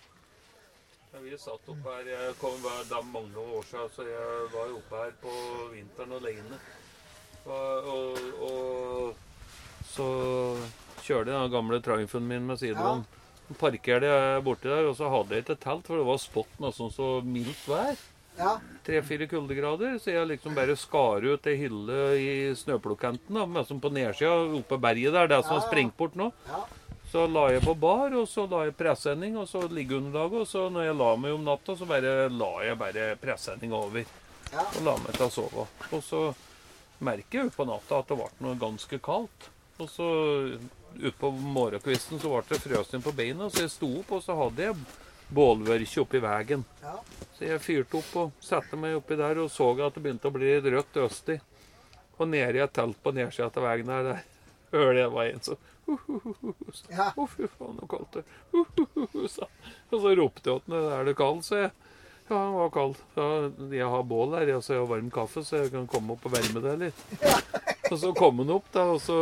Ja, 1.11 1.19
vi 1.19 1.35
satt 1.35 1.67
opp 1.67 1.87
her, 1.89 2.05
jeg 2.07 2.35
kom 2.39 2.53
hver 2.63 2.85
dag 2.87 3.07
mange 3.11 3.41
år 3.41 3.65
siden, 3.67 3.89
så 3.91 4.05
jeg 4.07 4.45
var 4.53 4.69
jo 4.69 4.77
oppe 4.77 5.01
her 5.01 5.09
på 5.19 5.33
vinteren 5.73 6.13
alene. 6.15 6.59
Og, 7.41 7.89
og, 7.91 8.21
og 8.47 9.89
så 9.91 10.07
kjørte 11.03 11.33
jeg 11.33 11.35
den 11.35 11.51
gamle 11.51 11.81
Triumphen 11.83 12.29
min 12.29 12.47
med 12.47 12.61
sidevogn. 12.61 13.03
Så 13.49 13.57
Parkerte 13.59 14.07
jeg 14.07 14.45
borti 14.45 14.71
der, 14.71 14.87
og 14.87 14.95
så 14.95 15.11
hadde 15.11 15.35
jeg 15.35 15.43
ikke 15.43 15.59
telt, 15.59 15.83
for 15.89 15.99
det 15.99 16.07
var 16.07 16.23
spott 16.23 16.63
nesten 16.63 16.95
så 16.95 17.11
mildt 17.27 17.67
vær. 17.67 17.99
Ja. 18.39 18.53
Tre-fire 18.87 19.27
kuldegrader, 19.27 19.97
så 19.99 20.13
jeg 20.15 20.29
liksom 20.29 20.55
bare 20.55 20.77
skar 20.79 21.27
ut 21.27 21.49
ei 21.51 21.57
hylle 21.59 22.03
i 22.15 22.29
snøplukkanten, 22.55 23.41
som 23.67 23.83
på 23.83 23.91
nedsida 23.91 24.31
oppe 24.61 24.79
berget 24.79 25.17
der, 25.17 25.27
det 25.27 25.43
som 25.43 25.59
er 25.59 25.67
sprengt 25.67 25.99
bort 25.99 26.15
nå. 26.15 26.31
Så 27.11 27.25
la 27.27 27.49
jeg 27.51 27.63
på 27.65 27.73
bar, 27.75 28.13
og 28.15 28.27
så 28.31 28.45
la 28.47 28.61
jeg 28.69 28.77
presenning, 28.79 29.33
og 29.35 29.49
så 29.49 29.65
liggeunderlaget. 29.67 30.45
Og 30.45 30.47
så 30.47 30.67
når 30.71 30.85
jeg 30.85 30.95
la 30.95 31.09
meg 31.19 31.33
om 31.35 31.43
natta, 31.43 31.75
så 31.75 31.87
bare 31.89 32.29
la 32.31 32.51
jeg 32.63 32.77
bare 32.79 33.07
presenninga 33.19 33.75
over. 33.75 34.13
Og 34.61 34.77
la 34.85 34.93
meg 35.01 35.17
til 35.17 35.25
å 35.25 35.33
sove. 35.33 35.65
Og 35.91 36.05
så 36.07 36.21
merker 37.03 37.41
jeg 37.41 37.49
utpå 37.51 37.65
natta 37.67 37.99
at 37.99 38.13
det 38.13 38.17
ble 38.21 38.29
noe 38.45 38.59
ganske 38.61 38.99
kaldt. 39.03 39.49
Og 39.81 39.89
så 39.91 40.07
utpå 41.01 41.31
morgenkvisten 41.31 42.21
så 42.21 42.31
ble 42.31 42.43
det 42.47 42.61
frøsning 42.63 43.03
på 43.03 43.13
beina, 43.15 43.49
så 43.49 43.65
jeg 43.65 43.73
sto 43.73 43.89
opp, 43.99 44.15
og 44.15 44.23
så 44.23 44.37
hadde 44.39 44.69
jeg 44.69 44.79
bålvørkje 45.35 46.03
oppi 46.03 46.21
veien. 46.23 46.63
Så 47.35 47.47
jeg 47.47 47.63
fyrte 47.63 47.99
opp 47.99 48.15
og 48.21 48.39
satte 48.43 48.79
meg 48.79 48.95
oppi 48.99 49.17
der 49.19 49.39
og 49.43 49.51
så 49.51 49.71
at 49.81 49.97
det 49.97 50.03
begynte 50.03 50.31
å 50.31 50.35
bli 50.35 50.53
rødt 50.63 51.01
østig. 51.03 51.41
Og 52.19 52.31
nede 52.31 52.59
i 52.59 52.63
et 52.63 52.75
telt 52.75 52.99
på 53.03 53.11
nedsida 53.15 53.49
av 53.49 53.67
veien 53.67 53.91
her, 53.91 54.09
der 54.11 54.25
hører 54.71 54.99
jeg 55.01 55.13
var 55.15 55.29
en 55.31 55.45
som 55.49 55.67
Å, 55.89 57.25
fy 57.27 57.47
faen, 57.51 57.79
så 57.79 57.87
kaldt 57.89 58.19
det. 58.19 58.25
Og 58.55 59.97
så 60.03 60.13
ropte 60.17 60.53
jeg 60.53 60.65
til 60.65 60.77
ham 60.77 60.93
er 60.99 61.09
det 61.09 61.15
kald, 61.19 61.41
sa 61.47 61.65
jeg. 61.65 61.71
Ja, 62.29 62.37
han 62.37 62.53
var 62.55 62.69
kald. 62.71 63.01
Ja, 63.17 63.27
jeg 63.75 63.89
har 63.91 64.05
bål 64.07 64.37
her, 64.37 64.53
jeg, 64.53 64.63
så 64.63 64.75
jeg 64.77 64.83
har 64.83 64.91
varm 64.93 65.09
kaffe, 65.11 65.43
så 65.43 65.63
jeg 65.63 65.73
kan 65.73 65.89
komme 65.91 66.15
opp 66.15 66.29
og 66.29 66.35
varme 66.37 66.63
deg 66.63 66.85
litt. 66.85 67.03
Og 67.91 67.97
så 67.99 68.13
kom 68.15 68.39
han 68.39 68.53
opp, 68.55 68.69
da, 68.71 68.85
og 68.93 69.01
så 69.03 69.17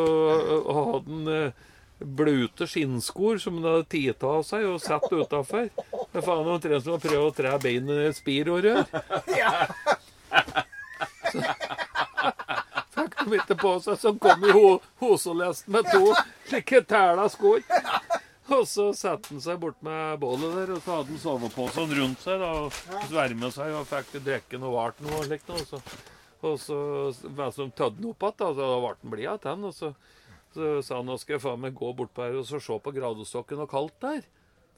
hadde 0.69 1.01
han 1.09 1.51
blute 1.99 2.67
skinnskor 2.69 3.37
som 3.41 3.57
han 3.59 3.67
hadde 3.67 3.87
tatt 3.91 4.23
av 4.29 4.43
seg 4.47 4.67
og 4.69 4.79
satt 4.83 5.09
utafor. 5.11 5.67
Det 5.73 6.21
er 6.21 6.25
faen 6.25 6.47
omtrent 6.47 6.85
som 6.85 6.95
å 6.95 7.01
prøve 7.01 7.27
å 7.27 7.35
tre 7.35 7.55
beinet 7.63 8.03
i 8.05 8.09
et 8.11 8.19
spirorør. 8.19 8.85
Ja. 9.35 9.67
de 11.33 11.88
ikke 13.27 13.57
på 13.59 13.75
seg, 13.83 13.99
så 13.99 14.13
kom 14.21 14.45
jo 14.47 14.79
hosolest 15.01 15.67
med 15.71 15.87
to 15.91 16.13
slike 16.49 16.83
tæla 16.89 17.27
skor. 17.31 17.63
Og 18.49 18.63
så 18.65 18.87
satte 18.97 19.29
han 19.29 19.41
seg 19.43 19.59
bort 19.61 19.77
med 19.85 20.17
bålet 20.21 20.55
der, 20.57 20.71
og 20.73 20.81
så 20.81 20.99
hadde 20.99 21.13
han 21.13 21.21
soveposen 21.21 21.91
rundt 21.99 22.23
seg. 22.23 22.39
da, 22.41 22.49
og 22.65 23.03
Sverma 23.09 23.51
seg 23.53 23.75
og 23.77 23.85
fikk 23.89 24.15
drikke 24.25 24.61
noe 24.61 24.73
vart 24.73 25.03
noe 25.05 25.19
og 25.19 25.27
slikt. 25.27 25.51
Og 25.53 25.61
så, 25.69 25.81
og 26.41 26.55
så 26.63 26.79
altså, 27.35 27.69
tødde 27.69 28.01
han 28.01 28.09
opp 28.09 28.25
igjen, 28.25 28.39
da, 28.41 28.49
så 28.57 28.71
ble 28.73 28.95
han 28.95 29.13
blid 29.13 29.29
igjen. 29.29 29.67
Og 29.69 29.75
så, 29.77 29.93
så 30.55 30.73
sa 30.85 30.97
han 31.01 31.11
nå 31.11 31.19
skal 31.21 31.37
jeg 31.37 31.45
faen 31.45 31.61
meg 31.61 31.77
gå 31.77 31.93
bortpå 32.01 32.25
her 32.25 32.41
og 32.41 32.49
så 32.49 32.61
se 32.63 32.81
på 32.81 32.95
gradestokken 32.95 33.65
og 33.65 33.69
kaldt 33.69 33.99
der. 34.07 34.25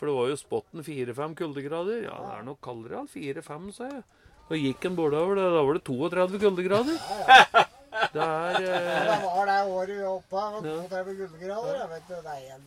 For 0.01 0.09
det 0.09 0.18
var 0.18 0.31
jo 0.31 0.39
spotten 0.41 0.84
fire-fem 0.84 1.38
kuldegrader. 1.38 2.07
Ja, 2.09 2.18
det 2.26 2.38
er 2.39 2.47
nok 2.47 2.59
kaldere. 2.65 3.05
Fire-fem, 3.11 3.69
sa 3.76 3.88
jeg. 3.91 4.03
Og 4.51 4.57
gikk 4.59 4.84
han 4.84 4.97
bortover, 4.97 5.38
det, 5.38 5.43
da 5.53 5.61
var 5.63 5.77
det 5.77 5.85
32 5.88 6.41
kuldegrader. 6.41 7.69
Det 8.14 8.22
er 8.22 8.56
eh, 8.56 9.06
Det 9.07 9.18
var 9.26 9.45
det 9.49 9.57
året 9.72 10.03
oppe 10.10 10.41
og 10.41 10.64
det 10.64 10.72
var 10.78 10.88
32 10.90 11.15
kuldegrader. 11.19 11.76
jeg 11.82 11.90
vet 11.90 12.07
du, 12.07 12.15
Det 12.15 12.34
er 12.36 12.56
en 12.56 12.64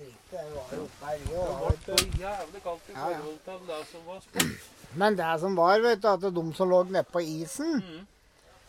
var 0.54 0.74
jo 0.74 0.84
oppe 0.84 1.06
her, 1.06 1.18
vi 1.18 1.24
Det 1.24 1.36
òg. 1.36 1.76
ble 1.84 2.20
jævlig 2.22 2.62
kaldt 2.62 2.88
i 2.88 2.92
Ja, 2.92 3.08
ja. 3.10 3.18
forhold 3.18 3.38
til 3.44 3.66
det 3.70 3.80
som 3.90 4.06
var 4.06 4.20
spurt. 4.20 4.70
Men 4.94 5.16
det 5.16 5.40
som 5.40 5.56
var, 5.56 5.80
vet 5.80 6.02
du, 6.02 6.08
at 6.08 6.20
de 6.20 6.44
som 6.54 6.68
lå 6.70 6.82
nede 6.84 7.04
på 7.12 7.20
isen 7.20 8.06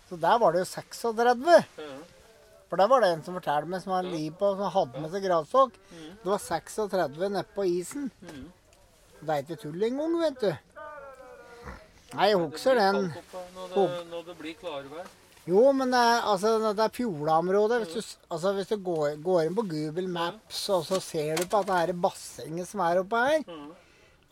Så 0.10 0.16
der 0.22 0.38
var 0.40 0.52
det 0.52 0.60
jo 0.60 0.66
36. 0.66 1.66
For 2.70 2.78
der 2.78 2.88
var 2.88 3.00
det 3.02 3.10
en 3.14 3.24
som 3.24 3.34
fortalte 3.38 3.68
meg, 3.70 3.82
som 3.82 3.92
var 3.94 4.02
liv 4.04 4.32
på, 4.38 4.56
som 4.58 4.72
hadde 4.74 5.02
med 5.02 5.12
seg 5.12 5.24
gradstokk. 5.24 5.74
Det 5.92 6.30
var 6.30 6.38
36 6.42 7.30
nede 7.30 7.44
på 7.56 7.64
isen. 7.66 8.12
Det 9.22 9.30
er 9.30 9.42
ikke 9.44 9.56
tull 9.62 9.84
engang, 9.84 10.18
vet 10.22 10.42
du. 10.42 10.52
Nei, 12.16 12.28
jeg 12.30 12.38
husker 12.38 12.76
den. 12.78 13.14
Når 13.56 13.68
det, 13.76 14.08
når 14.12 14.24
det 14.28 14.36
blir 14.38 14.54
klarvær. 14.62 15.08
Jo, 15.46 15.62
men 15.78 15.92
det 15.94 16.00
er, 16.02 16.24
altså, 16.26 16.56
det 16.74 16.82
er 16.82 16.94
Fjordaområdet. 16.96 17.84
Hvis 17.84 17.94
du, 17.94 18.18
altså, 18.34 18.54
hvis 18.58 18.70
du 18.72 18.78
går, 18.82 19.18
går 19.22 19.44
inn 19.46 19.58
på 19.58 19.66
Google 19.70 20.08
Maps 20.10 20.64
og 20.74 20.86
så 20.88 20.98
ser 21.04 21.38
du 21.38 21.46
på 21.52 21.62
at 21.62 21.70
det 21.70 21.82
er 21.84 22.00
bassenget 22.06 22.70
som 22.70 22.82
er 22.86 23.02
oppe 23.04 23.26
her 23.28 23.44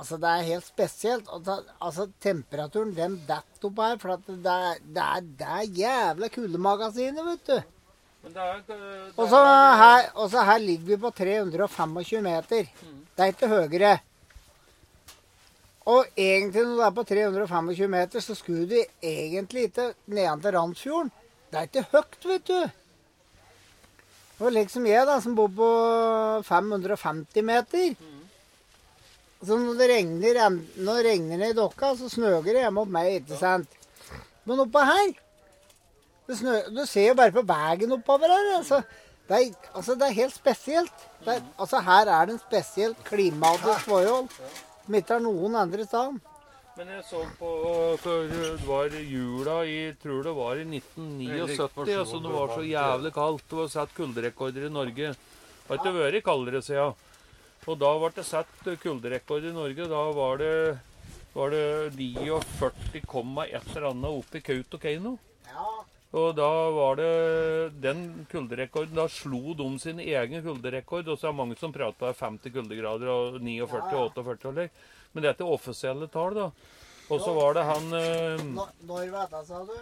Altså, 0.01 0.17
Det 0.17 0.29
er 0.29 0.47
helt 0.47 0.65
spesielt. 0.65 1.29
Altså, 1.29 2.07
Temperaturen 2.19 2.95
den 2.97 3.19
detter 3.27 3.69
oppe 3.69 3.85
her. 3.91 3.99
For 4.01 4.17
det, 4.25 4.39
er, 4.41 4.81
det, 4.81 5.03
er, 5.03 5.21
det 5.21 5.51
er 5.59 5.77
jævla 5.83 6.29
kuldemagasinet, 6.33 7.25
vet 7.29 7.45
du. 7.51 7.59
Og 9.19 9.29
så 9.29 9.39
her, 9.43 10.43
her 10.49 10.57
ligger 10.63 10.85
vi 10.85 10.97
på 10.97 11.11
325 11.11 12.21
meter. 12.25 12.65
Det 13.13 13.23
er 13.23 13.33
ikke 13.35 13.51
høyere. 13.51 13.93
Og 15.89 16.05
egentlig 16.15 16.63
når 16.63 16.77
du 16.77 16.83
er 16.85 16.95
på 16.95 17.03
325 17.09 17.91
meter, 17.91 18.23
så 18.23 18.35
skulle 18.37 18.67
du 18.69 18.77
egentlig 19.03 19.67
ikke 19.67 19.89
nedan 20.05 20.41
til 20.41 20.55
Randsfjorden. 20.55 21.11
Det 21.51 21.59
er 21.59 21.67
ikke 21.67 21.85
høyt, 21.91 22.17
vet 22.29 22.47
du. 22.47 22.59
Var 24.39 24.55
liksom 24.55 24.87
jeg, 24.87 25.05
da, 25.07 25.19
som 25.21 25.35
bor 25.37 25.51
på 25.53 25.69
550 26.47 27.45
meter. 27.45 27.93
Så 29.43 29.57
når 29.59 29.75
det 29.81 29.89
regner, 29.91 30.39
når 30.79 30.95
det 30.95 31.05
regner 31.09 31.41
ned 31.41 31.51
i 31.51 31.57
dokka, 31.57 31.91
så 31.99 32.07
snøger 32.09 32.55
det 32.55 32.63
hjemme 32.63 32.85
hos 32.85 32.95
meg, 32.95 33.19
ikke 33.19 33.39
sant. 33.41 33.79
Men 34.47 34.63
oppå 34.63 34.83
her 34.87 35.11
det 36.27 36.37
snø, 36.39 36.59
Du 36.71 36.85
ser 36.87 37.09
jo 37.09 37.15
bare 37.19 37.35
på 37.35 37.43
veien 37.43 37.91
oppover 37.91 38.31
her. 38.31 38.53
Altså. 38.57 38.79
Det, 39.27 39.35
er, 39.35 39.71
altså, 39.75 39.95
det 39.99 40.07
er 40.07 40.19
helt 40.21 40.35
spesielt. 40.35 41.07
Det 41.25 41.35
er, 41.35 41.41
altså, 41.59 41.81
her 41.83 42.07
er 42.07 42.25
det 42.25 42.37
en 42.37 42.39
spesielt 42.39 43.03
klimatisk 43.03 43.89
forhold 43.89 44.29
som 44.85 44.97
ikke 44.99 45.17
er 45.17 45.23
noen 45.23 45.57
andre 45.63 45.87
steder. 45.87 46.19
Men 46.73 46.89
jeg 46.89 47.03
så 47.05 47.19
på 47.37 47.49
for 48.01 48.31
Det 48.31 48.65
var 48.65 48.95
jula 48.97 49.59
i 49.69 49.93
tror 50.01 50.23
det 50.25 50.33
var 50.33 50.57
i 50.57 50.65
1979. 50.65 51.59
Altså, 51.93 52.21
det 52.23 52.33
var 52.33 52.53
så 52.55 52.63
jævlig 52.65 53.11
kaldt. 53.13 53.45
Det 53.49 53.59
var 53.59 53.67
satt 53.69 53.93
kulderekorder 53.93 54.65
i 54.65 54.73
Norge. 54.73 55.11
Det 55.13 55.69
har 55.69 55.77
ikke 55.77 55.93
vært 55.99 56.25
kaldere 56.25 56.63
siden. 56.65 56.95
Og 57.63 57.77
da 57.79 57.91
ble 57.95 58.09
det 58.17 58.25
satt 58.27 58.65
kulderekord 58.81 59.45
i 59.47 59.53
Norge. 59.55 59.85
Da 59.87 60.01
var 60.17 60.41
det, 60.41 60.53
var 61.35 61.53
det 61.53 61.93
49,1 61.95 63.69
eller 63.77 63.89
annet 63.93 64.09
oppe 64.09 64.41
i 64.41 64.43
Kautokeino. 64.49 65.13
Og 66.13 66.35
da 66.37 66.49
var 66.75 66.99
det 66.99 67.13
den 67.81 68.03
kulderekorden 68.29 68.93
Da 68.93 69.07
slo 69.09 69.55
de 69.57 69.67
sin 69.81 69.99
egen 70.03 70.43
kulderekord. 70.45 71.09
Og 71.09 71.17
så 71.17 71.29
er 71.29 71.33
det 71.33 71.39
mange 71.39 71.57
som 71.57 71.73
prater 71.73 72.13
50 72.13 72.53
kuldegrader 72.53 73.09
og 73.09 73.41
49 73.41 73.97
og 73.97 74.11
48 74.13 74.51
og 74.51 74.57
slik. 74.57 74.81
Men 75.13 75.27
dette 75.27 75.45
er 75.45 75.53
offisielle 75.53 76.09
tall, 76.13 76.37
da. 76.37 76.49
Og 77.11 77.19
så 77.21 77.33
var 77.35 77.57
det 77.57 77.63
han 77.67 77.95
eh, 77.97 78.43
Når, 78.55 79.09
vet 79.11 79.33
jeg, 79.35 79.45
sa 79.49 79.59
du? 79.67 79.73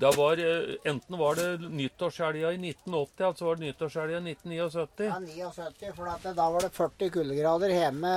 Da 0.00 0.12
var, 0.14 0.40
eh, 0.40 0.76
enten 0.88 1.18
var 1.20 1.36
det 1.36 1.48
nyttårshelga 1.66 2.52
i 2.54 2.60
1980, 2.60 3.26
altså 3.26 3.48
var 3.48 3.58
det 3.58 3.66
nyttårshelga 3.66 4.20
i 4.20 4.32
1979. 4.36 5.10
Ja, 5.36 5.50
79, 5.50 5.92
for 5.96 6.08
det, 6.08 6.34
da 6.38 6.48
var 6.54 6.64
det 6.64 6.72
40 6.76 7.12
kuldegrader 7.18 7.74
hjemme 7.74 8.14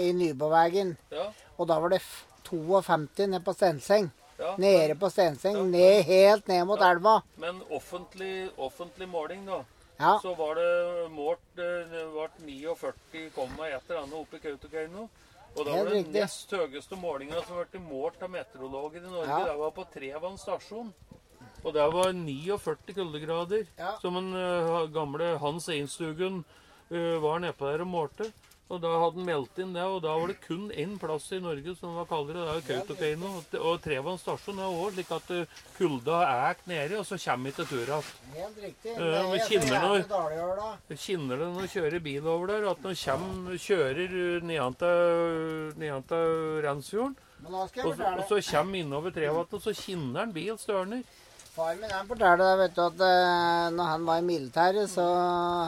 i 0.00 0.12
Nybåvegen. 0.16 0.94
Ja. 1.12 1.28
Og 1.58 1.68
da 1.68 1.80
var 1.82 1.92
det 1.92 2.00
52 2.48 3.26
nede 3.26 3.42
på 3.44 3.56
Stenseng. 3.56 4.08
Ja. 4.42 4.54
Nede 4.58 4.96
på 4.98 5.10
Stenseng, 5.10 5.60
ned, 5.70 6.02
helt 6.08 6.48
ned 6.50 6.66
mot 6.66 6.80
elva. 6.82 7.20
Men 7.38 7.60
offentlig, 7.70 8.50
offentlig 8.56 9.08
måling, 9.08 9.46
da. 9.46 9.62
Ja. 10.00 10.18
Så 10.22 10.34
var 10.34 10.56
det 10.58 11.08
målt 11.14 11.60
eh, 11.62 11.90
Det 11.92 12.06
ble 12.10 12.26
49,1 12.42 13.76
eller 13.76 14.00
annet 14.00 14.16
oppe 14.18 14.40
i 14.40 14.42
Kautokeino. 14.42 15.06
Og 15.52 15.66
da 15.66 15.76
var 15.76 15.90
det 15.90 15.98
riktig. 15.98 16.14
nest 16.16 16.54
høyeste 16.56 16.96
målinga 16.98 17.42
som 17.46 17.60
ble 17.60 17.82
målt 17.84 18.22
av 18.24 18.32
meteorologer 18.32 19.04
i 19.04 19.10
Norge. 19.10 19.30
Ja. 19.30 19.44
Det 19.46 19.58
var 19.60 19.74
på 19.76 19.84
Trevann 19.92 20.40
stasjon. 20.40 20.92
Og 21.62 21.74
det 21.76 21.84
var 21.94 22.12
49 22.16 22.96
kuldegrader. 22.96 23.66
Som 24.02 24.18
den 24.18 24.32
eh, 24.38 24.86
gamle 24.94 25.36
Hans 25.38 25.68
Einstugen 25.70 26.42
uh, 26.90 27.18
var 27.22 27.44
nedpå 27.44 27.68
der 27.70 27.84
og 27.84 27.92
målte. 27.92 28.32
Og 28.72 28.80
da 28.80 28.88
hadde 28.96 29.18
han 29.20 29.26
meldt 29.28 29.58
inn 29.60 29.74
det, 29.76 29.82
og 29.84 29.98
da 30.00 30.14
var 30.16 30.30
det 30.30 30.38
kun 30.46 30.70
én 30.72 30.94
plass 30.98 31.26
i 31.36 31.40
Norge 31.44 31.74
som 31.76 31.92
var 31.98 32.06
kaldere. 32.08 32.40
Det 32.40 32.48
er 32.48 32.56
jo 32.56 32.62
Kautokeino. 32.86 33.32
Og- 33.60 33.80
Trevann 33.84 34.16
stasjon 34.22 34.58
er 34.64 34.70
òg 34.72 34.94
slik 34.94 35.10
at 35.12 35.30
eh, 35.36 35.58
kulda 35.76 36.20
er 36.24 36.62
nedi, 36.70 36.96
og 36.96 37.04
så 37.04 37.18
kommer 37.20 37.52
ikke 37.52 37.66
tur 37.68 37.82
igjen. 37.84 38.08
Helt 38.32 38.62
riktig. 38.64 38.94
Er 38.96 39.26
å 39.28 39.34
da. 40.56 40.70
Kjenner 40.96 41.36
det 41.42 41.48
når 41.52 41.60
du 41.66 41.72
kjører 41.74 42.00
bil 42.02 42.26
over 42.32 42.46
der, 42.54 42.64
at 42.70 42.80
når 42.86 42.96
kommer, 43.04 43.58
kjører 43.60 44.42
nedan 44.48 44.74
til, 44.80 45.74
nedan 45.76 46.02
til 46.08 46.62
Rensfjorden, 46.64 47.16
og, 47.44 47.68
så- 47.74 48.16
og 48.16 48.24
så 48.30 48.40
kommer 48.56 48.78
innover 48.80 49.10
Trevatnet, 49.12 49.52
og 49.52 49.60
så 49.68 49.74
kinner 49.76 50.20
han 50.24 50.32
bil 50.32 50.56
størner. 50.56 51.02
Far 51.52 51.74
min 51.76 51.90
han 51.92 52.06
fortalte 52.08 52.46
deg, 52.46 52.60
vet 52.62 52.76
du, 52.76 52.80
at 52.86 53.02
uh, 53.04 53.72
når 53.76 53.88
han 53.90 54.04
var 54.08 54.20
i 54.22 54.24
militæret, 54.24 54.88
så 54.88 55.04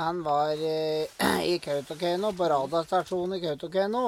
han 0.01 0.23
var 0.25 0.57
uh, 0.57 1.43
i 1.53 1.59
Kautokeino, 1.61 2.31
på 2.33 2.49
radarstasjonen 2.49 3.37
i 3.37 3.41
Kautokeino. 3.43 4.05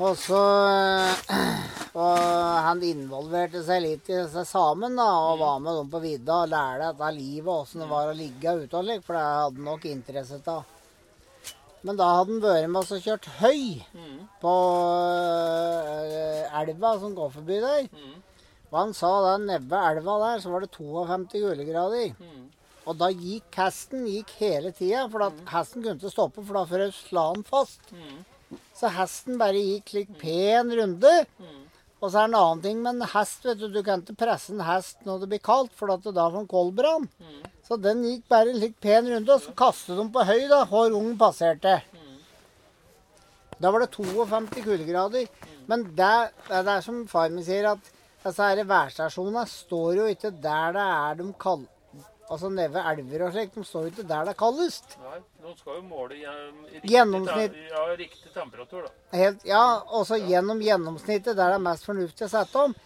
Og 0.00 0.16
så 0.16 0.40
uh, 1.28 1.60
Og 1.90 2.18
han 2.64 2.82
involverte 2.86 3.64
seg 3.66 3.82
litt 3.82 4.08
i 4.12 4.14
disse 4.20 4.44
sammen, 4.46 4.94
da, 4.96 5.08
og 5.26 5.40
var 5.40 5.58
med 5.60 5.74
dem 5.74 5.88
på 5.90 6.00
vidda 6.04 6.36
og 6.44 6.52
lærte 6.52 6.92
dette 6.92 7.08
livet, 7.16 7.50
åssen 7.50 7.82
det 7.82 7.88
var 7.90 8.12
å 8.12 8.16
ligge 8.16 8.54
ute 8.62 8.78
og 8.78 8.86
ligge, 8.86 9.04
for 9.08 9.18
det 9.18 9.24
hadde 9.26 9.58
han 9.58 9.66
nok 9.66 9.86
interesse 9.90 10.38
av. 10.54 10.76
Men 11.82 11.98
da 11.98 12.12
hadde 12.14 12.36
han 12.36 12.44
vært 12.44 12.70
med 12.70 12.80
oss 12.84 12.94
og 12.94 13.02
kjørt 13.02 13.26
høy 13.40 13.80
på 14.40 14.54
eh, 16.06 16.58
elva 16.62 16.94
som 17.02 17.16
går 17.16 17.32
forbi 17.34 17.58
der. 17.64 17.88
Og 18.70 18.76
han 18.78 18.92
sa 18.94 19.08
da 19.24 19.36
nede 19.42 19.78
elva 19.90 20.16
der, 20.24 20.40
så 20.44 20.50
var 20.52 20.62
det 20.62 20.70
52 20.76 21.40
kuldegrader. 21.42 22.12
Og 22.86 22.96
da 22.98 23.08
gikk 23.12 23.56
hesten 23.60 24.06
gikk 24.08 24.30
hele 24.40 24.70
tida, 24.72 25.04
for 25.10 25.26
at 25.26 25.40
hesten 25.52 25.82
kunne 25.84 25.98
ikke 25.98 26.10
stoppe, 26.12 26.42
for 26.46 26.54
da 26.60 26.62
frøs 26.70 27.00
han 27.12 27.42
fast. 27.46 27.80
Så 28.78 28.88
hesten 28.94 29.38
bare 29.38 29.58
gikk 29.58 29.90
slik 29.92 30.14
pen 30.18 30.70
runde. 30.78 31.12
Og 32.00 32.08
så 32.08 32.22
er 32.22 32.30
det 32.30 32.32
en 32.32 32.38
annen 32.40 32.62
ting 32.64 32.78
med 32.80 32.94
en 32.96 33.10
hest, 33.12 33.44
vet 33.44 33.58
du. 33.60 33.66
Du 33.68 33.82
kan 33.84 34.00
ikke 34.00 34.16
presse 34.22 34.54
en 34.54 34.62
hest 34.64 35.02
når 35.04 35.20
det 35.20 35.28
blir 35.34 35.42
kaldt, 35.44 35.74
for 35.76 35.92
at 35.92 36.00
det 36.06 36.14
da 36.16 36.30
får 36.32 36.40
en 36.46 36.48
koldbrann. 36.48 37.08
Så 37.68 37.76
den 37.76 38.00
gikk 38.06 38.24
bare 38.32 38.48
en 38.54 38.56
slik 38.62 38.78
pen 38.80 39.10
runde, 39.12 39.34
og 39.34 39.42
så 39.44 39.52
kastet 39.52 39.98
de 40.00 40.06
på 40.14 40.24
høy 40.24 40.46
da, 40.48 40.62
hvor 40.70 40.88
ungen 40.96 41.18
passerte. 41.20 41.82
Da 43.60 43.70
var 43.70 43.84
det 43.84 43.90
52 43.92 44.64
kuldegrader. 44.64 45.26
Men 45.68 45.84
det, 45.94 46.14
det 46.48 46.64
er 46.78 46.80
som 46.80 47.02
far 47.06 47.28
min 47.28 47.44
sier, 47.44 47.74
at 47.76 47.92
disse 48.24 48.48
her 48.50 48.64
værstasjonene 48.68 49.44
står 49.48 50.00
jo 50.00 50.08
ikke 50.12 50.30
der 50.42 50.74
det 50.76 50.86
er 50.86 51.20
de 51.20 51.28
kald... 51.40 51.68
Altså 52.30 52.46
nede 52.54 52.78
elver 52.86 53.24
og 53.26 53.32
slikt. 53.34 53.56
De 53.58 53.64
står 53.66 53.88
jo 53.88 53.90
ikke 53.90 54.04
der 54.06 54.28
det 54.28 54.30
er 54.36 54.38
kaldest. 54.38 54.92
Nei, 55.02 55.16
nå 55.42 55.54
skal 55.58 55.80
jo 55.80 55.82
måle 55.88 56.14
gjen- 56.14 56.60
riktig, 56.68 56.90
Gjennomsnitt. 56.92 57.56
Ja, 57.72 57.86
riktig 57.98 58.30
temperatur, 58.36 58.84
da. 58.86 58.92
Helt, 59.18 59.42
ja, 59.48 59.62
også 59.98 60.20
gjennom 60.22 60.62
gjennomsnittet, 60.62 61.32
der 61.34 61.50
det 61.50 61.56
er 61.56 61.64
mest 61.64 61.88
fornuftig 61.88 62.28
å 62.28 62.30
sette 62.30 62.62
om. 62.68 62.76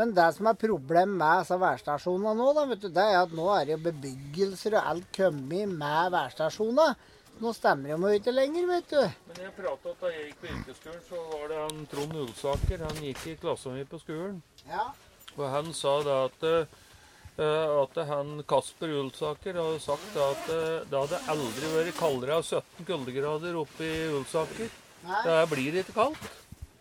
Men 0.00 0.14
det 0.16 0.30
som 0.38 0.48
er 0.48 0.56
problemet 0.58 1.18
med 1.20 1.42
disse 1.44 1.58
værstasjonene 1.60 2.32
nå, 2.38 2.48
da, 2.56 2.64
vet 2.72 2.80
du, 2.86 2.88
det 2.96 3.04
er 3.10 3.18
at 3.20 3.36
nå 3.36 3.50
er 3.52 3.68
det 3.68 3.76
jo 3.76 3.82
bebyggelser 3.90 4.78
og 4.80 4.88
alt 4.94 5.12
kommet 5.20 5.76
med 5.84 6.16
værstasjoner. 6.16 6.96
Nå 7.42 7.50
stemmer 7.54 7.90
de 7.90 7.96
jo 7.98 8.18
ikke 8.20 8.32
lenger, 8.34 8.66
vet 8.68 8.92
du. 8.92 9.00
Men 9.28 9.40
jeg 9.42 9.54
pratet 9.56 10.00
da 10.00 10.10
jeg 10.12 10.28
gikk 10.28 10.42
på 10.42 10.50
yrkesskolen, 10.52 11.00
så 11.08 11.22
var 11.32 11.48
det 11.50 11.58
han 11.58 11.86
Trond 11.90 12.18
Ulsaker. 12.22 12.84
Han 12.86 13.00
gikk 13.02 13.24
i 13.26 13.34
klassen 13.42 13.74
min 13.74 13.88
på 13.90 13.98
skolen. 14.02 14.36
Ja. 14.68 14.86
Og 15.34 15.44
han 15.50 15.72
sa 15.74 15.96
da 16.06 16.18
at, 16.28 16.46
eh, 16.46 17.74
at 17.82 17.98
han 18.06 18.36
Kasper 18.46 18.94
Ulsaker 19.00 19.58
hadde 19.58 19.82
sagt 19.82 20.06
da 20.14 20.30
at 20.36 20.48
eh, 20.54 20.86
det 20.86 21.00
hadde 21.00 21.22
aldri 21.34 21.72
vært 21.74 21.98
kaldere 21.98 22.38
av 22.38 22.46
17 22.46 22.86
kuldegrader 22.86 23.58
oppe 23.64 23.88
i 23.88 24.08
Ulsaker. 24.14 24.70
Nei. 25.04 25.22
Det 25.26 25.42
blir 25.50 25.82
ikke 25.82 25.98
kaldt. 25.98 26.30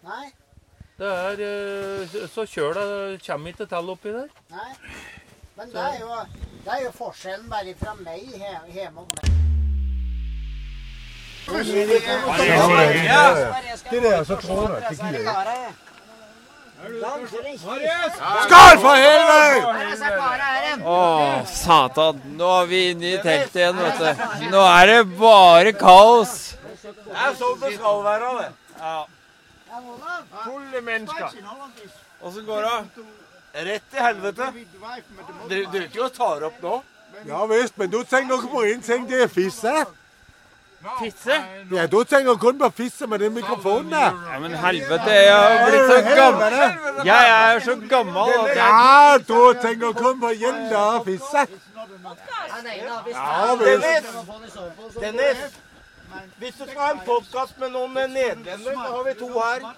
Nei. 0.06 0.30
Det 1.00 1.10
er 1.10 1.42
eh, 1.42 2.18
Så 2.30 2.46
kjøla 2.46 2.86
kommer 3.26 3.56
ikke 3.56 3.68
til 3.74 3.94
oppi 3.98 4.14
der. 4.14 4.30
Nei. 4.54 4.72
Men 5.58 5.74
det 5.74 5.82
er 5.82 6.00
jo, 6.02 6.22
det 6.66 6.78
er 6.78 6.86
jo 6.88 6.94
forskjellen 6.98 7.50
bare 7.50 7.74
fra 7.82 7.98
meg 8.06 8.30
hjemme 8.30 9.02
og 9.02 9.18
meg. 9.18 9.43
Skål 11.44 11.64
for 18.84 18.96
helvete! 19.00 20.04
Å, 20.84 21.00
satan. 21.48 22.22
Nå 22.38 22.52
er 22.62 22.70
vi 22.70 22.80
inne 22.92 23.10
i 23.14 23.18
teltet 23.24 23.56
igjen, 23.60 23.78
vet 23.80 24.00
du. 24.00 24.24
Nå 24.54 24.62
er 24.68 24.92
det 24.92 25.02
bare 25.20 25.72
kaos. 25.80 26.34
Det 26.84 26.92
er 27.12 27.36
sånn 27.40 27.60
det 27.62 27.74
skal 27.76 28.00
være, 28.08 28.32
det. 28.40 28.50
Ja. 28.80 29.00
Fulle 30.46 30.82
mennesker. 30.86 31.28
Åssen 32.24 32.46
går 32.48 32.70
det? 32.70 32.78
Rett 33.68 33.88
i 33.94 34.00
helvete. 34.02 34.46
Dere 35.50 35.66
dere 35.74 35.86
ikke 35.90 36.06
og 36.08 36.16
tar 36.16 36.48
opp 36.50 36.64
nå? 36.64 36.80
Ja 37.28 37.44
visst, 37.52 37.76
men 37.78 37.92
du 37.92 38.00
tenker 38.04 38.32
noe 38.32 38.50
på 38.50 38.64
én 38.72 38.82
ting, 38.84 39.06
det 39.08 39.20
er 39.28 39.32
fisse. 39.32 39.74
Fisse? 41.00 41.36
Ja, 41.72 41.86
du 41.88 42.04
tenker 42.04 42.36
kun 42.36 42.58
på 42.60 42.70
fisse 42.76 43.08
med 43.08 43.20
den 43.20 43.34
mikrofonen 43.34 43.92
der. 43.92 44.12
Ja, 44.34 44.40
men 44.40 44.56
helvete, 44.56 45.12
jeg 45.12 45.36
har 45.36 45.70
blitt 45.70 45.86
så 45.92 46.16
gammel. 46.16 46.54
Ja, 47.06 47.16
Jeg 47.16 47.56
er 47.56 47.60
så 47.60 47.76
gammel 47.90 48.18
at 48.18 48.48
jeg 48.48 48.58
Ja, 48.58 49.18
du 49.28 49.54
tenker 49.62 49.94
kun 49.94 50.20
på 50.20 50.30
jenta 50.30 50.78
og 50.78 51.06
fisse. 51.06 51.46
Ja. 53.14 53.56
Dennis, 53.66 54.06
Dennis, 55.00 55.38
hvis 56.38 56.54
du 56.60 56.64
skal 56.70 56.82
ha 56.82 56.92
en 56.92 57.02
podkast 57.06 57.58
med 57.60 57.70
noen 57.70 57.94
nederlendere, 57.94 58.76
da 58.76 58.92
har 58.92 59.04
vi 59.04 59.14
to 59.20 59.30
her. 59.40 59.74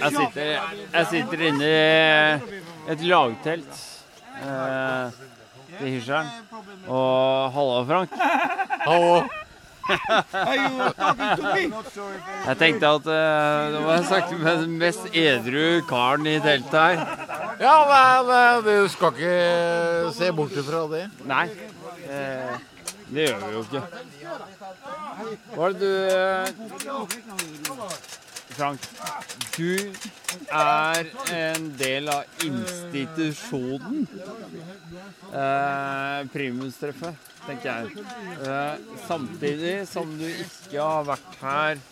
Jeg 0.00 0.12
sitter, 0.16 0.46
jeg 0.94 1.06
sitter 1.10 1.46
inne 1.50 1.66
i 1.66 2.92
et 2.94 3.04
lagtelt 3.04 3.84
eh, 4.40 5.20
i 5.80 5.94
Hysjeren. 5.96 6.26
Og 6.88 7.52
halla, 7.52 7.84
Frank. 7.92 8.10
Hallo. 8.86 9.22
Jeg 12.46 12.56
tenkte 12.60 12.86
at 12.86 13.06
uh, 13.06 13.14
det 13.74 13.80
var 13.84 14.02
sagt 14.08 14.30
med 14.38 14.62
den 14.64 14.74
mest 14.80 15.04
edru 15.16 15.80
karen 15.88 16.26
i 16.26 16.38
teltet 16.44 16.80
her. 16.80 16.96
Ja, 17.60 17.76
men 18.24 18.64
du 18.64 18.88
skal 18.88 19.12
ikke 19.14 20.12
se 20.16 20.32
bort 20.32 20.54
ifra 20.56 20.86
det. 20.94 21.04
Nei, 21.28 21.46
eh, 22.08 22.54
det 23.10 23.26
gjør 23.28 23.38
vi 23.44 23.52
jo 23.52 23.60
ikke. 23.66 23.82
Hva 25.54 25.66
er 25.66 25.72
det 25.74 25.80
du 25.80 25.92
eh, 26.14 26.46
Frank, 28.56 28.80
du 29.56 29.92
er 30.52 31.10
en 31.36 31.70
del 31.78 32.08
av 32.12 32.42
institusjonen. 32.46 34.06
Eh, 35.30 36.18
Primustreffet, 36.34 37.30
tenker 37.46 37.70
jeg. 37.70 38.04
Eh, 38.40 38.74
samtidig 39.06 39.76
som 39.90 40.12
du 40.18 40.26
ikke 40.28 40.80
har 40.80 41.08
vært 41.08 41.40
her 41.42 41.82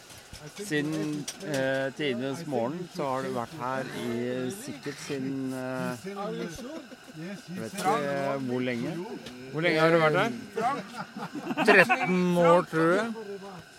siden 0.57 1.25
eh, 1.47 1.93
tidenes 1.97 2.47
morgen 2.47 2.89
så 2.95 3.09
har 3.11 3.23
du 3.27 3.33
vært 3.35 3.55
her 3.61 3.89
i 3.99 4.51
sikkert 4.55 5.01
siden 5.07 5.53
eh, 5.53 6.05
Jeg 6.07 7.59
vet 7.59 7.75
ikke 7.75 7.95
eh, 8.13 8.37
hvor 8.47 8.63
lenge. 8.63 8.93
Hvor 9.53 9.67
lenge 9.67 9.81
har 9.81 9.91
du 9.91 9.99
vært 10.05 10.21
her? 10.23 10.31
13 11.65 12.39
år, 12.39 12.63
tror 12.71 12.95
jeg. 12.95 13.09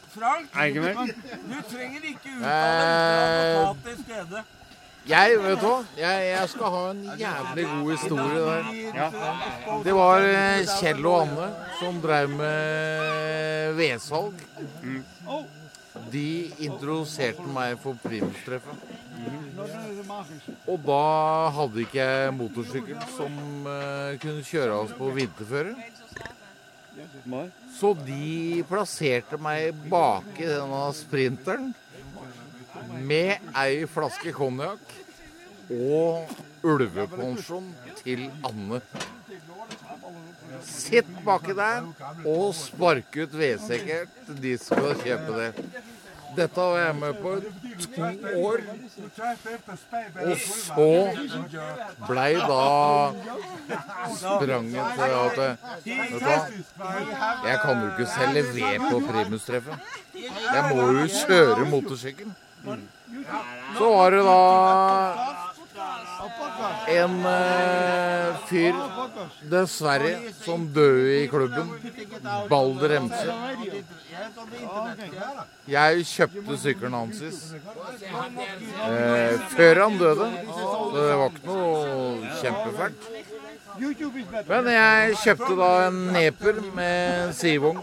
Ikke? 0.10 1.14
Du 1.50 1.60
trenger 1.70 2.08
ikke 2.10 2.30
Eh, 2.40 3.76
til 3.86 4.04
stede. 4.04 4.44
Jeg, 5.10 5.38
vet 5.42 5.62
du 5.62 5.66
hva? 5.66 5.78
Jeg, 5.98 6.26
jeg 6.30 6.50
skal 6.52 6.74
ha 6.74 6.82
en 6.92 7.00
jævlig 7.18 7.66
god 7.70 7.92
historie 7.92 8.42
der. 8.46 8.64
Det 9.86 9.94
var 9.96 10.26
eh, 10.28 10.66
Kjell 10.80 11.06
og 11.10 11.22
Anne 11.24 11.48
som 11.80 12.02
drev 12.04 12.30
med 12.30 13.74
vedsalg. 13.80 14.44
De 16.14 16.28
introduserte 16.66 17.46
meg 17.54 17.78
for 17.82 17.98
primustreffet. 18.04 18.86
Og 20.70 20.78
da 20.86 21.02
hadde 21.58 21.82
ikke 21.84 22.00
jeg 22.00 22.36
motorsykkel 22.38 23.02
som 23.18 23.34
eh, 23.68 24.14
kunne 24.22 24.46
kjøre 24.46 24.78
oss 24.84 24.94
på 24.98 25.10
vinterføre. 25.18 25.74
Så 27.80 27.94
de 28.06 28.64
plasserte 28.70 29.38
meg 29.42 29.76
baki 29.92 30.48
denne 30.48 30.82
sprinteren 30.98 31.72
med 33.06 33.52
ei 33.58 33.86
flaske 33.90 34.34
konjakk 34.36 34.96
og 35.70 36.30
ulvepensjon 36.66 37.70
til 38.02 38.26
Anne. 38.48 38.82
Sitt 40.66 41.10
baki 41.26 41.56
der 41.58 41.86
og 42.28 42.52
spark 42.58 43.16
ut 43.22 43.38
vedsekker 43.38 44.10
til 44.26 44.42
de 44.44 44.58
som 44.60 44.82
skal 44.82 45.04
kjøpe 45.06 45.38
det. 45.40 45.52
Dette 46.36 46.60
var 46.62 46.78
jeg 46.80 46.96
med 46.96 47.14
på 47.22 47.32
to 47.96 48.04
år. 48.48 48.62
Og 50.20 50.38
så 50.42 50.92
blei 52.08 52.34
da 52.36 52.66
spranget 54.20 54.86
til 55.00 55.16
at 55.24 55.40
Vet 55.86 56.12
du 56.12 56.20
hva? 56.24 56.38
Jeg 57.48 57.58
kan 57.64 57.82
jo 57.82 57.90
ikke 57.94 58.08
selge 58.14 58.44
ved 58.54 58.86
på 58.90 59.02
primustreffet. 59.10 59.76
Jeg 60.54 60.64
må 60.70 60.92
jo 61.00 61.08
kjøre 61.20 61.70
motorsykkel. 61.74 62.34
Så 63.78 63.90
var 63.96 64.10
det 64.12 64.24
da 64.28 64.40
en 66.90 67.16
eh, 67.26 68.40
fyr, 68.50 68.76
dessverre, 69.52 70.14
som 70.42 70.68
døde 70.74 71.24
i 71.24 71.28
klubben. 71.32 71.70
Balder 72.50 72.96
Remse. 72.96 73.36
Jeg 75.70 76.06
kjøpte 76.10 76.58
sykkelen 76.60 76.98
hans 76.98 77.22
eh, 78.90 79.34
før 79.54 79.84
han 79.84 79.98
døde, 80.02 80.30
så 80.50 80.68
det 80.96 81.08
var 81.22 81.30
ikke 81.30 81.48
noe 81.48 82.36
kjempefælt. 82.42 83.10
Men 84.50 84.72
jeg 84.74 85.18
kjøpte 85.24 85.54
da 85.60 85.72
en 85.88 86.00
neper 86.16 86.62
med 86.76 87.34
sivogn 87.38 87.80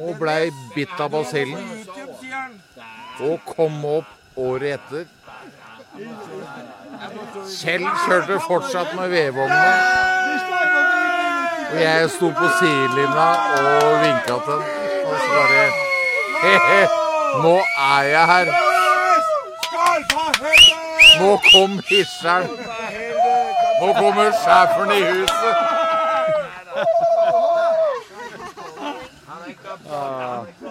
og 0.00 0.16
blei 0.20 0.48
bitt 0.74 0.94
av 1.00 1.12
basillen. 1.12 1.60
Og 3.22 3.42
kom 3.46 3.84
opp 3.84 4.38
året 4.40 4.78
etter. 4.78 5.04
Kjell 7.02 7.86
kjørte 8.04 8.36
fortsatt 8.46 8.92
med 8.94 9.08
vedvognene. 9.08 9.72
Og 11.72 11.80
jeg 11.80 12.10
sto 12.14 12.28
på 12.36 12.50
sidelinja 12.58 13.28
og 13.58 13.96
vinka 14.04 14.36
til 14.46 14.60
den. 14.60 14.62
Og 15.06 15.16
så 15.22 15.28
bare 15.34 15.64
He-he, 16.42 16.82
nå 17.42 17.56
er 17.94 18.02
jeg 18.12 18.26
her. 18.32 18.52
Nå 21.20 21.30
kom 21.50 21.78
hisseren. 21.88 22.48
Nå 23.80 23.92
kommer 23.98 24.30
schæferen 24.44 24.92
i 24.98 25.02
huset. 25.10 25.56
Ah. 29.92 30.61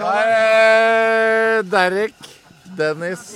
Er 0.00 1.62
Derek. 1.62 2.14
Dennis. 2.76 3.34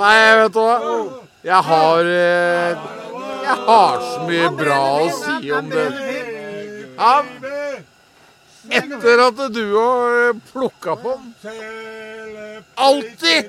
Nei, 0.00 0.36
vet 0.40 0.54
du 0.54 0.60
hva? 0.64 0.76
Jeg 1.44 1.62
har 1.66 1.98
eh, 2.04 2.76
Jeg 3.44 3.56
har 3.66 4.00
så 4.04 4.20
mye 4.28 4.48
bra 4.56 4.80
å 5.00 5.08
si 5.18 5.52
om 5.52 5.68
det. 5.72 5.86
Ja, 6.96 7.14
etter 8.70 9.22
at 9.26 9.40
du 9.54 9.64
har 9.74 10.32
plukka 10.52 10.96
på 10.96 11.16
den 11.42 12.62
Alltid! 12.74 13.44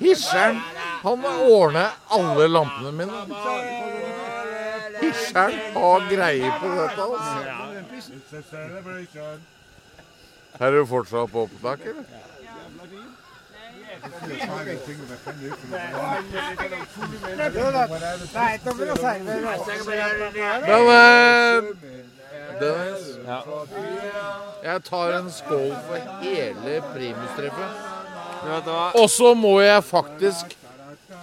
Hisseren, 0.00 0.60
han 1.02 1.24
ordner 1.26 1.90
alle 2.08 2.48
lampene 2.48 2.92
mine. 2.92 3.12
Hisseren 5.00 5.54
har 5.74 6.06
greie 6.10 6.52
på 6.60 6.68
dette. 6.78 7.02
altså. 7.02 7.36
Her 10.58 10.66
Er 10.66 10.70
du 10.72 10.86
fortsatt 10.86 11.30
på 11.32 11.42
opptak, 11.42 11.80
eller? 11.80 12.04
Men 20.66 21.78
eh, 22.56 23.06
ja. 23.26 23.40
jeg 24.64 24.82
tar 24.88 25.14
en 25.18 25.30
skål 25.32 25.72
for 25.88 25.98
hele 26.22 26.80
primustreffet. 26.94 27.86
Og 28.94 29.10
så 29.10 29.34
må 29.34 29.60
jeg 29.60 29.82
faktisk 29.84 30.54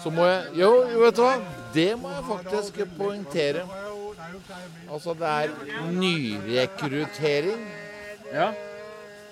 Så 0.04 0.10
må 0.12 0.26
jeg 0.28 0.44
Jo, 0.60 0.72
vet 1.00 1.16
du 1.16 1.22
hva? 1.24 1.36
Det 1.74 1.92
må 2.00 2.12
jeg 2.12 2.24
faktisk 2.28 2.82
poengtere. 2.98 3.64
Altså, 4.92 5.16
det 5.18 5.28
er 5.28 5.50
nyrekruttering. 5.92 7.66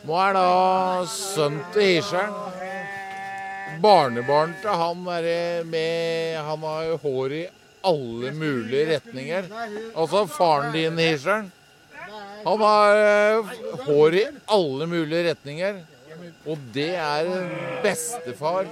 Nå 0.03 0.17
er 0.19 0.35
da 0.35 0.47
sønnen 1.07 1.63
til 1.73 1.87
Hirscheren 1.95 2.33
Barnebarn 3.83 4.53
til 4.61 4.75
han 4.79 5.05
derre 5.07 5.63
med 5.67 6.37
Han 6.47 6.65
har 6.67 6.83
jo 6.89 6.97
hår 7.03 7.35
i 7.39 7.43
alle 7.83 8.31
mulige 8.35 8.85
retninger. 8.93 9.49
Altså 9.95 10.25
faren 10.27 10.73
din, 10.75 10.99
Hirscheren. 10.99 11.51
Han 12.43 12.59
har 12.59 13.01
eh, 13.01 13.53
hår 13.85 14.15
i 14.19 14.25
alle 14.57 14.87
mulige 14.87 15.29
retninger. 15.29 15.81
Og 16.47 16.59
det 16.75 16.91
er 16.99 17.29
bestefar 17.83 18.67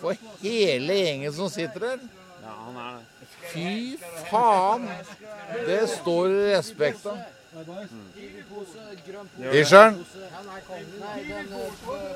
for 0.00 0.16
hele 0.42 0.98
gjengen 0.98 1.32
som 1.32 1.48
sitter 1.52 1.88
her. 1.90 2.02
Ja, 2.44 2.56
han 2.66 2.76
er 2.76 2.98
det. 2.98 3.28
Fy 3.52 3.96
faen! 4.30 4.88
Det 5.66 5.80
står 5.88 6.28
det 6.28 6.44
respekt 6.58 7.06
av. 7.06 7.18
Hirscheren, 9.52 10.00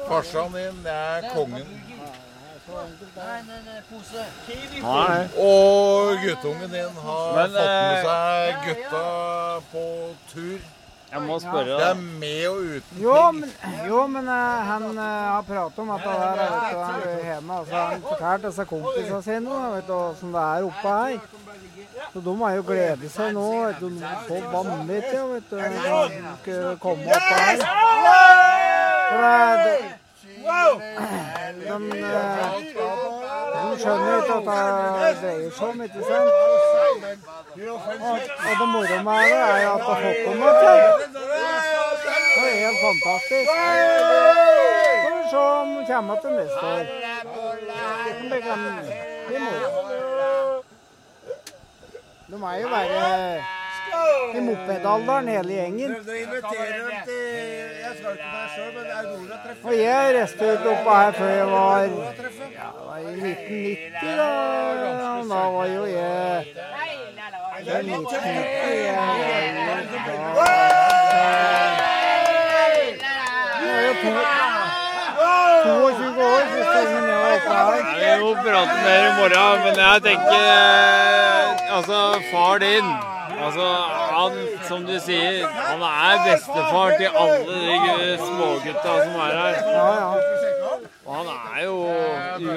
farsan 0.08 0.52
din 0.56 0.80
det 0.84 0.94
er 0.94 1.28
kongen. 1.34 1.68
Og 5.36 6.18
guttungen 6.24 6.70
din 6.70 6.98
har 7.04 7.36
Men, 7.36 7.44
fått 7.44 7.54
med 7.54 7.94
eh, 7.94 8.08
seg 8.08 8.66
gutta 8.66 9.04
på 9.72 9.84
tur. 10.32 10.58
Jeg 11.12 11.22
må 11.24 11.38
spørre 11.40 11.64
Det 11.64 11.86
er 11.88 11.94
med 12.20 12.48
og 12.48 12.56
uten 12.56 13.02
Jo, 13.02 13.30
men, 13.32 13.52
jo, 13.88 14.06
men 14.06 14.28
uh, 14.28 14.34
han 14.70 14.82
uh, 14.84 15.02
har 15.02 15.44
pratet 15.48 15.78
om 15.78 15.90
at 15.90 16.00
det 16.04 16.16
der 16.20 16.36
vet 16.36 16.66
du, 16.72 16.78
han 16.78 17.00
er 17.08 17.32
hjemme. 17.32 17.58
Altså, 17.58 17.76
han 17.76 18.02
fortalte 18.08 18.46
disse 18.46 18.64
kompisene 18.64 19.22
sine 19.22 19.60
vet 19.74 19.86
du, 19.88 19.92
hvordan 19.92 20.34
det 20.34 20.42
er 20.42 20.62
oppe 20.68 20.88
her. 20.88 21.18
Så 22.12 22.20
de 22.20 22.36
har 22.42 22.52
jo 22.58 22.62
gledet 22.66 23.10
seg 23.12 23.32
nå. 23.36 23.46
vet 23.64 23.80
du, 23.80 23.88
Så 24.28 24.42
vanvittig 24.52 25.22
vet 25.32 25.50
du, 25.50 25.56
skulle 26.42 26.76
komme 26.84 27.16
opp 27.16 27.30
her. 27.32 27.64
For 29.08 29.18
det, 29.24 29.64
det, 29.64 29.98
de, 31.68 31.98
eh, 31.98 32.52
de 32.74 33.07
skjønner 33.82 34.12
ikke 34.20 34.34
at 34.34 34.44
det 34.48 35.14
dreier 35.22 35.50
seg 35.58 35.68
om, 35.68 35.78
ikke 35.86 36.02
sant? 36.08 36.32
Og, 37.58 38.54
det 38.60 38.68
moro 38.74 38.96
med 39.08 39.20
det 39.30 39.38
er 39.38 39.66
at 39.74 39.82
det 39.86 39.96
hopper 40.04 40.32
dem 40.32 40.42
til. 40.62 40.80
Det 42.34 42.46
er 42.48 42.58
helt 42.64 42.80
fantastisk. 42.86 43.50
Får 45.02 45.12
vi 45.16 45.22
se 45.30 45.38
om 45.38 45.68
de 45.76 45.82
kommer 45.92 46.16
til 46.22 46.32
neste 46.40 46.64
år. 46.72 46.84
Det 48.32 48.40
kan 48.48 48.58
bli 49.28 49.38
moro. 49.46 49.68
De 52.30 52.34
er 52.34 52.56
jo 52.62 52.68
bare 52.68 52.98
i 54.34 54.40
mopedalderen, 54.40 55.28
hele 55.28 55.52
gjengen. 55.52 55.94
Prøvde 55.94 56.12
å 56.12 56.50
dem 56.74 56.90
til 57.08 57.77
Og 59.64 59.74
jeg 59.78 60.14
reiste 60.16 60.44
ut 60.52 60.66
oppå 60.72 60.90
her 60.94 61.12
før 61.12 61.28
jeg 61.28 61.46
var 61.46 61.78
ja, 61.80 61.88
det 61.88 62.86
var 62.86 62.98
i 62.98 63.04
1990, 63.14 64.16
da. 64.16 64.28
Da 65.28 65.42
var 65.56 65.66
jo 65.66 65.84
jeg 65.84 66.44
det 67.64 67.74
er 67.74 67.78
1990, 67.78 68.86
jeg 68.86 68.96
var 68.96 69.16
jo 69.16 69.98
da 70.04 70.18
Jeg 73.62 73.72
er 73.74 73.86
jo 73.86 73.92
22 75.64 76.22
år 76.22 76.44
gangen 76.72 77.04
jeg 77.08 77.18
var 77.18 77.32
oppe 77.34 77.50
her. 77.54 77.82
Vi 77.98 78.10
må 78.22 78.30
prate 78.42 78.76
mer 78.84 79.02
i 79.04 79.12
morgen, 79.18 79.56
men 79.64 79.74
jeg 79.84 80.02
tenker 80.08 80.40
eh, 80.40 81.76
Altså, 81.76 81.98
far 82.32 82.58
din 82.58 82.86
Altså, 83.46 83.66
han, 84.18 84.32
som 84.68 84.86
du 84.86 84.96
sier, 85.00 85.46
han 85.46 85.82
er 85.88 86.24
bestefar 86.24 86.96
til 86.98 87.20
alle 87.22 87.60
de 87.84 88.16
smågutta 88.24 88.96
som 89.04 89.20
er 89.26 89.38
her. 89.42 90.67
Og 91.08 91.14
han 91.16 91.28
er 91.56 91.62
jo, 91.64 91.76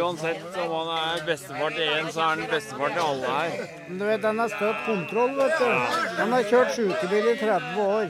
uansett 0.03 0.57
om 0.59 0.71
han 0.75 0.89
er 0.93 1.21
bestefar 1.23 1.71
til 1.71 1.85
én, 1.87 2.09
så 2.11 2.19
er 2.25 2.31
han 2.33 2.49
bestefar 2.51 2.89
til 2.91 3.03
alle 3.05 3.35
her. 3.35 3.53
Men 3.87 4.01
du 4.01 4.05
vet, 4.09 4.21
den 4.25 4.41
har 4.43 4.51
støtt 4.51 4.81
kontroll, 4.87 5.31
vet 5.37 5.53
du. 5.61 5.69
Han 6.17 6.35
har 6.35 6.49
kjørt 6.49 6.73
sjukebil 6.75 7.29
i 7.31 7.35
30 7.39 7.79
år. 7.85 8.09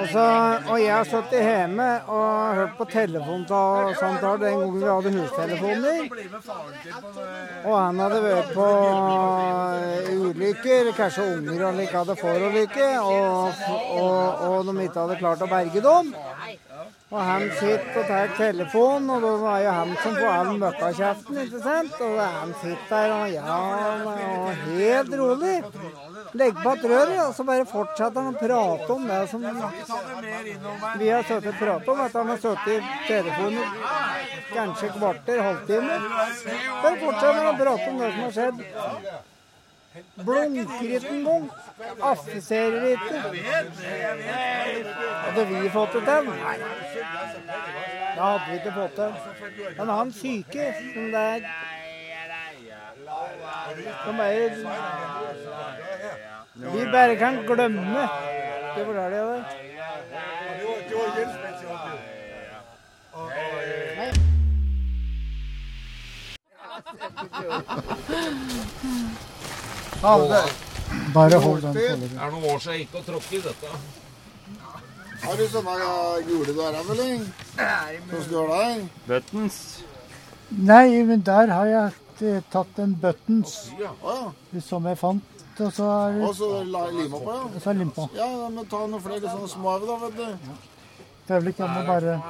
Og, 0.00 0.08
så, 0.10 0.26
og 0.72 0.80
jeg 0.82 0.92
har 0.96 1.06
sittet 1.12 1.46
hjemme 1.46 1.88
og 2.16 2.58
hørt 2.58 2.74
på 2.80 2.88
telefonsamtaler 2.96 4.42
den 4.42 4.58
gangen 4.58 4.82
vi 4.82 4.90
hadde 4.90 5.14
hustelefoner. 5.20 6.02
Og 7.62 7.78
han 7.78 8.04
hadde 8.06 8.20
vært 8.26 8.52
på 8.58 8.68
eh, 9.86 10.12
ulykker, 10.26 10.92
kanskje 10.98 11.30
unger 11.36 11.68
og 11.70 11.82
ikke 11.86 12.02
hadde 12.02 12.20
forulykke, 12.26 12.92
og, 13.00 13.66
og, 14.02 14.46
og 14.50 14.70
de 14.72 14.78
ikke 14.88 15.04
hadde 15.04 15.22
klart 15.22 15.46
å 15.46 15.52
berge 15.54 15.86
dem. 15.86 16.16
Og 17.06 17.20
han 17.22 17.44
sitter 17.54 18.00
og 18.00 18.08
tar 18.08 18.32
telefonen, 18.34 19.10
og 19.14 19.22
da 19.22 19.28
var 19.38 19.60
jo 19.62 19.74
han 19.76 19.90
som 20.02 20.16
får 20.16 20.26
all 20.26 20.48
møkkakjeften, 20.58 21.36
ikke 21.44 21.60
sant? 21.62 22.00
Og 22.02 22.16
han 22.18 22.54
sitter 22.58 22.88
der 22.90 23.12
og 23.14 23.28
ja, 23.30 23.58
og 24.10 24.64
helt 24.64 25.14
rolig. 25.20 25.52
Legger 26.34 26.64
på 26.64 26.72
et 26.72 26.88
rør, 26.90 27.12
og 27.28 27.30
så 27.36 27.46
bare 27.46 27.68
fortsetter 27.70 28.18
han 28.18 28.34
å 28.34 28.40
prate 28.40 28.90
om 28.96 29.06
det 29.06 29.20
som 29.30 29.46
vi 30.98 31.12
har 31.12 31.22
sittet 31.30 31.52
og 31.52 31.62
pratet 31.62 31.94
om. 31.94 32.02
At 32.08 32.18
han 32.18 32.34
har 32.34 32.42
sittet 32.42 32.74
i 32.74 32.80
telefonen 33.06 33.66
kanskje 34.50 34.92
kvarter, 34.98 35.46
halvtime. 35.46 36.02
Bare 36.10 37.00
fortsetter 37.06 37.38
han 37.38 37.52
å 37.54 37.56
prate 37.62 37.88
om 37.94 38.02
det 38.02 38.12
som 38.16 38.26
har 38.26 38.36
skjedd. 38.40 39.35
Blunker 40.24 40.82
ikke 40.82 41.08
engang. 41.08 41.50
Affiserer 42.02 42.84
ikke. 42.84 43.20
Hadde 45.24 45.46
vi 45.46 45.68
fått 45.70 45.92
det 45.92 46.02
til? 46.08 46.24
Nei. 46.24 46.56
Det 48.16 48.22
hadde 48.22 48.40
vi 48.48 48.54
ikke 48.54 48.72
fått 48.72 48.94
til. 48.94 49.12
Men 49.78 49.88
han 49.88 50.12
syke 50.12 50.74
som 50.94 51.04
det 51.12 51.20
er 51.20 51.40
Som 54.04 54.16
bare 54.16 54.50
Vi 56.72 56.82
bare 56.92 57.16
kan 57.16 57.34
glemme. 57.46 58.08
Det 58.76 58.86
var 58.86 58.94
det 58.94 59.10
det 59.12 59.24
var. 59.26 59.42
Ja, 70.02 70.18
det- 70.18 70.54
Bare 71.14 71.38
hold 71.40 71.62
den. 71.62 71.74
Det 71.74 71.90
er 71.90 72.30
noen 72.30 72.44
år 72.44 72.58
siden 72.58 72.78
jeg 72.78 72.86
gikk 72.86 72.94
og 73.00 73.04
tråkket 73.06 73.32
i 73.32 73.40
dette. 73.48 73.68
Har 75.22 75.36
du 75.36 75.46
sånne 75.48 75.76
gule 76.26 76.52
der, 76.56 76.78
eller? 76.80 77.24
Hvordan 78.10 78.30
går 78.30 78.52
det? 78.52 78.88
Buttons. 79.06 79.82
Nei, 80.50 81.02
men 81.02 81.20
der 81.26 81.46
har 81.50 81.66
jeg 81.66 81.92
eh, 82.22 82.42
tatt 82.52 82.78
en 82.78 82.94
buttons 83.02 83.56
som 84.62 84.86
jeg 84.86 84.98
fant. 84.98 85.22
Og 85.58 85.72
så 85.72 85.84
er 85.88 86.12
det 86.12 86.22
Og 86.28 86.34
så 86.36 86.48
lime 86.92 87.10
på, 87.10 87.32
ja. 87.32 87.42
Og 87.56 87.62
så 87.62 87.70
er 87.70 87.74
lim 87.74 87.90
på. 87.90 88.08
Ja, 88.14 88.48
men 88.48 88.66
ta 88.66 88.86
noen 88.86 89.02
flere 89.02 89.20
sånne 89.32 89.48
små 89.48 89.78
da, 89.86 89.96
vet 90.04 90.16
du. 90.16 90.50
Det 91.26 91.34
er 91.34 91.40
vel 91.40 91.48
ikke 91.50 91.64
an 91.64 91.80
å 91.80 91.86
bare 91.88 92.20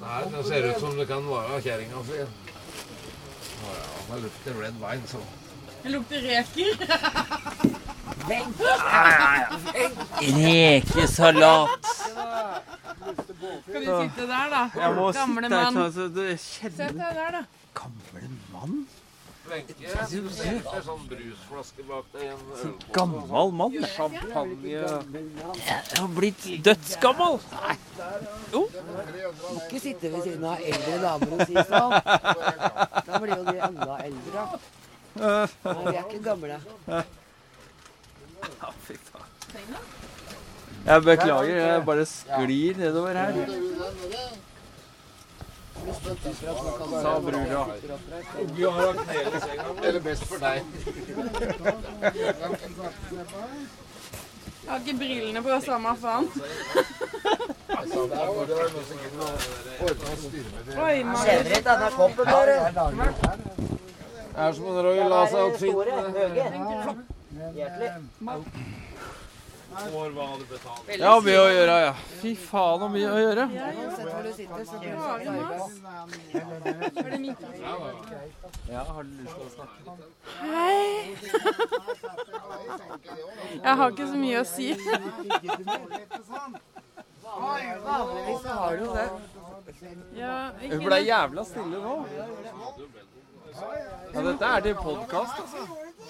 Nei, 0.00 0.08
her 0.08 0.28
det 0.30 0.44
ser 0.46 0.68
ut 0.68 0.78
som 0.80 0.96
det 0.96 1.08
kan 1.08 1.24
være 1.26 1.60
kjerringa 1.64 2.04
si. 2.06 2.20
Å 3.62 3.72
ja, 3.76 3.84
det 4.14 4.20
lukter 4.26 4.52
red 4.60 4.76
wine, 4.82 5.06
så. 5.10 5.20
Det 5.82 5.90
lukter 5.94 6.18
reker. 6.22 6.70
Rekesalat. 10.22 11.86
Skal 13.68 13.84
du 13.86 13.92
sitte 14.02 14.26
der, 14.26 14.48
da? 14.52 14.62
Jeg 14.76 14.94
må 14.96 15.12
Gamle 15.12 15.42
sitte 15.42 15.54
mann. 15.54 15.74
sånn 15.92 16.12
Sett 16.38 16.74
kjenner 16.76 16.92
deg 16.98 17.14
der, 17.20 17.38
da. 17.38 17.42
Gamle 17.78 18.20
mann? 18.52 18.82
Wenche, 19.52 19.74
det 19.76 19.88
er 19.90 20.84
sånn 20.86 21.02
brusflaske 21.10 21.82
bak 21.88 22.06
deg. 22.14 22.30
En 22.62 22.76
gammel 22.94 23.50
mann? 23.58 23.74
Champagne. 23.96 24.70
Jeg 24.70 25.98
har 25.98 26.08
blitt 26.14 26.46
dødsgammel. 26.64 27.40
Nei. 27.56 27.76
Jo. 28.54 28.62
Må 28.70 29.58
ikke 29.66 29.82
sitte 29.82 30.12
ved 30.14 30.22
siden 30.28 30.46
av 30.46 30.62
eldre 30.62 30.96
damer 31.02 31.28
og 31.36 31.44
si 31.50 31.56
sånn. 31.68 31.92
Blir 33.22 33.36
jo 33.36 33.44
de 33.46 33.58
enda 33.68 33.96
eldre. 34.02 34.46
Nei, 35.14 35.48
vi 35.62 35.96
er 35.96 36.04
ikke 36.06 36.22
gamle. 36.24 36.56
Ja, 36.88 38.70
fy 38.86 38.96
faen. 39.10 39.28
Jeg 40.86 41.02
beklager, 41.06 41.56
jeg 41.60 41.84
bare 41.86 42.06
sklir 42.10 42.80
nedover 42.80 43.14
her. 43.20 43.34
Sa 47.02 47.12
brura. 47.28 47.62
Du 48.56 48.64
har 48.70 48.82
lagt 48.88 49.06
ned 49.06 49.22
i 49.22 49.40
senga. 49.44 49.66
Eller 49.82 50.00
best 50.08 50.24
for 50.30 50.38
deg. 50.42 50.58
Jeg 54.62 54.70
har 54.70 54.78
ikke 54.78 54.98
brillene 54.98 55.42
på, 55.42 55.48
samme 55.64 55.96
faen. 56.02 56.28
Kjenner 61.22 61.50
ikke 61.50 61.66
denne 61.66 61.88
koppen 61.96 62.26
bare. 62.30 62.54
Det 64.32 64.40
er 64.46 64.52
som 64.56 64.64
en 64.70 64.78
røy 64.86 64.98
la 65.12 65.20
seg 65.28 65.40
opp 65.46 65.56
fint. 65.60 65.78
Får 69.72 70.10
hva 70.12 70.26
du 70.38 70.44
betaler. 70.50 70.98
Ja, 71.00 71.12
mye 71.24 71.40
å 71.40 71.48
gjøre, 71.48 71.76
ja. 71.80 71.92
Fy 72.20 72.32
faen, 72.36 72.80
så 72.82 72.88
mye 72.92 73.08
å 73.08 73.18
gjøre. 73.22 73.44
Uansett 73.52 74.08
hvor 74.12 74.22
du 74.26 74.32
sitter, 74.36 74.64
så? 74.68 74.76
Ja, 78.70 78.82
har 78.88 79.02
du 79.02 79.10
lyst 79.20 79.34
til 79.34 79.44
å 79.46 79.50
snakke? 79.54 79.78
Hei. 80.40 80.86
Jeg 83.62 83.74
har 83.80 83.86
ikke 83.94 84.08
så 84.12 84.16
mye 84.24 84.38
å 84.40 84.44
si. 84.52 84.68
Vanligvis 87.86 88.44
har 88.52 88.76
du 88.76 88.84
jo 88.84 88.90
det. 88.98 89.08
Hun 90.68 90.84
ble 90.84 90.98
jævla 91.06 91.42
stille 91.48 91.78
nå. 91.86 91.96
Ja, 94.12 94.20
dette 94.20 94.44
er 94.52 94.60
til 94.68 94.76
podkast, 94.80 95.34
altså. 95.46 95.62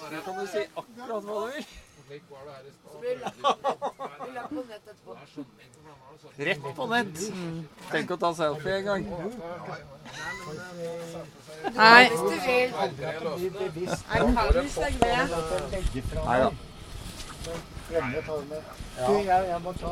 Her 0.03 0.21
kan 0.25 0.35
du 0.39 0.45
si 0.51 0.61
akkurat 0.67 1.23
hva 1.23 1.39
du 1.47 1.51
vil. 1.55 1.65
Rett 6.37 6.75
på 6.75 6.85
nett. 6.89 7.17
Tenk 7.91 8.11
å 8.13 8.17
ta 8.21 8.33
selfie 8.37 8.75
en 8.79 8.85
gang. 8.85 9.03
Nei. 11.77 12.03
Hvis 12.09 12.19
du 12.19 12.25
vil. 12.45 12.49
Jeg 12.49 12.69
kan 13.17 13.37
hvis 14.59 14.77
jeg 14.77 14.93
med. 15.01 15.27
Nei 16.23 16.39
da. 16.43 16.49
Du, 17.43 17.49
jeg, 19.19 19.59
må 19.63 19.71
ta 19.75 19.87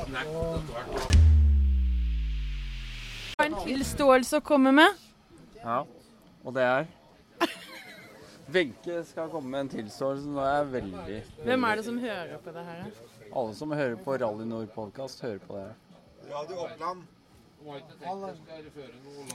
Har 3.39 3.45
en 3.49 3.56
tilståelse 3.65 4.35
å 4.39 4.41
komme 4.45 4.72
med? 4.77 4.89
Ja, 5.60 5.80
og 6.45 6.53
det 6.56 6.64
er 6.64 6.85
Wenche 8.53 9.03
skal 9.06 9.30
komme 9.30 9.49
med 9.49 9.60
en 9.60 9.69
tilståelse. 9.69 10.28
Nå 10.30 10.40
er 10.44 10.56
jeg 10.56 10.72
veldig, 10.72 11.23
Hvem 11.44 11.64
er 11.64 11.76
det 11.76 11.86
som 11.86 11.98
hører 11.99 12.38
på 12.44 12.52
det 12.52 12.65
her? 12.65 12.84
Alle 13.36 13.56
som 13.56 13.72
hører 13.72 13.95
på 13.95 14.15
Rally 14.15 14.45
Nord-podkast, 14.45 15.22
hører 15.22 15.38
på 15.48 15.57
det 15.57 15.64
her. 15.64 15.73
Radio 16.36 16.56
Oppland. 16.65 17.03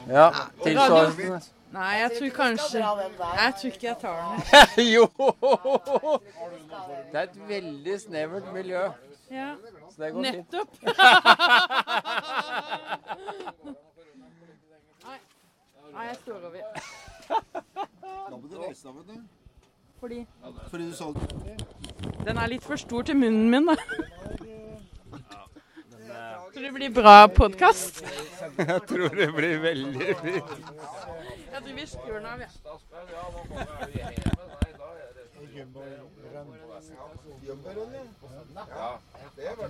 Ja, 0.09 0.31
tilståelsen. 0.63 1.41
Nei, 1.73 1.95
jeg 2.01 2.11
tror 2.19 2.29
kanskje 2.35 2.79
Jeg 2.79 3.55
tror 3.61 3.71
ikke 3.71 3.87
jeg 3.87 3.97
tar 4.01 4.17
den. 4.31 4.41
jo! 4.95 5.07
Det 7.13 7.19
er 7.19 7.23
et 7.23 7.49
veldig 7.49 8.01
snevert 8.01 8.53
miljø. 8.55 8.89
Ja. 9.31 9.55
Så 9.91 10.03
det 10.03 10.13
går 10.13 10.23
fint. 10.25 10.37
Nettopp. 10.37 10.71
Nei, 15.97 16.07
jeg 16.07 16.17
står 16.17 16.35
over. 16.35 16.61
Da 17.29 18.37
må 18.37 18.47
du 18.51 18.57
reise 18.61 18.89
deg, 18.89 18.95
vet 18.95 19.07
du. 19.09 19.21
Fordi 20.01 20.27
Fordi 20.71 20.91
du 20.91 20.95
solgte 20.95 21.27
den 22.27 22.39
er 22.43 22.49
litt 22.51 22.65
for 22.67 22.77
stor 22.77 23.03
til 23.07 23.17
munnen 23.17 23.51
min, 23.51 23.67
da. 23.71 23.77
Tror 26.53 26.63
det 26.65 26.73
blir 26.75 26.91
bra 26.91 27.27
podkast? 27.31 28.03
Jeg 28.59 28.81
tror 28.89 29.09
det 29.15 29.29
blir 29.37 29.59
veldig 29.63 30.17
fint. 30.23 30.51
Jeg 31.53 31.63
tror 31.63 31.75
vi 31.77 31.87
skrur 31.87 32.19
den 32.19 32.27
av, 32.27 32.41
jeg. 32.41 32.51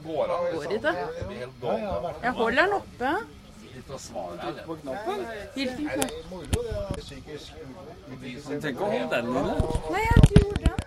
Går 0.05 0.73
i 0.73 0.79
det? 0.79 0.95
Jeg 2.23 2.33
holder 2.33 2.63
den 2.63 2.73
oppe. 2.81 3.11
På 4.67 4.77
knappen? 4.77 5.27
Hvilken 5.55 5.89
knapp? 5.89 6.13
Tenk 8.63 8.81
å 8.81 8.85
holde 8.91 9.09
den 9.13 9.27
inne. 9.31 9.43
Nei, 9.93 10.03
jeg 10.05 10.17
gjorde 10.37 10.61
den. 10.65 10.79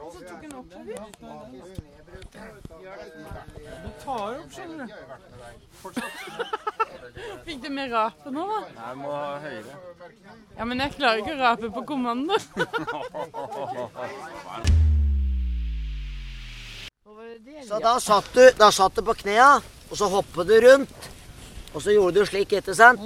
Og 0.00 0.08
så 0.12 0.20
tok 0.26 0.40
den 0.42 0.54
oppover. 0.56 0.96
Du 3.82 3.90
tar 4.04 4.28
opp, 4.38 4.50
skjønner 4.52 4.86
du. 4.86 4.94
Fikk 7.44 7.58
du 7.62 7.68
med 7.74 7.92
rape 7.92 8.28
nå, 8.32 8.42
da? 8.48 8.58
Nei, 8.64 8.88
jeg 8.88 8.96
må 9.02 9.08
ha 9.12 9.38
høyere. 9.42 9.74
Ja, 10.56 10.64
men 10.68 10.76
jeg 10.80 10.90
klarer 10.96 11.16
ikke 11.22 11.36
å 11.36 11.40
rape 11.42 11.68
på 11.76 11.82
kommando. 11.92 12.34
Så 17.68 17.76
da 17.82 17.94
satt 18.02 18.28
du, 18.34 18.44
da 18.58 18.68
satt 18.74 18.96
du 18.96 19.02
på 19.06 19.14
knea, 19.24 19.50
og 19.90 19.96
så 19.98 20.06
hoppet 20.12 20.48
du 20.48 20.56
rundt. 20.66 21.10
Og 21.72 21.80
så 21.80 21.94
gjorde 21.94 22.20
du 22.20 22.26
slik, 22.28 22.52
ikke 22.58 22.74
sant? 22.76 23.00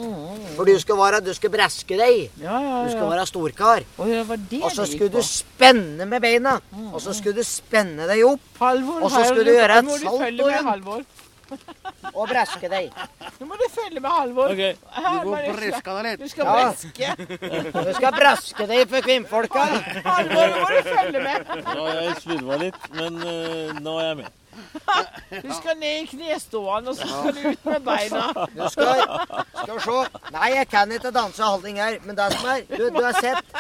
For 0.57 0.67
du 0.67 0.73
skulle, 0.83 0.99
være, 0.99 1.21
du 1.23 1.33
skulle 1.37 1.55
breske 1.55 1.99
deg. 1.99 2.31
Ja, 2.43 2.57
ja, 2.63 2.81
Du 2.87 2.91
skulle 2.95 3.11
være 3.13 3.27
storkar. 3.31 3.85
Og 3.99 4.11
det 4.11 4.25
var 4.29 4.41
det 4.51 4.63
Og 4.63 4.73
så 4.75 4.87
skulle 4.91 5.13
du 5.15 5.23
spenne 5.23 6.07
med 6.07 6.21
beina. 6.25 6.57
Og 6.93 6.99
så 7.03 7.15
skulle 7.15 7.37
du 7.39 7.47
spenne 7.47 8.09
deg 8.11 8.25
opp. 8.27 8.49
Og 8.61 9.11
så 9.11 9.23
skulle 9.29 9.47
du 9.47 9.55
gjøre 9.55 9.79
et 9.85 9.95
salto 10.03 10.51
rundt 10.51 11.23
og 12.15 12.25
breske 12.31 12.69
deg. 12.71 12.91
Nå 13.39 13.47
må 13.47 13.59
du 13.61 13.67
følge 13.71 14.01
med, 14.01 14.11
Halvor. 14.11 14.53
Okay. 14.55 14.73
Du 14.97 15.29
må 15.31 15.37
breske 15.59 15.93
deg 15.97 16.07
litt. 16.09 16.23
Du 16.25 16.29
skal 16.33 16.45
Ja. 16.47 16.55
braske. 16.57 17.09
Du 17.87 17.93
skal 17.95 18.17
breske 18.17 18.67
deg 18.67 18.89
for 18.91 19.07
kvinnfolka. 19.07 19.67
Halvor, 20.07 20.49
nå 20.55 20.63
må 20.63 20.73
du 20.73 20.91
følge 20.91 21.23
med. 21.23 21.53
Ja, 21.77 21.87
jeg 22.01 22.17
slurva 22.25 22.59
litt, 22.65 22.91
men 22.95 23.21
uh, 23.23 23.79
nå 23.81 23.99
er 24.01 24.09
jeg 24.09 24.17
med. 24.23 24.33
Du 25.47 25.51
skal 25.55 25.79
ned 25.81 26.03
i 26.03 26.07
knestående, 26.11 26.93
og 26.93 26.97
så 26.97 27.09
skal 27.09 27.35
du 27.37 27.49
ut 27.51 27.65
med 27.71 27.87
beina. 27.87 28.23
Du 28.57 28.63
skal, 28.73 29.03
skal 29.63 29.75
vi 29.75 29.81
se. 29.87 30.21
Nei, 30.37 30.51
jeg 30.55 30.69
kan 30.73 30.93
ikke 30.97 31.13
danse 31.15 31.43
halling 31.43 31.81
her, 31.83 31.99
men 32.05 32.19
det 32.19 32.29
som 32.37 32.53
er 32.53 32.63
Du, 32.71 32.85
du 32.95 33.03
har 33.05 33.19
sett, 33.21 33.57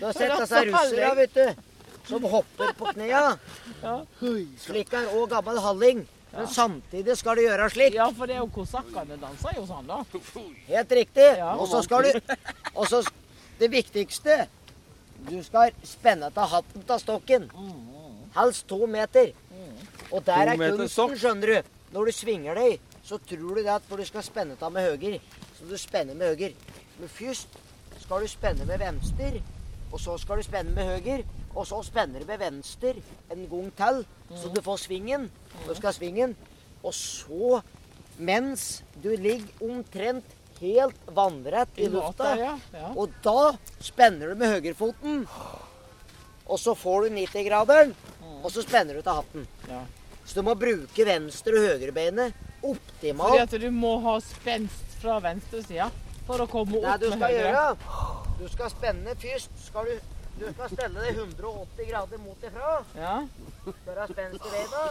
du 0.00 0.04
har 0.08 0.16
sett 0.16 0.34
disse 0.40 0.64
russere, 0.70 1.12
vet 1.20 1.38
du, 1.38 1.62
som 2.08 2.26
hopper 2.28 2.74
på 2.78 2.92
knea. 2.92 3.22
Slik 4.60 4.92
er 4.92 5.08
òg 5.14 5.30
gammel 5.32 5.60
halling. 5.64 6.04
Men 6.34 6.48
samtidig 6.50 7.14
skal 7.20 7.38
du 7.38 7.44
gjøre 7.44 7.68
slik. 7.70 7.94
Ja, 7.94 8.08
for 8.10 8.26
det 8.26 8.34
er 8.34 8.40
jo 8.42 8.48
kosakkene 8.56 9.14
danser 9.22 9.54
jo 9.54 9.66
sånn, 9.68 9.86
da. 9.86 10.00
Helt 10.66 10.94
riktig. 10.98 11.28
Og 11.54 11.68
så 11.70 11.82
skal 11.86 12.08
du 12.08 12.34
Og 12.74 12.88
så 12.90 13.04
det 13.60 13.68
viktigste 13.70 14.48
Du 15.28 15.36
skal 15.46 15.70
spenne 15.86 16.32
av 16.34 16.50
hatten 16.50 16.82
av 16.90 16.98
stokken. 16.98 17.46
Helst 18.34 18.66
to 18.68 18.80
meter. 18.90 19.30
Og 20.10 20.24
der 20.26 20.54
er 20.54 20.56
kunsten, 20.56 21.16
skjønner 21.18 21.46
du. 21.46 21.72
Når 21.94 22.10
du 22.10 22.12
svinger 22.12 22.58
deg, 22.58 22.80
så 23.04 23.18
tror 23.18 23.54
du 23.54 23.62
det 23.62 23.70
at 23.70 23.84
for 23.88 24.00
du 24.00 24.06
skal 24.08 24.24
spenne 24.26 24.56
av 24.60 24.72
med 24.74 24.86
høyre, 24.88 25.20
så 25.54 25.66
du 25.68 25.76
spenner 25.78 26.16
med 26.18 26.34
høyre. 26.34 26.54
Men 26.98 27.10
først 27.12 27.58
skal 28.02 28.24
du 28.24 28.30
spenne 28.30 28.66
med 28.66 28.80
venstre, 28.82 29.42
og 29.92 30.00
så 30.02 30.16
skal 30.18 30.40
du 30.40 30.46
spenne 30.46 30.74
med 30.74 30.88
høyre, 30.90 31.22
og 31.54 31.66
så 31.70 31.78
spenner 31.86 32.24
du 32.24 32.26
med 32.26 32.40
venstre 32.42 32.96
en 33.30 33.44
gang 33.50 33.68
til, 33.78 34.00
så 34.34 34.50
du 34.50 34.62
får 34.64 34.80
svingen. 34.88 35.28
Du 35.68 35.74
skal 35.78 35.94
svingen. 35.94 36.34
Og 36.82 36.94
så, 36.94 37.60
mens 38.18 38.82
du 39.02 39.12
ligger 39.14 39.46
omtrent 39.62 40.34
helt 40.60 40.98
vannrett 41.14 41.78
i 41.78 41.86
lufta, 41.90 42.56
og 42.94 43.14
da 43.24 43.54
spenner 43.82 44.32
du 44.32 44.40
med 44.40 44.52
høyrefoten, 44.56 45.24
og 46.44 46.60
så 46.60 46.74
får 46.76 47.06
du 47.06 47.16
90-graderen, 47.16 47.94
og 48.44 48.52
så 48.52 48.62
spenner 48.62 48.94
du 48.98 49.02
til 49.02 49.16
hatten. 49.16 49.46
Så 50.24 50.38
du 50.38 50.42
må 50.46 50.54
bruke 50.56 51.04
venstre 51.08 51.52
og 51.58 51.66
høyrebeinet 51.68 52.32
Fordi 52.60 52.70
optimalt. 52.70 53.40
at 53.42 53.60
du 53.60 53.70
må 53.72 53.94
ha 54.04 54.14
spenst 54.24 54.94
fra 55.02 55.18
venstre 55.24 55.60
side 55.66 55.88
for 56.26 56.40
å 56.40 56.46
komme 56.48 56.78
Nei, 56.80 56.94
opp 56.94 57.04
skal 57.04 57.18
med 57.20 57.34
høyre. 57.36 57.50
gjøre 57.50 58.38
Du 58.38 58.46
skal 58.52 58.70
spenne 58.72 59.16
først. 59.20 59.50
Skal 59.66 59.90
du, 59.90 59.98
du 60.40 60.46
skal 60.54 60.72
stelle 60.72 61.04
deg 61.04 61.18
180 61.20 61.90
grader 61.90 62.22
mot 62.24 62.46
ifra. 62.48 62.72
Ja. 62.96 63.16
Skal 63.68 64.00
ha 64.00 64.06
spenst 64.08 64.48
i 64.48 64.54
beina. 64.54 64.84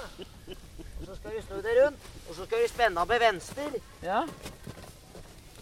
Og 1.04 1.08
så 1.10 1.16
skal 1.18 1.34
du 1.36 1.42
snu 1.48 1.58
deg 1.66 1.80
rundt, 1.82 2.06
og 2.30 2.36
så 2.38 2.46
skal 2.48 2.62
du 2.64 2.68
spenne 2.72 3.02
av 3.02 3.10
med 3.10 3.20
venstre. 3.26 3.66
Ja. 4.06 4.22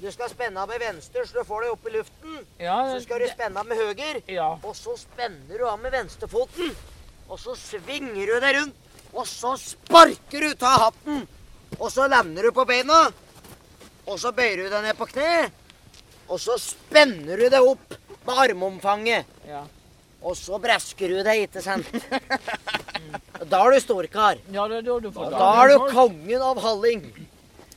Du 0.02 0.08
skal 0.12 0.30
spenne 0.34 0.62
av 0.62 0.70
med 0.70 0.82
venstre 0.82 1.24
så 1.30 1.40
du 1.40 1.46
får 1.48 1.64
deg 1.66 1.72
opp 1.76 1.88
i 1.88 1.92
luften. 1.96 2.38
Ja, 2.62 2.78
så 2.92 3.00
skal 3.04 3.22
du 3.24 3.28
spenne 3.32 3.62
av 3.62 3.68
med 3.72 3.78
høyre. 3.80 4.22
Ja. 4.30 4.52
Og 4.66 4.76
så 4.78 4.96
spenner 5.00 5.58
du 5.62 5.66
av 5.70 5.80
med 5.82 5.94
venstrefoten. 5.96 6.76
Og 7.32 7.40
så 7.40 7.56
svinger 7.56 8.28
du 8.28 8.38
deg 8.44 8.56
rundt. 8.60 8.78
Og 9.12 9.26
så 9.28 9.54
sparker 9.60 10.44
du 10.44 10.52
ut 10.54 10.64
av 10.68 10.78
hatten. 10.88 11.26
Og 11.80 11.88
så 11.92 12.06
lander 12.12 12.48
du 12.48 12.52
på 12.56 12.66
beina. 12.68 13.06
Og 14.08 14.18
så 14.20 14.32
bøyer 14.36 14.66
du 14.66 14.70
deg 14.72 14.86
ned 14.90 14.98
på 15.00 15.08
kne. 15.12 15.50
Og 16.32 16.40
så 16.40 16.56
spenner 16.60 17.40
du 17.40 17.48
deg 17.52 17.64
opp 17.74 17.96
med 18.28 18.42
armomfanget. 18.46 19.28
Ja. 19.48 19.64
Og 20.22 20.36
så 20.38 20.60
brasker 20.62 21.10
du 21.16 21.24
deg, 21.26 21.48
ikke 21.48 21.64
sant? 21.66 21.88
Da 23.52 23.58
er 23.66 23.74
du 23.74 23.80
storkar. 23.82 24.38
Ja, 24.54 24.68
det 24.70 24.78
er 24.78 24.84
da 24.86 24.96
du 25.02 25.08
får 25.12 25.32
Da 25.34 25.46
er 25.64 25.72
du 25.72 25.86
kongen 25.92 26.44
av 26.46 26.60
Halling. 26.62 27.08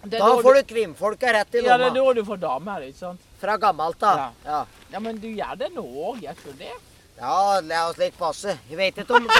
Da 0.04 0.18
da 0.20 0.26
får 0.44 0.58
du- 0.58 0.66
kvinnfolka 0.74 1.32
rett 1.32 1.54
i 1.56 1.62
lomma. 1.62 1.70
Ja, 1.72 1.78
det 1.80 1.86
er 1.88 1.94
da 1.96 2.12
du 2.18 2.24
får 2.28 2.40
damer, 2.42 2.82
ikke 2.84 2.98
sant? 3.00 3.22
Fra 3.40 3.56
gammelt 3.56 4.02
av. 4.04 4.20
Ja. 4.44 4.58
Ja, 4.92 5.00
men 5.00 5.16
du 5.22 5.28
gjør 5.32 5.56
det 5.62 5.70
nå 5.72 5.82
òg, 5.82 6.20
gjør 6.20 6.36
du 6.44 6.52
det? 6.60 6.74
Ja, 7.18 7.60
la 7.62 7.88
oss 7.88 7.98
litt 7.98 8.16
passe. 8.18 8.56
Jeg 8.70 8.78
vet 8.78 8.98
ikke 9.04 9.18
om 9.20 9.28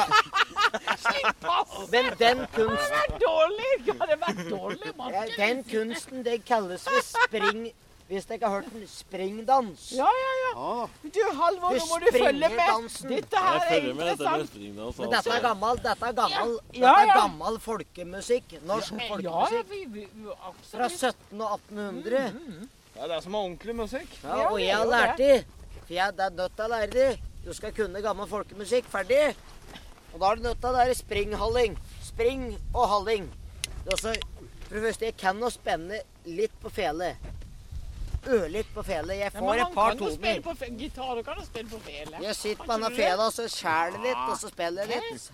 Men 1.93 2.11
den 2.19 2.45
kunsten 2.55 2.91
Det 2.91 3.01
er 3.01 3.17
dårlig! 3.23 3.73
Ja, 3.87 3.97
det 4.11 4.19
vært 4.21 4.45
dårlig, 4.51 4.91
Ja, 4.91 4.93
Martin. 4.99 5.35
Den 5.39 5.65
kunsten, 5.71 6.23
det 6.27 6.45
kalles 6.47 6.87
for 6.89 7.09
spring... 7.09 7.73
Hvis 8.05 8.27
dere 8.29 8.45
har 8.45 8.61
hørt 8.61 8.67
den, 8.69 8.83
springdans. 8.85 9.87
Ja, 9.97 10.05
ja, 10.05 10.33
ja. 10.43 10.73
Du, 11.09 11.21
Halvor, 11.39 11.73
nå 11.73 11.87
må 11.89 11.99
du 12.03 12.11
følge 12.13 12.51
med. 12.53 12.59
dansen. 12.61 13.09
Dette 13.09 13.45
her 13.47 13.65
er 13.65 13.87
interessant. 13.89 14.59
Men 14.99 15.15
dette 15.15 15.33
er 15.33 15.41
gammel, 15.47 15.81
dette 15.87 16.11
er 16.11 16.19
gammel, 16.19 16.53
dette 16.75 16.93
er 17.01 17.13
gammel 17.15 17.59
folkemusikk. 17.65 18.59
Norsk 18.69 19.01
folkemusikk. 19.09 19.71
vi, 19.71 19.85
vi, 19.97 20.05
vi, 20.13 20.37
Fra 20.69 20.91
1700- 20.93 21.49
og 21.49 21.55
1800. 21.73 22.69
Ja, 22.95 23.09
det 23.09 23.17
er 23.17 23.25
som 23.25 23.35
er 23.35 23.47
ordentlig 23.49 23.77
musikk. 23.81 24.19
Ja, 24.23 24.51
og 24.51 24.61
jeg 24.61 24.77
har 24.77 24.91
lært 24.93 25.17
det. 25.25 25.37
For 25.87 25.97
jeg 25.97 26.13
er 26.29 26.37
nødt 26.43 26.59
til 26.61 26.67
å 26.69 26.75
lære 26.77 26.93
det. 26.93 27.34
Du 27.45 27.53
skal 27.53 27.75
kunne 27.77 28.01
gammel 28.05 28.29
folkemusikk. 28.29 28.89
Ferdig. 28.89 29.35
Og 30.15 30.21
da 30.21 30.31
er 30.31 30.41
du 30.41 30.47
nødt 30.49 30.61
til 30.63 30.71
å 30.71 30.77
lære 30.79 30.97
springhalling. 30.97 31.79
Spring 32.05 32.47
og 32.73 32.89
halling. 32.89 33.29
Det 33.85 33.93
er 33.93 33.97
også, 33.99 34.15
for 34.65 34.77
det 34.79 34.83
første, 34.87 35.09
jeg 35.11 35.17
kan 35.21 35.43
å 35.43 35.51
spenne 35.53 36.01
litt 36.25 36.55
på 36.63 36.73
fele. 36.73 37.15
Ørlitt 38.25 38.71
på 38.73 38.83
fele. 38.87 39.19
Jeg 39.19 39.33
Ja, 39.35 39.39
et 39.39 39.43
men 39.43 39.55
et 39.55 39.65
han 39.65 39.75
man 39.75 39.99
kan 39.99 40.07
jo 40.07 40.15
spille 40.15 40.43
på 40.43 40.77
gitar, 40.79 41.17
og 41.19 41.25
kan 41.25 41.41
jo 41.41 41.45
spille 41.45 41.69
på 41.69 41.81
fele. 41.85 42.23
Jeg 42.23 42.37
sitter 42.37 42.67
med 42.67 42.75
denne 42.79 42.97
fela, 42.97 43.31
så 43.31 43.49
skjærer 43.49 43.99
det 43.99 44.05
litt, 44.07 44.23
og 44.31 44.39
så 44.41 44.49
spiller 44.49 44.95
jeg 44.95 45.03
litt. 45.03 45.33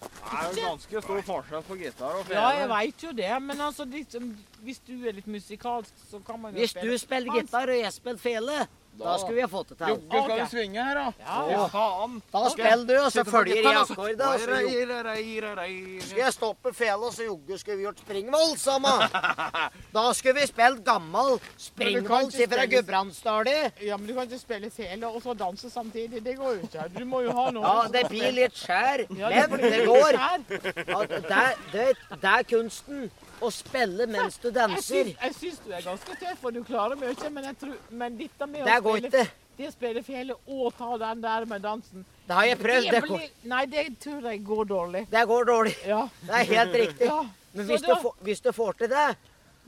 Det 0.00 0.38
er 0.38 0.46
jo 0.46 0.62
ganske 0.68 1.02
stor 1.02 1.22
forskjell 1.26 1.64
på 1.66 1.76
gitar 1.80 2.20
og 2.20 2.26
fele. 2.28 2.38
Ja, 2.38 2.50
jeg 2.60 2.68
veit 2.70 3.02
jo 3.02 3.10
det, 3.12 3.32
men 3.42 3.60
altså, 3.60 3.84
liksom, 3.84 4.30
hvis 4.62 4.78
du 4.86 4.94
er 5.08 5.16
litt 5.18 5.26
musikalsk, 5.26 5.90
så 6.10 6.20
kan 6.26 6.38
man 6.40 6.54
jo 6.54 6.60
Hvis 6.62 6.76
spille 6.76 6.92
du 6.92 7.02
spiller 7.02 7.40
gitar 7.40 7.72
og 7.72 7.80
jeg 7.80 7.92
spiller 7.92 8.22
fele, 8.22 8.60
da 9.00 9.18
skulle 9.18 9.34
vi 9.34 9.44
ha 9.44 9.48
fått 9.48 9.68
det 9.72 9.76
til. 9.80 9.88
Jokke, 9.94 10.20
skal 10.24 10.40
du 10.40 10.50
svinge 10.50 10.84
her, 10.84 10.98
da? 10.98 11.12
Ja, 11.24 11.38
ja. 11.50 11.62
faen. 11.72 12.18
Da 12.32 12.42
spiller 12.52 12.84
du, 12.88 12.94
og 13.00 13.12
så 13.14 13.24
følger 13.24 13.54
jeg 13.54 13.64
gitaren, 13.64 13.78
akkordet, 13.84 14.18
så 14.44 16.06
Skal 16.10 16.22
jeg 16.24 16.34
stoppe 16.36 16.72
fela, 16.76 17.12
så 17.14 17.28
jogge 17.28 17.58
skulle 17.58 17.78
vi 17.80 17.86
gjort 17.88 18.02
springvoll 18.04 18.56
sammen. 18.60 19.06
Da 19.96 20.04
skulle 20.14 20.40
vi 20.40 20.46
spilt 20.46 20.84
gammel 20.86 21.38
springvoll 21.58 22.30
fra 22.30 22.66
Gudbrandsdalen. 22.70 23.72
Ja, 23.82 23.96
men 23.96 24.06
du 24.06 24.14
kan 24.14 24.28
ikke 24.28 24.38
spille 24.38 24.70
fela 24.70 25.08
og 25.08 25.22
så 25.22 25.34
danse 25.34 25.70
samtidig. 25.70 26.24
Det 26.24 26.36
går 26.38 26.58
jo 26.58 26.68
ikke. 26.68 26.86
Du 26.98 27.04
må 27.08 27.24
jo 27.24 27.34
ha 27.34 27.48
noe 27.54 27.64
Ja, 27.64 27.88
det 27.90 28.04
blir 28.12 28.30
litt 28.36 28.56
skjær, 28.58 29.06
men 29.10 29.56
det 29.64 29.82
går. 29.88 30.20
Ja, 30.20 31.02
det, 31.08 31.42
det, 31.72 31.88
det 32.12 32.36
er 32.36 32.46
kunsten. 32.50 33.10
Å 33.40 33.48
spille 33.52 34.06
mens 34.06 34.36
du 34.42 34.50
danser. 34.52 35.14
jeg 35.14 35.34
syns 35.38 35.60
du 35.64 35.70
er 35.72 35.80
ganske 35.84 36.16
tøff, 36.20 36.42
og 36.44 36.52
du 36.54 36.62
klarer 36.64 36.98
mye, 37.00 37.30
men, 37.32 37.54
tror, 37.56 37.76
men 37.90 38.18
dette 38.18 38.46
med 38.46 38.66
Det 38.66 38.76
å 38.80 38.92
spille, 38.98 39.24
det 39.60 39.72
spille 39.72 40.02
fjellet 40.04 40.36
og 40.48 40.74
ta 40.76 40.96
den 41.00 41.20
der 41.24 41.46
med 41.48 41.62
dansen 41.62 42.04
Det 42.26 42.36
har 42.36 42.44
jeg 42.50 42.58
prøvd, 42.58 42.90
det 42.90 43.02
blir- 43.02 43.30
Nei, 43.44 43.64
det 43.66 43.86
tror 44.00 44.22
jeg 44.30 44.44
går 44.44 44.64
dårlig. 44.66 45.06
Det 45.10 45.26
går 45.28 45.44
dårlig. 45.44 45.74
Ja. 45.86 46.08
Det 46.22 46.30
er 46.30 46.44
helt 46.54 46.74
riktig. 46.74 47.06
Ja. 47.06 47.24
Men 47.52 47.66
hvis 47.66 47.82
du, 47.82 47.94
får, 47.96 48.14
hvis 48.22 48.40
du 48.40 48.52
får 48.52 48.76
til 48.78 48.88
det 48.88 49.16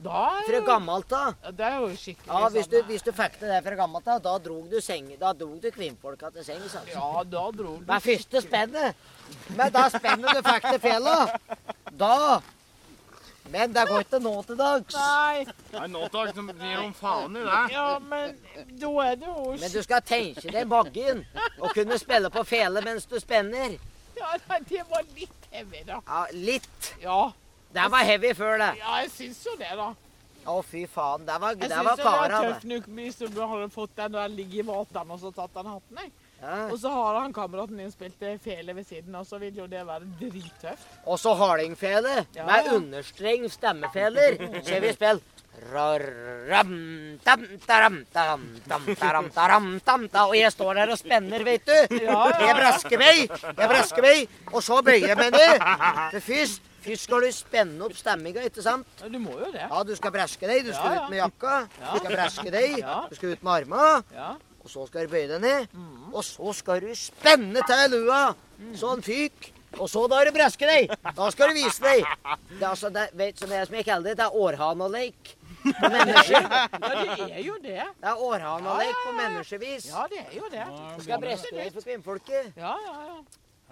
Da 0.03 0.20
er 0.39 0.44
fra 0.47 0.61
gammelt 0.66 1.12
av 1.12 1.35
Det 1.57 1.65
er 1.66 1.81
jo 1.81 1.89
skikkelig 1.99 2.28
Ja, 2.28 2.49
hvis 2.49 2.65
sånn. 2.69 2.70
du, 2.70 2.82
hvis 2.93 3.03
du 3.03 3.11
fikk 3.12 3.39
til 3.40 3.49
det 3.49 3.59
fra 3.65 3.74
gammelt 3.77 4.09
av, 4.09 4.23
da 4.23 4.39
drog 4.39 4.70
du, 4.70 4.81
seng, 4.81 5.11
da 5.19 5.32
drog 5.32 5.61
du 5.61 5.70
kvinnfolka 5.70 6.31
til. 6.32 6.43
Altså. 6.55 6.81
Ja, 6.93 7.23
da 7.24 7.51
dro 7.51 7.77
du 7.78 7.85
Med 7.86 8.03
første 8.03 8.43
spennet. 8.43 8.94
Men 9.57 9.73
da 9.73 9.89
spennet 9.90 10.35
du 10.36 10.43
fikk 10.43 10.69
til 10.70 10.78
fjellet, 10.78 11.40
da 11.99 12.40
Men 13.51 13.73
det 13.74 13.82
går 13.89 14.05
ikke 14.06 14.20
nå 14.23 14.32
til 14.47 14.56
dags. 14.56 14.94
Nei. 14.94 15.44
Nei, 15.74 15.86
nå 15.93 16.06
dags 16.12 16.35
som 16.36 16.47
gir 16.48 16.78
om 16.81 16.93
faen 16.97 17.36
i 17.36 17.43
det. 17.44 17.62
Ja, 17.74 17.86
men 17.98 18.36
da 18.81 18.93
er 19.05 19.16
det 19.20 19.27
jo 19.28 19.56
Men 19.60 19.73
du 19.74 19.81
skal 19.82 20.05
tenke 20.06 20.47
deg 20.55 20.69
baggen. 20.70 21.24
og 21.59 21.74
kunne 21.74 21.98
spille 22.01 22.31
på 22.31 22.44
fele 22.48 22.85
mens 22.86 23.06
du 23.10 23.19
spenner. 23.20 23.77
Ja, 24.16 24.31
nei, 24.48 24.60
det 24.69 24.85
var 24.89 25.05
litt 25.16 25.51
heavy, 25.51 25.82
da. 25.89 26.01
Ja, 26.06 26.24
litt. 26.32 26.94
Ja. 27.02 27.20
Det 27.73 27.90
var 27.90 28.05
heavy 28.05 28.32
før, 28.36 28.59
det. 28.60 28.70
Ja, 28.78 28.97
jeg 29.02 29.10
syns 29.10 29.44
jo 29.47 29.56
det, 29.59 29.70
da. 29.77 29.90
Å, 30.43 30.56
fy 30.66 30.86
faen. 30.90 31.27
Det 31.27 31.36
var, 31.40 31.55
Jeg 31.55 31.69
det 31.69 31.70
syns 31.70 31.97
det 31.97 32.05
var 32.06 32.19
kara, 32.19 32.40
tøft 32.47 32.64
nok 32.70 32.89
hvis 32.97 33.20
du 33.23 33.40
hadde 33.40 33.69
fått 33.70 33.97
den 33.97 34.16
der 34.16 34.28
ligge 34.32 34.59
i 34.62 34.66
vaten 34.66 35.10
og 35.14 35.20
så 35.23 35.31
tatt 35.35 35.55
den 35.55 35.70
hatten. 35.70 36.01
Jeg. 36.02 36.12
Ja. 36.43 36.56
Og 36.73 36.78
så 36.82 36.90
har 36.90 37.20
han 37.20 37.32
kameraten 37.32 37.78
din 37.78 37.93
spilt 37.94 38.19
fele 38.43 38.74
ved 38.74 38.86
siden 38.89 39.14
av, 39.14 39.24
så 39.28 39.39
vil 39.39 39.55
jo 39.62 39.66
det 39.70 39.85
være 39.86 40.09
drittøft. 40.20 40.89
Og 41.06 41.20
så 41.23 41.35
hardingfele 41.39 42.24
Ja, 42.35 42.47
med 42.48 42.66
ja. 42.66 42.73
understreng 42.81 43.47
stemmefeler. 43.52 44.40
Så 44.66 44.81
vi 44.82 44.90
spill 44.97 45.23
Ra-ram, 45.73 47.19
tam, 47.23 47.43
taram, 47.66 48.05
taram, 48.12 48.43
tam, 48.69 48.86
taram, 48.98 49.28
taram, 49.31 49.66
tam, 49.85 50.09
ta. 50.09 50.24
Og 50.27 50.35
jeg 50.36 50.51
står 50.55 50.74
der 50.81 50.90
og 50.94 50.98
spenner, 50.98 51.44
vet 51.47 51.66
du. 51.69 51.97
Jeg 52.01 52.56
brasker 52.59 52.98
meg, 52.98 53.23
jeg 53.31 53.70
brasker 53.70 54.02
meg, 54.02 54.35
og 54.52 54.62
så 54.64 54.81
bøyer 54.82 55.12
jeg 55.12 55.19
meg 55.20 55.31
ned. 55.36 55.66
Først, 56.24 56.62
først 56.82 57.06
skal 57.06 57.27
du 57.27 57.31
spenne 57.36 57.86
opp 57.86 57.94
stemminga, 58.01 58.43
ikke 58.48 58.64
sant? 58.64 58.89
Ja, 59.05 59.10
du 59.12 59.19
må 59.23 59.36
jo 59.39 59.52
det. 59.55 59.69
Ja, 59.69 59.82
du 59.86 59.93
skal 59.98 60.14
braske 60.16 60.51
deg, 60.51 60.64
du 60.66 60.73
skal 60.74 60.89
Ja, 60.89 60.94
ja. 60.97 61.05
ut 61.05 61.12
med 61.14 61.20
jakka, 61.23 61.59
du 61.93 62.01
skal 62.01 62.16
braske 62.16 62.55
deg, 62.56 62.81
du 63.12 63.20
skal 63.20 63.36
ut 63.36 63.47
med 63.47 63.52
arma. 63.60 63.93
Og 64.62 64.70
så 64.70 64.86
skal 64.86 65.06
du 65.06 65.12
bøye 65.16 65.26
deg 65.26 65.40
ned, 65.43 65.72
og 66.12 66.22
så 66.24 66.52
skal 66.55 66.80
du 66.84 66.93
spenne 66.94 67.64
til 67.66 67.97
lua, 67.97 68.22
sånn 68.78 69.02
fyk. 69.02 69.52
Og 69.80 69.89
så 69.89 70.05
da 70.10 70.20
er 70.20 70.28
du 70.28 70.36
breske 70.36 70.68
deg. 70.68 70.90
Da 71.16 71.30
skal 71.32 71.51
du 71.51 71.56
vise 71.56 71.80
deg. 71.82 72.05
Det 72.51 72.60
er 72.60 72.68
altså, 72.68 72.90
det, 72.93 73.06
vet, 73.16 73.39
som, 73.40 73.51
jeg, 73.51 73.66
som 73.66 73.76
jeg 73.78 73.86
kaller 73.89 74.10
det, 74.10 74.18
det 74.20 74.26
er 74.26 74.36
århanaleik 74.36 75.32
på 75.62 75.90
mennesker. 75.97 76.48
Ja, 76.52 76.66
det 76.68 77.28
er 77.30 77.43
jo 77.47 77.56
det. 77.62 77.86
Det 78.02 78.10
er 78.12 78.24
århanaleik 78.28 78.98
på 79.06 79.14
menneskevis. 79.16 79.89
Ja, 79.89 80.05
det 80.12 80.20
er 80.26 80.36
jo 80.36 80.51
det. 80.52 80.66
Du 80.98 81.06
skal 81.06 81.22
breske 81.24 81.55
deg 81.56 81.72
for 81.72 81.89
kvinnfolket. 81.89 82.52
Ja, 82.60 82.76
ja, 82.86 82.98
ja. 83.09 83.22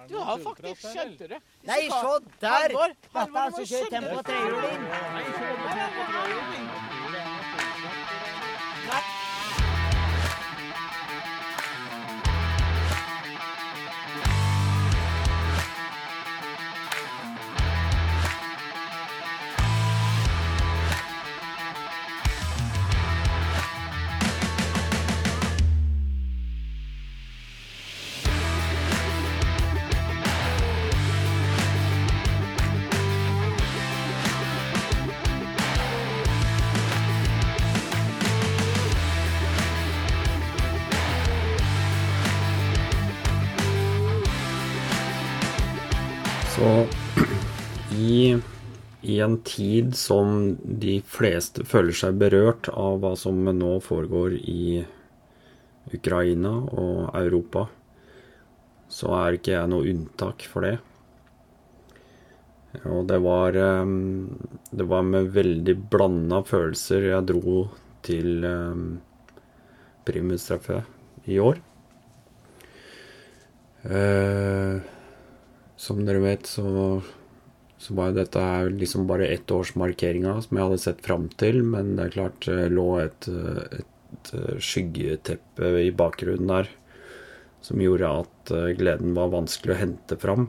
Du 0.08 0.16
har 0.16 0.38
faktisk 0.40 0.80
skjønt 0.88 1.18
det. 1.28 1.38
Nei, 1.68 1.82
se 1.92 2.12
der! 2.40 2.72
Dette 2.72 3.20
er 3.20 3.42
altså 3.44 3.66
kjører 3.68 3.90
tempo 3.92 4.22
trehjuling. 4.24 4.80
Nei, 8.88 9.19
i 49.10 49.18
en 49.24 49.38
tid 49.46 49.94
som 49.98 50.54
de 50.62 50.98
fleste 51.06 51.64
føler 51.68 51.96
seg 51.96 52.18
berørt 52.20 52.70
av 52.72 53.00
hva 53.02 53.14
som 53.18 53.42
nå 53.44 53.72
foregår 53.84 54.36
i 54.38 54.84
Ukraina 55.96 56.52
og 56.78 57.10
Europa, 57.18 57.66
så 58.90 59.14
er 59.20 59.38
ikke 59.38 59.54
jeg 59.56 59.70
noe 59.72 59.90
unntak 59.90 60.46
for 60.50 60.66
det. 60.66 60.76
Og 62.86 63.02
det 63.10 63.18
var, 63.24 63.56
det 63.56 64.86
var 64.92 65.06
med 65.06 65.32
veldig 65.34 65.74
blanda 65.90 66.38
følelser 66.46 67.08
jeg 67.08 67.26
dro 67.32 67.64
til 68.06 68.46
primustreffet 70.06 71.28
i 71.30 71.40
år. 71.42 71.58
Eh, 73.80 74.80
som 75.80 76.04
dere 76.04 76.20
vet, 76.20 76.46
så, 76.46 77.00
så 77.80 77.94
jo 77.96 78.16
dette 78.18 78.40
her 78.44 78.68
liksom 78.76 79.06
bare 79.08 79.30
ettårsmarkeringa 79.32 80.34
som 80.44 80.58
jeg 80.58 80.66
hadde 80.66 80.82
sett 80.82 81.00
fram 81.06 81.30
til, 81.40 81.62
men 81.64 81.94
det 81.96 82.06
er 82.06 82.16
klart 82.18 82.44
det 82.44 82.68
lå 82.74 82.88
et, 83.00 83.28
et 83.80 84.32
skyggeteppe 84.60 85.70
i 85.80 85.88
bakgrunnen 85.96 86.50
der 86.50 86.68
som 87.64 87.80
gjorde 87.80 88.12
at 88.22 88.52
eh, 88.54 88.72
gleden 88.78 89.14
var 89.16 89.32
vanskelig 89.34 89.74
å 89.74 89.80
hente 89.80 90.18
fram. 90.20 90.48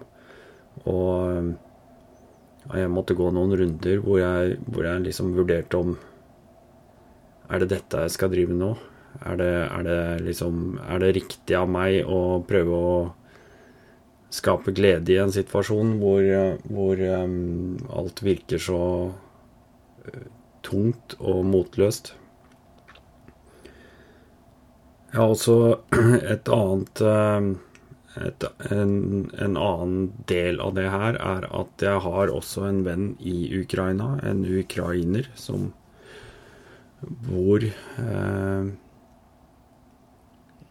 Og 0.87 1.11
eh, 1.31 1.49
jeg 2.77 2.93
måtte 2.93 3.17
gå 3.17 3.27
noen 3.33 3.55
runder 3.57 4.03
hvor 4.05 4.21
jeg, 4.21 4.57
hvor 4.69 4.87
jeg 4.87 5.07
liksom 5.07 5.35
vurderte 5.35 5.79
om 5.79 5.95
Er 7.51 7.59
det 7.59 7.71
dette 7.71 8.03
jeg 8.05 8.13
skal 8.13 8.29
drive 8.31 8.53
nå? 8.55 8.69
Er 9.27 9.39
det, 9.39 9.53
er 9.65 9.87
det 9.87 10.01
liksom 10.27 10.77
Er 10.85 11.01
det 11.01 11.15
riktig 11.17 11.57
av 11.57 11.67
meg 11.67 12.05
å 12.05 12.39
prøve 12.47 12.77
å 12.77 12.93
skape 14.31 14.73
glede 14.75 15.13
i 15.13 15.19
en 15.21 15.33
situasjon 15.33 15.97
hvor, 16.01 16.27
hvor 16.71 17.03
um, 17.23 17.79
alt 17.91 18.23
virker 18.23 18.61
så 18.63 18.81
uh, 19.11 20.23
tungt 20.63 21.17
og 21.19 21.43
motløst. 21.49 22.13
Jeg 25.11 25.19
har 25.19 25.33
også 25.35 25.57
et 26.35 26.51
annet 26.55 27.03
um, 27.03 27.51
et, 28.19 28.43
en, 28.71 28.95
en 29.39 29.57
annen 29.57 30.07
del 30.27 30.59
av 30.63 30.73
det 30.75 30.87
her 30.91 31.17
er 31.19 31.47
at 31.47 31.83
jeg 31.83 32.03
har 32.05 32.31
også 32.31 32.65
en 32.67 32.81
venn 32.87 33.05
i 33.19 33.51
Ukraina, 33.61 34.17
en 34.27 34.43
ukrainer, 34.47 35.29
som 35.39 35.69
bor 37.01 37.63
eh, 37.63 38.71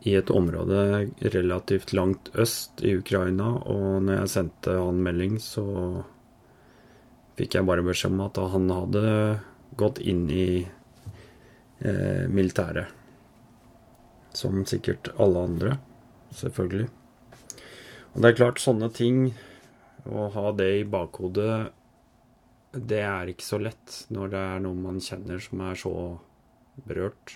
i 0.09 0.15
et 0.17 0.31
område 0.33 1.11
relativt 1.35 1.93
langt 1.93 2.31
øst 2.41 2.81
i 2.85 2.95
Ukraina, 2.97 3.51
og 3.69 4.03
når 4.07 4.23
jeg 4.23 4.33
sendte 4.35 4.77
han 4.79 5.03
melding, 5.05 5.37
så 5.43 5.65
fikk 7.37 7.59
jeg 7.59 7.69
bare 7.69 7.85
beskjed 7.85 8.15
om 8.15 8.23
at 8.25 8.41
han 8.55 8.71
hadde 8.73 9.05
gått 9.81 10.01
inn 10.01 10.25
i 10.33 10.63
eh, 10.65 12.25
militæret. 12.29 12.97
Som 14.37 14.65
sikkert 14.69 15.11
alle 15.21 15.45
andre, 15.51 15.77
selvfølgelig. 16.39 16.89
Og 18.15 18.23
det 18.23 18.31
er 18.31 18.39
klart, 18.39 18.63
sånne 18.63 18.89
ting, 18.95 19.31
å 20.09 20.31
ha 20.33 20.51
det 20.57 20.71
i 20.81 20.89
bakhodet, 20.89 21.71
det 22.71 23.03
er 23.03 23.31
ikke 23.31 23.45
så 23.45 23.59
lett 23.59 24.05
når 24.15 24.33
det 24.33 24.41
er 24.55 24.61
noen 24.65 24.83
man 24.85 25.01
kjenner 25.03 25.41
som 25.43 25.63
er 25.67 25.79
så 25.79 25.95
berørt. 26.87 27.35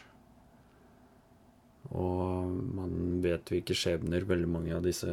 Og 1.95 2.51
man 2.75 3.23
vet 3.23 3.53
hvilke 3.53 3.77
skjebner 3.79 4.27
veldig 4.27 4.51
mange 4.51 4.75
av 4.75 4.83
disse 4.87 5.11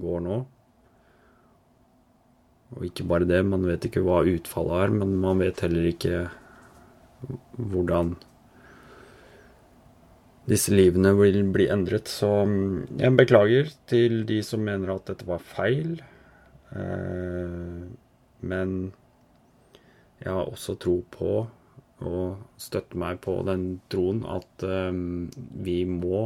går 0.00 0.24
nå. 0.24 0.40
Og 2.70 2.86
ikke 2.86 3.06
bare 3.10 3.26
det, 3.26 3.42
man 3.44 3.66
vet 3.66 3.84
ikke 3.88 4.02
hva 4.06 4.22
utfallet 4.30 4.84
er, 4.84 4.92
men 5.02 5.16
man 5.20 5.42
vet 5.42 5.60
heller 5.64 5.88
ikke 5.90 6.28
hvordan 7.58 8.14
disse 10.50 10.72
livene 10.72 11.12
vil 11.18 11.42
bli 11.52 11.66
endret. 11.70 12.08
Så 12.10 12.28
mm, 12.46 13.00
jeg 13.02 13.16
beklager 13.18 13.70
til 13.90 14.22
de 14.28 14.40
som 14.46 14.62
mener 14.64 14.94
at 14.94 15.10
dette 15.10 15.26
var 15.28 15.42
feil. 15.44 15.98
Eh, 16.72 17.82
men 18.40 18.76
jeg 20.20 20.30
har 20.32 20.46
også 20.46 20.78
tro 20.80 21.00
på 21.12 21.34
og 22.06 22.60
støtter 22.60 23.00
meg 23.00 23.20
på 23.24 23.34
den 23.48 23.80
troen 23.92 24.22
at 24.28 24.64
eh, 24.66 24.90
vi 25.64 25.82
må 25.88 26.24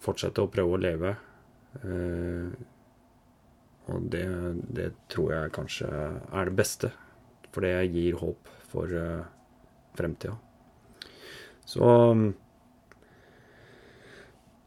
fortsette 0.00 0.42
å 0.42 0.50
prøve 0.50 0.76
å 0.76 0.82
leve. 0.82 1.14
Eh, 1.84 2.50
og 3.90 4.06
det, 4.12 4.26
det 4.70 4.90
tror 5.10 5.34
jeg 5.34 5.54
kanskje 5.56 5.88
er 5.90 6.50
det 6.50 6.58
beste, 6.58 6.92
for 7.50 7.66
det 7.66 7.90
gir 7.90 8.20
håp 8.20 8.50
for 8.70 8.92
uh, 8.94 9.24
fremtida. 9.98 10.36
Så 11.66 11.88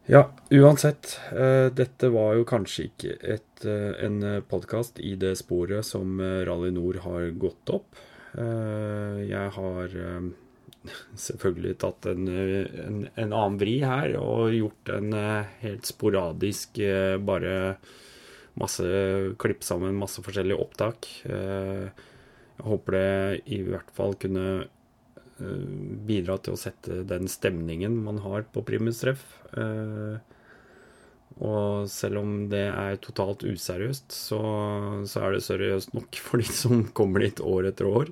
ja, 0.06 0.32
uansett. 0.49 1.20
eh, 1.32 1.72
dette 1.72 2.10
var 2.10 2.34
jo 2.36 2.44
kanskje 2.44 2.90
ikke 2.90 3.14
et, 3.24 3.65
eh, 3.65 3.94
en 4.03 4.44
podkast 4.49 4.99
i 4.99 5.15
det 5.15 5.38
sporet 5.40 5.86
som 5.88 6.20
eh, 6.20 6.44
Rally 6.44 6.72
Nord 6.76 6.98
har 7.06 7.30
gått 7.40 7.72
opp. 7.72 7.95
Eh, 8.39 9.19
jeg 9.30 9.51
har 9.57 9.97
eh, 10.05 10.30
selvfølgelig 11.26 11.76
tatt 11.84 12.07
en, 12.11 12.30
en, 12.30 13.03
en 13.14 13.35
annen 13.35 13.60
vri 13.61 13.77
her 13.84 14.15
og 14.19 14.55
gjort 14.55 14.93
en 14.95 15.18
eh, 15.18 15.51
helt 15.64 15.89
sporadisk 15.89 16.81
bare 17.26 17.77
masse 18.60 18.85
klipp 19.41 19.64
sammen 19.65 19.97
masse 19.97 20.22
forskjellige 20.22 20.61
opptak. 20.61 21.07
Jeg 21.26 22.68
håper 22.68 22.93
det 22.93 23.39
i 23.49 23.64
hvert 23.65 23.89
fall 23.97 24.14
kunne 24.22 24.68
bidra 26.05 26.35
til 26.38 26.53
å 26.53 26.60
sette 26.60 26.99
den 27.10 27.26
stemningen 27.31 27.95
man 28.05 28.19
har 28.22 28.45
på 28.53 28.61
primustreff. 28.68 29.23
Eh, 29.57 30.32
og 31.41 31.89
selv 31.89 32.22
om 32.22 32.34
det 32.51 32.65
er 32.69 32.99
totalt 33.01 33.45
useriøst, 33.47 34.14
så, 34.14 34.41
så 35.10 35.23
er 35.23 35.35
det 35.35 35.45
seriøst 35.45 35.95
nok 35.97 36.19
for 36.22 36.43
de 36.43 36.49
som 36.49 36.84
kommer 36.95 37.26
dit 37.26 37.41
år 37.41 37.72
etter 37.72 37.89
år. 37.89 38.11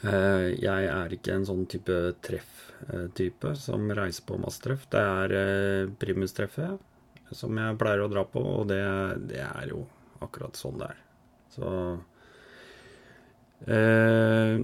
Eh, 0.00 0.46
jeg 0.56 0.88
er 0.90 1.14
ikke 1.14 1.36
en 1.36 1.46
sånn 1.46 1.66
type 1.70 1.96
treff-type 2.24 3.54
som 3.60 3.90
reiser 3.96 4.26
på 4.26 4.40
masse 4.42 4.62
treff. 4.64 4.86
Det 4.90 5.02
er 5.02 5.36
eh, 5.38 5.92
primustreffet 6.00 6.86
som 7.36 7.58
jeg 7.60 7.78
pleier 7.78 8.02
å 8.02 8.10
dra 8.10 8.24
på, 8.26 8.42
og 8.42 8.66
det, 8.72 8.82
det 9.30 9.42
er 9.44 9.70
jo 9.70 9.84
akkurat 10.24 10.58
sånn 10.58 10.80
det 10.80 10.88
er. 10.90 11.02
Så 11.54 11.68
eh, 13.70 14.56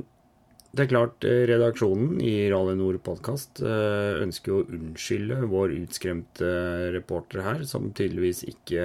det 0.76 0.84
er 0.84 0.90
klart, 0.90 1.24
eh, 1.24 1.44
redaksjonen 1.48 2.20
i 2.24 2.48
Rally 2.52 2.74
Nord 2.78 2.98
podkast 3.06 3.60
ønsker 3.64 4.52
jo 4.52 4.58
å 4.62 4.66
unnskylde 4.76 5.38
vår 5.50 5.72
utskremte 5.78 6.50
reporter 6.94 7.42
her, 7.46 7.64
som 7.68 7.90
tydeligvis 7.96 8.44
ikke 8.50 8.84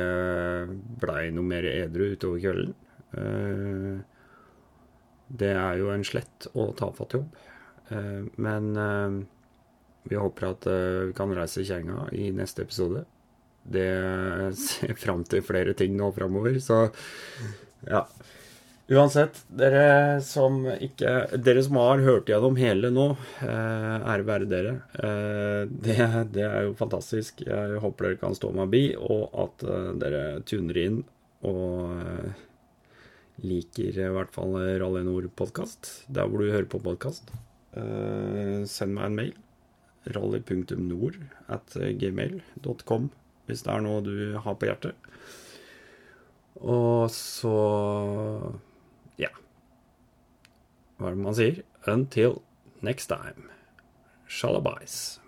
blei 1.02 1.30
noe 1.36 1.48
mer 1.48 1.68
edru 1.70 2.12
utover 2.16 2.40
kvelden. 2.46 2.74
Eh, 3.18 4.02
Det 5.32 5.48
er 5.56 5.78
jo 5.80 5.90
en 5.94 6.04
slett 6.04 6.48
og 6.60 6.74
tafatt 6.76 7.14
jobb. 7.16 7.36
Eh, 7.92 8.24
Men 8.38 8.66
eh, 8.78 9.26
vi 10.10 10.16
håper 10.20 10.50
at 10.50 10.68
eh, 10.68 11.06
vi 11.08 11.14
kan 11.16 11.32
reise 11.36 11.64
kjerringa 11.64 12.10
i 12.12 12.32
neste 12.36 12.64
episode. 12.66 13.06
Det 13.64 13.88
ser 14.66 14.96
fram 15.00 15.24
til 15.24 15.42
flere 15.46 15.74
ting 15.78 15.96
nå 15.96 16.12
framover, 16.16 16.60
så 16.60 16.90
ja. 17.88 18.06
Uansett, 18.90 19.44
dere 19.48 20.20
som 20.26 20.64
ikke 20.68 21.38
Dere 21.40 21.62
som 21.64 21.78
har 21.80 22.02
hørt 22.04 22.30
gjennom 22.30 22.58
hele 22.60 22.90
nå, 22.92 23.12
eh, 23.46 24.08
ære 24.14 24.26
være 24.28 24.48
dere. 24.50 24.74
Eh, 24.98 25.62
det, 25.70 25.98
det 26.34 26.44
er 26.48 26.66
jo 26.66 26.74
fantastisk. 26.80 27.44
Jeg 27.46 27.82
håper 27.84 28.10
dere 28.10 28.20
kan 28.24 28.36
stå 28.36 28.52
meg 28.58 28.72
bi, 28.74 28.82
og 28.98 29.30
at 29.46 29.64
eh, 29.68 29.92
dere 30.02 30.24
tuner 30.50 30.82
inn 30.82 30.98
og 31.48 31.94
eh, 32.02 32.42
liker 33.46 34.02
i 34.02 34.10
hvert 34.18 34.34
fall 34.36 34.58
Rally 34.82 35.06
Nord-podkast, 35.08 35.94
der 36.12 36.28
hvor 36.28 36.44
du 36.44 36.52
hører 36.52 36.68
på 36.70 36.82
podkast. 36.84 37.32
Send 37.72 38.98
meg 38.98 39.06
en 39.08 39.16
mail. 39.16 39.32
rally.nord 40.12 41.16
at 41.48 41.78
gmail.com 42.02 43.06
hvis 43.48 43.64
det 43.64 43.72
er 43.72 43.84
noe 43.86 44.02
du 44.04 44.36
har 44.44 44.58
på 44.60 44.68
hjertet. 44.68 45.08
Og 46.62 47.08
så 47.16 47.56
Ja. 49.18 49.32
Hva 50.98 51.10
er 51.10 51.16
det 51.16 51.24
man 51.24 51.36
sier? 51.38 51.64
Until 51.88 52.42
next 52.82 53.10
time. 53.10 53.50
Shalabais. 54.28 55.21